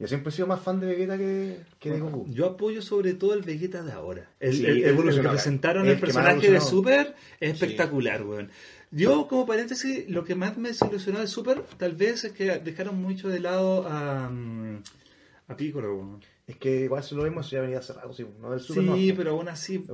Yo 0.00 0.08
siempre 0.08 0.30
he 0.30 0.32
sido 0.32 0.46
más 0.48 0.60
fan 0.62 0.80
de 0.80 0.86
Vegeta 0.86 1.16
que, 1.18 1.58
que 1.78 1.90
de 1.90 2.00
Goku. 2.00 2.26
Yo 2.32 2.46
apoyo 2.46 2.80
sobre 2.80 3.12
todo 3.14 3.34
el 3.34 3.42
Vegeta 3.42 3.82
de 3.82 3.92
ahora. 3.92 4.28
El, 4.40 4.54
Sí, 4.54 4.64
el- 4.64 4.70
el- 4.70 4.82
el 4.84 4.88
evolucionó, 4.90 5.28
que 5.30 5.34
presentaron 5.36 5.86
el 5.86 6.00
personaje 6.00 6.50
de. 6.52 6.60
Super 6.62 7.14
es 7.38 7.52
espectacular, 7.52 8.22
weón. 8.24 8.50
Yo, 8.90 9.28
como 9.28 9.46
paréntesis, 9.46 10.08
lo 10.08 10.24
que 10.24 10.34
más 10.34 10.56
me 10.56 10.70
desilusionó 10.70 11.20
de 11.20 11.26
Super, 11.28 11.62
tal 11.76 11.94
vez 11.94 12.24
es 12.24 12.32
que 12.32 12.58
dejaron 12.58 13.00
mucho 13.00 13.28
de 13.28 13.38
lado 13.40 13.86
a, 13.86 14.28
mm, 14.30 14.82
a 15.48 15.56
Piccolo, 15.56 15.94
weón. 15.94 16.20
Es 16.46 16.56
que 16.56 16.80
igual 16.80 17.04
si 17.04 17.14
lo 17.14 17.22
vemos, 17.22 17.48
ya 17.50 17.60
venía 17.60 17.78
hace 17.78 17.92
rato, 17.92 18.12
sí, 18.12 18.26
no 18.40 18.50
del 18.50 18.60
Super 18.60 18.82
no. 18.82 18.96
Sí, 18.96 19.12
pero 19.16 19.30
aún 19.32 19.48
así. 19.48 19.84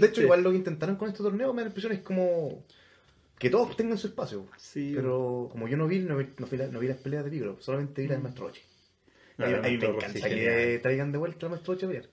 De 0.00 0.06
hecho, 0.08 0.20
igual 0.22 0.42
lo 0.42 0.50
que 0.50 0.56
intentaron 0.56 0.96
con 0.96 1.08
este 1.08 1.22
torneo, 1.22 1.52
me 1.54 1.60
da 1.62 1.66
la 1.66 1.68
impresión 1.70 1.92
es 1.92 2.00
como 2.00 2.64
que 3.38 3.48
todos 3.50 3.74
tengan 3.76 3.96
su 3.96 4.08
espacio. 4.08 4.46
Sí, 4.58 4.92
Pero 4.96 5.48
como 5.52 5.68
yo 5.68 5.76
no 5.76 5.86
vi, 5.86 6.00
no 6.00 6.16
vi, 6.18 6.26
no 6.38 6.46
vi, 6.46 6.56
la- 6.58 6.66
no 6.66 6.80
vi 6.80 6.88
las 6.88 6.96
peleas 6.98 7.24
de 7.24 7.30
Piccolo, 7.30 7.56
solamente 7.60 8.02
vi 8.02 8.08
las 8.08 8.18
de 8.18 8.22
Maestro. 8.24 8.50
No, 9.38 9.44
a 9.44 9.48
mí- 9.48 9.52
la 9.54 9.58
a 9.58 9.62
mí 9.70 9.78
me 9.78 9.86
encanta 9.86 10.12
que 10.28 10.34
genial. 10.36 10.80
traigan 10.82 11.12
de 11.12 11.18
vuelta 11.18 11.46
a 11.46 11.48
Maestro 11.48 11.72
Rochi 11.74 11.84
a 11.86 11.88
pelear. 11.88 12.06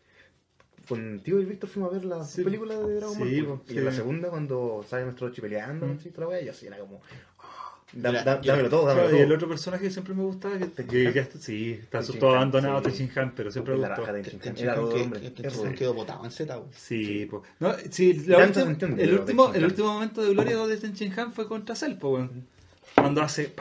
Con 0.88 1.20
Tío 1.22 1.42
y 1.42 1.46
Víctor 1.46 1.68
fuimos 1.70 1.92
a 1.92 1.96
ver 1.96 2.06
la 2.06 2.24
Sí. 2.24 2.44
película 2.44 2.76
de 2.78 2.96
Dragon 2.96 3.18
Ball. 3.18 3.30
Sí, 3.30 3.42
pues, 3.42 3.60
pues, 3.66 3.76
y 3.76 3.80
en 3.80 3.86
la 3.86 3.92
segunda, 3.92 4.30
cuando 4.30 4.86
sale 4.88 5.06
Maestro 5.06 5.28
Rochi 5.28 5.42
peleando, 5.42 5.88
Mm. 5.88 6.00
¿sí? 6.00 6.10
toda 6.12 6.22
la 6.22 6.28
wea, 6.30 6.42
yo 6.44 6.52
así 6.52 6.68
era 6.68 6.78
como. 6.78 7.02
ah, 7.40 7.80
da- 7.94 8.42
yo- 8.42 8.52
dámelo 8.52 8.70
todo, 8.70 8.86
dámelo 8.86 9.08
Claro, 9.08 9.18
y 9.18 9.22
el 9.22 9.28
todo. 9.28 9.36
otro 9.38 9.48
personaje 9.50 9.84
que 9.86 9.90
siempre 9.92 10.14
me 10.14 10.24
gustaba, 10.24 10.58
que, 10.60 10.66
Tenchin 10.68 11.14
que- 11.14 11.28
que- 11.28 11.38
sí, 11.40 11.80
está 11.82 12.02
todo 12.04 12.36
abandonado, 12.36 12.80
sí. 12.80 12.86
Tenchin 12.98 13.12
Han, 13.20 13.34
pero 13.36 13.52
siempre 13.52 13.74
me 13.74 13.82
La 13.82 13.88
gustó. 13.90 14.02
raja 14.02 14.14
de 14.14 14.22
Tenchin 14.22 14.40
Han. 14.40 14.44
Tenchin 14.44 14.66
Era 14.66 14.76
rudo, 14.76 14.94
que- 14.94 15.02
hombre. 15.02 15.76
quedó 15.76 15.94
botado 15.96 16.26
en 16.26 16.32
Z, 16.32 16.58
weón. 16.58 16.70
Sí, 16.76 17.26
po. 17.32 17.42
No, 17.60 17.74
sí, 17.90 18.14
la 18.28 18.44
el, 18.44 19.14
último, 19.20 19.54
el 19.56 19.66
último 19.66 19.94
momento 19.94 20.22
de 20.24 20.30
gloria 20.34 20.58
de 20.68 20.78
Tenchin 20.78 21.18
Han 21.20 21.32
fue 21.34 21.48
contra 21.48 21.74
Cell, 21.76 21.96
po, 21.96 22.10
weón. 22.14 22.46
Cuando 22.96 23.22
hace. 23.22 23.54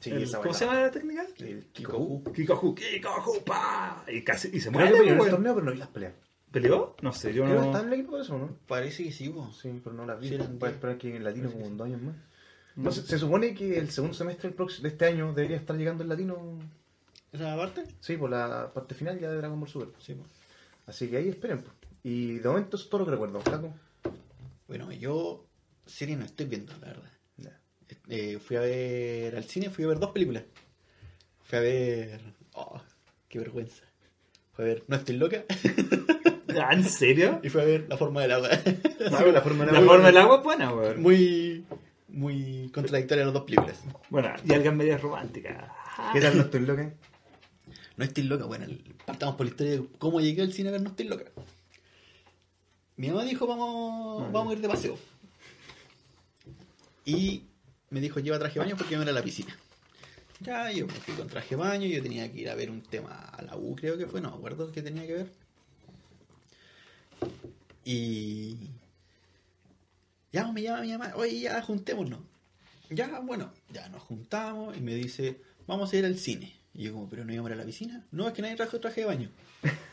Sí, 0.00 0.10
El- 0.10 0.22
esa 0.22 0.38
¿Cómo 0.38 0.54
se 0.54 0.66
la- 0.66 0.72
llama 0.72 0.82
la 0.86 0.90
técnica? 0.92 1.26
El 1.38 1.64
Kikoku. 1.72 2.32
Kikoju, 2.32 2.74
Kikoju, 2.74 3.44
pa. 3.44 4.04
Y 4.08 4.22
casi. 4.22 4.48
Y 4.52 4.60
se 4.60 4.70
Creo 4.70 4.72
muere, 4.72 4.86
que 4.90 4.92
po, 4.94 4.98
peleó 5.00 5.14
en 5.14 5.20
el 5.24 5.30
torneo, 5.30 5.54
pero 5.54 5.66
no 5.66 5.72
vi 5.72 5.78
las 5.78 5.88
peleas. 5.88 6.12
¿Peleó? 6.52 6.94
No 7.02 7.12
sé, 7.12 7.34
yo 7.34 7.44
Creo 7.44 7.56
no. 7.60 7.64
estaba 7.66 7.80
en 7.80 7.86
el 7.88 7.92
equipo 7.94 8.12
por 8.12 8.20
eso, 8.20 8.38
¿no? 8.38 8.56
Parece 8.68 9.02
que 9.02 9.10
sí, 9.12 9.28
weón. 9.28 9.52
Sí, 9.52 9.80
pero 9.82 9.96
no 9.96 10.06
las 10.06 10.20
vi. 10.20 10.28
Sí, 10.28 10.36
Voy 10.38 10.68
a 10.68 10.72
esperar 10.72 10.98
que 10.98 11.16
en 11.16 11.24
latino 11.24 11.50
como 11.50 11.68
dos 11.70 11.86
años 11.86 12.00
más. 12.02 12.14
No, 12.76 12.92
se, 12.92 13.02
se 13.02 13.18
supone 13.18 13.54
que 13.54 13.76
el 13.78 13.90
segundo 13.90 14.14
semestre 14.16 14.48
del 14.48 14.56
próximo, 14.56 14.82
de 14.84 14.88
este 14.90 15.04
año 15.06 15.32
debería 15.32 15.56
estar 15.56 15.76
llegando 15.76 16.02
el 16.04 16.08
latino. 16.08 16.58
¿Esa 17.32 17.56
parte? 17.56 17.84
Sí, 18.00 18.16
por 18.16 18.30
la 18.30 18.72
parte 18.72 18.94
final 18.94 19.18
ya 19.18 19.28
de 19.30 19.36
Dragon 19.38 19.58
Ball 19.58 19.68
Super. 19.68 19.88
Sí, 20.00 20.12
weón. 20.12 20.28
Así 20.86 21.08
que 21.08 21.16
ahí 21.16 21.28
esperen. 21.28 21.62
pues. 21.62 21.74
Y 22.04 22.38
de 22.38 22.48
momento 22.48 22.76
eso 22.76 22.84
es 22.84 22.90
todo 22.90 23.00
lo 23.00 23.04
que 23.06 23.12
recuerdo. 23.12 23.40
Flaco. 23.40 23.74
Bueno, 24.68 24.92
yo 24.92 25.44
serie 25.86 26.16
no 26.16 26.24
estoy 26.24 26.46
viendo, 26.46 26.72
la 26.80 26.86
verdad. 26.88 27.10
Eh, 28.08 28.38
fui 28.38 28.56
a 28.56 28.60
ver 28.60 29.36
al 29.36 29.44
cine, 29.44 29.70
fui 29.70 29.84
a 29.84 29.88
ver 29.88 29.98
dos 29.98 30.10
películas. 30.10 30.44
Fui 31.42 31.58
a 31.58 31.60
ver... 31.62 32.20
Oh, 32.54 32.80
qué 33.28 33.38
vergüenza. 33.38 33.82
Fue 34.52 34.64
a 34.64 34.68
ver 34.68 34.84
No 34.86 34.96
estoy 34.96 35.16
loca 35.16 35.44
Ah, 36.60 36.72
¿En 36.72 36.84
serio? 36.84 37.40
y 37.42 37.48
fue 37.48 37.62
a 37.62 37.64
ver 37.64 37.86
La 37.88 37.96
forma 37.96 38.22
del 38.22 38.32
agua. 38.32 38.48
Ah, 38.52 39.24
la 39.24 39.40
forma 39.42 39.64
de 39.66 39.72
La 39.72 39.80
forma 39.80 40.06
del 40.06 40.16
agua 40.18 40.36
es 40.38 40.42
buena, 40.44 40.72
weón. 40.72 41.02
muy, 41.02 41.64
muy 42.08 42.70
contradictoria 42.72 43.24
las 43.24 43.34
dos 43.34 43.42
películas. 43.42 43.82
Bueno, 44.08 44.32
y 44.44 44.52
algo 44.52 44.70
media 44.72 44.96
romántica. 44.98 45.74
¿Qué 46.12 46.20
tal 46.20 46.36
no 46.36 46.42
estoy 46.44 46.60
loca? 46.60 46.92
No 47.96 48.04
estoy 48.04 48.24
loca, 48.24 48.44
bueno, 48.46 48.66
partamos 49.06 49.36
por 49.36 49.46
la 49.46 49.50
historia 49.50 49.72
de 49.74 49.84
cómo 49.98 50.20
llegué 50.20 50.42
al 50.42 50.52
cine 50.52 50.70
a 50.70 50.72
ver 50.72 50.82
No 50.82 50.88
estoy 50.90 51.06
loca. 51.06 51.26
Mi 52.96 53.08
mamá 53.08 53.22
dijo, 53.24 53.46
vamos, 53.46 54.32
vamos 54.32 54.50
a 54.50 54.56
ir 54.56 54.60
de 54.62 54.68
paseo. 54.68 54.98
Y 57.04 57.44
me 57.94 58.00
dijo, 58.00 58.20
lleva 58.20 58.38
traje 58.38 58.54
de 58.54 58.60
baño 58.66 58.76
porque 58.76 58.96
me 58.96 59.02
era 59.02 59.12
a 59.12 59.14
la 59.14 59.22
piscina. 59.22 59.56
Ya, 60.40 60.70
yo 60.72 60.86
me 60.86 60.92
fui 60.92 61.14
con 61.14 61.28
traje 61.28 61.50
de 61.50 61.56
baño, 61.56 61.86
yo 61.86 62.02
tenía 62.02 62.30
que 62.30 62.40
ir 62.40 62.50
a 62.50 62.54
ver 62.54 62.68
un 62.70 62.82
tema 62.82 63.14
a 63.32 63.40
la 63.42 63.56
U, 63.56 63.74
creo 63.76 63.96
que 63.96 64.06
fue, 64.06 64.20
no 64.20 64.30
me 64.32 64.36
acuerdo 64.36 64.70
qué 64.72 64.82
tenía 64.82 65.06
que 65.06 65.14
ver. 65.14 65.26
Y... 67.84 68.56
Ya, 70.32 70.50
me 70.50 70.60
llama 70.62 70.82
mi 70.82 70.90
mamá, 70.92 71.12
oye, 71.16 71.40
ya, 71.40 71.62
juntémonos. 71.62 72.18
Ya, 72.90 73.20
bueno, 73.20 73.52
ya 73.72 73.88
nos 73.88 74.02
juntamos 74.02 74.76
y 74.76 74.80
me 74.80 74.94
dice, 74.94 75.40
vamos 75.66 75.92
a 75.92 75.96
ir 75.96 76.04
al 76.04 76.18
cine. 76.18 76.52
Y 76.74 76.82
yo 76.82 76.92
como, 76.92 77.08
pero 77.08 77.24
no 77.24 77.32
íbamos 77.32 77.50
a 77.50 77.54
ir 77.54 77.60
a 77.60 77.62
la 77.62 77.66
piscina. 77.66 78.04
No, 78.10 78.26
es 78.26 78.34
que 78.34 78.42
nadie 78.42 78.56
trajo 78.56 78.80
traje 78.80 79.02
de 79.02 79.06
baño. 79.06 79.30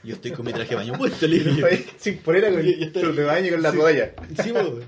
Yo 0.04 0.16
estoy 0.16 0.32
con 0.32 0.46
mi 0.46 0.52
traje 0.52 0.72
de 0.72 0.76
baño 0.76 0.94
puesto, 0.98 1.28
le 1.28 1.44
yo. 1.56 1.68
Sin 2.00 2.18
polera 2.18 2.50
con 2.50 2.62
Yo- 2.64 2.72
yo 2.72 2.86
estoy- 2.88 3.16
de 3.16 3.24
baño 3.24 3.52
con 3.52 3.62
la 3.62 3.72
Sí. 3.72 3.78
toalla. 3.78 4.14
Sí, 4.44 4.52
po. 4.52 4.80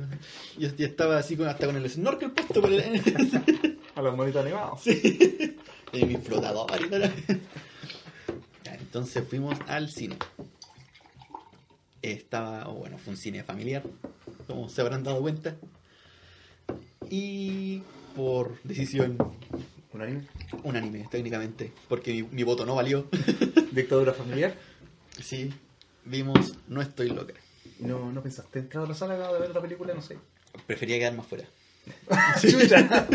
Yo, 0.57 0.69
yo 0.75 0.85
estaba 0.85 1.17
así 1.17 1.35
con, 1.37 1.47
hasta 1.47 1.65
con 1.65 1.75
el 1.75 1.89
snorkel 1.89 2.31
puesto 2.31 2.61
por 2.61 2.71
el, 2.71 2.81
A 3.95 4.01
los 4.01 4.15
monitos 4.15 4.43
animados. 4.43 4.81
sí. 4.81 5.57
y 5.93 6.05
mi 6.05 6.17
flotador 6.17 6.69
y 6.83 6.89
todo. 6.89 7.05
Ya, 8.63 8.75
entonces 8.75 9.23
fuimos 9.27 9.57
al 9.67 9.89
cine. 9.89 10.17
Estaba, 12.01 12.67
o 12.69 12.73
bueno, 12.75 12.97
fue 12.97 13.11
un 13.11 13.17
cine 13.17 13.43
familiar, 13.43 13.83
como 14.47 14.67
se 14.69 14.81
habrán 14.81 15.03
dado 15.03 15.21
cuenta. 15.21 15.55
Y 17.09 17.81
por 18.15 18.61
decisión 18.63 19.17
¿Un 19.93 20.01
anime? 20.01 20.27
unánime, 20.63 21.07
técnicamente, 21.11 21.71
porque 21.87 22.11
mi, 22.13 22.23
mi 22.23 22.43
voto 22.43 22.65
no 22.65 22.75
valió. 22.75 23.07
Dictadura 23.71 24.13
familiar. 24.13 24.55
Sí, 25.21 25.53
vimos 26.05 26.55
No 26.67 26.81
estoy 26.81 27.09
loca. 27.09 27.33
¿Y 27.79 27.83
no, 27.83 28.11
no 28.11 28.21
pensaste 28.23 28.59
entrar 28.59 28.81
a 28.81 28.83
otra 28.85 28.95
sala 28.95 29.15
de 29.31 29.39
ver 29.39 29.49
otra 29.49 29.61
película? 29.61 29.93
No 29.93 30.01
sé. 30.01 30.17
Prefería 30.67 30.97
quedarme 30.99 31.19
afuera. 31.19 31.45
Chucha. 32.41 33.07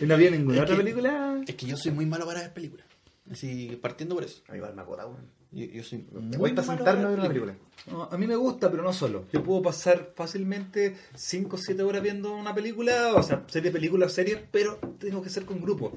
¿Y 0.00 0.04
no 0.04 0.14
había 0.14 0.30
ninguna 0.30 0.56
Es 0.58 0.62
otra 0.62 0.76
que- 0.76 0.82
película? 0.82 1.42
Es 1.46 1.54
que 1.54 1.66
yo 1.66 1.76
soy 1.76 1.92
muy 1.92 2.06
malo 2.06 2.26
para 2.26 2.40
ver 2.40 2.52
películas. 2.52 2.86
Así, 3.30 3.78
partiendo 3.80 4.14
por 4.14 4.24
eso. 4.24 4.42
A 4.48 4.52
mí 4.52 4.58
igual 4.58 4.74
me 4.74 4.82
acota, 4.82 5.06
weón. 5.06 5.26
Yo, 5.50 5.64
yo 5.64 5.82
soy 5.82 6.06
Me 6.12 6.36
cuesta 6.36 6.62
malo 6.62 6.78
sentarme 6.78 7.00
a 7.00 7.04
para 7.04 7.08
ver 7.08 7.18
una 7.18 7.28
película. 7.28 7.54
No, 7.90 8.02
a 8.04 8.18
mí 8.18 8.26
me 8.26 8.36
gusta, 8.36 8.70
pero 8.70 8.82
no 8.82 8.92
solo. 8.92 9.24
Yo 9.32 9.42
puedo 9.42 9.62
pasar 9.62 10.12
fácilmente 10.14 10.96
5 11.14 11.56
o 11.56 11.58
7 11.58 11.82
horas 11.82 12.02
viendo 12.02 12.34
una 12.34 12.54
película, 12.54 13.14
o 13.14 13.22
sea, 13.22 13.44
serie, 13.48 13.70
película, 13.70 14.08
serie, 14.08 14.44
pero 14.50 14.76
tengo 14.98 15.22
que 15.22 15.30
ser 15.30 15.46
con 15.46 15.60
grupo. 15.60 15.92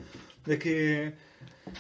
Es 0.45 0.58
que, 0.58 1.14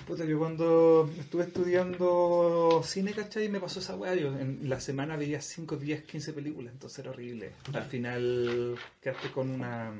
puta, 0.05 0.25
que 0.25 0.35
cuando 0.35 1.09
estuve 1.17 1.43
estudiando 1.43 2.81
cine, 2.83 3.13
¿cachai? 3.13 3.47
Me 3.47 3.59
pasó 3.59 3.79
esa 3.79 3.95
weá. 3.95 4.15
Yo 4.15 4.37
en 4.37 4.67
la 4.67 4.79
semana 4.81 5.15
veía 5.15 5.41
5, 5.41 5.77
10, 5.77 6.03
15 6.03 6.33
películas, 6.33 6.73
entonces 6.73 6.99
era 6.99 7.11
horrible. 7.11 7.53
Al 7.73 7.85
final 7.85 8.75
quedaste 9.01 9.31
con 9.31 9.49
una. 9.49 9.93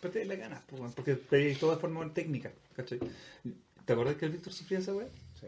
Perdí 0.00 0.24
las 0.24 0.38
ganas, 0.38 0.62
pues, 0.66 0.94
porque 0.94 1.16
veía 1.30 1.56
todo 1.58 1.72
de 1.72 1.76
forma 1.76 2.12
técnica, 2.12 2.50
¿cachai? 2.74 2.98
¿Te 3.84 3.92
acuerdas 3.92 4.16
que 4.16 4.24
el 4.24 4.32
Víctor 4.32 4.52
sufría 4.52 4.78
esa 4.78 4.94
weá? 4.94 5.06
Sí. 5.40 5.46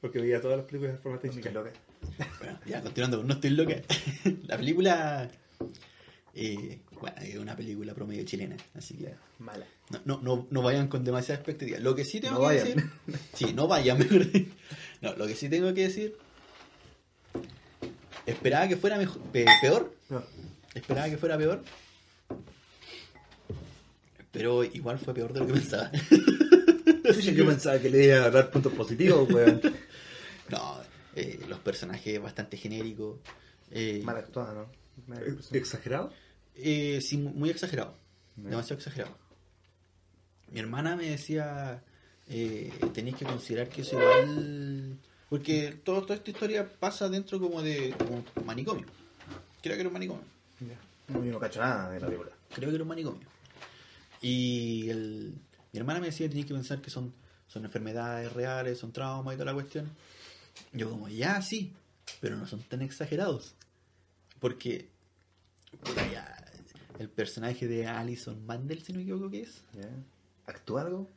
Porque 0.00 0.20
veía 0.20 0.40
todas 0.40 0.56
las 0.58 0.66
películas 0.66 0.94
de 0.94 0.98
forma 0.98 1.16
Estoy 1.16 1.30
técnica. 1.30 1.50
loca. 1.52 1.70
Bueno, 2.40 2.58
ya 2.66 2.82
continuando, 2.82 3.22
no 3.22 3.34
estoy 3.34 3.50
loca. 3.50 3.76
La 4.46 4.56
película. 4.56 5.30
eh, 6.34 6.80
bueno, 7.00 7.16
es 7.22 7.36
una 7.36 7.54
película 7.56 7.94
promedio 7.94 8.24
chilena, 8.24 8.56
así 8.74 8.94
que 8.94 9.14
Mala. 9.38 9.64
no, 9.90 10.00
no, 10.04 10.20
no, 10.22 10.46
no 10.50 10.62
vayan 10.62 10.88
con 10.88 11.04
demasiada 11.04 11.36
expectativa. 11.40 11.78
Lo 11.78 11.94
que 11.94 12.04
sí 12.04 12.20
tengo 12.20 12.34
No 12.34 12.40
que 12.48 12.56
vayan. 12.56 12.64
decir. 12.66 12.90
Sí, 13.34 13.52
no 13.54 13.68
vayan, 13.68 13.98
mejor. 14.00 14.26
No, 15.00 15.14
lo 15.14 15.26
que 15.26 15.34
sí 15.36 15.48
tengo 15.48 15.72
que 15.74 15.82
decir. 15.82 16.16
Esperaba 18.26 18.66
que 18.68 18.76
fuera 18.76 18.98
mejor, 18.98 19.22
pe- 19.32 19.46
peor. 19.62 19.94
No. 20.10 20.22
Esperaba 20.74 21.08
que 21.08 21.16
fuera 21.18 21.38
peor. 21.38 21.62
Pero 24.32 24.62
igual 24.64 24.98
fue 24.98 25.14
peor 25.14 25.32
de 25.32 25.40
lo 25.40 25.46
que 25.46 25.52
pensaba. 25.54 25.90
Yo 27.34 27.46
pensaba 27.46 27.78
que 27.78 27.90
le 27.90 28.04
iba 28.06 28.24
a 28.24 28.30
dar 28.30 28.50
puntos 28.50 28.72
positivos, 28.72 29.28
weón. 29.32 29.60
No, 30.50 30.80
eh, 31.14 31.38
los 31.46 31.58
personajes 31.58 32.20
bastante 32.22 32.56
genéricos. 32.56 33.18
Eh, 33.70 34.00
Mal 34.02 34.16
actuada, 34.16 34.54
¿no? 34.54 34.66
Me- 35.06 35.58
¿Exagerado? 35.58 36.10
eh, 36.56 37.00
sí, 37.02 37.18
muy 37.18 37.50
exagerado. 37.50 37.94
Demasiado 38.34 38.78
exagerado. 38.78 39.14
Mi 40.50 40.60
hermana 40.60 40.96
me 40.96 41.10
decía, 41.10 41.82
eh, 42.30 42.72
tenéis 42.94 43.16
que 43.16 43.26
considerar 43.26 43.68
que 43.68 43.82
eso 43.82 43.98
igual... 44.00 44.96
Porque 45.28 45.78
todo- 45.84 46.00
toda 46.02 46.14
esta 46.14 46.30
historia 46.30 46.66
pasa 46.80 47.10
dentro 47.10 47.38
como 47.38 47.60
de 47.60 47.94
como 47.98 48.24
un 48.34 48.46
manicomio. 48.46 48.86
Creo 49.62 49.74
que 49.74 49.80
era 49.80 49.88
un 49.88 49.92
manicomio. 49.92 50.24
Ya. 50.60 50.78
No, 51.12 51.22
yo 51.22 51.30
no 51.32 51.38
cacho 51.38 51.60
nada 51.60 51.90
de 51.90 52.00
la 52.00 52.06
película. 52.06 52.30
Creo 52.54 52.70
que 52.70 52.74
era 52.76 52.84
un 52.84 52.88
manicomio. 52.88 53.28
Y 54.22 54.88
el- 54.88 55.34
mi 55.72 55.78
hermana 55.78 56.00
me 56.00 56.06
decía, 56.06 56.28
tenéis 56.28 56.46
que 56.46 56.54
pensar 56.54 56.80
que 56.80 56.90
son, 56.90 57.12
son 57.46 57.64
enfermedades 57.64 58.32
reales, 58.32 58.78
son 58.78 58.92
traumas 58.92 59.34
y 59.34 59.36
toda 59.36 59.52
la 59.52 59.54
cuestión. 59.54 59.90
Yo 60.72 60.90
como, 60.90 61.08
ya, 61.08 61.40
sí, 61.42 61.72
pero 62.20 62.36
no 62.36 62.46
son 62.46 62.62
tan 62.62 62.82
exagerados. 62.82 63.54
Porque, 64.40 64.88
puta, 65.82 66.10
ya, 66.10 66.44
el 66.98 67.08
personaje 67.08 67.66
de 67.66 67.86
Alison 67.86 68.44
Mandel, 68.46 68.82
si 68.82 68.92
no 68.92 68.98
me 68.98 69.02
equivoco 69.02 69.30
que 69.30 69.42
es, 69.42 69.62
¿Ya? 69.74 69.88
¿Actúa 70.46 70.82
algo? 70.82 71.08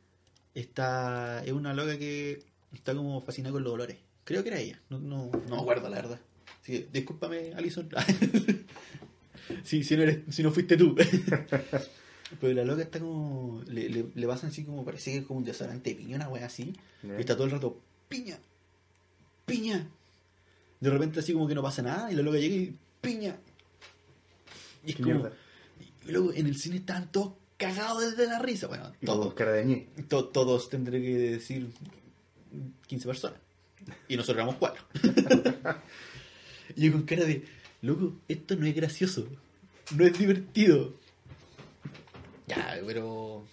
está, 0.54 1.42
es 1.44 1.52
una 1.52 1.72
loca 1.72 1.98
que 1.98 2.42
está 2.74 2.94
como 2.94 3.20
fascinada 3.22 3.52
con 3.52 3.62
los 3.62 3.72
dolores. 3.72 3.96
Creo 4.24 4.42
que 4.42 4.50
era 4.50 4.58
ella, 4.58 4.80
no, 4.90 4.98
no, 4.98 5.30
no 5.48 5.56
me 5.56 5.62
acuerdo 5.62 5.88
la 5.88 5.96
verdad. 5.96 6.20
Así 6.60 6.72
que, 6.72 6.88
discúlpame, 6.92 7.54
Alison. 7.54 7.88
si, 9.64 9.82
si, 9.82 9.96
no 9.96 10.02
eres, 10.02 10.20
si 10.34 10.42
no 10.42 10.52
fuiste 10.52 10.76
tú. 10.76 10.94
Pero 12.40 12.54
la 12.54 12.64
loca 12.64 12.82
está 12.82 12.98
como. 12.98 13.62
Le, 13.66 13.88
le, 13.88 14.06
le 14.14 14.26
pasan 14.26 14.50
así 14.50 14.64
como. 14.64 14.84
Parece 14.84 15.12
que 15.12 15.18
es 15.18 15.26
como 15.26 15.38
un 15.40 15.44
desodorante 15.44 15.90
de 15.90 15.96
piña, 15.96 16.16
una 16.16 16.28
wea 16.28 16.46
así. 16.46 16.72
Y 17.02 17.20
está 17.20 17.34
todo 17.34 17.44
el 17.44 17.50
rato. 17.52 17.78
Piña. 18.08 18.38
Piña. 19.46 19.86
De 20.80 20.90
repente 20.90 21.20
así 21.20 21.32
como 21.32 21.46
que 21.46 21.54
no 21.54 21.62
pasa 21.62 21.82
nada. 21.82 22.10
Y 22.10 22.14
la 22.14 22.22
loca 22.22 22.38
llega 22.38 22.54
y. 22.54 22.76
Piña. 23.00 23.36
Y 24.84 24.90
es 24.92 24.96
como. 24.96 25.28
Y 26.06 26.10
luego 26.10 26.32
en 26.32 26.46
el 26.46 26.56
cine 26.56 26.76
estaban 26.76 27.10
todos 27.12 27.34
cagados 27.56 28.02
desde 28.10 28.26
la 28.26 28.38
risa. 28.40 28.66
Bueno, 28.66 28.92
Y 29.00 29.06
todos. 29.06 29.34
de. 29.36 29.88
To- 30.08 30.26
todos 30.28 30.68
tendré 30.68 31.00
que 31.02 31.16
decir 31.16 31.70
15 32.86 33.06
personas. 33.06 33.38
Y 34.08 34.16
nosotros 34.16 34.36
éramos 34.36 34.56
cuatro. 34.56 34.84
y 36.76 36.86
yo 36.86 36.92
con 36.92 37.02
cara 37.02 37.24
de, 37.24 37.44
loco, 37.82 38.14
esto 38.28 38.56
no 38.56 38.66
es 38.66 38.74
gracioso. 38.74 39.26
No 39.96 40.06
es 40.06 40.16
divertido. 40.18 40.94
Ya, 42.46 42.78
pero 42.86 43.44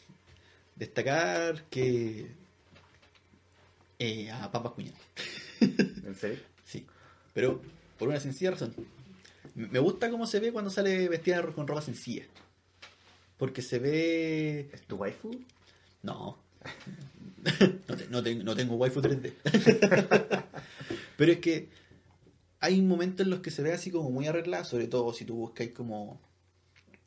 destacar 0.75 1.63
que 1.69 2.27
eh, 3.99 4.31
a 4.31 4.51
Papas 4.51 4.73
Cuñado. 4.73 4.97
¿En 5.59 6.15
serio? 6.15 6.39
Sí. 6.65 6.85
Pero 7.33 7.61
por 7.97 8.07
una 8.07 8.19
sencilla 8.19 8.51
razón. 8.51 8.73
Me 9.55 9.79
gusta 9.79 10.09
cómo 10.09 10.25
se 10.25 10.39
ve 10.39 10.51
cuando 10.51 10.69
sale 10.71 11.07
vestida 11.09 11.41
con 11.53 11.67
ropa 11.67 11.81
sencilla. 11.81 12.23
Porque 13.37 13.61
se 13.61 13.79
ve 13.79 14.69
¿Es 14.73 14.81
tu 14.83 14.95
waifu? 14.97 15.31
no. 16.03 16.37
no, 17.87 17.95
te- 17.95 18.07
no 18.09 18.23
te- 18.23 18.35
no 18.35 18.55
tengo 18.55 18.75
waifu 18.75 19.01
3D. 19.01 19.33
Pero 21.17 21.31
es 21.31 21.39
que 21.39 21.69
hay 22.59 22.81
momentos 22.81 23.25
en 23.25 23.29
los 23.29 23.39
que 23.39 23.51
se 23.51 23.61
ve 23.63 23.71
así 23.73 23.91
como 23.91 24.09
muy 24.09 24.27
arreglada, 24.27 24.63
sobre 24.65 24.87
todo 24.87 25.13
si 25.13 25.23
tú 25.25 25.35
buscáis 25.35 25.71
como 25.71 26.19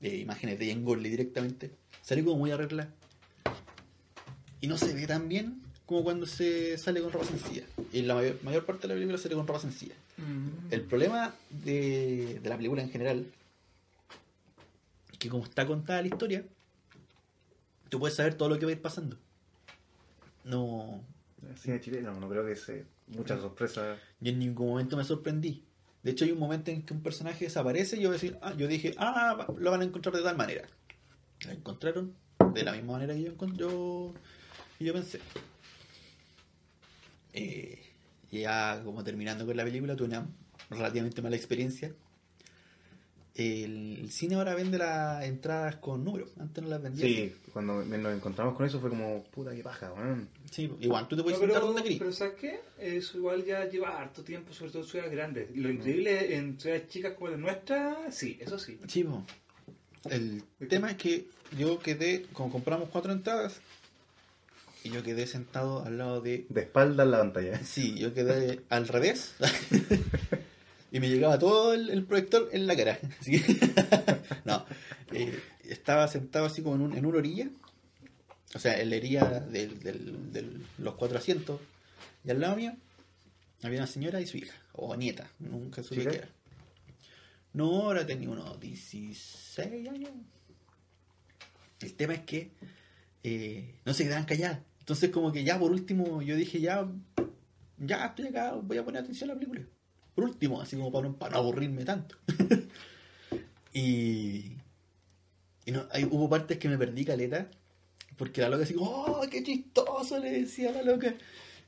eh, 0.03 0.17
imágenes 0.17 0.59
de 0.59 0.75
Gorley 0.75 1.11
directamente. 1.11 1.71
Sale 2.03 2.25
como 2.25 2.37
muy 2.39 2.51
arreglada. 2.51 2.93
Y 4.61 4.67
no 4.67 4.77
se 4.77 4.95
ve 4.95 5.07
tan 5.07 5.29
bien 5.29 5.63
como 5.87 6.05
cuando 6.05 6.27
se 6.27 6.79
sale 6.79 7.01
con 7.01 7.13
ropa 7.13 7.27
sencilla. 7.27 7.65
Y 7.93 8.01
en 8.01 8.09
la 8.09 8.15
mayor, 8.15 8.39
mayor 8.43 8.65
parte 8.65 8.83
de 8.83 8.89
la 8.89 8.95
película 8.95 9.19
sale 9.19 9.35
con 9.35 9.47
ropa 9.47 9.61
sencilla. 9.61 9.95
El 10.71 10.83
problema 10.83 11.35
de, 11.51 12.39
de 12.43 12.49
la 12.49 12.57
película 12.57 12.83
en 12.83 12.91
general 12.91 13.27
es 15.11 15.19
que 15.19 15.29
como 15.29 15.45
está 15.45 15.67
contada 15.67 16.01
la 16.01 16.09
historia, 16.09 16.45
tú 17.89 17.99
puedes 17.99 18.17
saber 18.17 18.35
todo 18.35 18.49
lo 18.49 18.59
que 18.59 18.67
va 18.67 18.71
a 18.71 18.75
ir 18.75 18.83
pasando. 18.83 19.17
No, 20.45 21.03
Cine 21.57 21.81
chileno, 21.81 22.19
no 22.19 22.29
creo 22.29 22.47
que 22.47 22.57
sea 22.57 22.83
mucha 23.09 23.39
sorpresa. 23.39 23.97
yo 24.21 24.31
en 24.31 24.39
ningún 24.39 24.69
momento 24.69 24.97
me 24.97 25.05
sorprendí. 25.05 25.65
De 26.03 26.11
hecho, 26.11 26.25
hay 26.25 26.33
un 26.33 26.39
momento 26.39 26.71
en 26.71 26.83
que 26.83 26.95
un 26.95 27.03
personaje 27.03 27.45
desaparece 27.45 27.97
y 27.97 28.03
yo, 28.03 28.11
decir, 28.11 28.37
ah, 28.43 28.55
yo 28.57 28.67
dije, 28.67 28.95
ah, 28.99 29.47
lo 29.57 29.71
van 29.71 29.83
a 29.83 29.85
encontrar 29.85 30.15
de 30.17 30.23
tal 30.23 30.37
manera. 30.37 30.69
Lo 31.47 31.53
encontraron 31.53 32.15
de 32.55 32.63
la 32.65 32.73
misma 32.73 32.95
manera 32.95 33.15
que 33.15 33.23
yo, 33.23 33.35
yo, 33.55 34.15
yo 34.81 34.93
pensé. 34.93 35.21
Eh, 37.33 37.83
ya 38.31 38.83
como 38.85 39.05
terminando 39.05 39.47
con 39.47 39.57
la 39.57 39.65
película, 39.65 39.95
tuve 39.95 40.09
una 40.09 40.27
relativamente 40.71 41.23
mala 41.23 41.37
experiencia. 41.37 41.93
El, 43.35 43.99
el 44.03 44.11
cine 44.11 44.35
ahora 44.35 44.55
vende 44.55 44.77
las 44.77 45.25
entradas 45.25 45.77
con 45.77 46.05
números, 46.05 46.31
antes 46.39 46.63
no 46.63 46.69
las 46.69 46.83
vendía. 46.83 47.07
Sí, 47.07 47.35
cuando 47.53 47.83
nos 47.83 48.15
encontramos 48.15 48.55
con 48.55 48.67
eso 48.67 48.79
fue 48.79 48.91
como, 48.91 49.25
puta, 49.25 49.55
qué 49.55 49.63
paja, 49.63 49.91
weón. 49.95 50.29
Sí, 50.51 50.71
igual 50.81 51.09
tú 51.09 51.17
te 51.17 51.23
puedes 51.23 51.39
No, 51.39 51.47
sentar 51.47 51.61
pero, 51.63 51.67
donde 51.69 51.83
querís. 51.83 51.99
pero 51.99 52.13
¿sabes 52.13 52.35
qué? 52.39 52.61
Eso 52.79 53.17
igual 53.17 53.43
ya 53.45 53.65
lleva 53.71 53.99
harto 53.99 54.23
tiempo, 54.23 54.53
sobre 54.53 54.73
todo 54.73 54.83
en 54.83 54.89
ciudades 54.89 55.13
grandes. 55.13 55.49
Lo 55.57 55.71
increíble 55.71 56.37
en 56.37 56.61
ciudades 56.61 56.89
chicas 56.89 57.15
como 57.15 57.31
la 57.31 57.39
nuestra, 57.39 58.11
sí, 58.11 58.37
eso 58.39 58.59
sí. 58.59 58.79
Sí, 58.87 59.03
po. 59.05 59.25
El 60.11 60.43
tema 60.69 60.91
es 60.91 60.97
que 60.99 61.27
yo 61.57 61.79
quedé, 61.79 62.27
como 62.35 62.51
compramos 62.53 62.91
cuatro 62.91 63.13
entradas, 63.13 63.61
y 64.85 64.91
yo 64.91 65.03
quedé 65.03 65.27
sentado 65.27 65.85
al 65.87 65.97
lado 65.97 66.21
de... 66.21 66.45
De 66.49 66.63
espalda 66.63 67.05
en 67.05 67.13
la 67.13 67.19
pantalla. 67.21 67.65
Sí, 67.65 67.97
yo 67.99 68.13
quedé 68.13 68.61
al 68.69 68.89
revés. 68.89 69.37
y 70.93 71.01
me 71.01 71.09
llegaba 71.09 71.39
todo 71.39 71.75
el, 71.75 71.91
el 71.91 72.05
proyector 72.05 72.49
en 72.53 72.67
la 72.69 72.77
cara. 72.77 72.99
Así 73.21 73.41
que- 73.43 73.73
no, 74.45 74.65
eh, 75.13 75.37
estaba 75.65 76.07
sentado 76.07 76.45
así 76.47 76.63
como 76.63 76.77
en, 76.77 76.83
un, 76.83 76.97
en 76.97 77.07
una 77.07 77.19
orilla. 77.19 77.49
O 78.55 78.59
sea, 78.59 78.79
en 78.81 78.91
la 78.91 78.97
orilla 78.97 79.25
del- 79.41 79.81
del- 79.81 80.33
de 80.33 80.47
los 80.79 80.95
cuatro 80.95 81.19
asientos. 81.19 81.61
Y 82.25 82.31
al 82.31 82.41
lado 82.41 82.55
mío 82.57 82.77
había 83.63 83.79
una 83.79 83.87
señora 83.87 84.21
y 84.21 84.27
su 84.27 84.37
hija, 84.37 84.55
o 84.73 84.95
nieta, 84.95 85.31
nunca 85.39 85.83
supe 85.83 86.03
qué 86.11 86.19
era. 86.19 86.29
No, 87.55 87.83
ahora 87.85 88.07
tenía 88.07 88.29
unos 88.31 88.61
16 88.61 89.89
años. 89.89 90.11
El 91.81 91.95
tema 91.95 92.15
es 92.15 92.21
que 92.21 92.51
eh, 93.23 93.75
no 93.85 93.95
se 93.95 94.05
quedaban 94.05 94.25
calladas. 94.25 94.61
Entonces 94.81 95.11
como 95.11 95.33
que 95.33 95.45
ya 95.45 95.59
por 95.59 95.71
último 95.71 96.23
yo 96.23 96.37
dije 96.37 96.61
ya, 96.61 96.87
ya 97.79 98.07
estoy 98.07 98.27
acá, 98.29 98.53
voy 98.53 98.79
a 98.79 98.85
poner 98.85 99.03
atención 99.03 99.31
a 99.31 99.35
la 99.35 99.39
película. 99.41 99.63
Por 100.15 100.25
último, 100.25 100.61
así 100.61 100.77
como 100.77 100.93
para 100.93 101.09
no, 101.09 101.17
para 101.17 101.33
no 101.33 101.39
aburrirme 101.39 101.85
tanto. 101.85 102.17
y 103.73 104.53
y 105.65 105.71
no, 105.71 105.87
hay, 105.93 106.05
hubo 106.05 106.29
partes 106.29 106.59
que 106.59 106.69
me 106.69 106.77
perdí 106.77 107.05
caleta, 107.05 107.49
porque 108.17 108.41
la 108.41 108.49
loca 108.49 108.65
así, 108.65 108.75
oh, 108.79 109.21
qué 109.31 109.43
chistoso, 109.45 110.19
le 110.19 110.31
decía 110.41 110.73
la 110.73 110.83
loca. 110.83 111.15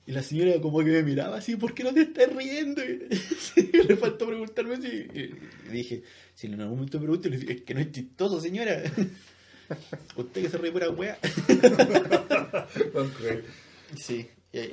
Y 0.06 0.12
la 0.12 0.22
señora 0.22 0.60
como 0.60 0.80
que 0.80 0.86
me 0.90 1.02
miraba 1.02 1.38
así, 1.38 1.56
¿por 1.56 1.72
qué 1.74 1.84
no 1.84 1.94
te 1.94 2.02
estás 2.02 2.30
riendo? 2.34 2.82
Y 3.56 3.86
le 3.86 3.96
faltó 3.96 4.26
preguntarme 4.26 4.74
así. 4.74 5.06
Y 5.14 5.70
dije, 5.70 6.02
si 6.34 6.48
en 6.48 6.60
algún 6.60 6.76
momento 6.76 6.98
me 6.98 7.04
pregunto, 7.06 7.28
le 7.30 7.38
dije, 7.38 7.52
es 7.54 7.62
que 7.62 7.72
no 7.74 7.80
es 7.80 7.90
chistoso, 7.92 8.40
señora. 8.40 8.82
Usted 10.16 10.42
que 10.42 10.48
se 10.50 10.58
ríe 10.58 10.72
pura 10.72 10.90
wea. 10.90 11.18
Sí. 13.96 14.28
y 14.52 14.58
ahí- 14.58 14.72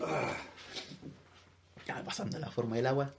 Ya 1.88 2.04
pasando 2.04 2.38
la 2.40 2.50
forma 2.52 2.76
del 2.76 2.88
agua. 2.88 3.14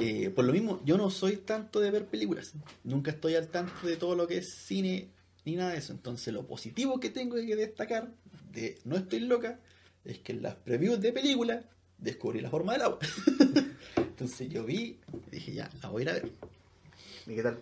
Eh, 0.00 0.30
por 0.30 0.44
lo 0.46 0.52
mismo, 0.52 0.80
yo 0.84 0.96
no 0.96 1.10
soy 1.10 1.36
tanto 1.36 1.78
de 1.78 1.90
ver 1.90 2.06
películas. 2.06 2.54
Nunca 2.84 3.10
estoy 3.10 3.34
al 3.34 3.48
tanto 3.48 3.86
de 3.86 3.96
todo 3.96 4.16
lo 4.16 4.26
que 4.26 4.38
es 4.38 4.54
cine 4.54 5.10
ni 5.44 5.56
nada 5.56 5.72
de 5.72 5.78
eso. 5.78 5.92
Entonces, 5.92 6.32
lo 6.32 6.46
positivo 6.46 6.98
que 6.98 7.10
tengo 7.10 7.36
que 7.36 7.54
destacar 7.54 8.10
de 8.50 8.78
No 8.84 8.96
estoy 8.96 9.20
loca 9.20 9.60
es 10.04 10.18
que 10.18 10.32
en 10.32 10.42
las 10.42 10.54
previews 10.54 11.00
de 11.00 11.12
películas 11.12 11.64
descubrí 11.98 12.40
la 12.40 12.50
forma 12.50 12.72
del 12.72 12.82
agua. 12.82 12.98
Entonces, 13.96 14.48
yo 14.48 14.64
vi 14.64 14.98
y 15.28 15.30
dije, 15.30 15.52
ya, 15.52 15.70
la 15.82 15.90
voy 15.90 16.00
a 16.00 16.04
ir 16.04 16.08
a 16.08 16.12
ver. 16.14 16.32
¿Y 17.26 17.34
qué 17.34 17.42
tal? 17.42 17.58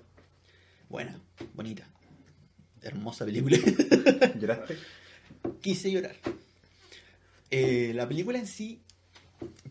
Buena, 0.89 1.21
bonita, 1.55 1.87
hermosa 2.81 3.25
película. 3.25 3.59
¿Lloraste? 4.41 4.77
quise 5.61 5.91
llorar. 5.91 6.17
Eh, 7.51 7.93
la 7.95 8.07
película 8.09 8.39
en 8.39 8.47
sí 8.47 8.81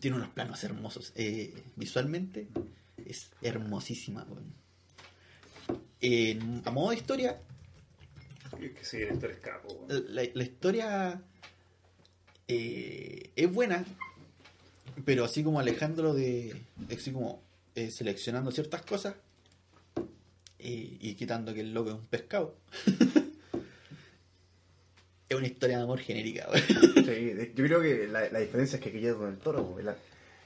tiene 0.00 0.16
unos 0.16 0.30
planos 0.30 0.62
hermosos. 0.64 1.12
Eh, 1.16 1.54
visualmente 1.76 2.48
es 3.04 3.30
hermosísima. 3.42 4.26
a 6.64 6.70
modo 6.70 6.90
de 6.90 6.96
historia, 6.96 7.40
Es 8.60 8.72
que 8.72 8.84
sí, 8.84 8.96
esto 9.02 9.26
es 9.26 9.38
capo. 9.38 9.86
la, 9.88 10.22
la 10.32 10.42
historia 10.42 11.20
eh, 12.46 13.30
es 13.36 13.52
buena, 13.52 13.84
pero 15.04 15.24
así 15.24 15.42
como 15.44 15.60
alejándolo 15.60 16.14
de. 16.14 16.56
así 16.94 17.12
como 17.12 17.42
eh, 17.74 17.90
seleccionando 17.90 18.50
ciertas 18.50 18.82
cosas 18.82 19.14
y 20.60 21.14
quitando 21.14 21.54
que 21.54 21.60
el 21.60 21.72
loco 21.72 21.90
es 21.90 21.96
un 21.96 22.06
pescado. 22.06 22.56
es 25.28 25.36
una 25.36 25.46
historia 25.46 25.76
de 25.78 25.82
amor 25.84 25.98
genérica. 26.00 26.48
Sí, 26.56 27.34
yo 27.54 27.64
creo 27.64 27.80
que 27.82 28.06
la, 28.08 28.28
la 28.30 28.38
diferencia 28.40 28.76
es 28.76 28.82
que 28.82 28.88
aquella 28.90 29.10
es 29.10 29.14
con 29.16 29.28
el 29.28 29.38
toro, 29.38 29.74
¿verdad? 29.74 29.96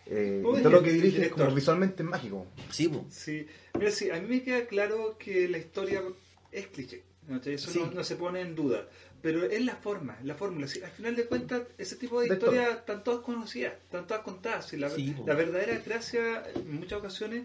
Eh, 0.06 0.40
todo 0.42 0.70
lo 0.70 0.82
que 0.82 0.92
dirige 0.92 1.18
el 1.18 1.22
es 1.24 1.30
como 1.32 1.50
visualmente 1.54 2.02
mágico. 2.02 2.46
Sí, 2.70 2.88
po. 2.88 3.06
Sí, 3.10 3.46
mira, 3.78 3.90
sí, 3.90 4.10
a 4.10 4.20
mí 4.20 4.26
me 4.28 4.42
queda 4.42 4.66
claro 4.66 5.16
que 5.18 5.48
la 5.48 5.58
historia 5.58 6.02
es 6.50 6.66
cliché. 6.68 7.02
¿no? 7.28 7.40
Eso 7.44 7.70
Sí. 7.70 7.78
no, 7.78 7.90
no 7.92 8.02
se 8.04 8.16
pone 8.16 8.40
en 8.40 8.54
duda. 8.56 8.88
Pero 9.22 9.44
es 9.44 9.64
la 9.64 9.76
forma, 9.76 10.18
la 10.24 10.34
fórmula. 10.34 10.66
sí, 10.66 10.82
al 10.82 10.90
final 10.90 11.14
de 11.14 11.26
cuentas, 11.26 11.62
ese 11.78 11.94
tipo 11.94 12.20
de 12.20 12.28
De 12.28 12.34
historias 12.34 12.78
están 12.78 13.04
todas 13.04 13.20
conocidas, 13.24 13.74
están 13.84 14.04
todas 14.08 14.24
contadas. 14.24 14.66
sí, 14.66 14.76
la, 14.76 14.88
la 14.88 15.34
verdadera 15.34 15.80
gracia, 15.86 16.42
en 16.56 16.74
muchas 16.74 16.98
ocasiones, 16.98 17.44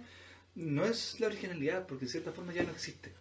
no 0.56 0.84
es 0.86 1.20
la 1.20 1.28
originalidad, 1.28 1.86
porque 1.86 2.06
de 2.06 2.12
cierta 2.12 2.32
forma 2.32 2.52
ya 2.52 2.64
no 2.64 2.72
existe. 2.72 3.12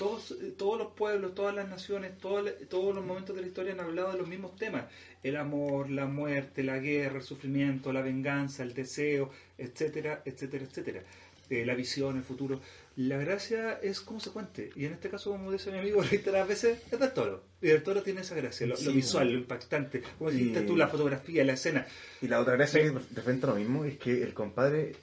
Todos, 0.00 0.34
todos 0.56 0.78
los 0.78 0.92
pueblos, 0.94 1.34
todas 1.34 1.54
las 1.54 1.68
naciones, 1.68 2.16
todas 2.18 2.44
la- 2.44 2.52
todos 2.68 2.94
los 2.94 3.04
momentos 3.04 3.36
de 3.36 3.42
la 3.42 3.48
historia 3.48 3.74
han 3.74 3.80
hablado 3.80 4.12
de 4.12 4.18
los 4.18 4.26
mismos 4.28 4.56
temas. 4.56 4.84
El 5.22 5.36
amor, 5.36 5.90
la 5.90 6.06
muerte, 6.06 6.62
la 6.62 6.78
guerra, 6.78 7.18
el 7.18 7.22
sufrimiento, 7.22 7.92
la 7.92 8.00
venganza, 8.00 8.62
el 8.62 8.72
deseo, 8.72 9.30
etcétera, 9.58 10.22
etcétera, 10.24 10.64
etcétera. 10.64 11.02
Eh, 11.50 11.66
la 11.66 11.74
visión, 11.74 12.16
el 12.16 12.22
futuro. 12.22 12.60
La 12.96 13.18
gracia 13.18 13.78
es 13.82 14.00
cómo 14.00 14.20
se 14.20 14.30
cuente. 14.30 14.70
Y 14.76 14.84
en 14.86 14.92
este 14.92 15.10
caso, 15.10 15.30
como 15.32 15.52
dice 15.52 15.70
mi 15.70 15.78
amigo 15.78 16.00
reiteradas 16.10 16.48
veces, 16.48 16.78
es 16.90 16.98
del 16.98 17.12
toro. 17.12 17.42
Y 17.60 17.66
del 17.66 17.82
toro 17.82 18.02
tiene 18.02 18.22
esa 18.22 18.34
gracia, 18.36 18.66
lo, 18.68 18.76
visual, 18.76 19.24
bueno. 19.26 19.32
lo 19.32 19.38
impactante. 19.42 20.02
Como 20.18 20.30
Y- 20.30 20.34
dijiste 20.36 20.62
tú, 20.62 20.76
la 20.76 20.88
fotografía, 20.88 21.44
la 21.44 21.52
escena. 21.54 21.86
Y 22.22 22.28
la 22.28 22.40
otra 22.40 22.54
gracia 22.54 22.80
que 22.80 22.90
de 22.90 23.20
frente 23.22 23.44
a 23.46 23.50
lo 23.50 23.56
mismo 23.56 23.84
es 23.84 23.98
que 23.98 24.22
el 24.22 24.32
compadre 24.32 24.94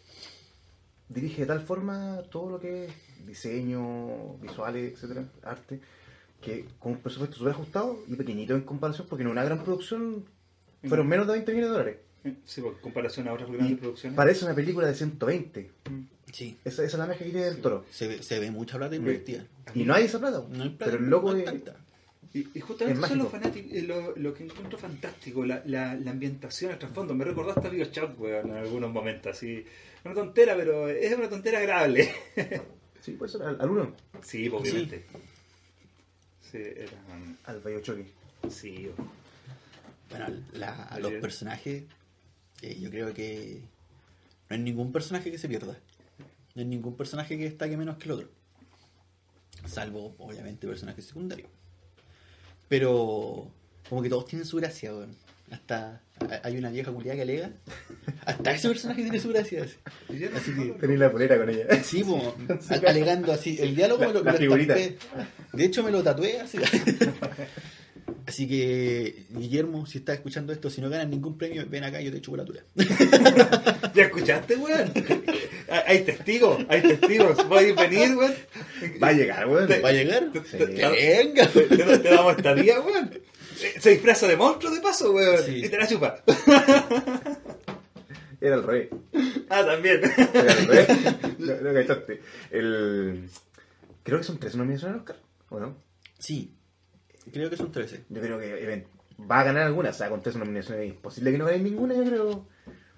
dirige 1.09 1.41
de 1.41 1.47
tal 1.47 1.61
forma 1.61 2.21
todo 2.31 2.49
lo 2.49 2.59
que 2.59 2.85
es 2.85 2.91
diseño, 3.25 4.37
visuales, 4.37 4.93
etcétera, 4.93 5.25
arte, 5.43 5.79
que 6.41 6.65
con 6.79 6.93
un 6.93 6.97
presupuesto 6.99 7.37
súper 7.37 7.53
ajustado 7.53 7.99
y 8.07 8.15
pequeñito 8.15 8.53
en 8.55 8.61
comparación, 8.61 9.07
porque 9.07 9.23
en 9.23 9.29
una 9.29 9.43
gran 9.43 9.63
producción 9.63 10.25
fueron 10.87 11.07
menos 11.07 11.27
de 11.27 11.33
20 11.33 11.51
millones 11.53 11.69
de 11.71 11.77
dólares. 11.77 11.97
Sí, 12.45 12.61
por 12.61 12.79
comparación 12.81 13.27
a 13.27 13.33
otras 13.33 13.49
Y 13.49 13.53
grandes 13.53 13.79
producciones. 13.79 14.15
parece 14.17 14.45
una 14.45 14.53
película 14.55 14.87
de 14.87 14.95
120. 14.95 15.71
Sí. 16.33 16.57
Esa, 16.65 16.83
esa 16.83 16.97
es 16.97 16.99
la 16.99 17.05
magia 17.07 17.25
que 17.25 17.31
tiene 17.31 17.47
el 17.47 17.61
toro. 17.61 17.85
Se 17.89 18.07
ve, 18.07 18.21
se 18.21 18.39
ve 18.39 18.51
mucha 18.51 18.77
plata 18.77 18.95
invertida. 18.95 19.45
Y 19.73 19.83
no 19.83 19.93
hay 19.93 20.05
esa 20.05 20.19
plata. 20.19 20.43
No 20.49 20.63
hay 20.63 20.69
plata, 20.69 20.91
pero 20.91 21.03
el 21.03 21.09
loco 21.09 21.31
no 21.31 21.37
es-. 21.39 21.53
Y, 22.33 22.49
y 22.53 22.59
justamente 22.59 22.99
Es 22.99 23.05
eso 23.05 23.13
es 23.13 23.23
lo, 23.23 23.29
fanático, 23.29 23.69
eh, 23.71 23.81
lo, 23.83 24.13
lo 24.17 24.33
que 24.33 24.43
encuentro 24.43 24.77
fantástico, 24.77 25.45
la, 25.45 25.63
la, 25.65 25.95
la 25.95 26.11
ambientación, 26.11 26.71
el 26.73 26.77
trasfondo. 26.77 27.15
Me 27.15 27.23
recordó 27.23 27.51
hasta 27.51 27.69
Bioshock, 27.69 28.19
weón, 28.19 28.49
en 28.49 28.57
algunos 28.57 28.91
momentos. 28.91 29.31
Así. 29.37 29.63
Una 30.03 30.13
tontera, 30.13 30.55
pero 30.57 30.89
es 30.89 31.15
una 31.17 31.29
tontera 31.29 31.59
agradable. 31.59 32.11
Sí, 33.07 33.13
puede 33.13 33.31
ser 33.31 33.41
al, 33.43 33.61
al 33.61 33.69
uno, 33.69 33.95
sí, 34.21 34.49
obviamente. 34.49 35.05
Sí, 36.41 36.57
era. 36.57 36.91
um, 37.15 37.37
al 37.45 37.61
Bayochoque. 37.61 38.11
sí, 38.49 38.89
Bueno, 40.09 40.27
la- 40.51 40.83
a 40.83 40.99
los 40.99 41.13
personajes, 41.13 41.85
eh, 42.61 42.77
yo 42.81 42.89
creo 42.89 43.13
que 43.13 43.61
no 44.49 44.55
hay 44.57 44.61
ningún 44.61 44.91
personaje 44.91 45.31
que 45.31 45.37
se 45.37 45.47
pierda. 45.47 45.79
No 46.53 46.61
hay 46.61 46.65
ningún 46.67 46.97
personaje 46.97 47.37
que 47.37 47.45
destaque 47.45 47.77
menos 47.77 47.95
que 47.97 48.05
el 48.09 48.11
otro. 48.11 48.29
Salvo, 49.65 50.13
obviamente, 50.17 50.67
personajes 50.67 51.05
secundarios. 51.05 51.49
Pero, 52.67 53.49
como 53.87 54.01
que 54.01 54.09
todos 54.09 54.25
tienen 54.25 54.45
su 54.45 54.57
gracia, 54.57 54.93
weón. 54.93 55.15
Hasta 55.51 56.01
a- 56.19 56.41
hay 56.43 56.57
una 56.57 56.69
vieja 56.69 56.91
culiada 56.91 57.15
que 57.15 57.21
alega. 57.21 57.51
Hasta 58.25 58.51
ese 58.53 58.67
personaje 58.67 59.01
tiene 59.03 59.19
su 59.19 59.29
gracia. 59.29 59.63
así. 59.63 59.75
Que-. 60.53 60.75
Tenéis 60.79 60.99
la 60.99 61.11
polera 61.11 61.37
con 61.37 61.49
ella. 61.49 61.65
Sí, 61.83 62.03
a- 62.69 62.89
alegando 62.89 63.31
así. 63.31 63.57
El 63.59 63.75
diálogo 63.75 64.01
La- 64.01 64.07
me 64.07 64.13
lo, 64.13 64.23
la 64.23 64.33
me 64.33 64.39
lo. 64.39 64.55
De 64.57 65.65
hecho, 65.65 65.83
me 65.83 65.91
lo 65.91 66.03
tatué 66.03 66.39
así. 66.39 66.57
Así 68.25 68.47
que, 68.47 69.25
Guillermo, 69.29 69.85
si 69.85 69.97
estás 69.99 70.15
escuchando 70.15 70.51
esto, 70.53 70.69
si 70.69 70.79
no 70.81 70.89
ganas 70.89 71.07
ningún 71.07 71.37
premio, 71.37 71.65
ven 71.69 71.83
acá 71.83 72.01
y 72.01 72.05
yo 72.05 72.11
te 72.11 72.21
chupo 72.21 72.37
la 72.37 72.45
tula. 72.45 72.61
¿Ya 73.93 74.03
escuchaste, 74.03 74.55
weón? 74.55 74.91
Hay 75.85 76.01
testigos, 76.03 76.57
hay 76.69 76.81
testigos. 76.81 77.41
¿Puedes 77.45 77.75
venir, 77.75 78.15
weón? 78.17 78.33
Va 79.01 79.09
a 79.09 79.13
llegar, 79.13 79.47
weón. 79.47 79.69
¿Va 79.83 79.89
a 79.89 79.91
llegar? 79.91 80.29
Sí. 80.49 80.57
Venga. 80.57 81.47
Te, 81.47 81.61
te- 81.63 81.97
te 81.99 82.09
damos 82.09 82.37
esta 82.37 82.53
vía, 82.53 82.79
weón. 82.81 83.11
Eh, 83.61 83.79
Se 83.79 83.89
disfraza 83.91 84.27
de 84.27 84.37
monstruo 84.37 84.73
de 84.73 84.81
paso, 84.81 85.11
weón. 85.11 85.43
Sí. 85.43 85.65
Y 85.65 85.69
te 85.69 85.77
la 85.77 85.87
chupa. 85.87 86.23
Era 88.39 88.55
el 88.55 88.63
rey. 88.63 88.89
Ah, 89.49 89.63
también. 89.65 90.01
Era 90.33 90.53
el 90.53 90.67
rey. 90.67 90.85
No, 91.39 91.55
no 91.61 91.73
cachaste. 91.73 92.21
El... 92.51 93.29
Creo 94.03 94.17
que 94.19 94.23
son 94.23 94.37
tres 94.39 94.55
nominaciones 94.55 94.93
al 94.95 94.99
Oscar, 95.01 95.17
¿o 95.49 95.59
no? 95.59 95.75
Sí, 96.19 96.55
creo 97.31 97.49
que 97.49 97.57
son 97.57 97.71
13. 97.71 98.05
Yo 98.09 98.21
creo 98.21 98.39
que 98.39 98.63
even- 98.63 98.87
va 99.29 99.41
a 99.41 99.43
ganar 99.43 99.63
alguna. 99.63 99.89
O 99.89 99.93
sea, 99.93 100.09
con 100.09 100.21
tres 100.21 100.35
nominaciones 100.35 100.83
es 100.85 100.89
imposible 100.93 101.31
que 101.31 101.37
no 101.37 101.45
gane 101.45 101.59
ninguna, 101.59 101.95
yo 101.95 102.03
creo. 102.05 102.47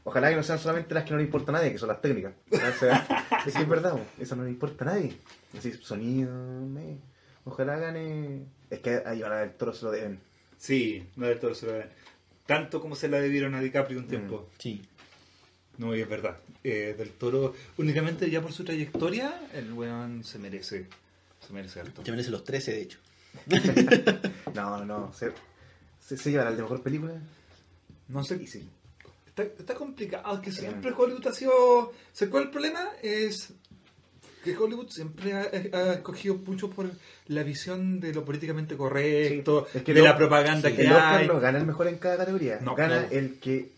Ojalá 0.04 0.30
que 0.30 0.36
no 0.36 0.44
sean 0.44 0.60
solamente 0.60 0.94
las 0.94 1.04
que 1.04 1.12
no 1.12 1.18
le 1.18 1.24
importa 1.24 1.52
a 1.52 1.56
nadie, 1.56 1.72
que 1.72 1.78
son 1.78 1.90
las 1.90 2.02
técnicas. 2.02 2.34
O 2.52 2.80
sea, 2.80 3.26
es 3.46 3.54
que 3.54 3.62
es 3.62 3.68
verdad, 3.70 3.98
eso 4.20 4.36
no 4.36 4.44
le 4.44 4.50
importa 4.52 4.86
a 4.86 4.94
nadie. 4.94 5.18
Así, 5.58 5.74
sonido, 5.74 6.32
me- 6.34 7.00
ojalá 7.46 7.78
gane. 7.78 8.46
Es 8.70 8.80
que 8.80 9.02
ahí 9.06 9.22
van 9.22 9.34
a 9.34 9.38
ver 9.38 9.54
toro 9.58 9.74
se 9.74 9.86
lo 9.86 9.92
deben. 9.92 10.20
Sí, 10.60 11.08
no 11.16 11.26
del 11.26 11.40
todo 11.40 11.56
se 11.56 11.66
lo 11.66 11.72
deben. 11.72 11.90
Tanto 12.46 12.82
como 12.82 12.96
se 12.96 13.08
la 13.08 13.20
debieron 13.20 13.56
a 13.56 13.62
DiCaprio 13.62 14.00
un 14.00 14.08
tiempo. 14.08 14.50
Sí. 14.60 14.82
No, 15.78 15.96
y 15.96 16.02
es 16.02 16.10
verdad. 16.10 16.38
Eh, 16.64 16.94
del 16.98 17.12
Toro, 17.12 17.56
únicamente 17.78 18.30
ya 18.30 18.42
por 18.42 18.52
su 18.52 18.66
trayectoria, 18.66 19.50
el 19.54 19.72
weón 19.72 20.24
se 20.26 20.38
merece. 20.38 20.88
Se 21.40 21.54
merece 21.54 21.80
alto. 21.80 22.04
Se 22.04 22.12
merece 22.12 22.30
los 22.30 22.44
13, 22.44 22.72
de 22.74 22.82
hecho. 22.82 23.00
No, 24.54 24.84
no, 24.84 25.14
se, 25.14 25.32
se, 26.02 26.18
se 26.18 26.32
llevará 26.32 26.50
el 26.50 26.58
de 26.58 26.64
mejor 26.64 26.82
película. 26.82 27.14
No 28.10 28.24
sé. 28.24 28.38
Difícil. 28.38 28.68
Está, 29.28 29.44
está 29.44 29.76
complicado, 29.76 30.36
es 30.36 30.42
que 30.42 30.52
siempre 30.52 30.92
Hollywood 30.92 31.28
ha 31.28 31.34
sido... 31.34 31.94
¿Sabes 32.12 32.32
cuál 32.32 32.44
es 32.44 32.48
el 32.48 32.52
problema? 32.52 32.90
Es 33.02 33.54
que 34.52 34.58
Hollywood 34.64 34.90
siempre 34.90 35.34
ha, 35.34 35.42
ha 35.42 35.94
escogido 35.94 36.36
mucho 36.36 36.70
por 36.70 36.90
la 37.28 37.44
visión 37.44 38.00
de 38.00 38.14
lo 38.14 38.24
políticamente 38.26 38.76
correcto, 38.76 39.68
Sí, 39.72 39.78
es 39.80 39.84
que 39.84 39.94
de 39.94 40.00
no- 40.02 40.06
la 40.08 40.18
propaganda 40.18 40.70
sí, 40.70 40.76
que 40.76 40.82
El 40.84 40.92
Oscar 40.92 41.16
hay, 41.22 41.28
no 41.28 41.40
gana 41.40 41.58
el 41.60 41.66
mejor 41.66 41.88
en 41.88 41.98
cada 41.98 42.18
categoría. 42.18 42.60
No, 42.62 42.76
gana 42.76 43.02
no. 43.02 43.08
el 43.12 43.40
que 43.40 43.78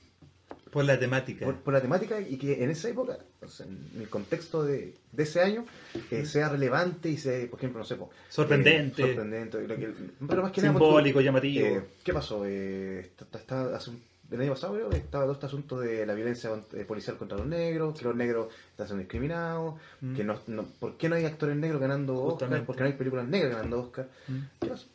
por 0.71 0.85
la 0.85 0.97
temática. 0.97 1.45
por, 1.45 1.55
por 1.57 1.73
la 1.73 1.81
temática 1.81 2.21
y 2.21 2.37
que 2.37 2.63
en 2.63 2.69
esa 2.69 2.87
época, 2.87 3.17
o 3.41 3.47
sea, 3.49 3.65
en 3.65 4.01
el 4.01 4.07
contexto 4.07 4.63
de, 4.63 4.93
de 5.11 5.23
ese 5.23 5.41
año, 5.41 5.65
eh, 6.09 6.25
sea 6.25 6.47
relevante 6.47 7.09
y 7.09 7.17
sea, 7.17 7.45
por 7.49 7.59
ejemplo, 7.59 7.79
no 7.79 7.85
sé, 7.85 7.95
po, 7.95 8.09
Sorprendente. 8.29 9.03
eh, 9.03 9.07
sorprendente, 9.07 9.67
lo 9.67 9.75
que- 9.75 9.91
pero 10.29 10.41
más 10.43 10.51
que 10.53 10.61
nada, 10.61 10.73
Simbólico, 10.73 11.15
porque, 11.15 11.25
llamativo. 11.25 11.65
eh, 11.65 11.81
¿Qué 12.05 12.13
pasó? 12.13 12.45
Eh, 12.45 13.01
está- 13.19 13.37
está- 13.37 13.75
hace 13.75 13.89
un- 13.89 14.01
el 14.31 14.41
año 14.41 14.51
pasado, 14.53 14.73
creo, 14.75 14.91
estaba 14.91 15.25
todo 15.25 15.33
este 15.33 15.45
asunto 15.45 15.79
de 15.79 16.05
la 16.05 16.13
violencia 16.13 16.49
eh, 16.73 16.85
policial 16.85 17.17
contra 17.17 17.37
los 17.37 17.47
negros, 17.47 17.97
que 17.99 18.05
los 18.05 18.15
negros 18.15 18.47
están 18.71 18.87
siendo 18.87 19.01
discriminados, 19.01 19.75
Mm. 20.01 20.15
que 20.15 20.23
no, 20.23 20.39
no- 20.47 20.65
¿por 20.79 20.97
qué 20.97 21.09
no 21.09 21.15
hay 21.15 21.25
actores 21.25 21.55
negros 21.57 21.81
ganando 21.81 22.19
Oscar? 22.23 22.65
¿Por 22.65 22.75
qué 22.75 22.81
no 22.83 22.87
hay 22.87 22.95
películas 22.95 23.27
negras 23.27 23.51
ganando 23.55 23.79
Oscar? 23.81 24.09
Mm. 24.27 24.39
¿Qué 24.61 24.67
pasó? 24.67 24.87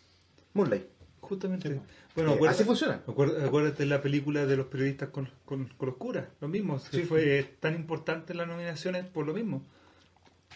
Moonlight. 0.55 0.85
Justamente. 1.21 1.81
Bueno, 2.15 2.35
Eh, 2.35 2.49
así 2.49 2.65
funciona. 2.65 3.01
acuérdate, 3.07 3.83
de 3.83 3.87
la 3.87 4.01
película 4.01 4.47
de 4.47 4.57
los 4.57 4.67
periodistas 4.69 5.11
con, 5.11 5.29
con, 5.45 5.67
con 5.77 5.87
los 5.89 5.97
curas, 5.97 6.25
lo 6.41 6.49
mismo. 6.49 6.79
Sí. 6.79 7.03
fue 7.03 7.57
tan 7.61 7.75
importante 7.75 8.33
las 8.33 8.47
nominaciones 8.49 9.05
por 9.07 9.27
lo 9.27 9.35
mismo. 9.35 9.63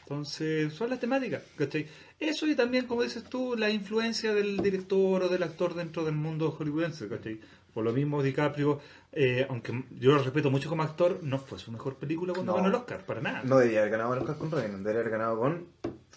Entonces, 0.03 0.73
son 0.73 0.91
las 0.91 0.99
temáticas, 1.01 1.43
¿cachai? 1.57 1.87
Eso 2.19 2.47
y 2.47 2.55
también, 2.57 2.87
como 2.87 3.03
dices 3.03 3.25
tú, 3.25 3.57
la 3.57 3.71
influencia 3.71 4.35
del 4.35 4.59
director 4.59 5.23
o 5.23 5.29
del 5.29 5.43
actor 5.43 5.75
dentro 5.75 6.05
del 6.05 6.15
mundo 6.15 6.51
hollywoodense, 6.51 7.09
¿cachai? 7.09 7.41
Por 7.75 7.85
lo 7.85 7.93
mismo, 7.93 8.23
DiCaprio, 8.23 8.81
eh, 9.13 9.47
aunque 9.49 9.85
yo 9.99 10.13
lo 10.13 10.19
respeto 10.23 10.51
mucho 10.51 10.69
como 10.69 10.83
actor, 10.83 11.19
no 11.23 11.39
fue 11.39 11.59
su 11.59 11.71
mejor 11.73 11.97
película 11.97 12.33
cuando 12.35 12.53
No. 12.53 12.57
ganó 12.57 12.69
el 12.69 12.75
Oscar, 12.75 13.05
para 13.07 13.21
nada. 13.21 13.43
No 13.45 13.59
debería 13.59 13.81
haber 13.81 13.93
ganado 13.93 14.15
el 14.15 14.21
Oscar 14.21 14.37
con 14.39 14.51
Revenant, 14.51 14.79
debería 14.83 15.01
haber 15.01 15.13
ganado 15.13 15.39
con 15.39 15.67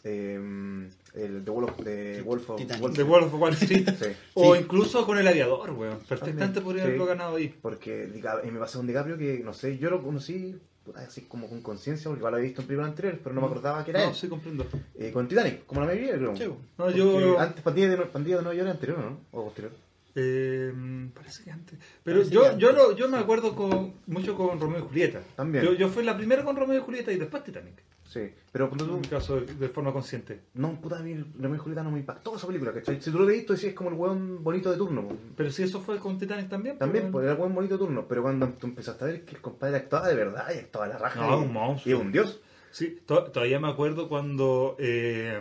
eh, 0.05 0.89
el 1.15 1.43
The 1.45 1.51
Wolf, 1.51 1.77
de 1.79 2.21
Wolf 2.23 2.49
of 2.49 2.57
The 2.57 2.73
Street. 2.73 3.05
Wolf 3.07 3.33
of 3.33 3.41
Wall 3.41 3.53
Street. 3.53 3.87
Sí. 3.99 4.05
O 4.33 4.55
Sí, 4.55 4.61
incluso 4.61 5.05
con 5.05 5.17
El 5.17 5.27
Aviador, 5.27 5.71
weón. 5.71 5.99
Perfectamente 5.99 6.45
También, 6.55 6.63
podría 6.63 6.83
sí. 6.83 6.87
haberlo 6.89 7.05
ganado 7.05 7.35
ahí. 7.37 7.55
Porque 7.61 8.07
Dica- 8.07 8.41
eh, 8.43 8.51
me 8.51 8.59
pasó 8.59 8.79
con 8.79 8.87
DiCaprio 8.87 9.17
que, 9.17 9.39
no 9.43 9.53
sé, 9.53 9.77
yo 9.77 9.89
lo 9.89 10.01
conocí 10.03 10.59
así 10.95 11.21
como 11.21 11.47
con 11.47 11.61
conciencia, 11.61 12.09
porque 12.09 12.19
igual 12.19 12.31
lo 12.33 12.37
había 12.37 12.47
visto 12.49 12.61
en 12.61 12.67
películas 12.67 12.89
anteriores, 12.89 13.19
pero 13.23 13.33
no 13.33 13.39
me 13.41 13.47
acordaba 13.47 13.85
que 13.85 13.91
era 13.91 14.01
No, 14.03 14.09
él. 14.09 14.15
sí, 14.15 14.27
comprendo. 14.27 14.65
Eh, 14.95 15.11
con 15.13 15.27
Titanic, 15.29 15.65
como 15.65 15.79
la 15.79 15.87
mayoría, 15.87 16.15
creo. 16.17 16.35
Sí, 16.35 16.43
No, 16.77 16.89
yo... 16.91 17.39
Antes, 17.39 17.63
Pandilla 17.63 17.87
de, 17.89 17.97
Pandilla 17.99 18.35
de 18.37 18.41
Nueva 18.43 18.55
York 18.55 18.65
era 18.65 18.71
anterior, 18.71 18.99
¿no? 18.99 19.17
O 19.31 19.45
posterior. 19.45 19.71
Eh, 20.15 20.71
parece 21.13 21.43
que 21.43 21.51
antes. 21.51 21.79
Pero 22.03 22.17
Parece 22.17 22.33
yo, 22.35 22.41
que 22.43 22.57
yo, 22.59 22.69
antes. 22.69 22.83
lo- 22.83 22.95
yo 22.95 23.09
me 23.09 23.17
acuerdo 23.17 23.55
con, 23.55 23.93
mucho 24.07 24.35
con 24.35 24.59
Romeo 24.59 24.79
y 24.79 24.83
Julieta. 24.83 25.21
También. 25.35 25.63
Yo, 25.63 25.73
yo 25.73 25.89
fui 25.89 26.03
la 26.03 26.15
primera 26.15 26.43
con 26.43 26.55
Romeo 26.55 26.77
y 26.77 26.81
Julieta 26.81 27.11
y 27.11 27.17
después 27.17 27.43
Titanic. 27.43 27.81
Sí. 28.05 28.29
Pero 28.51 28.69
En 28.71 28.77
tú, 28.77 28.85
mi 28.99 29.07
caso, 29.07 29.41
de, 29.41 29.55
de 29.55 29.69
forma 29.69 29.91
consciente. 29.91 30.41
no, 30.53 30.79
puta, 30.79 30.99
a 30.99 31.01
mí 31.01 31.15
Romeo 31.39 31.55
y 31.55 31.57
Julieta 31.57 31.81
no 31.81 31.89
me 31.89 31.97
impactó 31.99 32.35
esa 32.35 32.45
película, 32.45 32.71
¿cachai? 32.71 33.01
Si 33.01 33.09
tú 33.09 33.17
lo 33.17 33.25
veis, 33.25 33.43
tú 33.45 33.53
decís 33.53 33.69
es 33.69 33.73
como 33.73 33.89
el 33.89 33.95
weón 33.95 34.43
bonito 34.43 34.69
de 34.69 34.77
turno. 34.77 35.07
Pero 35.35 35.49
si 35.49 35.63
eso 35.63 35.81
fue 35.81 35.97
con 35.97 36.19
Titanic 36.19 36.47
también. 36.47 36.77
También, 36.77 37.05
pues, 37.05 37.11
pues 37.13 37.23
era 37.23 37.31
el 37.31 37.39
buen 37.39 37.55
bonito 37.55 37.75
de 37.75 37.79
turno, 37.85 38.05
pero 38.07 38.21
cuando 38.21 38.49
tú 38.49 38.67
empezaste 38.67 39.03
a 39.03 39.07
ver 39.07 39.25
que 39.25 39.33
el 39.35 39.41
compadre 39.41 39.77
actuaba 39.77 40.07
de 40.09 40.15
verdad 40.15 40.45
y 40.53 40.59
actuaba 40.59 40.87
la 40.89 40.99
raja. 40.99 41.21
No, 41.25 41.39
y, 41.39 41.43
un 41.43 41.53
monstruo. 41.53 41.97
Y 41.97 41.99
un 41.99 42.11
dios. 42.11 42.39
Sí, 42.69 42.99
to- 43.07 43.23
todavía 43.31 43.59
me 43.59 43.69
acuerdo 43.69 44.07
cuando 44.09 44.75
eh, 44.79 45.39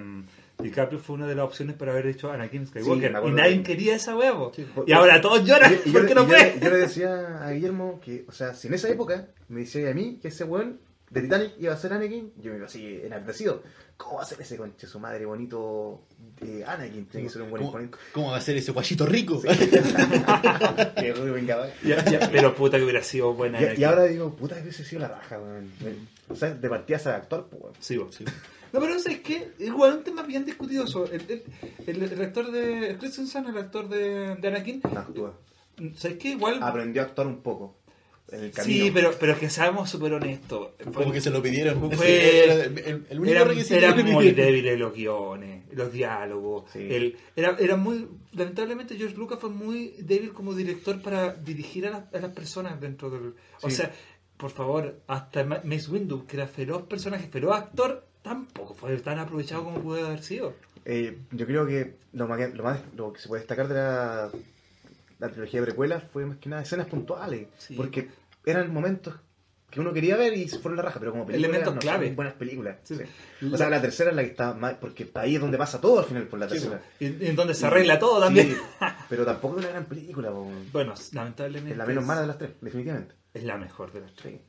DiCaprio 0.63 0.99
fue 0.99 1.17
una 1.17 1.27
de 1.27 1.35
las 1.35 1.45
opciones 1.45 1.77
para 1.77 1.93
haber 1.93 2.07
hecho 2.07 2.31
Anakin 2.33 2.67
Sí, 2.67 2.71
Skywalker. 2.81 3.15
y 3.27 3.31
nadie 3.33 3.57
de- 3.59 3.63
quería 3.63 3.95
esa 3.97 4.17
huevo. 4.17 4.53
Sí, 4.55 4.67
y 4.87 4.93
ahora 4.93 5.21
todos 5.21 5.45
lloran 5.45 5.73
Y- 5.73 5.89
y 5.89 5.93
yo- 5.93 5.99
porque 6.01 6.15
no 6.15 6.23
yo, 6.23 6.29
fue. 6.29 6.57
yo 6.61 6.71
le 6.71 6.77
decía 6.79 7.45
a 7.47 7.51
Guillermo 7.51 8.01
que, 8.05 8.25
o 8.29 8.33
sea, 8.33 8.55
si 8.55 8.69
en 8.69 8.75
esa 8.75 8.89
época 8.89 9.29
me 9.49 9.61
decía 9.61 9.91
a 9.91 9.95
mí 9.95 10.19
que 10.21 10.29
ese 10.29 10.45
weón 10.45 10.79
de 11.11 11.21
Titanic 11.21 11.53
iba 11.59 11.75
a 11.75 11.77
ser 11.77 11.93
Anakin, 11.93 12.33
yo 12.39 12.51
me 12.53 12.57
iba 12.57 12.67
así 12.67 13.01
enardecido. 13.05 13.63
¿Cómo 13.99 14.17
va 14.17 14.23
a 14.23 14.27
ser 14.27 14.41
ese 14.41 14.57
conche 14.57 14.87
su 14.87 14.99
madre 14.99 15.27
bonito 15.27 16.07
de 16.41 16.65
Anakin? 16.65 17.07
Tiene 17.07 17.27
que 17.27 17.33
ser 17.33 17.43
un 17.43 17.51
buen 17.51 17.63
¿Cómo, 17.63 17.79
cómo 18.13 18.31
va 18.33 18.39
a 18.39 18.41
ser 18.41 18.57
ese 18.57 18.73
guachito 18.73 19.05
rico? 19.07 19.41
Que 20.97 21.13
rubio, 21.13 21.35
venga, 21.35 21.57
va. 21.57 21.69
Ya- 21.85 22.05
ya, 22.05 22.31
pero 22.31 22.55
puta 22.55 22.79
que 22.79 22.85
hubiera 22.85 23.03
sido 23.03 23.33
buena 23.35 23.61
Y, 23.75 23.81
y 23.81 23.85
ahora 23.85 24.05
digo, 24.05 24.35
puta 24.35 24.57
que 24.57 24.63
hubiese 24.63 24.85
sido 24.85 25.03
la 25.03 25.09
raja, 25.09 25.39
weón. 25.39 25.71
O 26.29 26.35
sea, 26.35 26.51
de 26.55 26.69
partida 26.69 26.99
sabe 26.99 27.17
actuar, 27.17 27.45
pues, 27.51 27.63
weón. 27.63 27.75
Sí, 27.79 27.97
vos. 27.99 28.19
No, 28.73 28.81
pero 28.81 28.99
¿sabes 28.99 29.21
qué? 29.21 29.53
Igual 29.59 29.99
un 29.99 30.05
tema 30.05 30.23
bien 30.23 30.45
discutido 30.45 30.85
eso. 30.85 31.05
El, 31.07 31.23
el, 31.29 31.43
el, 31.87 32.03
el 32.13 32.23
actor 32.23 32.51
de... 32.51 32.97
Christensen, 32.99 33.47
el 33.47 33.59
actor 33.59 33.89
de, 33.89 34.37
de 34.37 34.49
Anakin, 34.49 34.81
No 34.93 34.99
actúa. 35.01 35.39
¿sabes 35.97 36.17
qué? 36.19 36.31
Igual... 36.31 36.63
Aprendió 36.63 37.03
a 37.03 37.07
actuar 37.07 37.27
un 37.27 37.43
poco 37.43 37.77
en 38.31 38.45
el 38.45 38.51
camino. 38.53 38.85
Sí, 38.85 38.91
pero, 38.91 39.13
pero 39.21 39.39
que 39.39 39.51
seamos 39.51 39.91
súper 39.91 40.15
honestos. 40.15 40.71
Como 40.95 41.13
que 41.13 41.21
se 41.21 41.29
lo 41.31 41.43
pidieron. 41.43 41.91
Fue- 41.93 42.45
Era 42.45 42.55
el, 42.65 42.79
el- 42.79 43.07
el 43.11 43.21
único 43.21 43.35
Eran, 43.37 43.49
requisito 43.49 43.75
eran 43.75 43.95
que 43.97 44.05
muy 44.05 44.31
débiles 44.31 44.79
los 44.79 44.95
guiones, 44.95 45.65
los 45.73 45.93
diálogos. 45.93 46.71
Sí. 46.73 46.79
El, 46.91 47.17
era, 47.37 47.57
era 47.59 47.77
muy. 47.77 48.09
Lamentablemente, 48.33 48.97
George 48.97 49.17
Lucas 49.17 49.39
fue 49.39 49.51
muy 49.51 49.97
débil 49.99 50.33
como 50.33 50.55
director 50.55 51.03
para 51.03 51.35
dirigir 51.35 51.87
a, 51.89 51.91
las- 51.91 52.15
a 52.15 52.19
las 52.21 52.31
personas 52.33 52.81
dentro 52.81 53.11
del. 53.11 53.35
O 53.61 53.69
Sí. 53.69 53.77
sea, 53.77 53.93
por 54.39 54.51
favor, 54.51 55.01
hasta 55.09 55.45
Ma- 55.45 55.61
Mace 55.65 55.91
Windu, 55.91 56.25
que 56.25 56.37
era 56.37 56.47
feroz 56.47 56.85
personaje, 56.85 57.29
feroz 57.29 57.55
actor, 57.55 58.07
tampoco 58.23 58.75
fue 58.75 58.97
tan 58.99 59.19
aprovechado 59.19 59.65
como 59.65 59.81
pudo 59.81 60.07
haber 60.07 60.23
sido. 60.23 60.55
Eh, 60.85 61.19
yo 61.31 61.47
creo 61.47 61.67
que 61.67 61.97
lo 62.13 62.27
más, 62.27 62.55
lo 62.55 62.65
más 62.65 62.81
lo 62.97 63.13
que 63.13 63.21
se 63.21 63.29
puede 63.29 63.41
destacar 63.43 63.69
de 63.69 63.75
la, 63.75 64.31
la 65.19 65.29
trilogía 65.29 65.61
de 65.61 65.67
precuelas 65.67 66.03
fue 66.13 66.27
más 66.27 66.39
que 66.39 66.49
nada 66.49 66.63
escenas 66.63 66.87
puntuales. 66.87 67.49
Sí. 67.59 67.75
Porque 67.75 68.09
eran 68.45 68.73
momentos 68.73 69.15
que 69.71 69.81
uno 69.81 69.95
quería 69.95 70.17
ver 70.17 70.35
y 70.35 70.49
se 70.49 70.59
fueron 70.59 70.77
la 70.77 70.83
raja, 70.83 70.99
pero 70.99 71.13
como 71.13 71.25
películas 71.25 71.49
Elementos 71.49 71.75
no 71.75 71.81
clave. 71.81 72.13
buenas 72.13 72.35
películas. 72.35 72.77
Sí. 72.83 72.95
sí. 72.97 73.47
O 73.51 73.57
sea, 73.57 73.71
la 73.71 73.81
tercera 73.81 74.11
es 74.11 74.17
la 74.17 74.23
que 74.23 74.29
está 74.29 74.53
más, 74.53 74.75
porque 74.75 75.11
ahí 75.15 75.37
es 75.37 75.41
donde 75.41 75.57
pasa 75.57 75.81
todo 75.81 76.01
al 76.01 76.05
final 76.05 76.25
por 76.25 76.39
la 76.39 76.47
tercera. 76.47 76.83
Y, 77.01 77.07
y 77.07 77.27
en 77.29 77.37
donde 77.37 77.55
se 77.55 77.65
arregla 77.67 77.99
todo 77.99 78.21
también. 78.21 78.55
Pero 79.09 79.25
tampoco 79.25 79.59
es 79.59 79.65
una 79.65 79.73
gran 79.73 79.87
película. 79.87 80.31
Bueno, 80.73 80.93
lamentablemente. 81.13 81.73
es 81.73 81.79
la 81.79 81.87
menos 81.87 82.05
mala 82.05 82.21
de 82.21 82.27
las 82.27 82.39
tres, 82.39 82.51
definitivamente. 82.61 83.15
Es 83.33 83.45
la 83.45 83.57
mejor 83.57 83.93
de 83.93 84.01
las 84.03 84.13
tres. 84.15 84.41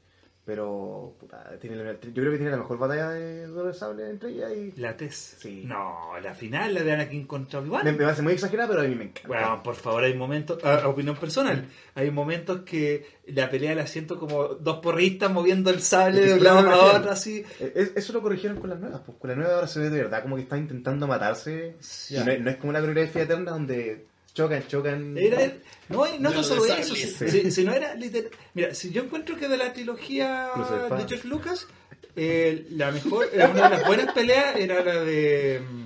Pero 0.45 1.15
puta, 1.21 1.57
tiene, 1.61 1.77
la- 1.77 1.93
yo 1.93 2.11
creo 2.13 2.31
que 2.31 2.37
tiene 2.37 2.51
la 2.51 2.57
mejor 2.57 2.77
batalla 2.77 3.11
de 3.11 3.47
doble 3.47 3.73
sable 3.73 4.09
entre 4.09 4.31
ellas 4.31 4.51
y 4.51 4.73
La 4.81 4.97
TES. 4.97 5.37
Sí. 5.39 5.63
No, 5.65 6.09
la 6.21 6.33
final, 6.33 6.73
la 6.73 6.83
de 6.83 6.91
Anakin 6.91 7.25
contra 7.25 7.59
Obi-Wan. 7.59 7.85
me, 7.85 7.93
me 7.93 8.03
parece 8.03 8.23
muy 8.23 8.33
exagerada, 8.33 8.67
pero 8.67 8.81
a 8.81 8.83
mí 8.83 8.93
me 8.93 9.05
encanta. 9.05 9.27
Bueno, 9.29 9.63
por 9.63 9.75
favor, 9.75 10.03
hay 10.03 10.15
momentos, 10.15 10.59
ah, 10.65 10.81
opinión 10.89 11.15
personal, 11.15 11.65
hay 11.95 12.11
momentos 12.11 12.63
que 12.63 13.05
la 13.27 13.49
pelea 13.49 13.73
la 13.73 13.87
siento 13.87 14.19
como 14.19 14.49
dos 14.49 14.79
porristas 14.79 15.31
moviendo 15.31 15.69
el 15.69 15.79
sable 15.79 16.19
de 16.25 16.33
un 16.33 16.43
lado 16.43 16.65
para 16.65 16.77
otro, 16.97 17.11
así. 17.11 17.45
Es- 17.61 17.93
Eso 17.95 18.11
lo 18.11 18.21
corrigieron 18.21 18.59
con 18.59 18.69
las 18.69 18.79
nuevas, 18.81 18.99
pues 19.05 19.17
con 19.17 19.29
las 19.29 19.37
nuevas 19.37 19.55
ahora 19.55 19.67
se 19.67 19.79
ve 19.79 19.89
de 19.89 20.03
verdad 20.03 20.23
como 20.23 20.35
que 20.35 20.41
están 20.41 20.59
intentando 20.59 21.07
matarse. 21.07 21.77
Sí. 21.79 22.17
Y 22.17 22.19
no, 22.19 22.31
es- 22.31 22.41
no 22.41 22.49
es 22.49 22.57
como 22.57 22.73
la 22.73 22.81
coreografía 22.81 23.21
eterna 23.23 23.51
donde 23.51 24.07
chocan, 24.33 24.67
chocan. 24.67 25.17
Era 25.17 25.43
el- 25.43 25.61
no, 25.89 26.05
no, 26.19 26.43
solo 26.43 26.65
eso, 26.65 26.95
si, 26.95 27.63
no 27.63 27.73
era 27.73 27.93
literal. 27.95 28.31
Mira, 28.53 28.73
si 28.73 28.91
yo 28.91 29.03
encuentro 29.03 29.37
que 29.37 29.47
de 29.47 29.57
la 29.57 29.73
trilogía 29.73 30.49
de. 30.89 31.05
George 31.07 31.27
Lucas, 31.27 31.67
eh, 32.15 32.65
la 32.71 32.91
mejor, 32.91 33.27
eh, 33.31 33.45
una 33.51 33.69
de 33.69 33.77
las 33.77 33.85
buenas 33.87 34.13
peleas 34.13 34.55
era 34.55 34.83
la 34.83 35.03
de. 35.03 35.61
mm, 35.61 35.83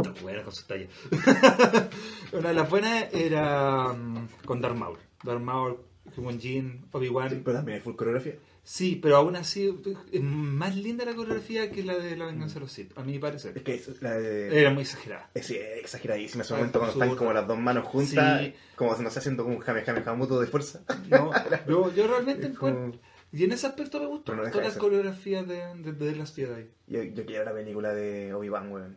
Está 0.00 0.22
buena 0.22 0.42
con 0.42 0.52
su 0.54 0.64
talla. 0.66 0.86
una 2.32 2.48
de 2.48 2.54
las 2.54 2.70
buenas 2.70 3.12
era 3.12 3.92
mm, 3.92 4.28
con 4.44 4.60
Darth 4.60 4.76
Maul. 4.76 4.98
Darth 5.22 5.40
Maul, 5.42 5.76
Qui-Gon 6.14 6.40
Jinn, 6.40 6.86
Obi-Wan. 6.92 7.28
Sí, 7.30 7.40
pero 7.44 7.56
también 7.58 7.76
hay 7.78 7.82
full 7.82 7.96
coreografía. 7.96 8.34
Sí, 8.72 8.94
pero 9.02 9.16
aún 9.16 9.34
así 9.34 9.74
es 10.12 10.22
más 10.22 10.76
linda 10.76 11.04
la 11.04 11.16
coreografía 11.16 11.72
que 11.72 11.82
la 11.82 11.98
de 11.98 12.14
la 12.16 12.26
venganza 12.26 12.54
de 12.54 12.60
los 12.60 12.70
Sith, 12.70 12.96
a 12.96 13.02
mi 13.02 13.18
parecer. 13.18 13.56
Es 13.56 13.64
que 13.64 13.74
es 13.74 14.00
la 14.00 14.12
de. 14.16 14.60
Era 14.60 14.70
muy 14.70 14.82
exagerada. 14.82 15.28
Es, 15.34 15.46
sí, 15.46 15.56
es 15.56 15.78
exageradísima 15.80 16.44
ese 16.44 16.54
momento 16.54 16.78
cuando 16.78 16.92
están 17.02 17.16
como 17.16 17.32
las 17.32 17.48
dos 17.48 17.58
manos 17.58 17.84
juntas, 17.88 18.42
Sí. 18.42 18.54
como 18.76 18.96
no 18.96 19.10
sé, 19.10 19.18
haciendo 19.18 19.42
como 19.42 19.56
un 19.56 19.60
jame 19.60 19.82
jame 19.82 20.02
jamuto 20.02 20.40
de 20.40 20.46
fuerza. 20.46 20.82
No, 21.08 21.32
yo, 21.68 21.92
yo 21.92 22.06
realmente 22.06 22.54
como-. 22.54 22.92
Y 23.32 23.42
en 23.42 23.50
ese 23.50 23.66
aspecto 23.66 23.98
me 23.98 24.06
gustó 24.06 24.36
no 24.36 24.42
toda 24.48 24.62
de 24.62 24.68
la 24.68 24.74
coreografía 24.78 25.42
de, 25.42 25.74
de, 25.74 25.92
de 25.92 26.14
las 26.14 26.32
Jedi. 26.32 26.66
Yo, 26.86 27.02
yo 27.02 27.26
quiero 27.26 27.44
la 27.46 27.52
película 27.52 27.92
de 27.92 28.32
Obi-Wan, 28.34 28.70
weón. 28.70 28.96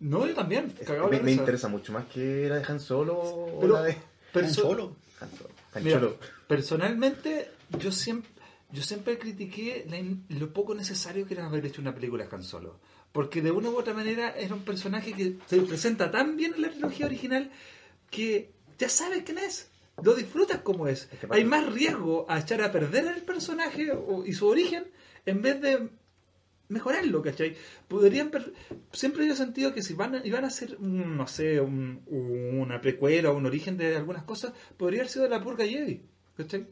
No, 0.00 0.26
yo 0.26 0.34
también. 0.34 0.70
Es- 0.78 0.86
me, 1.10 1.20
me 1.20 1.32
interesa 1.32 1.68
mucho 1.68 1.94
más 1.94 2.04
que 2.12 2.46
la 2.50 2.56
de 2.58 2.64
Han 2.66 2.78
Solo 2.78 3.14
o 3.18 3.58
Pero- 3.58 3.72
la 3.72 3.82
de. 3.84 3.96
perso- 4.34 4.62
Solo. 4.64 4.96
Han 5.22 5.30
Solo. 5.30 5.50
Han 5.72 5.82
Mira, 5.82 5.98
Cholo. 5.98 6.18
personalmente, 6.46 7.50
yo 7.78 7.90
siempre, 7.90 8.30
yo 8.74 8.82
siempre 8.82 9.18
critiqué 9.18 9.86
la 9.88 9.98
lo 10.38 10.52
poco 10.52 10.74
necesario 10.74 11.26
que 11.26 11.34
era 11.34 11.46
haber 11.46 11.64
hecho 11.66 11.80
una 11.80 11.94
película 11.94 12.28
Han 12.30 12.42
Solo. 12.42 12.80
Porque 13.12 13.40
de 13.40 13.50
una 13.52 13.70
u 13.70 13.76
otra 13.78 13.94
manera 13.94 14.34
era 14.36 14.54
un 14.54 14.64
personaje 14.64 15.12
que 15.12 15.36
se 15.46 15.60
presenta 15.62 16.10
tan 16.10 16.36
bien 16.36 16.54
en 16.56 16.62
la 16.62 16.70
trilogía 16.70 17.06
original 17.06 17.50
que 18.10 18.50
ya 18.78 18.88
sabes 18.88 19.22
quién 19.22 19.38
es. 19.38 19.70
Lo 20.02 20.14
disfrutas 20.14 20.58
como 20.62 20.88
es. 20.88 21.08
Es 21.12 21.20
que 21.20 21.26
pasa- 21.28 21.38
Hay 21.38 21.44
más 21.44 21.72
riesgo 21.72 22.26
a 22.28 22.40
echar 22.40 22.60
a 22.62 22.72
perder 22.72 23.06
el 23.16 23.22
personaje 23.22 23.92
o- 23.92 24.24
y 24.26 24.32
su 24.32 24.48
origen 24.48 24.84
en 25.24 25.40
vez 25.40 25.60
de 25.60 25.88
mejorarlo, 26.68 27.22
¿cachai? 27.22 27.54
Podrían 27.86 28.30
per- 28.30 28.52
siempre 28.92 29.26
yo 29.26 29.34
he 29.34 29.36
sentido 29.36 29.72
que 29.72 29.82
si 29.82 29.94
van 29.94 30.16
a, 30.16 30.26
iban 30.26 30.44
a 30.44 30.48
hacer, 30.48 30.80
no 30.80 31.26
sé, 31.28 31.60
un- 31.60 32.02
una 32.08 32.80
precuela 32.80 33.30
o 33.30 33.36
un 33.36 33.46
origen 33.46 33.76
de 33.76 33.94
algunas 33.96 34.24
cosas, 34.24 34.52
podría 34.76 35.00
haber 35.00 35.10
sido 35.12 35.28
la 35.28 35.40
purga 35.42 35.64
Jedi, 35.66 36.00
¿cachai? 36.36 36.66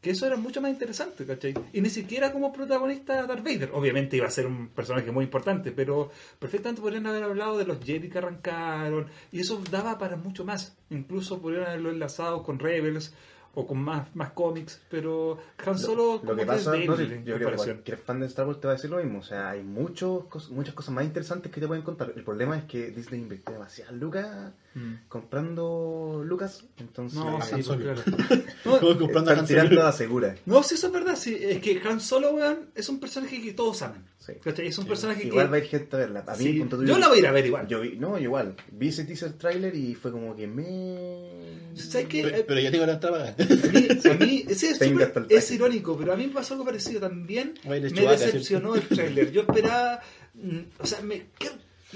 Que 0.00 0.10
eso 0.10 0.26
era 0.26 0.36
mucho 0.36 0.60
más 0.60 0.70
interesante, 0.70 1.26
¿cachai? 1.26 1.54
Y 1.72 1.80
ni 1.80 1.90
siquiera 1.90 2.32
como 2.32 2.52
protagonista 2.52 3.26
Darth 3.26 3.42
Vader. 3.42 3.70
Obviamente 3.72 4.16
iba 4.16 4.26
a 4.26 4.30
ser 4.30 4.46
un 4.46 4.68
personaje 4.68 5.10
muy 5.10 5.24
importante, 5.24 5.72
pero 5.72 6.10
perfectamente 6.38 6.80
podrían 6.80 7.06
haber 7.06 7.24
hablado 7.24 7.58
de 7.58 7.64
los 7.64 7.84
Jedi 7.84 8.08
que 8.08 8.18
arrancaron, 8.18 9.08
y 9.32 9.40
eso 9.40 9.60
daba 9.70 9.98
para 9.98 10.16
mucho 10.16 10.44
más. 10.44 10.76
Incluso 10.90 11.42
podrían 11.42 11.66
haberlo 11.66 11.90
enlazado 11.90 12.44
con 12.44 12.60
Rebels 12.60 13.12
o 13.54 13.66
con 13.66 13.78
más, 13.78 14.14
más 14.14 14.30
cómics, 14.32 14.80
pero 14.88 15.38
Han 15.66 15.78
Solo 15.78 16.14
Lo 16.14 16.20
como 16.20 16.36
que 16.36 16.42
es 16.42 16.46
pasa, 16.46 16.70
no, 16.70 16.76
débil 16.96 16.96
sí, 17.08 17.12
en 17.14 17.24
yo 17.24 17.34
creo 17.36 17.50
que 17.50 17.56
cualquier 17.56 17.98
fan 17.98 18.20
de 18.20 18.26
Star 18.26 18.46
Wars 18.46 18.60
te 18.60 18.66
va 18.68 18.74
a 18.74 18.76
decir 18.76 18.90
lo 18.90 18.98
mismo. 18.98 19.18
O 19.18 19.22
sea, 19.22 19.50
hay 19.50 19.62
muchos, 19.62 20.24
muchas 20.50 20.74
cosas 20.74 20.94
más 20.94 21.04
interesantes 21.04 21.50
que 21.50 21.60
te 21.60 21.66
pueden 21.66 21.82
contar. 21.82 22.12
El 22.14 22.22
problema 22.22 22.56
es 22.56 22.64
que 22.64 22.90
Disney 22.90 23.20
invirtió 23.20 23.52
demasiadas 23.54 23.94
lucas 23.94 24.52
Mm. 24.74 25.08
comprando 25.08 26.22
Lucas. 26.24 26.62
Entonces, 26.78 27.18
No, 27.18 27.36
Han 27.36 27.42
sí, 27.42 27.50
pues, 27.54 27.66
Solo. 27.66 27.82
claro. 27.82 28.02
No, 28.64 28.78
comprando 28.98 29.30
a 29.30 29.34
están 29.34 29.38
Han 29.38 29.46
tirando 29.46 29.70
Solo. 29.74 29.82
la 29.82 29.92
segura. 29.92 30.34
No, 30.46 30.62
sí, 30.62 30.74
eso 30.74 30.86
es 30.88 30.92
verdad. 30.92 31.16
Sí, 31.16 31.36
es 31.40 31.60
que 31.60 31.80
Han 31.88 32.00
Solo, 32.00 32.32
weón, 32.34 32.70
es 32.74 32.88
un 32.88 33.00
personaje 33.00 33.40
que 33.42 33.52
todos 33.54 33.82
aman. 33.82 34.04
Es 34.58 34.78
un 34.78 34.86
personaje 34.86 35.26
Igual 35.26 35.46
que. 35.46 35.50
va 35.50 35.56
a 35.56 35.60
ir 35.60 35.64
gente 35.66 35.96
a 35.96 35.98
verla. 35.98 36.24
A 36.26 36.36
mí, 36.36 36.44
Sí, 36.44 36.52
punto 36.58 36.82
yo 36.84 36.98
la 36.98 37.08
voy 37.08 37.18
a 37.18 37.20
ir 37.20 37.26
a 37.26 37.32
ver 37.32 37.46
igual. 37.46 37.66
Yo 37.68 37.80
vi, 37.80 37.96
no, 37.96 38.18
igual. 38.18 38.54
Vi 38.72 38.88
ese 38.88 39.04
teaser 39.04 39.32
trailer 39.34 39.74
y 39.74 39.94
fue 39.94 40.10
como 40.12 40.34
que 40.36 40.46
me. 40.46 41.74
¿Sabes 41.74 42.08
qué? 42.08 42.22
Pero, 42.22 42.46
pero 42.46 42.60
ya 42.60 42.70
tengo 42.70 42.86
la 42.86 42.92
entrada. 42.94 43.34
A 43.38 43.42
mí, 43.42 43.88
a 44.04 44.14
mí- 44.14 44.44
sí, 44.54 44.66
es, 45.30 45.50
irónico, 45.50 45.96
pero 45.96 46.12
a 46.12 46.16
mí 46.16 46.26
me 46.26 46.32
pasó 46.34 46.54
algo 46.54 46.64
parecido 46.64 47.00
también. 47.00 47.54
Me 47.64 47.80
decepcionó 47.80 48.74
el 48.74 48.82
trailer. 48.82 49.30
Yo 49.32 49.42
esperaba. 49.42 50.00
mm, 50.34 50.58
O 50.80 50.86
sea, 50.86 51.00
me, 51.02 51.26
que- 51.38 51.50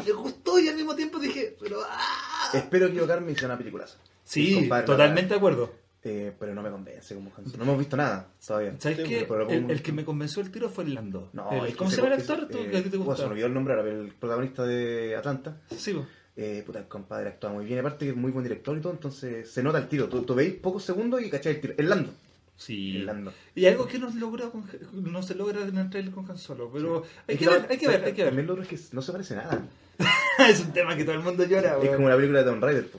me 0.04 0.12
gustó 0.12 0.58
y 0.58 0.68
al 0.68 0.76
mismo 0.76 0.94
tiempo 0.96 1.18
dije, 1.18 1.56
pero. 1.60 1.80
¡ah! 1.86 2.50
Espero 2.54 2.86
equivocarme 2.86 3.32
y 3.32 3.36
sea 3.36 3.46
una 3.48 3.58
peliculaza. 3.58 3.98
Sí, 4.24 4.54
Compadre, 4.54 4.86
totalmente 4.86 5.30
de 5.30 5.36
acuerdo. 5.36 5.81
Eh, 6.04 6.32
pero 6.36 6.52
no 6.52 6.62
me 6.62 6.70
convence 6.70 7.14
como 7.14 7.30
Han 7.36 7.44
Solo. 7.44 7.58
No 7.58 7.62
hemos 7.64 7.78
visto 7.78 7.96
nada 7.96 8.26
todavía. 8.44 8.74
¿Sabes 8.78 8.98
Sí, 8.98 9.04
qué? 9.04 9.24
pero 9.28 9.48
El, 9.48 9.82
que 9.82 9.92
me 9.92 10.04
convenció 10.04 10.42
el 10.42 10.50
tiro 10.50 10.68
fue 10.68 10.82
el 10.84 10.94
Lando. 10.94 11.30
No, 11.32 11.64
El- 11.64 11.76
¿Cómo 11.76 11.90
se 11.90 11.98
llama 11.98 12.14
el 12.14 12.20
actor? 12.20 12.48
¿Tú, 12.48 12.58
eh, 12.58 12.82
te 12.90 12.96
gusta? 12.96 13.16
se 13.16 13.22
me 13.26 13.30
olvidó 13.32 13.46
el 13.46 13.54
nombre 13.54 13.74
ahora, 13.74 13.88
el 13.88 14.08
protagonista 14.08 14.64
de 14.66 15.14
Atlanta. 15.14 15.60
Sí, 15.76 15.92
po. 15.94 16.04
Eh, 16.34 16.62
puta, 16.66 16.78
el 16.80 16.86
compadre 16.88 17.28
actúa 17.28 17.50
muy 17.52 17.64
bien, 17.66 17.78
aparte 17.80 18.06
que 18.06 18.10
es 18.12 18.16
muy 18.16 18.32
buen 18.32 18.42
director 18.42 18.76
y 18.76 18.80
todo, 18.80 18.92
entonces 18.92 19.48
se 19.50 19.62
nota 19.62 19.78
el 19.78 19.86
tiro. 19.86 20.08
Tú, 20.08 20.22
tú 20.22 20.34
veis 20.34 20.54
pocos 20.54 20.82
segundos 20.82 21.22
y 21.22 21.30
cachai 21.30 21.54
el 21.54 21.60
tiro. 21.60 21.74
El 21.76 21.88
Lando. 21.88 22.10
Sí. 22.56 22.96
El 22.96 23.06
Lando. 23.06 23.32
Y 23.54 23.66
algo 23.66 23.86
que 23.86 23.98
no, 24.00 24.10
se 24.10 24.18
logra 24.18 24.48
con- 24.50 24.64
no 24.92 25.22
se 25.22 25.34
logra 25.36 25.60
en 25.62 25.76
el 25.78 25.88
trailer 25.90 26.12
con 26.12 26.28
Han 26.28 26.38
Solo, 26.38 26.68
pero 26.72 27.04
hay 27.28 27.36
que 27.36 27.46
ver, 27.48 27.66
hay 27.70 27.78
que 27.78 27.86
ver, 27.88 28.04
hay 28.04 28.12
que 28.12 28.22
ver. 28.22 28.30
También 28.30 28.46
lo 28.48 28.54
otro 28.54 28.64
es 28.64 28.68
que 28.70 28.78
no 28.96 29.02
se 29.02 29.12
parece 29.12 29.36
nada. 29.36 29.62
es 30.50 30.60
un 30.60 30.72
tema 30.72 30.96
que 30.96 31.04
todo 31.04 31.14
el 31.14 31.22
mundo 31.22 31.44
llora, 31.44 31.76
Es 31.82 31.90
como 31.94 32.08
la 32.08 32.16
película 32.16 32.40
de 32.42 32.50
Tomb 32.50 32.62
Raider, 32.64 32.88
po, 32.88 32.98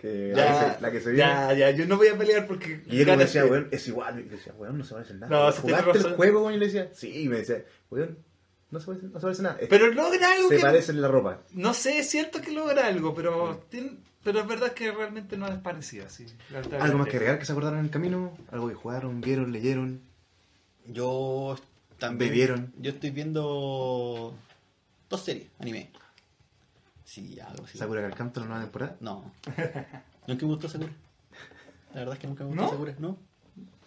que 0.00 0.32
la, 0.34 0.46
que 0.46 0.74
se, 0.76 0.80
la 0.80 0.90
que 0.92 1.00
se 1.00 1.10
viene. 1.10 1.28
ya, 1.30 1.52
ya, 1.54 1.70
yo 1.72 1.86
no 1.86 1.96
voy 1.96 2.08
a 2.08 2.16
pelear 2.16 2.46
porque... 2.46 2.82
Y 2.86 3.00
él 3.00 3.06
me 3.06 3.16
decía, 3.16 3.42
que- 3.42 3.50
weón, 3.50 3.68
es 3.72 3.86
igual. 3.88 4.20
Y 4.20 4.24
yo 4.24 4.30
decía, 4.30 4.52
weón, 4.56 4.78
no 4.78 4.84
se 4.84 4.94
parece 4.94 5.12
en 5.12 5.20
nada. 5.20 5.46
No, 5.46 5.52
¿Jugaste 5.52 5.90
el 5.90 5.94
razón. 5.96 6.14
juego, 6.14 6.40
weón? 6.42 6.54
Y 6.54 6.58
le 6.58 6.66
decía, 6.66 6.90
sí. 6.94 7.22
Y 7.22 7.28
me 7.28 7.38
decía, 7.38 7.64
weón, 7.90 8.16
no 8.70 8.80
se 8.80 8.86
parece, 8.86 9.06
no 9.06 9.18
se 9.18 9.22
parece 9.26 9.42
nada. 9.42 9.58
Pero 9.68 9.88
logra 9.88 10.32
algo 10.32 10.48
se 10.48 10.56
que... 10.56 10.62
parece 10.62 10.92
en 10.92 11.02
la 11.02 11.08
ropa. 11.08 11.40
No 11.52 11.74
sé, 11.74 11.98
es 11.98 12.08
cierto 12.08 12.40
que 12.40 12.52
logra 12.52 12.86
algo, 12.86 13.14
pero... 13.14 13.64
tiene- 13.68 13.96
Pero 14.22 14.40
es 14.40 14.46
verdad 14.46 14.72
que 14.72 14.90
realmente 14.92 15.36
no 15.36 15.46
es 15.48 15.58
parecida, 15.58 16.08
sí. 16.10 16.26
¿Algo 16.80 16.98
más 16.98 17.08
que 17.08 17.16
agregar 17.16 17.38
que 17.38 17.44
se 17.44 17.52
acordaron 17.52 17.78
en 17.78 17.86
el 17.86 17.90
camino? 17.90 18.36
¿Algo 18.52 18.68
que 18.68 18.74
jugaron, 18.74 19.20
vieron, 19.20 19.52
leyeron? 19.52 20.00
Yo 20.86 21.56
también. 21.98 22.30
Bebieron. 22.30 22.72
Yo 22.78 22.90
estoy 22.90 23.10
viendo 23.10 24.34
dos 25.08 25.24
series, 25.24 25.48
anime. 25.58 25.90
Sí, 27.08 27.40
algo 27.40 27.64
así. 27.64 27.78
¿Sakura 27.78 28.02
Carcaptor 28.02 28.42
la 28.42 28.48
nueva 28.50 28.62
temporada? 28.64 28.96
No. 29.00 29.32
Nunca 30.26 30.44
me 30.44 30.52
gustó 30.52 30.68
Sakura. 30.68 30.92
La 31.94 32.00
verdad 32.00 32.14
es 32.16 32.20
que 32.20 32.26
nunca 32.26 32.44
me 32.44 32.50
gustó 32.50 32.62
¿No? 32.64 32.70
Sakura, 32.70 32.94
¿no? 32.98 33.18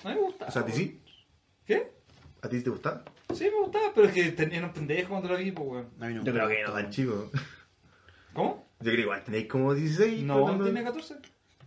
A 0.04 0.10
mí 0.10 0.16
me 0.16 0.22
gustaba. 0.22 0.50
O 0.50 0.52
sea, 0.52 0.62
¿a 0.64 0.66
ti 0.66 0.72
sí? 0.72 1.00
¿Qué? 1.68 1.92
¿A 2.42 2.50
ti 2.50 2.62
te 2.62 2.70
gustaba? 2.72 3.04
Sí, 3.36 3.44
me 3.44 3.62
gustaba, 3.62 3.92
pero 3.94 4.08
es 4.08 4.14
que 4.14 4.32
tenían 4.32 4.64
un 4.64 4.74
pendejo 4.74 5.10
cuando 5.10 5.30
lo 5.30 5.38
vi, 5.38 5.52
pues, 5.52 5.70
weón. 5.70 5.88
A 6.00 6.08
mí 6.08 6.16
no 6.16 6.24
Yo 6.24 6.34
creo 6.34 6.48
que 6.48 6.64
no 6.64 6.74
tan 6.74 6.90
chico. 6.90 7.30
¿Cómo? 8.34 8.68
Yo 8.80 8.86
creo 8.86 8.96
que 8.96 9.02
igual 9.02 9.24
tenéis 9.24 9.48
como 9.48 9.72
16. 9.76 10.24
No, 10.24 10.42
cuando- 10.42 10.64
tiene 10.64 10.84
14. 10.84 11.16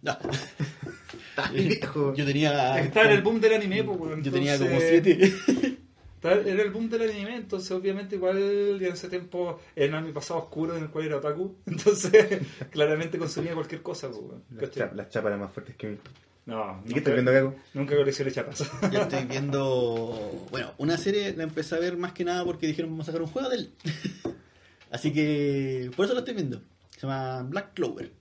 No. 0.03 0.19
Yo 2.17 2.25
tenía. 2.27 2.81
Estaba 2.81 3.07
en 3.07 3.13
el 3.13 3.23
boom 3.23 3.41
del 3.41 3.55
anime, 3.55 3.85
pues, 3.85 4.01
weón. 4.01 4.25
Yo 4.25 4.33
tenía 4.33 4.59
como 4.59 4.71
Entonces- 4.71 5.03
siete. 5.05 5.25
Estaba- 5.25 5.85
Era 6.25 6.63
el 6.63 6.71
boom 6.71 6.89
del 6.89 7.11
anime, 7.11 7.37
entonces 7.37 7.71
obviamente 7.71 8.17
igual 8.17 8.79
ya 8.81 8.87
en 8.89 8.93
ese 8.95 9.09
tiempo 9.09 9.61
era 9.77 10.01
mi 10.01 10.11
pasado 10.13 10.41
oscuro 10.41 10.77
en 10.77 10.85
el 10.85 10.91
cual 10.91 11.05
era 11.07 11.19
otaku, 11.19 11.57
entonces 11.67 12.41
claramente 12.71 13.19
consumía 13.19 13.55
cualquier 13.55 13.83
cosa. 13.83 14.09
Las, 14.51 14.71
chap- 14.71 14.95
las 14.95 15.09
chapas 15.11 15.29
eran 15.29 15.41
más 15.41 15.53
fuertes 15.53 15.77
que 15.77 15.89
mí. 15.89 15.99
No, 16.47 16.83
¿Y 16.87 16.93
qué 16.93 16.99
estás 16.99 17.15
viendo, 17.15 17.33
Gago? 17.33 17.55
Nunca 17.73 17.97
coleccioné 17.97 18.31
chapas. 18.31 18.71
Yo 18.93 19.01
estoy 19.01 19.25
viendo. 19.25 20.47
Bueno, 20.51 20.73
una 20.79 20.97
serie 20.99 21.35
la 21.35 21.43
empecé 21.45 21.75
a 21.75 21.79
ver 21.79 21.97
más 21.97 22.13
que 22.13 22.25
nada 22.25 22.45
porque 22.45 22.67
dijeron 22.67 22.91
vamos 22.91 23.09
a 23.09 23.13
sacar 23.13 23.23
un 23.23 23.29
juego 23.29 23.49
de 23.49 23.57
él. 23.57 23.73
Así 24.91 25.13
que. 25.13 25.91
Por 25.97 26.05
eso 26.05 26.13
lo 26.15 26.21
estoy 26.21 26.35
viendo. 26.35 26.61
Se 26.91 27.01
llama 27.03 27.43
Black 27.45 27.73
Clover. 27.75 28.13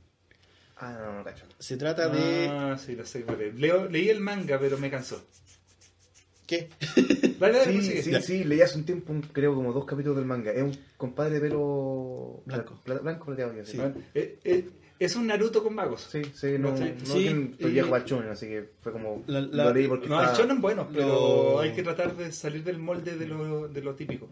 Ah, 0.78 0.92
no, 0.98 1.06
no, 1.06 1.18
no, 1.20 1.24
cacho. 1.24 1.46
Se 1.60 1.78
trata 1.78 2.08
de. 2.10 2.48
Ah, 2.50 2.78
sí, 2.78 2.96
lo 2.96 3.06
sé. 3.06 3.24
vale. 3.24 3.52
Leo, 3.54 3.88
leí 3.90 4.10
el 4.10 4.20
manga, 4.22 4.58
pero 4.60 4.78
me 4.78 4.90
cansó. 4.90 5.22
¿Qué? 6.58 6.70
Dale, 7.40 7.58
dale, 7.58 7.82
Sí, 7.82 8.02
sí, 8.04 8.14
sí, 8.22 8.44
leí 8.44 8.62
hace 8.62 8.78
un 8.78 8.86
tiempo, 8.86 9.12
un- 9.12 9.22
creo, 9.22 9.54
como 9.56 9.74
dos 9.74 9.86
capítulos 9.86 10.18
del 10.18 10.26
manga. 10.26 10.52
Es 10.52 10.62
un 10.64 10.78
compadre 10.98 11.36
de 11.36 11.42
pelo 11.42 12.42
Blanco. 12.46 12.80
pla- 12.84 13.00
blanco 13.00 13.26
plateado. 13.26 13.54
Sí. 13.66 13.78
Eh, 14.14 14.40
eh, 14.44 14.70
es 15.00 15.16
un 15.16 15.28
Naruto 15.28 15.62
con 15.64 15.76
magos. 15.76 16.08
Sí, 16.10 16.22
sí, 16.34 16.56
no, 16.58 16.78
Sí, 16.78 16.94
no 17.06 17.14
sí, 17.14 17.56
viejo 17.72 17.96
al 17.96 18.06
shonen, 18.06 18.30
así 18.30 18.48
que 18.48 18.70
fue 18.82 18.92
como. 18.94 19.24
La- 19.28 19.42
la- 19.42 19.66
lo 19.66 19.74
leí 19.74 19.88
porque 19.88 20.08
No, 20.08 20.20
el 20.20 20.26
estaba- 20.28 20.38
shonen 20.42 20.62
bueno, 20.62 20.88
pero 20.94 21.08
Lo- 21.08 21.60
hay 21.60 21.74
que 21.74 21.84
tratar 21.84 22.16
de 22.16 22.32
salir 22.32 22.64
del 22.64 22.80
molde 22.80 23.18
de 23.18 23.28
lo, 23.28 23.68
de 23.68 23.82
lo 23.82 23.94
típico. 23.96 24.28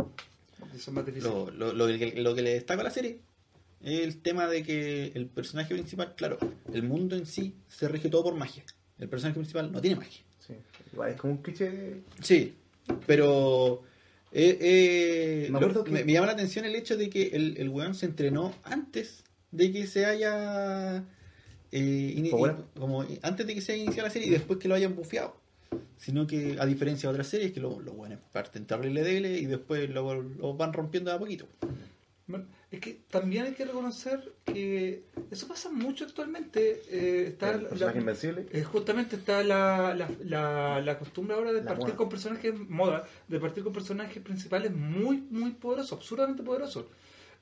Eso 0.73 0.91
es 0.91 0.95
más 0.95 1.05
difícil. 1.05 1.29
Lo, 1.29 1.51
lo, 1.51 1.73
lo 1.73 1.87
que, 1.87 2.13
lo 2.21 2.33
que 2.33 2.41
le 2.41 2.53
destaca 2.53 2.79
a 2.81 2.85
la 2.85 2.91
serie 2.91 3.19
es 3.81 3.99
el 4.01 4.21
tema 4.21 4.47
de 4.47 4.63
que 4.63 5.11
el 5.15 5.25
personaje 5.25 5.73
principal, 5.73 6.13
claro, 6.15 6.37
el 6.71 6.83
mundo 6.83 7.15
en 7.17 7.25
sí 7.25 7.55
se 7.67 7.89
rige 7.89 8.07
todo 8.09 8.23
por 8.23 8.35
magia. 8.35 8.63
El 8.99 9.09
personaje 9.09 9.35
principal 9.37 9.69
no 9.71 9.81
tiene 9.81 9.97
magia. 9.97 10.21
Igual 10.93 11.11
es 11.11 11.15
como 11.17 11.33
un 11.33 11.41
cliché. 11.41 11.69
de- 11.69 12.01
Sí, 12.21 12.55
pero 13.07 13.83
eh, 14.31 14.57
eh, 14.61 15.47
Me 15.51 15.57
acuerdo 15.57 15.79
lo- 15.79 15.83
que- 15.85 15.91
me, 15.91 16.03
me 16.03 16.13
llama 16.13 16.27
la 16.27 16.33
atención 16.33 16.65
el 16.65 16.75
hecho 16.75 16.97
de 16.97 17.09
que 17.09 17.27
el, 17.33 17.57
el 17.57 17.69
weón 17.69 17.95
se 17.95 18.05
entrenó 18.05 18.53
antes 18.63 19.23
de 19.51 19.71
que 19.71 19.87
se 19.87 20.05
haya... 20.05 21.03
eh, 21.71 22.31
como 22.77 23.05
antes 23.21 23.47
de 23.47 23.53
que 23.55 23.61
se 23.61 23.73
haya 23.73 23.83
iniciado 23.83 24.07
la 24.07 24.13
serie 24.13 24.27
y 24.27 24.31
después 24.31 24.59
que 24.59 24.67
lo 24.67 24.75
hayan 24.75 24.95
bufeado. 24.95 25.35
Sino 25.97 26.25
que, 26.27 26.57
a 26.59 26.65
diferencia 26.65 27.07
de 27.09 27.13
otras 27.13 27.27
series, 27.27 27.51
que 27.51 27.59
los 27.59 27.77
lo 27.83 27.93
buenos 27.93 28.19
parten 28.31 28.65
terrible 28.65 29.03
débiles 29.03 29.41
y 29.41 29.45
después 29.45 29.89
lo, 29.89 30.21
lo 30.21 30.53
van 30.55 30.73
rompiendo 30.73 31.11
de 31.11 31.15
a 31.15 31.19
poquito. 31.19 31.47
Bueno, 32.27 32.45
es 32.71 32.79
que 32.79 33.01
también 33.09 33.45
hay 33.45 33.53
que 33.53 33.65
reconocer 33.65 34.31
que 34.45 35.03
eso 35.29 35.47
pasa 35.47 35.69
mucho 35.69 36.05
actualmente. 36.05 36.81
Eh, 36.89 37.25
está 37.27 37.51
el 37.55 37.67
la- 37.77 37.93
invencible. 37.95 38.47
eh, 38.51 38.63
justamente 38.63 39.17
está 39.17 39.43
la, 39.43 39.93
la, 39.93 40.09
la, 40.23 40.81
la 40.81 40.97
costumbre 40.97 41.35
ahora 41.35 41.51
de 41.51 41.61
partir 41.61 41.87
moda. 41.87 41.95
con 41.97 42.09
personajes 42.09 42.53
moda, 42.69 43.07
de 43.27 43.39
partir 43.41 43.63
con 43.65 43.73
personajes 43.73 44.23
principales 44.23 44.71
muy, 44.73 45.17
muy 45.29 45.51
poderosos, 45.51 45.91
absurdamente 45.93 46.43
poderosos. 46.43 46.85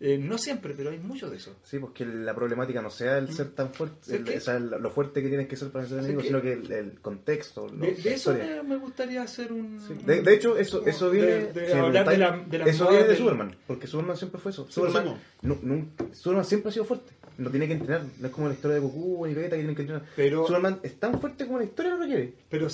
Eh, 0.02 0.18
no 0.18 0.38
siempre, 0.38 0.74
pero 0.78 0.92
hay 0.92 0.98
mucho 1.00 1.30
de 1.30 1.36
eso. 1.36 1.54
Sí, 1.64 1.78
porque 1.78 2.06
la 2.06 2.34
problemática 2.34 2.82
no 2.82 2.90
sea 2.90 3.18
el 3.18 3.34
ser 3.34 3.50
tan 3.50 3.74
fuerte, 3.74 4.16
el- 4.16 4.30
o 4.38 4.40
sea, 4.40 4.58
lo 4.58 4.90
fuerte 4.92 5.22
que 5.22 5.28
tienes 5.28 5.50
que 5.50 5.58
ser 5.58 5.72
para 5.72 5.86
ser 5.86 6.00
enemigo, 6.00 6.22
que- 6.22 6.28
sino 6.28 6.42
que 6.42 6.54
el, 6.54 6.72
el 6.72 7.00
contexto, 7.02 7.68
De, 7.68 7.92
la 7.92 8.02
de 8.02 8.14
eso 8.14 8.34
me, 8.34 8.64
me 8.64 8.78
gustaría 8.78 9.22
hacer 9.24 9.52
un... 9.52 9.78
Sí, 9.86 9.96
De, 10.06 10.22
de 10.22 10.34
hecho, 10.34 10.58
eso, 10.58 10.86
eso 10.86 11.12
viene. 11.12 11.48
de- 11.52 11.74
hablar 11.74 12.08
de 12.08 12.18
la- 12.18 12.38
de 12.50 12.58
las 12.60 12.68
eso 12.70 12.88
viene 12.90 13.04
de 13.10 13.16
Superman, 13.18 13.56
porque 13.68 13.88
Superman 13.88 14.16
siempre 14.16 14.40
fue 14.40 14.52
eso. 14.52 14.66
Superman, 14.70 15.18
nu- 15.42 15.60
nu- 15.64 15.90
Superman 16.14 16.46
siempre 16.46 16.70
ha 16.70 16.72
sido 16.72 16.86
fuerte. 16.86 17.12
No 17.40 17.49
tiene 17.49 17.68
que 17.68 17.74
entrenar. 17.74 18.03
No 18.20 18.28
es 18.28 18.34
como 18.34 18.48
la 18.48 18.53
historia 18.53 18.76
de 18.76 18.82
Goku 18.82 19.26
y 19.28 19.34
Vegeta 19.34 19.56
que 19.56 19.61
tienen 19.61 19.76
que 19.76 19.82
entrenar. 19.82 20.06
Pero- 20.16 20.45
Superman 20.45 20.80
es 20.84 20.99
tan 20.99 21.20
fuerte 21.20 21.45
como 21.45 21.57
la 21.60 21.66
historia 21.66 21.91
lo 21.94 21.98
requiere. 21.99 22.34
Pero. 22.49 22.68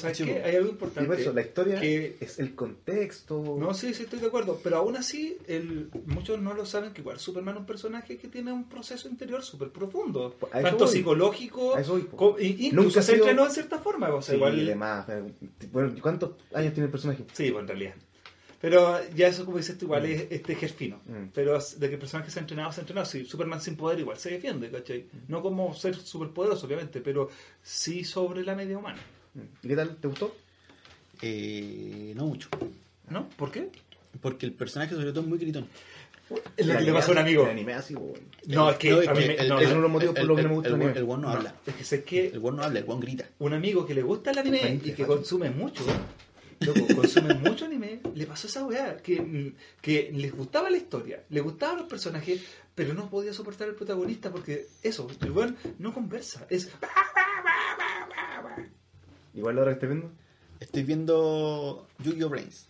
Hay 0.43 0.55
algo 0.55 0.69
importante. 0.69 1.07
por 1.09 1.19
eso, 1.19 1.33
la 1.33 1.41
historia 1.41 1.79
que- 1.79 2.17
es 2.19 2.39
el 2.39 2.55
contexto. 2.55 3.57
No, 3.59 3.73
sí, 3.73 3.93
sí, 3.93 4.03
estoy 4.03 4.19
de 4.19 4.27
acuerdo. 4.27 4.59
Pero 4.63 4.77
aún 4.77 4.95
así, 4.97 5.37
el, 5.47 5.89
muchos 6.05 6.39
no 6.41 6.53
lo 6.53 6.65
saben 6.65 6.91
que 6.93 7.01
igual 7.01 7.19
Superman 7.19 7.55
es 7.55 7.59
un 7.61 7.65
personaje 7.65 8.17
que 8.17 8.27
tiene 8.27 8.51
un 8.51 8.67
proceso 8.69 9.07
interior 9.07 9.43
súper 9.43 9.69
profundo. 9.69 10.35
A 10.51 10.61
Tanto 10.61 10.85
voy. 10.85 10.93
psicológico, 10.93 11.75
A 11.75 11.81
eso 11.81 11.93
voy, 11.93 12.01
po. 12.03 12.17
co- 12.17 12.35
y- 12.39 12.67
incluso 12.67 12.75
Nunca 12.89 13.01
se 13.01 13.13
sido- 13.13 13.25
entrenó 13.25 13.45
en 13.47 13.51
cierta 13.51 13.79
forma. 13.79 14.13
O 14.13 14.21
sea, 14.21 14.33
Sí, 14.33 14.37
igual, 14.37 14.59
y 14.59 14.65
demás. 14.65 15.05
Bueno, 15.71 15.93
¿cuántos 16.01 16.31
años 16.53 16.73
tiene 16.73 16.85
el 16.85 16.91
personaje? 16.91 17.23
Sí, 17.33 17.51
pues, 17.51 17.61
en 17.61 17.67
realidad. 17.67 17.93
Pero 18.61 18.97
ya 19.13 19.27
eso, 19.27 19.45
como 19.45 19.57
dices 19.57 19.77
tú, 19.77 19.85
igual 19.85 20.05
es 20.05 20.27
este 20.31 20.55
fino. 20.55 20.97
Mm. 21.05 21.27
Pero 21.33 21.59
de 21.59 21.87
que 21.87 21.93
el 21.95 21.99
personaje 21.99 22.31
se 22.31 22.39
ha 22.39 22.41
entrenado, 22.41 22.71
se 22.71 22.79
ha 22.79 22.83
entrenado. 22.83 23.05
Sí, 23.05 23.25
Superman 23.25 23.61
sin 23.61 23.75
poder 23.75 23.99
igual 23.99 24.17
se 24.17 24.31
defiende, 24.31 24.69
¿cachai? 24.71 25.05
No 25.27 25.41
como 25.41 25.73
ser 25.75 25.95
superpoderoso, 25.95 26.65
obviamente, 26.65 27.01
pero 27.01 27.29
sí 27.61 28.03
sobre 28.03 28.43
la 28.43 28.55
media 28.55 28.77
humana. 28.77 28.99
¿Y 29.61 29.67
qué 29.67 29.75
tal? 29.75 29.97
¿Te 29.97 30.07
gustó? 30.07 30.35
Eh, 31.21 32.13
no 32.15 32.25
mucho. 32.27 32.49
¿No? 33.09 33.29
¿Por 33.29 33.51
qué? 33.51 33.69
Porque 34.21 34.45
el 34.45 34.53
personaje, 34.53 34.95
sobre 34.95 35.11
todo, 35.11 35.21
es 35.21 35.27
muy 35.27 35.37
gritón. 35.37 35.67
Es 36.57 36.65
lo 36.65 36.75
que 36.75 36.83
le 36.85 36.93
pasó 36.93 37.09
a 37.09 37.11
un 37.11 37.17
amigo. 37.19 37.43
el 37.43 37.49
anime 37.51 37.73
así, 37.73 37.93
weón. 37.93 38.19
No, 38.47 38.71
es 38.71 38.77
que 38.77 38.89
No, 38.89 38.97
a 39.11 39.13
mí 39.13 39.25
me- 39.27 39.35
el- 39.35 39.47
no, 39.47 39.59
es 39.59 39.67
no, 39.69 39.75
uno 39.75 39.75
de 39.75 39.81
los 39.81 39.91
motivos 39.91 40.15
por 40.15 40.23
los 40.25 40.37
que 40.37 40.43
no 40.43 40.49
me 40.49 40.55
gusta 40.55 40.69
el, 40.69 40.75
anime. 40.75 40.91
el 40.97 41.03
weón 41.03 41.21
no 41.21 41.27
no, 41.27 41.33
habla. 41.35 41.55
Es 41.67 41.75
que 41.75 41.83
sé 41.83 42.03
que 42.03 42.27
El 42.29 42.39
weón 42.39 42.55
no 42.55 42.63
habla, 42.63 42.79
el 42.79 42.85
weón 42.85 42.99
grita. 42.99 43.29
un 43.39 43.53
amigo 43.53 43.85
que 43.85 43.93
le 43.93 44.01
gusta 44.01 44.31
el 44.31 44.39
anime 44.39 44.57
y 44.75 44.79
que 44.79 44.91
fácil. 44.91 45.05
consume 45.05 45.51
mucho, 45.51 45.83
loco, 46.59 46.95
consume 46.95 47.33
mucho 47.35 47.65
anime, 47.65 48.01
le 48.13 48.25
pasó 48.25 48.47
esa 48.47 48.65
weá, 48.65 48.97
que, 48.97 49.21
mm, 49.21 49.55
que 49.81 50.11
les 50.13 50.33
gustaba 50.33 50.69
la 50.69 50.77
historia, 50.77 51.23
les 51.29 51.43
gustaban 51.43 51.77
los 51.77 51.87
personajes, 51.87 52.41
pero 52.73 52.93
no 52.93 53.09
podía 53.09 53.33
soportar 53.33 53.67
el 53.67 53.75
protagonista 53.75 54.31
porque 54.31 54.67
eso, 54.83 55.07
el 55.21 55.31
weón 55.31 55.57
no 55.79 55.93
conversa, 55.93 56.45
es... 56.49 56.69
Igual 59.33 59.55
la 59.55 59.61
hora 59.63 59.71
que 59.71 59.75
estés 59.75 59.89
viendo. 59.89 60.11
Estoy 60.61 60.83
viendo 60.83 61.87
Yu-Gi-Oh! 61.99 62.29
Brains. 62.29 62.67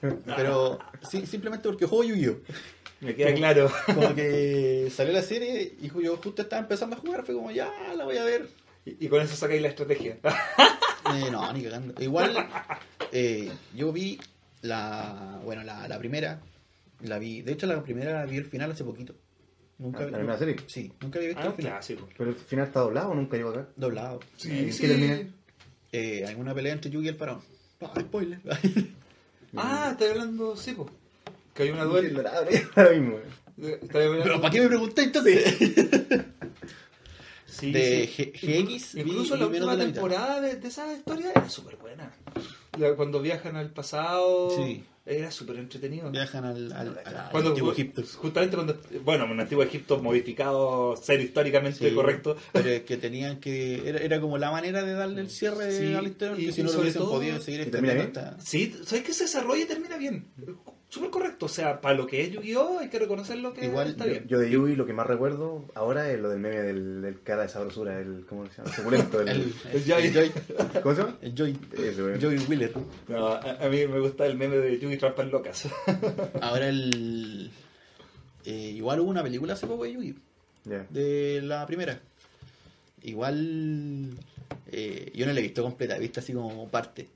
Pero 0.00 0.78
sí, 1.10 1.26
simplemente 1.26 1.68
porque 1.68 1.86
juego 1.86 2.04
Yu-Gi-Oh! 2.04 2.36
Me 3.00 3.14
queda 3.14 3.34
claro. 3.34 3.70
Como 3.86 4.14
que 4.14 4.90
salió 4.94 5.12
la 5.12 5.22
serie 5.22 5.76
y 5.80 5.88
yo 6.02 6.16
justo 6.16 6.42
estaba 6.42 6.62
empezando 6.62 6.96
a 6.96 6.98
jugar, 6.98 7.24
fue 7.24 7.34
como 7.34 7.50
ya 7.50 7.72
la 7.96 8.04
voy 8.04 8.16
a 8.16 8.24
ver. 8.24 8.48
Y, 8.98 9.04
y 9.06 9.08
con 9.08 9.20
eso 9.22 9.36
sacáis 9.36 9.62
la 9.62 9.68
estrategia. 9.68 10.16
Eh, 11.14 11.30
no, 11.30 11.50
ni 11.54 11.62
cagando. 11.62 11.94
Igual, 12.02 12.36
eh, 13.12 13.50
yo 13.74 13.92
vi 13.92 14.20
la, 14.60 15.40
bueno, 15.42 15.62
la, 15.64 15.88
la 15.88 15.98
primera, 15.98 16.38
la 17.00 17.18
vi, 17.18 17.40
de 17.40 17.52
hecho 17.52 17.66
la 17.66 17.82
primera 17.82 18.12
la 18.12 18.26
vi 18.26 18.36
el 18.36 18.44
final 18.44 18.72
hace 18.72 18.84
poquito. 18.84 19.14
Nunca 19.78 20.00
Ah, 20.00 20.06
¿la 20.10 20.18
primera 20.18 20.38
serie? 20.38 20.56
Sí, 20.66 20.92
nunca 21.00 21.18
había 21.18 21.28
visto 21.30 21.42
Ah, 21.44 21.46
el 21.46 21.52
final. 21.54 21.72
clásico. 21.72 22.08
Pero 22.18 22.30
el 22.30 22.36
final 22.36 22.66
está 22.66 22.80
doblado 22.80 23.10
o 23.10 23.14
nunca 23.14 23.38
llegó 23.38 23.50
acá. 23.50 23.68
Doblado. 23.76 24.20
¿En 24.44 24.70
qué 24.70 24.86
termina? 24.88 25.18
Eh, 25.92 26.24
hay 26.28 26.34
una 26.34 26.52
pelea 26.54 26.74
entre 26.74 26.90
Yugi 26.90 27.06
y 27.06 27.08
el 27.08 27.16
faraón. 27.16 27.40
Ah, 27.80 27.94
spoiler. 28.00 28.40
Ah, 29.56 29.88
estás 29.92 30.10
hablando, 30.10 30.56
sí, 30.56 30.72
po. 30.72 30.90
Que 31.54 31.62
hay 31.62 31.70
una 31.70 31.84
duel. 31.84 32.14
Ahora 32.76 32.90
mismo. 32.90 33.16
hablando- 33.94 34.22
Pero 34.24 34.40
¿para 34.42 34.52
qué 34.52 34.60
me 34.60 34.68
preguntáis 34.68 35.06
entonces? 35.06 35.56
Sí, 37.58 37.72
de 37.72 38.06
sí. 38.14 38.24
GX 38.32 38.94
Incluso 38.96 39.34
vi 39.34 39.40
la 39.40 39.46
última 39.46 39.72
de 39.72 39.78
la 39.78 39.84
mitad. 39.86 39.92
temporada 39.94 40.40
de, 40.40 40.56
de 40.56 40.68
esa 40.68 40.92
historia 40.92 41.30
era 41.32 41.48
súper 41.48 41.76
buena. 41.76 42.12
Cuando 42.96 43.20
viajan 43.20 43.56
al 43.56 43.70
pasado, 43.70 44.50
Sí. 44.54 44.84
era 45.04 45.30
súper 45.32 45.56
entretenido. 45.56 46.10
Viajan 46.12 46.44
al, 46.44 46.72
al, 46.72 46.98
al- 47.04 47.16
al 47.16 47.30
Cuando, 47.32 47.50
antiguo 47.50 47.72
Egipto. 47.72 48.02
Justamente 48.16 48.54
cuando, 48.54 48.78
bueno, 49.04 49.24
un 49.24 49.40
antiguo 49.40 49.64
Egipto 49.64 49.98
modificado, 50.00 50.96
ser 50.96 51.20
históricamente 51.20 51.88
Sí, 51.88 51.94
correcto. 51.94 52.36
Pero 52.52 52.68
es 52.68 52.82
que 52.84 52.96
tenían 52.98 53.40
que. 53.40 53.88
Era, 53.88 53.98
era 53.98 54.20
como 54.20 54.38
la 54.38 54.52
manera 54.52 54.84
de 54.84 54.92
darle 54.92 55.22
el 55.22 55.30
cierre 55.30 55.72
Sí, 55.76 55.92
a 55.94 56.02
la 56.02 56.08
historia, 56.08 56.34
porque 56.34 56.44
y- 56.44 56.52
si 56.52 56.60
y 56.60 56.62
no 56.64 56.66
lo 56.68 56.72
sobre 56.72 56.82
hubiesen 56.84 57.02
todo- 57.02 57.10
podido 57.10 57.40
seguir 57.40 57.60
¿Y 57.62 57.66
termina 57.66 58.02
hasta. 58.04 58.40
Sí, 58.40 58.72
¿sabes 58.84 59.02
que 59.04 59.12
se 59.12 59.24
desarrolla 59.24 59.62
y 59.62 59.66
termina 59.66 59.96
bien? 59.96 60.26
Súper 60.90 61.10
correcto. 61.10 61.46
O 61.46 61.48
sea, 61.50 61.80
para 61.82 61.94
lo 61.94 62.06
que 62.06 62.22
es 62.22 62.30
Yu-Gi-Oh! 62.32 62.78
hay 62.78 62.88
que 62.88 62.98
reconocer 62.98 63.38
lo 63.38 63.52
que 63.52 63.66
Igual, 63.66 63.88
está 63.90 64.04
Yo, 64.06 64.10
bien. 64.10 64.26
yo 64.28 64.38
de 64.38 64.50
Yugi 64.50 64.74
lo 64.74 64.86
que 64.86 64.94
más 64.94 65.06
recuerdo 65.06 65.66
ahora 65.74 66.10
es 66.10 66.18
lo 66.18 66.30
del 66.30 66.38
meme 66.40 66.60
del, 66.62 67.02
del 67.02 67.20
cara 67.22 67.42
de 67.42 67.48
sabrosura, 67.50 68.00
el, 68.00 68.24
¿cómo 68.26 68.46
se 68.46 68.56
llama? 68.62 68.74
Suculento, 68.74 69.20
el, 69.20 69.28
El, 69.28 69.54
El 69.72 69.84
Joy. 69.84 70.06
el 70.06 70.12
Joy. 70.14 70.32
¿Cómo 70.82 70.94
se 70.94 71.00
llama? 71.02 71.18
El 71.20 71.34
Joy. 71.34 71.58
Ese. 71.74 72.18
Joy 72.18 72.38
Wheeler. 72.48 72.72
No, 73.08 73.26
a, 73.28 73.40
a 73.64 73.68
mí 73.68 73.86
me 73.86 74.00
gusta 74.00 74.24
el 74.26 74.36
meme 74.38 74.56
de 74.56 74.78
Yugi 74.78 74.96
Trampas 74.96 75.26
Locas. 75.30 75.68
Ahora 76.40 76.68
el. 76.70 77.50
eh, 78.46 78.72
igual 78.74 79.00
hubo 79.00 79.10
una 79.10 79.22
película 79.22 79.52
hace 79.52 79.66
poco 79.66 79.84
de 79.84 79.92
Yugi. 79.92 80.14
Ya. 80.64 80.86
De 80.88 81.40
la 81.42 81.66
primera. 81.66 82.00
Igual. 83.02 84.10
eh, 84.72 85.12
yo 85.14 85.26
no 85.26 85.32
la 85.32 85.38
he 85.40 85.42
visto 85.42 85.62
completa, 85.62 85.96
he 85.96 86.00
visto 86.00 86.20
así 86.20 86.32
como 86.32 86.68
parte. 86.68 87.08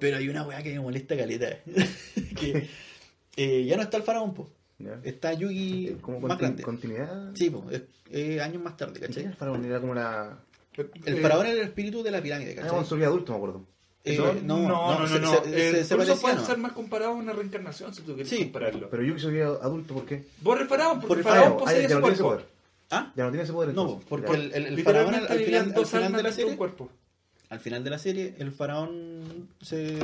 Pero 0.00 0.16
hay 0.16 0.28
una 0.28 0.42
weá 0.44 0.62
que 0.62 0.72
me 0.72 0.80
molesta 0.80 1.16
caleta. 1.16 1.58
que 2.36 2.68
eh, 3.36 3.64
ya 3.64 3.76
no 3.76 3.82
está 3.82 3.96
el 3.98 4.02
faraón, 4.02 4.34
po. 4.34 4.50
Está 5.04 5.34
Yugi 5.34 5.98
Como 6.00 6.20
más 6.20 6.38
grande. 6.38 6.62
continuidad. 6.62 7.32
Sí, 7.34 7.50
po, 7.50 7.64
años 8.42 8.62
más 8.62 8.76
tarde, 8.76 8.94
¿Quién 8.94 9.06
¿cachai? 9.08 9.22
era 9.24 9.30
el 9.32 9.36
faraón? 9.36 9.64
Era 9.64 9.80
como 9.80 9.94
la. 9.94 10.38
El 11.04 11.18
Eh, 11.18 11.20
faraón 11.20 11.46
era 11.46 11.54
el 11.60 11.66
espíritu 11.66 12.02
de 12.02 12.10
la 12.10 12.22
pirámide, 12.22 12.52
Era 12.52 12.62
¿cachai? 12.62 12.70
cuando 12.70 12.88
subía 12.88 13.06
adulto, 13.08 13.32
me 13.32 13.36
acuerdo. 13.36 13.64
Eh, 14.02 14.16
no, 14.16 14.32
no, 14.32 14.68
no, 14.68 14.92
no, 14.94 14.98
no. 15.00 15.06
se- 15.06 15.20
no. 15.20 15.30
se- 15.44 15.50
Eh, 15.68 15.70
se- 15.72 15.84
se 15.84 15.94
por 15.94 16.04
eso 16.04 16.18
puede 16.18 16.38
ser 16.40 16.56
más 16.56 16.72
comparado 16.72 17.10
a 17.10 17.14
una 17.14 17.34
reencarnación 17.34 17.92
si 17.94 18.00
tú 18.00 18.14
quieres 18.14 18.30
Sí. 18.30 18.44
compararlo. 18.44 18.88
Pero 18.88 19.02
Yugi 19.04 19.20
subía 19.20 19.44
adulto, 19.46 19.92
¿por 19.92 20.06
qué? 20.06 20.24
Vos 20.40 20.58
el 20.58 20.66
faraón, 20.66 20.94
porque 21.00 21.08
Por 21.08 21.18
el 21.18 21.24
faraón 21.24 21.52
Ah, 21.52 21.58
su 21.58 21.64
no 21.66 21.70
tiene 21.70 21.84
ese 21.84 22.00
cuerpo. 22.00 22.22
poder. 22.24 22.46
¿Ah? 22.92 23.12
Ya 23.14 23.24
no 23.24 23.30
tiene 23.30 23.42
ese 23.44 23.52
poder. 23.52 23.74
No, 23.74 23.82
entonces. 23.82 24.06
porque 24.08 24.26
Ya. 24.28 24.34
el, 24.38 24.52
el, 24.54 24.66
el 24.78 24.82
faraón 24.82 25.14
al, 25.14 25.20
al 25.28 25.38
final, 25.40 25.74
final 25.84 26.12
de 26.14 26.22
la 26.22 26.28
un 26.30 26.34
serie, 26.34 26.56
cuerpo. 26.56 26.90
Al 27.50 27.60
final 27.60 27.84
de 27.84 27.90
la 27.90 27.98
serie, 27.98 28.34
el 28.38 28.50
faraón 28.52 29.48
se, 29.60 29.98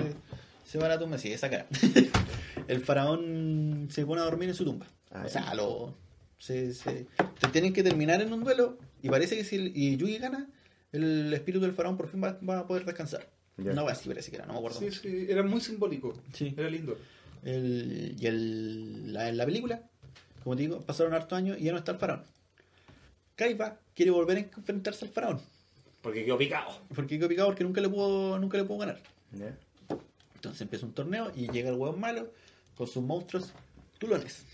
se 0.64 0.78
va 0.78 0.86
a 0.86 0.88
la 0.90 0.98
tumba, 0.98 1.16
sí, 1.18 1.32
esa 1.32 1.48
cara. 1.48 1.66
el 2.68 2.80
faraón 2.80 3.88
se 3.90 4.04
pone 4.04 4.20
a 4.20 4.24
dormir 4.24 4.48
en 4.50 4.54
su 4.54 4.64
tumba. 4.64 4.86
Ah, 5.10 5.22
o 5.24 5.28
sea, 5.28 5.54
lo, 5.54 5.94
se, 6.38 6.74
se, 6.74 7.06
se 7.40 7.48
tienen 7.52 7.72
que 7.72 7.82
terminar 7.82 8.20
en 8.20 8.32
un 8.32 8.44
duelo 8.44 8.78
y 9.02 9.08
parece 9.08 9.36
que 9.36 9.44
si 9.44 9.56
el- 9.56 9.72
y 9.76 9.96
Yugi 9.96 10.18
gana, 10.18 10.48
el 10.92 11.32
espíritu 11.32 11.62
del 11.64 11.72
faraón 11.74 11.96
por 11.96 12.08
fin 12.08 12.22
va, 12.22 12.38
va 12.46 12.58
a 12.60 12.66
poder 12.66 12.84
descansar. 12.84 13.28
Ya. 13.58 13.72
No, 13.72 13.88
así 13.88 14.08
parece 14.08 14.30
que 14.30 14.36
era, 14.36 14.44
no 14.46 14.52
me 14.52 14.58
acuerdo. 14.58 14.78
Sí, 14.80 14.90
sí, 14.90 15.26
era 15.28 15.42
muy 15.42 15.60
simbólico. 15.62 16.12
Sí. 16.34 16.52
Era 16.56 16.68
lindo. 16.68 16.98
El, 17.42 18.14
y 18.20 18.26
el, 18.26 19.12
la, 19.14 19.28
en 19.30 19.36
la 19.38 19.46
película, 19.46 19.82
como 20.42 20.56
te 20.56 20.62
digo, 20.62 20.80
pasaron 20.80 21.14
hartos 21.14 21.38
años 21.38 21.56
y 21.58 21.64
ya 21.64 21.72
no 21.72 21.78
está 21.78 21.92
el 21.92 21.98
faraón. 21.98 22.22
Kaiba 23.36 23.78
quiere 23.94 24.10
volver 24.10 24.36
a 24.36 24.40
enfrentarse 24.40 25.04
al 25.04 25.10
faraón. 25.12 25.40
Porque 26.06 26.24
quedó 26.24 26.38
picado. 26.38 26.70
Porque 26.94 27.18
quedó 27.18 27.28
picado 27.28 27.48
porque 27.48 27.64
nunca 27.64 27.80
le 27.80 27.88
pudo, 27.88 28.38
nunca 28.38 28.56
le 28.58 28.62
pudo 28.62 28.78
ganar. 28.78 29.00
Entonces 30.36 30.60
empieza 30.60 30.86
un 30.86 30.92
torneo 30.92 31.32
y 31.34 31.50
llega 31.50 31.68
el 31.70 31.74
hueón 31.74 31.98
malo 31.98 32.32
con 32.76 32.86
sus 32.86 33.02
monstruos 33.02 33.52
tulones. 33.98 34.44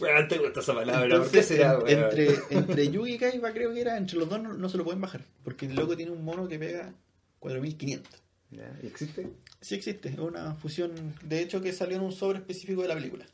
Weón, 0.00 0.26
te 0.26 0.38
gusta 0.38 0.58
esa 0.58 0.74
palabra. 0.74 1.00
¿Por 1.02 1.08
qué 1.08 1.14
Entonces, 1.38 1.46
será, 1.46 1.74
en- 1.74 1.82
weón? 1.82 2.04
entre, 2.04 2.28
entre 2.50 2.90
Yugi 2.90 3.12
y 3.14 3.18
Kaiba 3.18 3.52
creo 3.52 3.72
que 3.72 3.80
era, 3.80 3.96
entre 3.96 4.18
los 4.18 4.28
dos 4.28 4.42
no, 4.42 4.54
no 4.54 4.68
se 4.68 4.76
lo 4.76 4.82
pueden 4.82 5.00
bajar. 5.00 5.22
Porque 5.44 5.66
el 5.66 5.76
loco 5.76 5.96
tiene 5.96 6.10
un 6.10 6.24
mono 6.24 6.48
que 6.48 6.58
pega 6.58 6.92
4500. 7.38 8.10
Ya. 8.50 8.76
¿Y 8.82 8.88
existe? 8.88 9.28
Sí 9.60 9.76
existe, 9.76 10.08
es 10.08 10.18
una 10.18 10.54
fusión, 10.56 11.14
de 11.22 11.40
hecho 11.42 11.60
que 11.60 11.72
salió 11.72 11.96
en 11.96 12.02
un 12.02 12.10
sobre 12.12 12.38
específico 12.38 12.82
de 12.82 12.88
la 12.88 12.94
película. 12.94 13.24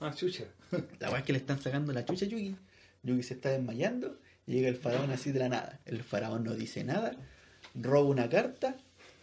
Ah, 0.00 0.12
chucha. 0.14 0.44
La 0.70 1.06
verdad 1.06 1.18
es 1.20 1.24
que 1.24 1.32
le 1.32 1.38
están 1.38 1.62
sacando 1.62 1.94
la 1.94 2.04
chucha 2.04 2.26
a 2.26 2.28
Yugi. 2.28 2.56
Yugi 3.04 3.22
se 3.22 3.32
está 3.34 3.48
desmayando 3.50 4.18
llega 4.46 4.68
el 4.68 4.76
faraón 4.76 5.10
así 5.10 5.32
de 5.32 5.40
la 5.40 5.48
nada. 5.48 5.80
El 5.86 6.02
faraón 6.02 6.44
no 6.44 6.54
dice 6.54 6.84
nada, 6.84 7.12
roba 7.74 8.08
una 8.08 8.28
carta, 8.28 8.76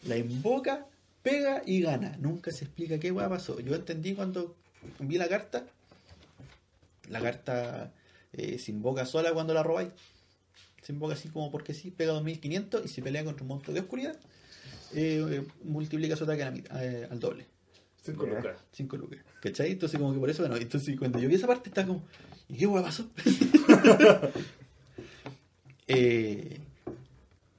la 0.04 0.18
invoca, 0.18 0.86
pega 1.22 1.62
y 1.66 1.82
gana. 1.82 2.16
Nunca 2.20 2.52
se 2.52 2.66
explica 2.66 3.00
qué 3.00 3.12
hueá 3.12 3.30
pasó. 3.30 3.60
Yo 3.60 3.76
entendí 3.76 4.14
cuando 4.14 4.56
vi 5.00 5.18
la 5.18 5.28
carta. 5.28 5.66
La 7.10 7.22
carta 7.22 7.91
eh, 8.34 8.58
se 8.60 8.72
invoca 8.72 9.06
sola 9.06 9.34
cuando 9.34 9.54
la 9.54 9.64
robáis. 9.64 9.90
Se 10.82 10.91
invoca 10.91 11.14
así 11.14 11.30
como 11.30 11.50
porque 11.52 11.74
sí, 11.74 11.91
pega 11.91 12.12
2500 12.14 12.86
y 12.86 12.88
si 12.90 13.02
pelea 13.02 13.24
contra 13.24 13.44
un 13.44 13.48
monstruo 13.50 13.74
de 13.74 13.80
oscuridad, 13.82 14.18
eh, 14.94 15.26
eh, 15.30 15.44
multiplica 15.64 16.16
su 16.18 16.26
ataque 16.26 16.41
a 16.44 16.45
la 16.45 16.52
mitad, 16.52 16.84
eh, 16.84 17.08
al 17.10 17.20
doble. 17.20 17.45
Cinco 18.04 18.28
Ya. 18.28 18.36
lucas. 18.36 18.58
5 18.74 18.98
lucas. 18.98 19.20
¿Cachai? 19.41 19.72
Entonces 19.72 19.98
como 19.98 20.14
que 20.14 20.20
por 20.20 20.30
eso, 20.30 20.41
bueno, 20.44 20.58
entonces 20.58 20.98
cuando 21.00 21.20
yo 21.20 21.30
vi 21.30 21.36
esa 21.36 21.48
parte 21.48 21.70
estaba 21.70 21.88
como, 21.88 22.04
¿y 22.50 22.58
qué 22.58 22.68
hueá 22.68 22.84
pasó? 22.84 23.10
Eh, 25.88 26.60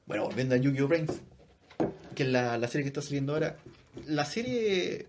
bueno, 0.06 0.24
volviendo 0.24 0.54
a 0.54 0.58
Yu-Gi-Oh! 0.58 0.88
Brains, 0.88 1.12
que 2.14 2.22
es 2.24 2.28
la, 2.28 2.56
la 2.58 2.68
serie 2.68 2.84
que 2.84 2.88
está 2.88 3.02
saliendo 3.02 3.32
ahora. 3.34 3.56
La 4.06 4.24
serie 4.24 5.08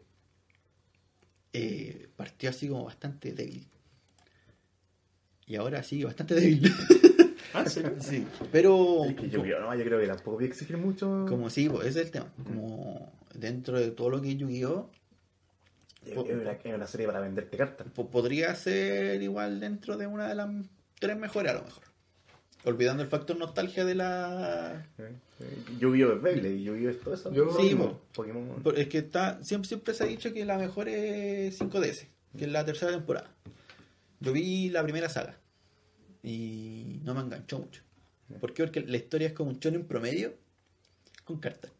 eh, 1.53 2.07
partió 2.15 2.49
así 2.49 2.67
como 2.67 2.85
bastante 2.85 3.31
débil. 3.33 3.67
Y 5.47 5.55
ahora 5.55 5.83
sigue 5.83 6.05
bastante 6.05 6.35
débil. 6.35 6.71
Ah, 7.53 7.65
¿sí? 7.69 7.81
sí, 7.99 8.27
pero 8.51 9.05
Es 9.05 9.15
que 9.15 9.29
yo, 9.29 9.41
creo- 9.41 9.61
no, 9.61 9.73
yo 9.75 9.83
creo 9.85 9.99
que 9.99 10.07
tampoco 10.07 10.31
voy 10.31 10.43
a 10.43 10.47
exigir 10.47 10.77
mucho. 10.77 11.25
como 11.29 11.49
sí, 11.49 11.69
pues 11.69 11.87
ese 11.87 11.99
es 12.01 12.05
el 12.07 12.11
tema. 12.11 12.33
Como 12.43 13.13
dentro 13.33 13.79
de 13.79 13.91
todo 13.91 14.09
lo 14.09 14.21
que 14.21 14.31
es 14.31 14.37
Yu-Gi-Oh! 14.37 14.89
Es 16.05 16.17
una, 16.17 16.85
serie 16.87 17.07
para 17.07 17.19
venderte 17.19 17.57
cartas. 17.57 17.87
Po- 17.95 18.09
podría 18.09 18.53
ser 18.55 19.21
igual 19.23 19.59
dentro 19.59 19.97
de 19.97 20.05
una 20.05 20.27
de 20.27 20.35
las 20.35 20.49
tres 20.99 21.17
mejores 21.17 21.51
a 21.51 21.55
lo 21.55 21.63
mejor. 21.63 21.83
Olvidando 22.65 23.03
el 23.03 23.09
factor 23.09 23.37
nostalgia 23.37 23.85
de 23.85 23.95
la... 23.95 24.87
¿eh? 24.97 25.11
Yu-Gi-Oh! 25.79 26.13
es 26.13 26.21
Beyblade, 26.21 26.61
Yu-Gi-Oh! 26.63 26.89
es 26.89 26.99
todo 26.99 27.13
eso. 27.13 27.31
Yo- 27.33 27.51
Sí, 27.51 27.75
Pokémon, 27.75 27.89
po. 27.89 28.01
Pokémon. 28.13 28.63
Por- 28.63 28.79
Es 28.79 28.87
que 28.87 28.97
está, 28.99 29.43
siempre, 29.43 29.67
siempre 29.67 29.93
se 29.93 30.03
ha 30.03 30.07
dicho 30.07 30.33
que 30.33 30.45
la 30.45 30.57
mejor 30.57 30.89
es 30.89 31.59
5DS, 31.59 32.07
que 32.37 32.45
es 32.45 32.51
la 32.51 32.65
tercera 32.65 32.91
temporada. 32.91 33.29
Yo 34.19 34.31
vi 34.33 34.69
la 34.69 34.81
primera 34.83 35.09
saga 35.09 35.37
y 36.23 36.99
no 37.03 37.13
me 37.13 37.21
enganchó 37.21 37.59
mucho. 37.59 37.81
¿Por 38.39 38.53
qué? 38.53 38.63
Porque 38.63 38.81
la 38.81 38.97
historia 38.97 39.27
es 39.27 39.33
como 39.33 39.51
un 39.51 39.59
en 39.61 39.85
promedio 39.85 40.33
con 41.23 41.39
cartas. 41.39 41.71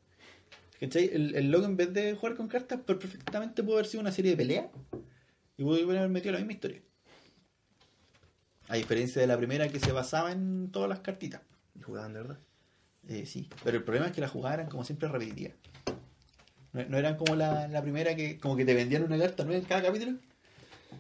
¿Cachai? 0.80 1.10
El, 1.12 1.36
el 1.36 1.50
logo 1.50 1.66
en 1.66 1.78
vez 1.78 1.92
de 1.94 2.14
jugar 2.16 2.36
con 2.36 2.48
cartas, 2.48 2.80
perfectamente 2.82 3.64
pudo 3.64 3.76
haber 3.76 3.88
sido 3.88 4.02
una 4.02 4.12
serie 4.12 4.32
de 4.32 4.38
pelea 4.38 4.70
y 5.58 5.64
pudo 5.64 5.82
haber 5.90 6.10
metido 6.10 6.34
la 6.34 6.40
misma 6.40 6.54
historia. 6.54 6.82
A 8.68 8.76
diferencia 8.76 9.22
de 9.22 9.28
la 9.28 9.38
primera 9.38 9.68
que 9.70 9.80
se 9.80 9.92
basaba 9.92 10.32
en 10.32 10.72
todas 10.72 10.90
las 10.90 11.00
cartitas. 11.00 11.42
Y 11.78 11.82
jugaban 11.82 12.14
de 12.14 12.20
verdad. 12.20 12.40
Eh, 13.08 13.26
sí, 13.26 13.50
pero 13.64 13.78
el 13.78 13.84
problema 13.84 14.08
es 14.08 14.14
que 14.14 14.22
las 14.22 14.32
jugadas 14.32 14.60
eran 14.60 14.70
como 14.70 14.84
siempre 14.84 15.08
repetitivas. 15.08 15.54
No, 16.74 16.84
no 16.86 16.98
eran 16.98 17.16
como 17.16 17.36
la, 17.36 17.68
la 17.68 17.82
primera 17.82 18.16
que 18.16 18.40
como 18.40 18.56
que 18.56 18.66
te 18.66 18.74
vendían 18.74 19.04
una 19.04 19.18
carta 19.18 19.44
nueva 19.44 19.60
en 19.60 19.66
cada 19.66 19.84
capítulo. 19.84 20.18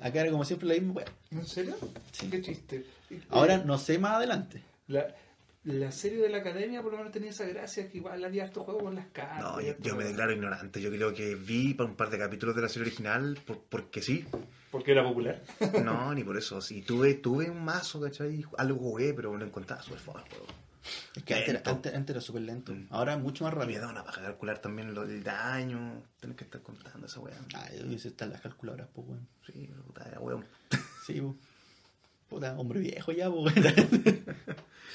Acá 0.01 0.21
era 0.21 0.31
como 0.31 0.45
siempre 0.45 0.67
la 0.67 0.75
misma 0.75 0.93
wea. 0.93 1.05
¿En 1.31 1.45
serio? 1.45 1.75
Sí. 2.11 2.29
Qué 2.29 2.41
chiste. 2.41 2.85
Ahora 3.29 3.57
no 3.57 3.77
sé 3.77 3.97
más 3.97 4.13
adelante. 4.15 4.61
La, 4.87 5.07
la 5.65 5.91
serie 5.91 6.19
de 6.19 6.29
la 6.29 6.37
academia 6.37 6.81
por 6.81 6.91
lo 6.91 6.97
menos 6.99 7.11
tenía 7.11 7.31
esa 7.31 7.45
gracia 7.45 7.89
que 7.89 7.97
igual 7.97 8.23
había 8.23 8.43
harto 8.43 8.63
juego 8.63 8.81
con 8.81 8.95
las 8.95 9.07
cartas. 9.07 9.41
No, 9.41 9.59
yo, 9.61 9.95
me 9.95 10.03
declaro 10.05 10.31
ignorante. 10.31 10.81
Yo 10.81 10.89
creo 10.91 11.13
que 11.13 11.35
vi 11.35 11.73
para 11.73 11.89
un 11.89 11.95
par 11.95 12.09
de 12.09 12.17
capítulos 12.19 12.55
de 12.55 12.61
la 12.61 12.69
serie 12.69 12.87
original 12.87 13.37
por- 13.45 13.61
porque 13.63 14.01
sí. 14.01 14.25
Porque 14.71 14.91
era 14.91 15.03
popular. 15.03 15.41
No, 15.83 16.13
ni 16.15 16.23
por 16.23 16.37
eso. 16.37 16.61
Sí, 16.61 16.81
tuve, 16.81 17.15
tuve 17.15 17.49
un 17.49 17.63
mazo, 17.65 17.99
¿cachai? 18.01 18.45
Algo 18.57 18.77
jugué, 18.77 19.13
pero 19.13 19.35
lo 19.35 19.45
encontraba 19.45 19.81
súper 19.81 19.99
fome 19.99 20.21
el 20.23 20.29
juego. 20.29 20.45
Es 21.15 21.23
que 21.23 21.33
antes, 21.33 21.65
antes, 21.65 21.93
antes 21.95 22.13
era 22.13 22.21
súper 22.21 22.43
lento. 22.43 22.71
Mm. 22.71 22.87
Ahora 22.91 23.13
es 23.15 23.19
mucho 23.19 23.43
más 23.43 23.53
Y 23.53 23.55
me 23.55 23.61
rápido. 23.63 23.81
da 23.81 23.89
una 23.89 24.03
paja 24.03 24.21
calcular 24.21 24.59
también 24.59 24.93
lo, 24.93 25.01
el 25.03 25.23
daño. 25.23 26.03
Tener 26.19 26.35
que 26.35 26.43
estar 26.43 26.61
contando 26.61 27.07
esa 27.07 27.19
weá. 27.21 27.33
Ah, 27.55 27.67
eso 27.73 28.07
están 28.07 28.29
las 28.29 28.41
calculadoras, 28.41 28.87
pues 28.93 29.07
weón. 29.07 29.27
Sí, 29.47 29.67
puta, 29.87 30.11
weón. 30.19 30.45
Sí, 31.07 31.21
pues. 31.21 31.33
Puta, 32.29 32.55
hombre 32.57 32.79
viejo 32.81 33.11
ya, 33.13 33.31
pues. 33.31 33.53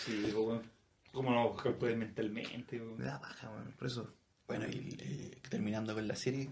Sí, 0.05 0.31
como, 0.33 0.63
como 1.13 1.31
no 1.31 1.55
calcular 1.57 1.97
mentalmente. 1.97 2.81
Me 2.81 3.05
da 3.05 3.21
paja, 3.21 3.51
weón. 3.51 3.73
Por 3.79 3.87
eso. 3.87 4.13
Bueno, 4.47 4.67
y 4.67 4.97
eh, 4.99 5.39
terminando 5.49 5.95
con 5.95 6.09
la 6.09 6.17
serie, 6.17 6.51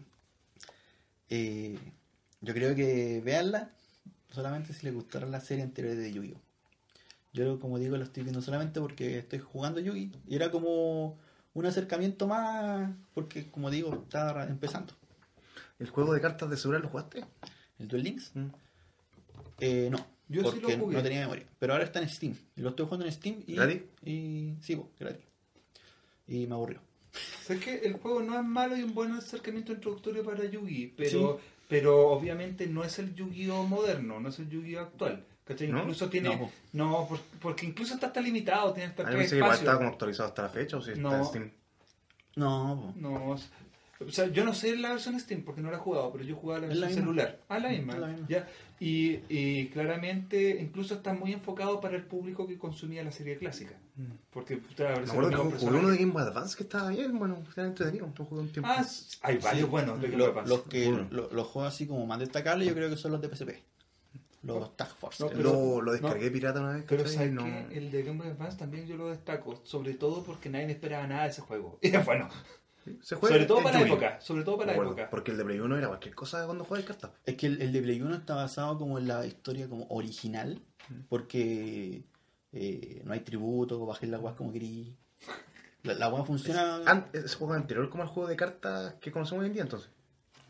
eh, 1.29 1.77
yo 2.41 2.55
creo 2.55 2.75
que 2.77 3.21
veanla 3.25 3.73
solamente 4.31 4.73
si 4.73 4.87
les 4.87 4.95
gustara 4.95 5.27
la 5.27 5.41
serie 5.41 5.65
anterior 5.65 5.97
de 5.97 6.13
Yu-Gi-Oh! 6.13 6.41
Yo, 7.33 7.59
como 7.59 7.79
digo, 7.79 7.97
lo 7.97 8.05
estoy 8.05 8.23
viendo 8.23 8.41
solamente 8.41 8.81
porque 8.81 9.19
estoy 9.19 9.41
jugando 9.41 9.81
Yu-Gi 9.81 10.13
y 10.27 10.37
era 10.37 10.51
como 10.51 11.19
un 11.55 11.67
acercamiento 11.67 12.27
más, 12.27 12.91
porque, 13.15 13.51
como 13.51 13.71
digo, 13.71 13.93
estaba 14.05 14.45
empezando. 14.45 14.95
¿El 15.79 15.89
juego 15.91 16.15
de 16.15 16.21
cartas 16.21 16.51
de 16.51 16.57
seguridad 16.57 16.83
lo 16.83 16.91
jugaste? 16.91 17.25
¿El 17.79 17.89
Duel 17.89 18.05
Links? 18.05 18.31
Mm. 18.35 18.47
Eh, 19.61 19.89
no, 19.91 20.07
Yo 20.29 20.43
sí 20.43 20.59
porque 20.61 20.77
lo 20.77 20.85
jugué. 20.85 20.97
no 20.97 21.03
tenía 21.03 21.21
memoria. 21.21 21.47
Pero 21.59 21.73
ahora 21.73 21.85
está 21.85 22.01
en 22.01 22.09
Steam. 22.09 22.35
Y 22.57 22.61
lo 22.61 22.71
estoy 22.71 22.85
jugando 22.87 23.07
en 23.07 23.13
Steam 23.13 23.43
y... 23.47 23.55
¿Gratis? 23.55 23.83
Y, 24.05 24.55
sí, 24.61 24.77
pues, 24.77 24.89
gratis. 24.99 25.25
Y 26.27 26.47
me 26.47 26.55
aburrió. 26.55 26.81
¿Sabes 27.43 27.65
que 27.65 27.75
el 27.79 27.95
juego 27.95 28.21
no 28.23 28.39
es 28.39 28.45
malo 28.45 28.77
y 28.77 28.83
un 28.83 28.95
buen 28.95 29.13
acercamiento 29.13 29.73
introductorio 29.73 30.23
para 30.23 30.45
Yugi, 30.45 30.93
pero, 30.97 31.41
pero 31.69 32.09
obviamente 32.11 32.67
no 32.67 32.85
es 32.85 32.99
el 32.99 33.15
Yu-Gi-Oh 33.15 33.65
moderno, 33.67 34.21
no 34.21 34.29
es 34.29 34.39
el 34.39 34.49
Yu-Gi-Oh 34.51 34.81
actual. 34.83 35.25
¿cachai? 35.45 35.69
¿No? 35.69 35.79
Incluso 35.81 36.11
tiene. 36.11 36.37
No. 36.37 36.51
No, 36.75 37.07
por- 37.09 37.21
porque 37.41 37.65
incluso 37.65 37.95
está, 37.95 38.09
está 38.09 38.21
limitado, 38.21 38.75
tiene 38.75 38.91
hasta 38.91 39.05
A 39.09 39.11
mí 39.11 39.17
me 39.17 39.27
que 39.27 39.37
igual 39.37 39.55
estaba 39.55 39.79
como 39.79 39.89
actualizado 39.89 40.29
hasta 40.29 40.43
la 40.43 40.49
fecha 40.51 40.77
o 40.77 40.83
si 40.83 40.91
está 40.91 41.01
No. 41.03 41.17
en 41.17 41.25
Steam. 41.25 41.51
No, 42.37 42.93
po. 42.95 43.01
No, 43.01 43.35
es- 43.35 43.49
o 44.01 44.11
sea, 44.13 44.27
yo 44.29 44.45
no 44.45 44.55
sé 44.55 44.77
la 44.77 44.91
versión 44.91 45.19
Steam 45.19 45.43
porque 45.43 45.61
no 45.61 45.71
la 45.71 45.77
he 45.77 45.81
jugado, 45.81 46.13
pero 46.13 46.25
yo 46.25 46.37
jugaba 46.37 46.61
la 46.61 46.67
la 46.67 46.87
versión 46.87 46.89
misma. 46.89 47.03
celular. 47.23 47.41
Ah, 47.49 47.59
la 47.59 47.69
misma. 47.71 47.99
La. 47.99 48.17
Ya. 48.29 48.49
Y, 48.81 49.19
y 49.29 49.69
claramente, 49.71 50.59
incluso 50.61 50.95
está 50.95 51.13
muy 51.15 51.33
enfocado 51.33 51.81
para 51.81 51.97
el 51.97 52.05
público 52.05 52.47
que 52.47 52.57
consumía 52.59 53.03
la 53.03 53.11
serie 53.11 53.37
clásica. 53.39 53.75
Porque 54.31 54.57
puta, 54.59 54.85
Me 54.85 54.89
aparecen 54.91 55.11
acuerdo 55.11 55.31
los 55.31 55.39
que 55.41 55.45
mismos 55.47 55.63
jugué 55.63 55.79
uno 55.81 55.89
de. 55.91 55.97
Game 55.99 56.13
Boy 56.13 56.23
Advance 56.23 56.57
que 56.57 56.63
estaba 56.63 56.91
bien, 56.91 57.19
bueno, 57.19 57.43
era 57.57 57.67
entretenido. 57.67 58.13
Lo 58.17 58.25
jugué 58.25 58.41
un 58.43 58.49
tiempo. 58.53 58.69
Ah, 58.73 58.87
hay 59.23 59.39
varios 59.39 59.65
Sí, 59.65 59.71
buenos 59.71 60.01
de 60.01 60.09
Game 60.09 60.23
Boy 60.23 60.31
Advance. 60.31 60.49
los 60.51 60.63
que 60.63 60.89
Bueno. 60.89 61.09
lo- 61.11 61.31
los 61.33 61.47
juegos 61.49 61.75
así 61.75 61.87
como 61.89 62.07
más 62.07 62.21
destacables 62.21 62.69
yo 62.69 62.75
creo 62.75 62.89
que 62.91 62.97
son 62.97 63.11
los 63.13 63.21
de 63.21 63.29
PSP 63.29 63.51
los 64.45 64.77
Tag 64.77 64.89
Force 64.97 65.25
No, 65.25 65.33
lo, 65.33 65.83
lo 65.83 65.93
descargué 65.93 66.27
no. 66.27 66.33
pirata 66.33 66.61
una 66.61 66.75
vez. 66.75 66.85
Pero 66.89 67.03
no... 67.33 67.45
que 67.45 67.77
el 67.77 67.91
de 67.91 68.03
Game 68.05 68.19
Boy 68.19 68.29
Advance 68.29 68.57
también 68.57 68.87
yo 68.87 68.97
lo 68.97 69.11
destaco, 69.11 69.61
sobre 69.65 69.95
todo 69.95 70.23
porque 70.23 70.49
nadie 70.49 70.71
esperaba 70.71 71.07
nada 71.09 71.25
de 71.25 71.31
ese 71.31 71.41
juego. 71.43 71.79
Y 71.83 71.89
es 71.89 72.05
bueno, 72.05 72.29
Se 73.03 73.17
juega 73.17 73.35
sobre 73.37 73.47
todo 73.47 73.63
para 73.63 73.81
la 73.81 73.87
época, 73.87 74.21
sobre 74.21 74.43
todo 74.45 74.59
para 74.59 74.73
la 74.75 74.83
época. 74.83 75.11
Porque 75.11 75.31
el 75.33 75.37
de 75.39 75.45
Play 75.45 75.61
1 75.61 75.77
era 75.79 75.89
cualquier 75.89 76.15
cosa 76.15 76.45
cuando 76.47 76.65
juegas 76.65 76.87
cartas. 76.87 77.11
es 77.27 77.37
que 77.37 77.47
el, 77.47 77.61
el 77.63 77.73
de 77.73 77.83
Play 77.83 78.01
1 78.01 78.15
está 78.15 78.35
basado 78.35 78.79
como 78.79 78.99
en 78.99 79.09
la 79.09 79.25
historia 79.27 79.69
como 79.69 79.87
original 79.91 80.61
Mm. 80.91 81.01
porque 81.11 82.03
eh, 82.53 83.03
no 83.05 83.13
hay 83.13 83.21
tributo 83.21 83.85
bajé 83.85 84.07
la 84.07 84.17
guas 84.17 84.35
como 84.37 84.51
querí 84.53 84.97
la, 85.83 85.93
la 85.95 86.07
guas 86.09 86.27
funciona 86.27 86.77
An- 86.87 87.09
¿Ese 87.13 87.37
juego 87.37 87.55
es 87.55 87.61
anterior 87.61 87.91
como 87.91 88.05
el 88.05 88.09
juego 88.09 88.27
de 88.29 88.37
cartas 88.37 88.95
que 89.01 89.13
conocemos 89.13 89.43
hoy 89.43 89.49
en 89.49 89.53
día 89.53 89.63
entonces? 89.63 89.91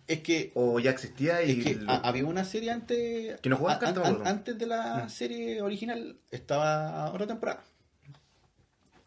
es 0.06 0.20
que 0.20 0.52
¿O 0.54 0.78
ya 0.78 0.90
existía 0.92 1.42
y.? 1.42 1.50
es 1.58 1.64
que 1.64 1.74
lo- 1.74 1.90
a- 1.90 1.96
había 1.96 2.24
una 2.24 2.44
serie 2.44 2.70
antes 2.70 3.40
Que 3.40 3.48
no 3.48 3.56
jugaba 3.56 3.76
a- 3.76 3.80
cartas, 3.80 4.06
an- 4.06 4.26
antes 4.28 4.56
de 4.56 4.66
la 4.66 5.04
Mm. 5.06 5.10
serie 5.10 5.60
original 5.60 6.16
estaba 6.30 7.10
otra 7.12 7.26
temporada 7.26 7.64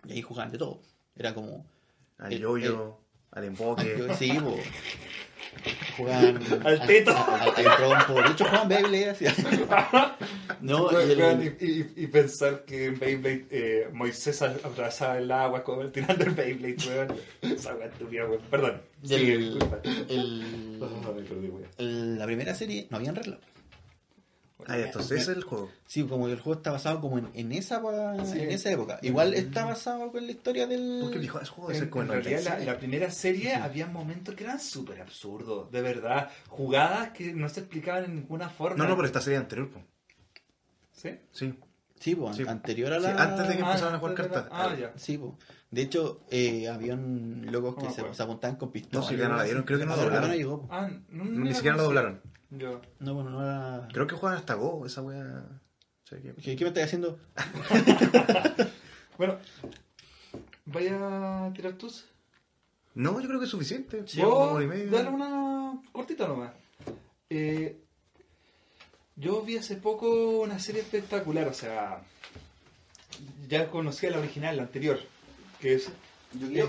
y 0.05 0.11
ahí 0.13 0.21
jugaban 0.21 0.51
de 0.51 0.57
todo 0.57 0.81
era 1.15 1.33
como 1.33 1.65
al 2.17 2.33
el- 2.33 2.39
yoyo, 2.39 2.97
al 3.31 3.43
emboque. 3.45 4.09
Sí, 4.17 4.31
po. 4.39 4.57
Juegan 5.97 6.39
Al 6.65 6.85
teto. 6.87 7.11
Al, 7.11 7.41
al- 7.55 7.67
al 7.67 7.77
trompo. 7.77 8.21
De 8.21 8.29
hecho, 8.31 8.45
juegan 8.45 8.67
Beyblade. 8.69 9.09
así. 9.09 9.25
No, 10.61 10.89
y 10.91 11.11
el- 11.11 11.87
y, 11.95 12.07
pensar 12.07 12.63
que 12.65 12.85
en 12.85 12.99
Beyblade 12.99 13.45
eh, 13.51 13.89
Moisés 13.91 14.41
abrazaba 14.41 15.17
el 15.17 15.31
agua 15.31 15.63
como 15.63 15.85
tirando 15.87 16.23
el 16.23 16.31
Beyblade, 16.31 16.77
weón. 16.87 17.15
Esa 17.41 17.75
weá 17.75 17.87
estúpida, 17.87 18.25
weón. 18.25 18.41
Perdón. 18.49 18.81
Sigue, 19.03 19.33
el- 19.33 19.57
el- 20.09 20.79
weón. 20.79 21.65
el- 21.77 22.17
la 22.19 22.25
primera 22.25 22.53
serie 22.55 22.87
no 22.89 22.97
habían 22.97 23.15
reloj. 23.15 23.39
Ah, 24.67 24.77
entonces 24.77 25.21
ese 25.21 25.31
es 25.31 25.37
el 25.37 25.43
juego. 25.43 25.69
Sí, 25.87 26.03
como 26.03 26.25
que 26.27 26.33
el 26.33 26.39
juego 26.39 26.57
está 26.59 26.71
basado 26.71 27.01
como 27.01 27.17
en, 27.17 27.29
en 27.33 27.51
esa 27.51 27.81
Sí. 28.25 28.39
en 28.39 28.51
esa 28.51 28.71
época. 28.71 28.99
Igual 29.01 29.33
está 29.33 29.65
basado 29.65 30.11
con 30.11 30.25
la 30.25 30.31
historia 30.31 30.67
del. 30.67 30.99
Porque 31.01 31.19
dijo, 31.19 31.39
ese 31.39 31.51
juego 31.51 31.73
ser 31.73 31.89
como 31.89 32.03
en 32.03 32.11
el 32.11 32.23
realidad, 32.23 32.39
la, 32.43 32.49
96. 32.51 32.67
la 32.67 32.77
primera 32.79 33.11
serie 33.11 33.55
había 33.55 33.87
momentos 33.87 34.35
que 34.35 34.43
eran 34.43 34.59
súper 34.59 35.01
absurdos, 35.01 35.71
de 35.71 35.81
verdad. 35.81 36.29
Jugadas 36.49 37.09
que 37.11 37.33
no 37.33 37.47
se 37.49 37.61
explicaban 37.61 38.05
en 38.05 38.15
ninguna 38.15 38.49
forma. 38.49 38.77
No, 38.77 38.87
no, 38.89 38.95
pero 38.95 39.05
esta 39.07 39.21
serie 39.21 39.37
anterior, 39.39 39.69
po. 39.69 39.79
¿Sí? 40.93 41.09
Sí. 41.31 41.53
Sí, 41.99 42.15
po, 42.15 42.33
Sí. 42.33 42.43
anterior 42.47 42.93
a 42.93 42.97
Sí, 42.97 43.03
la. 43.03 43.11
antes 43.23 43.47
de 43.47 43.57
que 43.57 43.61
Ah, 43.63 43.67
empezaran 43.67 43.93
a 43.95 43.99
jugar 43.99 44.15
de 44.15 44.23
la- 44.23 44.29
cartas. 44.29 44.49
Ah, 44.51 44.75
ya. 44.75 44.91
Sí, 44.95 45.17
po. 45.19 45.37
De 45.69 45.81
hecho, 45.83 46.21
eh, 46.31 46.67
habían 46.67 47.45
locos 47.51 47.77
No 47.77 47.83
que 47.87 47.93
se, 47.93 48.13
se 48.13 48.23
apuntaban 48.23 48.55
con 48.57 48.69
No, 48.69 48.73
pistolas. 48.73 49.07
si 49.07 49.15
ya 49.17 49.29
no 49.29 49.35
la 49.37 49.43
dieron, 49.43 49.63
creo 49.63 49.77
que 49.79 49.85
no 49.85 49.93
Ah, 49.93 49.97
la 49.97 50.01
no 50.03 50.09
doblaron. 50.09 50.31
llegó. 50.35 50.67
Ah, 50.71 50.89
no, 51.09 51.23
Ni 51.25 51.49
la 51.49 51.55
siquiera 51.55 51.77
lo 51.77 51.83
conocí. 51.83 51.95
doblaron. 51.95 52.21
Yo. 52.51 52.81
No, 52.99 53.13
bueno, 53.15 53.29
no 53.31 53.41
era. 53.43 53.87
Creo 53.91 54.07
que 54.07 54.15
juegan 54.15 54.37
hasta 54.37 54.53
Go, 54.55 54.85
esa 54.85 55.01
wea. 55.01 55.45
O 56.03 56.07
sea 56.07 56.21
que- 56.21 56.33
¿Qué, 56.35 56.55
qué 56.55 56.63
me 56.63 56.69
estás 56.69 56.83
haciendo? 56.85 57.19
Bueno, 59.17 59.37
vaya 60.65 61.45
a 61.45 61.53
tirar 61.53 61.73
tus. 61.73 62.05
No, 62.95 63.19
yo 63.21 63.27
creo 63.27 63.39
que 63.39 63.45
es 63.45 63.51
suficiente. 63.51 64.03
Sí, 64.07 64.19
hora 64.21 64.63
y 64.63 64.67
media. 64.67 64.89
dale 64.89 65.09
una 65.09 65.79
cortita 65.91 66.27
nomás. 66.27 66.53
Eh, 67.29 67.77
yo 69.15 69.43
vi 69.43 69.57
hace 69.57 69.75
poco 69.75 70.39
una 70.41 70.57
serie 70.59 70.81
espectacular, 70.81 71.47
o 71.47 71.53
sea, 71.53 72.01
ya 73.47 73.69
conocía 73.69 74.09
la 74.09 74.17
original, 74.19 74.57
la 74.57 74.63
anterior, 74.63 74.99
que 75.59 75.75
es 75.75 75.89
eh, 76.41 76.65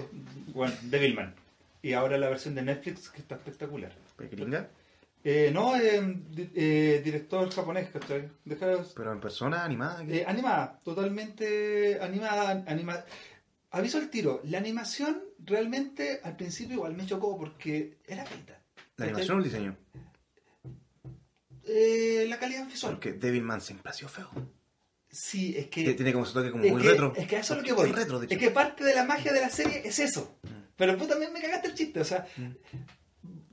bueno, 0.48 0.74
Devilman. 0.82 1.34
Y 1.80 1.94
ahora 1.94 2.18
la 2.18 2.28
versión 2.28 2.54
de 2.54 2.62
Netflix 2.62 3.08
que 3.08 3.20
está 3.22 3.36
espectacular. 3.36 3.92
Gringa, 4.18 4.68
Eh, 5.24 5.50
no, 5.54 5.76
eh, 5.76 6.02
eh, 6.54 7.00
director 7.04 7.48
japonés, 7.50 7.90
¿cachai? 7.90 8.28
Deja, 8.44 8.66
pero 8.96 9.12
en 9.12 9.20
persona, 9.20 9.64
animada. 9.64 10.02
eh, 10.08 10.24
animada, 10.26 10.80
totalmente 10.82 11.98
animada, 12.00 12.64
animada. 12.66 13.06
Aviso 13.70 13.98
al 13.98 14.10
tiro, 14.10 14.40
la 14.44 14.58
animación 14.58 15.22
realmente 15.38 16.20
al 16.24 16.36
principio 16.36 16.74
igual 16.74 16.94
me 16.94 17.06
chocó 17.06 17.38
porque 17.38 17.98
era 18.06 18.24
feita. 18.26 18.60
¿La 18.96 19.04
animación 19.06 19.36
o 19.36 19.38
el 19.38 19.44
diseño? 19.44 19.76
Eh, 21.64 22.26
la 22.28 22.38
calidad 22.38 22.66
visual. 22.66 22.94
Porque 22.94 23.12
Devilman 23.12 23.60
siempre 23.60 23.90
ha 23.90 23.92
sido 23.94 24.08
feo. 24.08 24.28
Sí, 25.08 25.54
es 25.56 25.68
que. 25.68 25.94
Tiene- 25.94 26.12
como 26.12 26.26
su 26.26 26.32
toque 26.34 26.50
como 26.50 26.64
muy 26.64 26.82
que, 26.82 26.88
retro. 26.88 27.12
Es 27.16 27.26
que 27.28 27.36
eso 27.36 27.54
es 27.54 27.60
lo 27.60 27.64
que 27.66 27.72
voy. 27.72 27.90
es 27.90 27.94
retro, 27.94 28.18
de 28.18 28.26
es 28.26 28.38
que 28.38 28.50
parte 28.50 28.82
de 28.82 28.94
la 28.94 29.04
magia 29.04 29.32
de 29.32 29.40
la 29.40 29.50
serie 29.50 29.82
es 29.84 29.98
eso. 29.98 30.36
Mm. 30.42 30.48
Pero 30.76 30.96
tú 30.96 31.06
también 31.06 31.32
me 31.32 31.40
cagaste 31.40 31.68
el 31.68 31.74
chiste, 31.74 32.00
o 32.00 32.04
sea. 32.04 32.26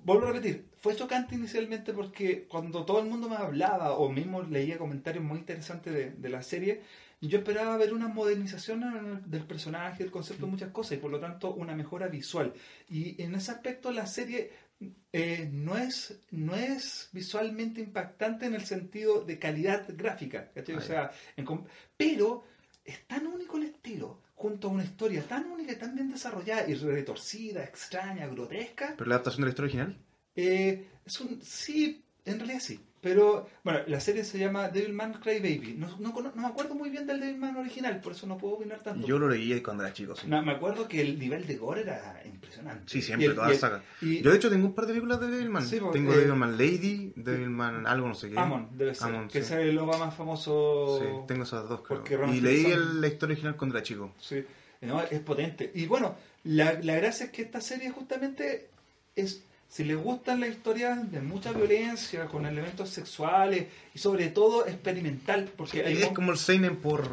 vuelvo 0.03 0.25
a 0.25 0.31
repetir, 0.31 0.68
fue 0.79 0.95
chocante 0.95 1.35
inicialmente 1.35 1.93
porque 1.93 2.45
cuando 2.47 2.85
todo 2.85 2.99
el 2.99 3.07
mundo 3.07 3.29
me 3.29 3.35
hablaba 3.35 3.93
o 3.93 4.09
mismo 4.09 4.41
leía 4.43 4.77
comentarios 4.77 5.23
muy 5.23 5.39
interesantes 5.39 5.93
de, 5.93 6.11
de 6.11 6.29
la 6.29 6.41
serie, 6.41 6.81
yo 7.21 7.39
esperaba 7.39 7.75
ver 7.77 7.93
una 7.93 8.07
modernización 8.07 9.23
del 9.25 9.43
personaje, 9.43 10.03
del 10.03 10.11
concepto 10.11 10.45
de 10.45 10.51
muchas 10.51 10.71
cosas 10.71 10.93
y 10.93 10.97
por 11.01 11.11
lo 11.11 11.19
tanto 11.19 11.53
una 11.53 11.75
mejora 11.75 12.07
visual. 12.07 12.53
Y 12.89 13.21
en 13.21 13.35
ese 13.35 13.51
aspecto 13.51 13.91
la 13.91 14.05
serie 14.05 14.51
eh, 15.11 15.49
no, 15.51 15.77
es, 15.77 16.21
no 16.31 16.55
es 16.55 17.09
visualmente 17.11 17.81
impactante 17.81 18.45
en 18.45 18.53
el 18.53 18.65
sentido 18.65 19.21
de 19.25 19.37
calidad 19.37 19.85
gráfica, 19.89 20.49
¿cachai? 20.53 20.75
O 20.75 20.81
sea, 20.81 21.11
en 21.35 21.45
pero 21.97 22.45
es 22.85 23.05
tan 23.05 23.27
único 23.27 23.57
el 23.57 23.63
estilo, 23.63 24.21
junto 24.35 24.69
a 24.69 24.71
una 24.71 24.85
historia 24.85 25.21
tan 25.23 25.51
única 25.51 25.73
y 25.73 25.75
tan 25.75 25.95
bien 25.95 26.09
desarrollada 26.09 26.69
y 26.69 26.75
retorcida, 26.75 27.63
extraña, 27.65 28.27
grotesca. 28.27 28.93
¿Pero 28.97 29.09
la 29.09 29.15
adaptación 29.15 29.41
de 29.41 29.45
la 29.47 29.49
historia 29.49 29.65
original? 29.65 30.08
Eh, 30.41 30.85
es 31.05 31.19
un, 31.21 31.39
sí, 31.41 32.01
en 32.25 32.37
realidad 32.39 32.59
sí. 32.61 32.79
Pero, 33.01 33.47
bueno, 33.63 33.79
la 33.87 34.01
serie 34.01 34.25
se 34.25 34.37
llama 34.37 34.67
Devilman 34.67 35.13
Crybaby. 35.21 35.75
No, 35.77 35.87
no, 35.99 36.11
no 36.21 36.33
me 36.35 36.47
acuerdo 36.47 36.75
muy 36.75 36.89
bien 36.89 37.07
del 37.07 37.21
Devilman 37.21 37.55
original, 37.55 38.01
por 38.01 38.11
eso 38.11 38.27
no 38.27 38.37
puedo 38.37 38.55
opinar 38.55 38.83
tanto. 38.83 39.07
Yo 39.07 39.17
lo 39.17 39.29
leí 39.29 39.61
cuando 39.61 39.83
era 39.85 39.93
chico, 39.93 40.17
sí. 40.17 40.27
No, 40.27 40.41
me 40.43 40.51
acuerdo 40.51 40.85
que 40.85 40.99
el 40.99 41.17
nivel 41.17 41.47
de 41.47 41.55
gore 41.55 41.81
era 41.81 42.21
impresionante. 42.25 42.83
Sí, 42.91 43.01
siempre, 43.01 43.27
el- 43.27 43.35
toda 43.35 43.47
y 43.47 43.49
la 43.51 43.53
el- 43.55 43.59
saga. 43.61 43.83
y- 44.01 44.21
Yo 44.21 44.31
de 44.31 44.35
hecho 44.37 44.49
tengo 44.49 44.65
un 44.67 44.75
par 44.75 44.85
de 44.85 44.91
películas 44.91 45.21
de 45.21 45.27
Devilman. 45.29 45.65
Sí, 45.65 45.79
pues, 45.79 45.93
tengo 45.93 46.11
eh, 46.13 46.17
Devilman 46.17 46.57
Lady, 46.57 47.13
Devilman 47.15 47.87
algo, 47.87 48.07
no 48.09 48.15
sé 48.15 48.29
qué. 48.31 48.37
Amon, 48.37 48.67
debe 48.77 48.93
ser. 48.93 49.07
Amon, 49.07 49.27
que 49.29 49.43
sí. 49.43 49.53
es 49.53 49.59
el 49.59 49.77
Obama 49.77 50.07
más 50.07 50.15
famoso. 50.17 50.99
Sí, 50.99 51.05
tengo 51.25 51.43
esas 51.43 51.69
dos, 51.69 51.81
creo. 51.81 51.99
Porque 52.03 52.15
Y 52.35 52.41
leí 52.41 52.65
el- 52.65 52.99
la 52.99 53.07
historia 53.07 53.33
original 53.33 53.55
cuando 53.55 53.77
era 53.77 53.83
chico. 53.83 54.13
Sí, 54.19 54.43
no, 54.81 55.01
es 55.03 55.19
potente. 55.21 55.71
Y 55.73 55.85
bueno, 55.85 56.17
la, 56.43 56.73
la 56.83 56.95
gracia 56.97 57.27
es 57.27 57.31
que 57.31 57.43
esta 57.43 57.61
serie 57.61 57.91
justamente 57.91 58.67
es, 59.15 59.45
si 59.69 59.83
les 59.83 59.97
gustan 59.97 60.39
las 60.39 60.49
historias 60.49 61.11
de 61.11 61.21
mucha 61.21 61.51
violencia, 61.51 62.25
con 62.25 62.45
elementos 62.47 62.89
sexuales 62.89 63.67
y 63.93 63.99
sobre 63.99 64.29
todo 64.29 64.65
experimental, 64.65 65.49
porque 65.55 65.85
hay 65.85 65.93
es 65.97 66.07
mo- 66.07 66.13
como 66.15 66.31
el 66.31 66.37
Seinen 66.39 66.77
por 66.77 67.07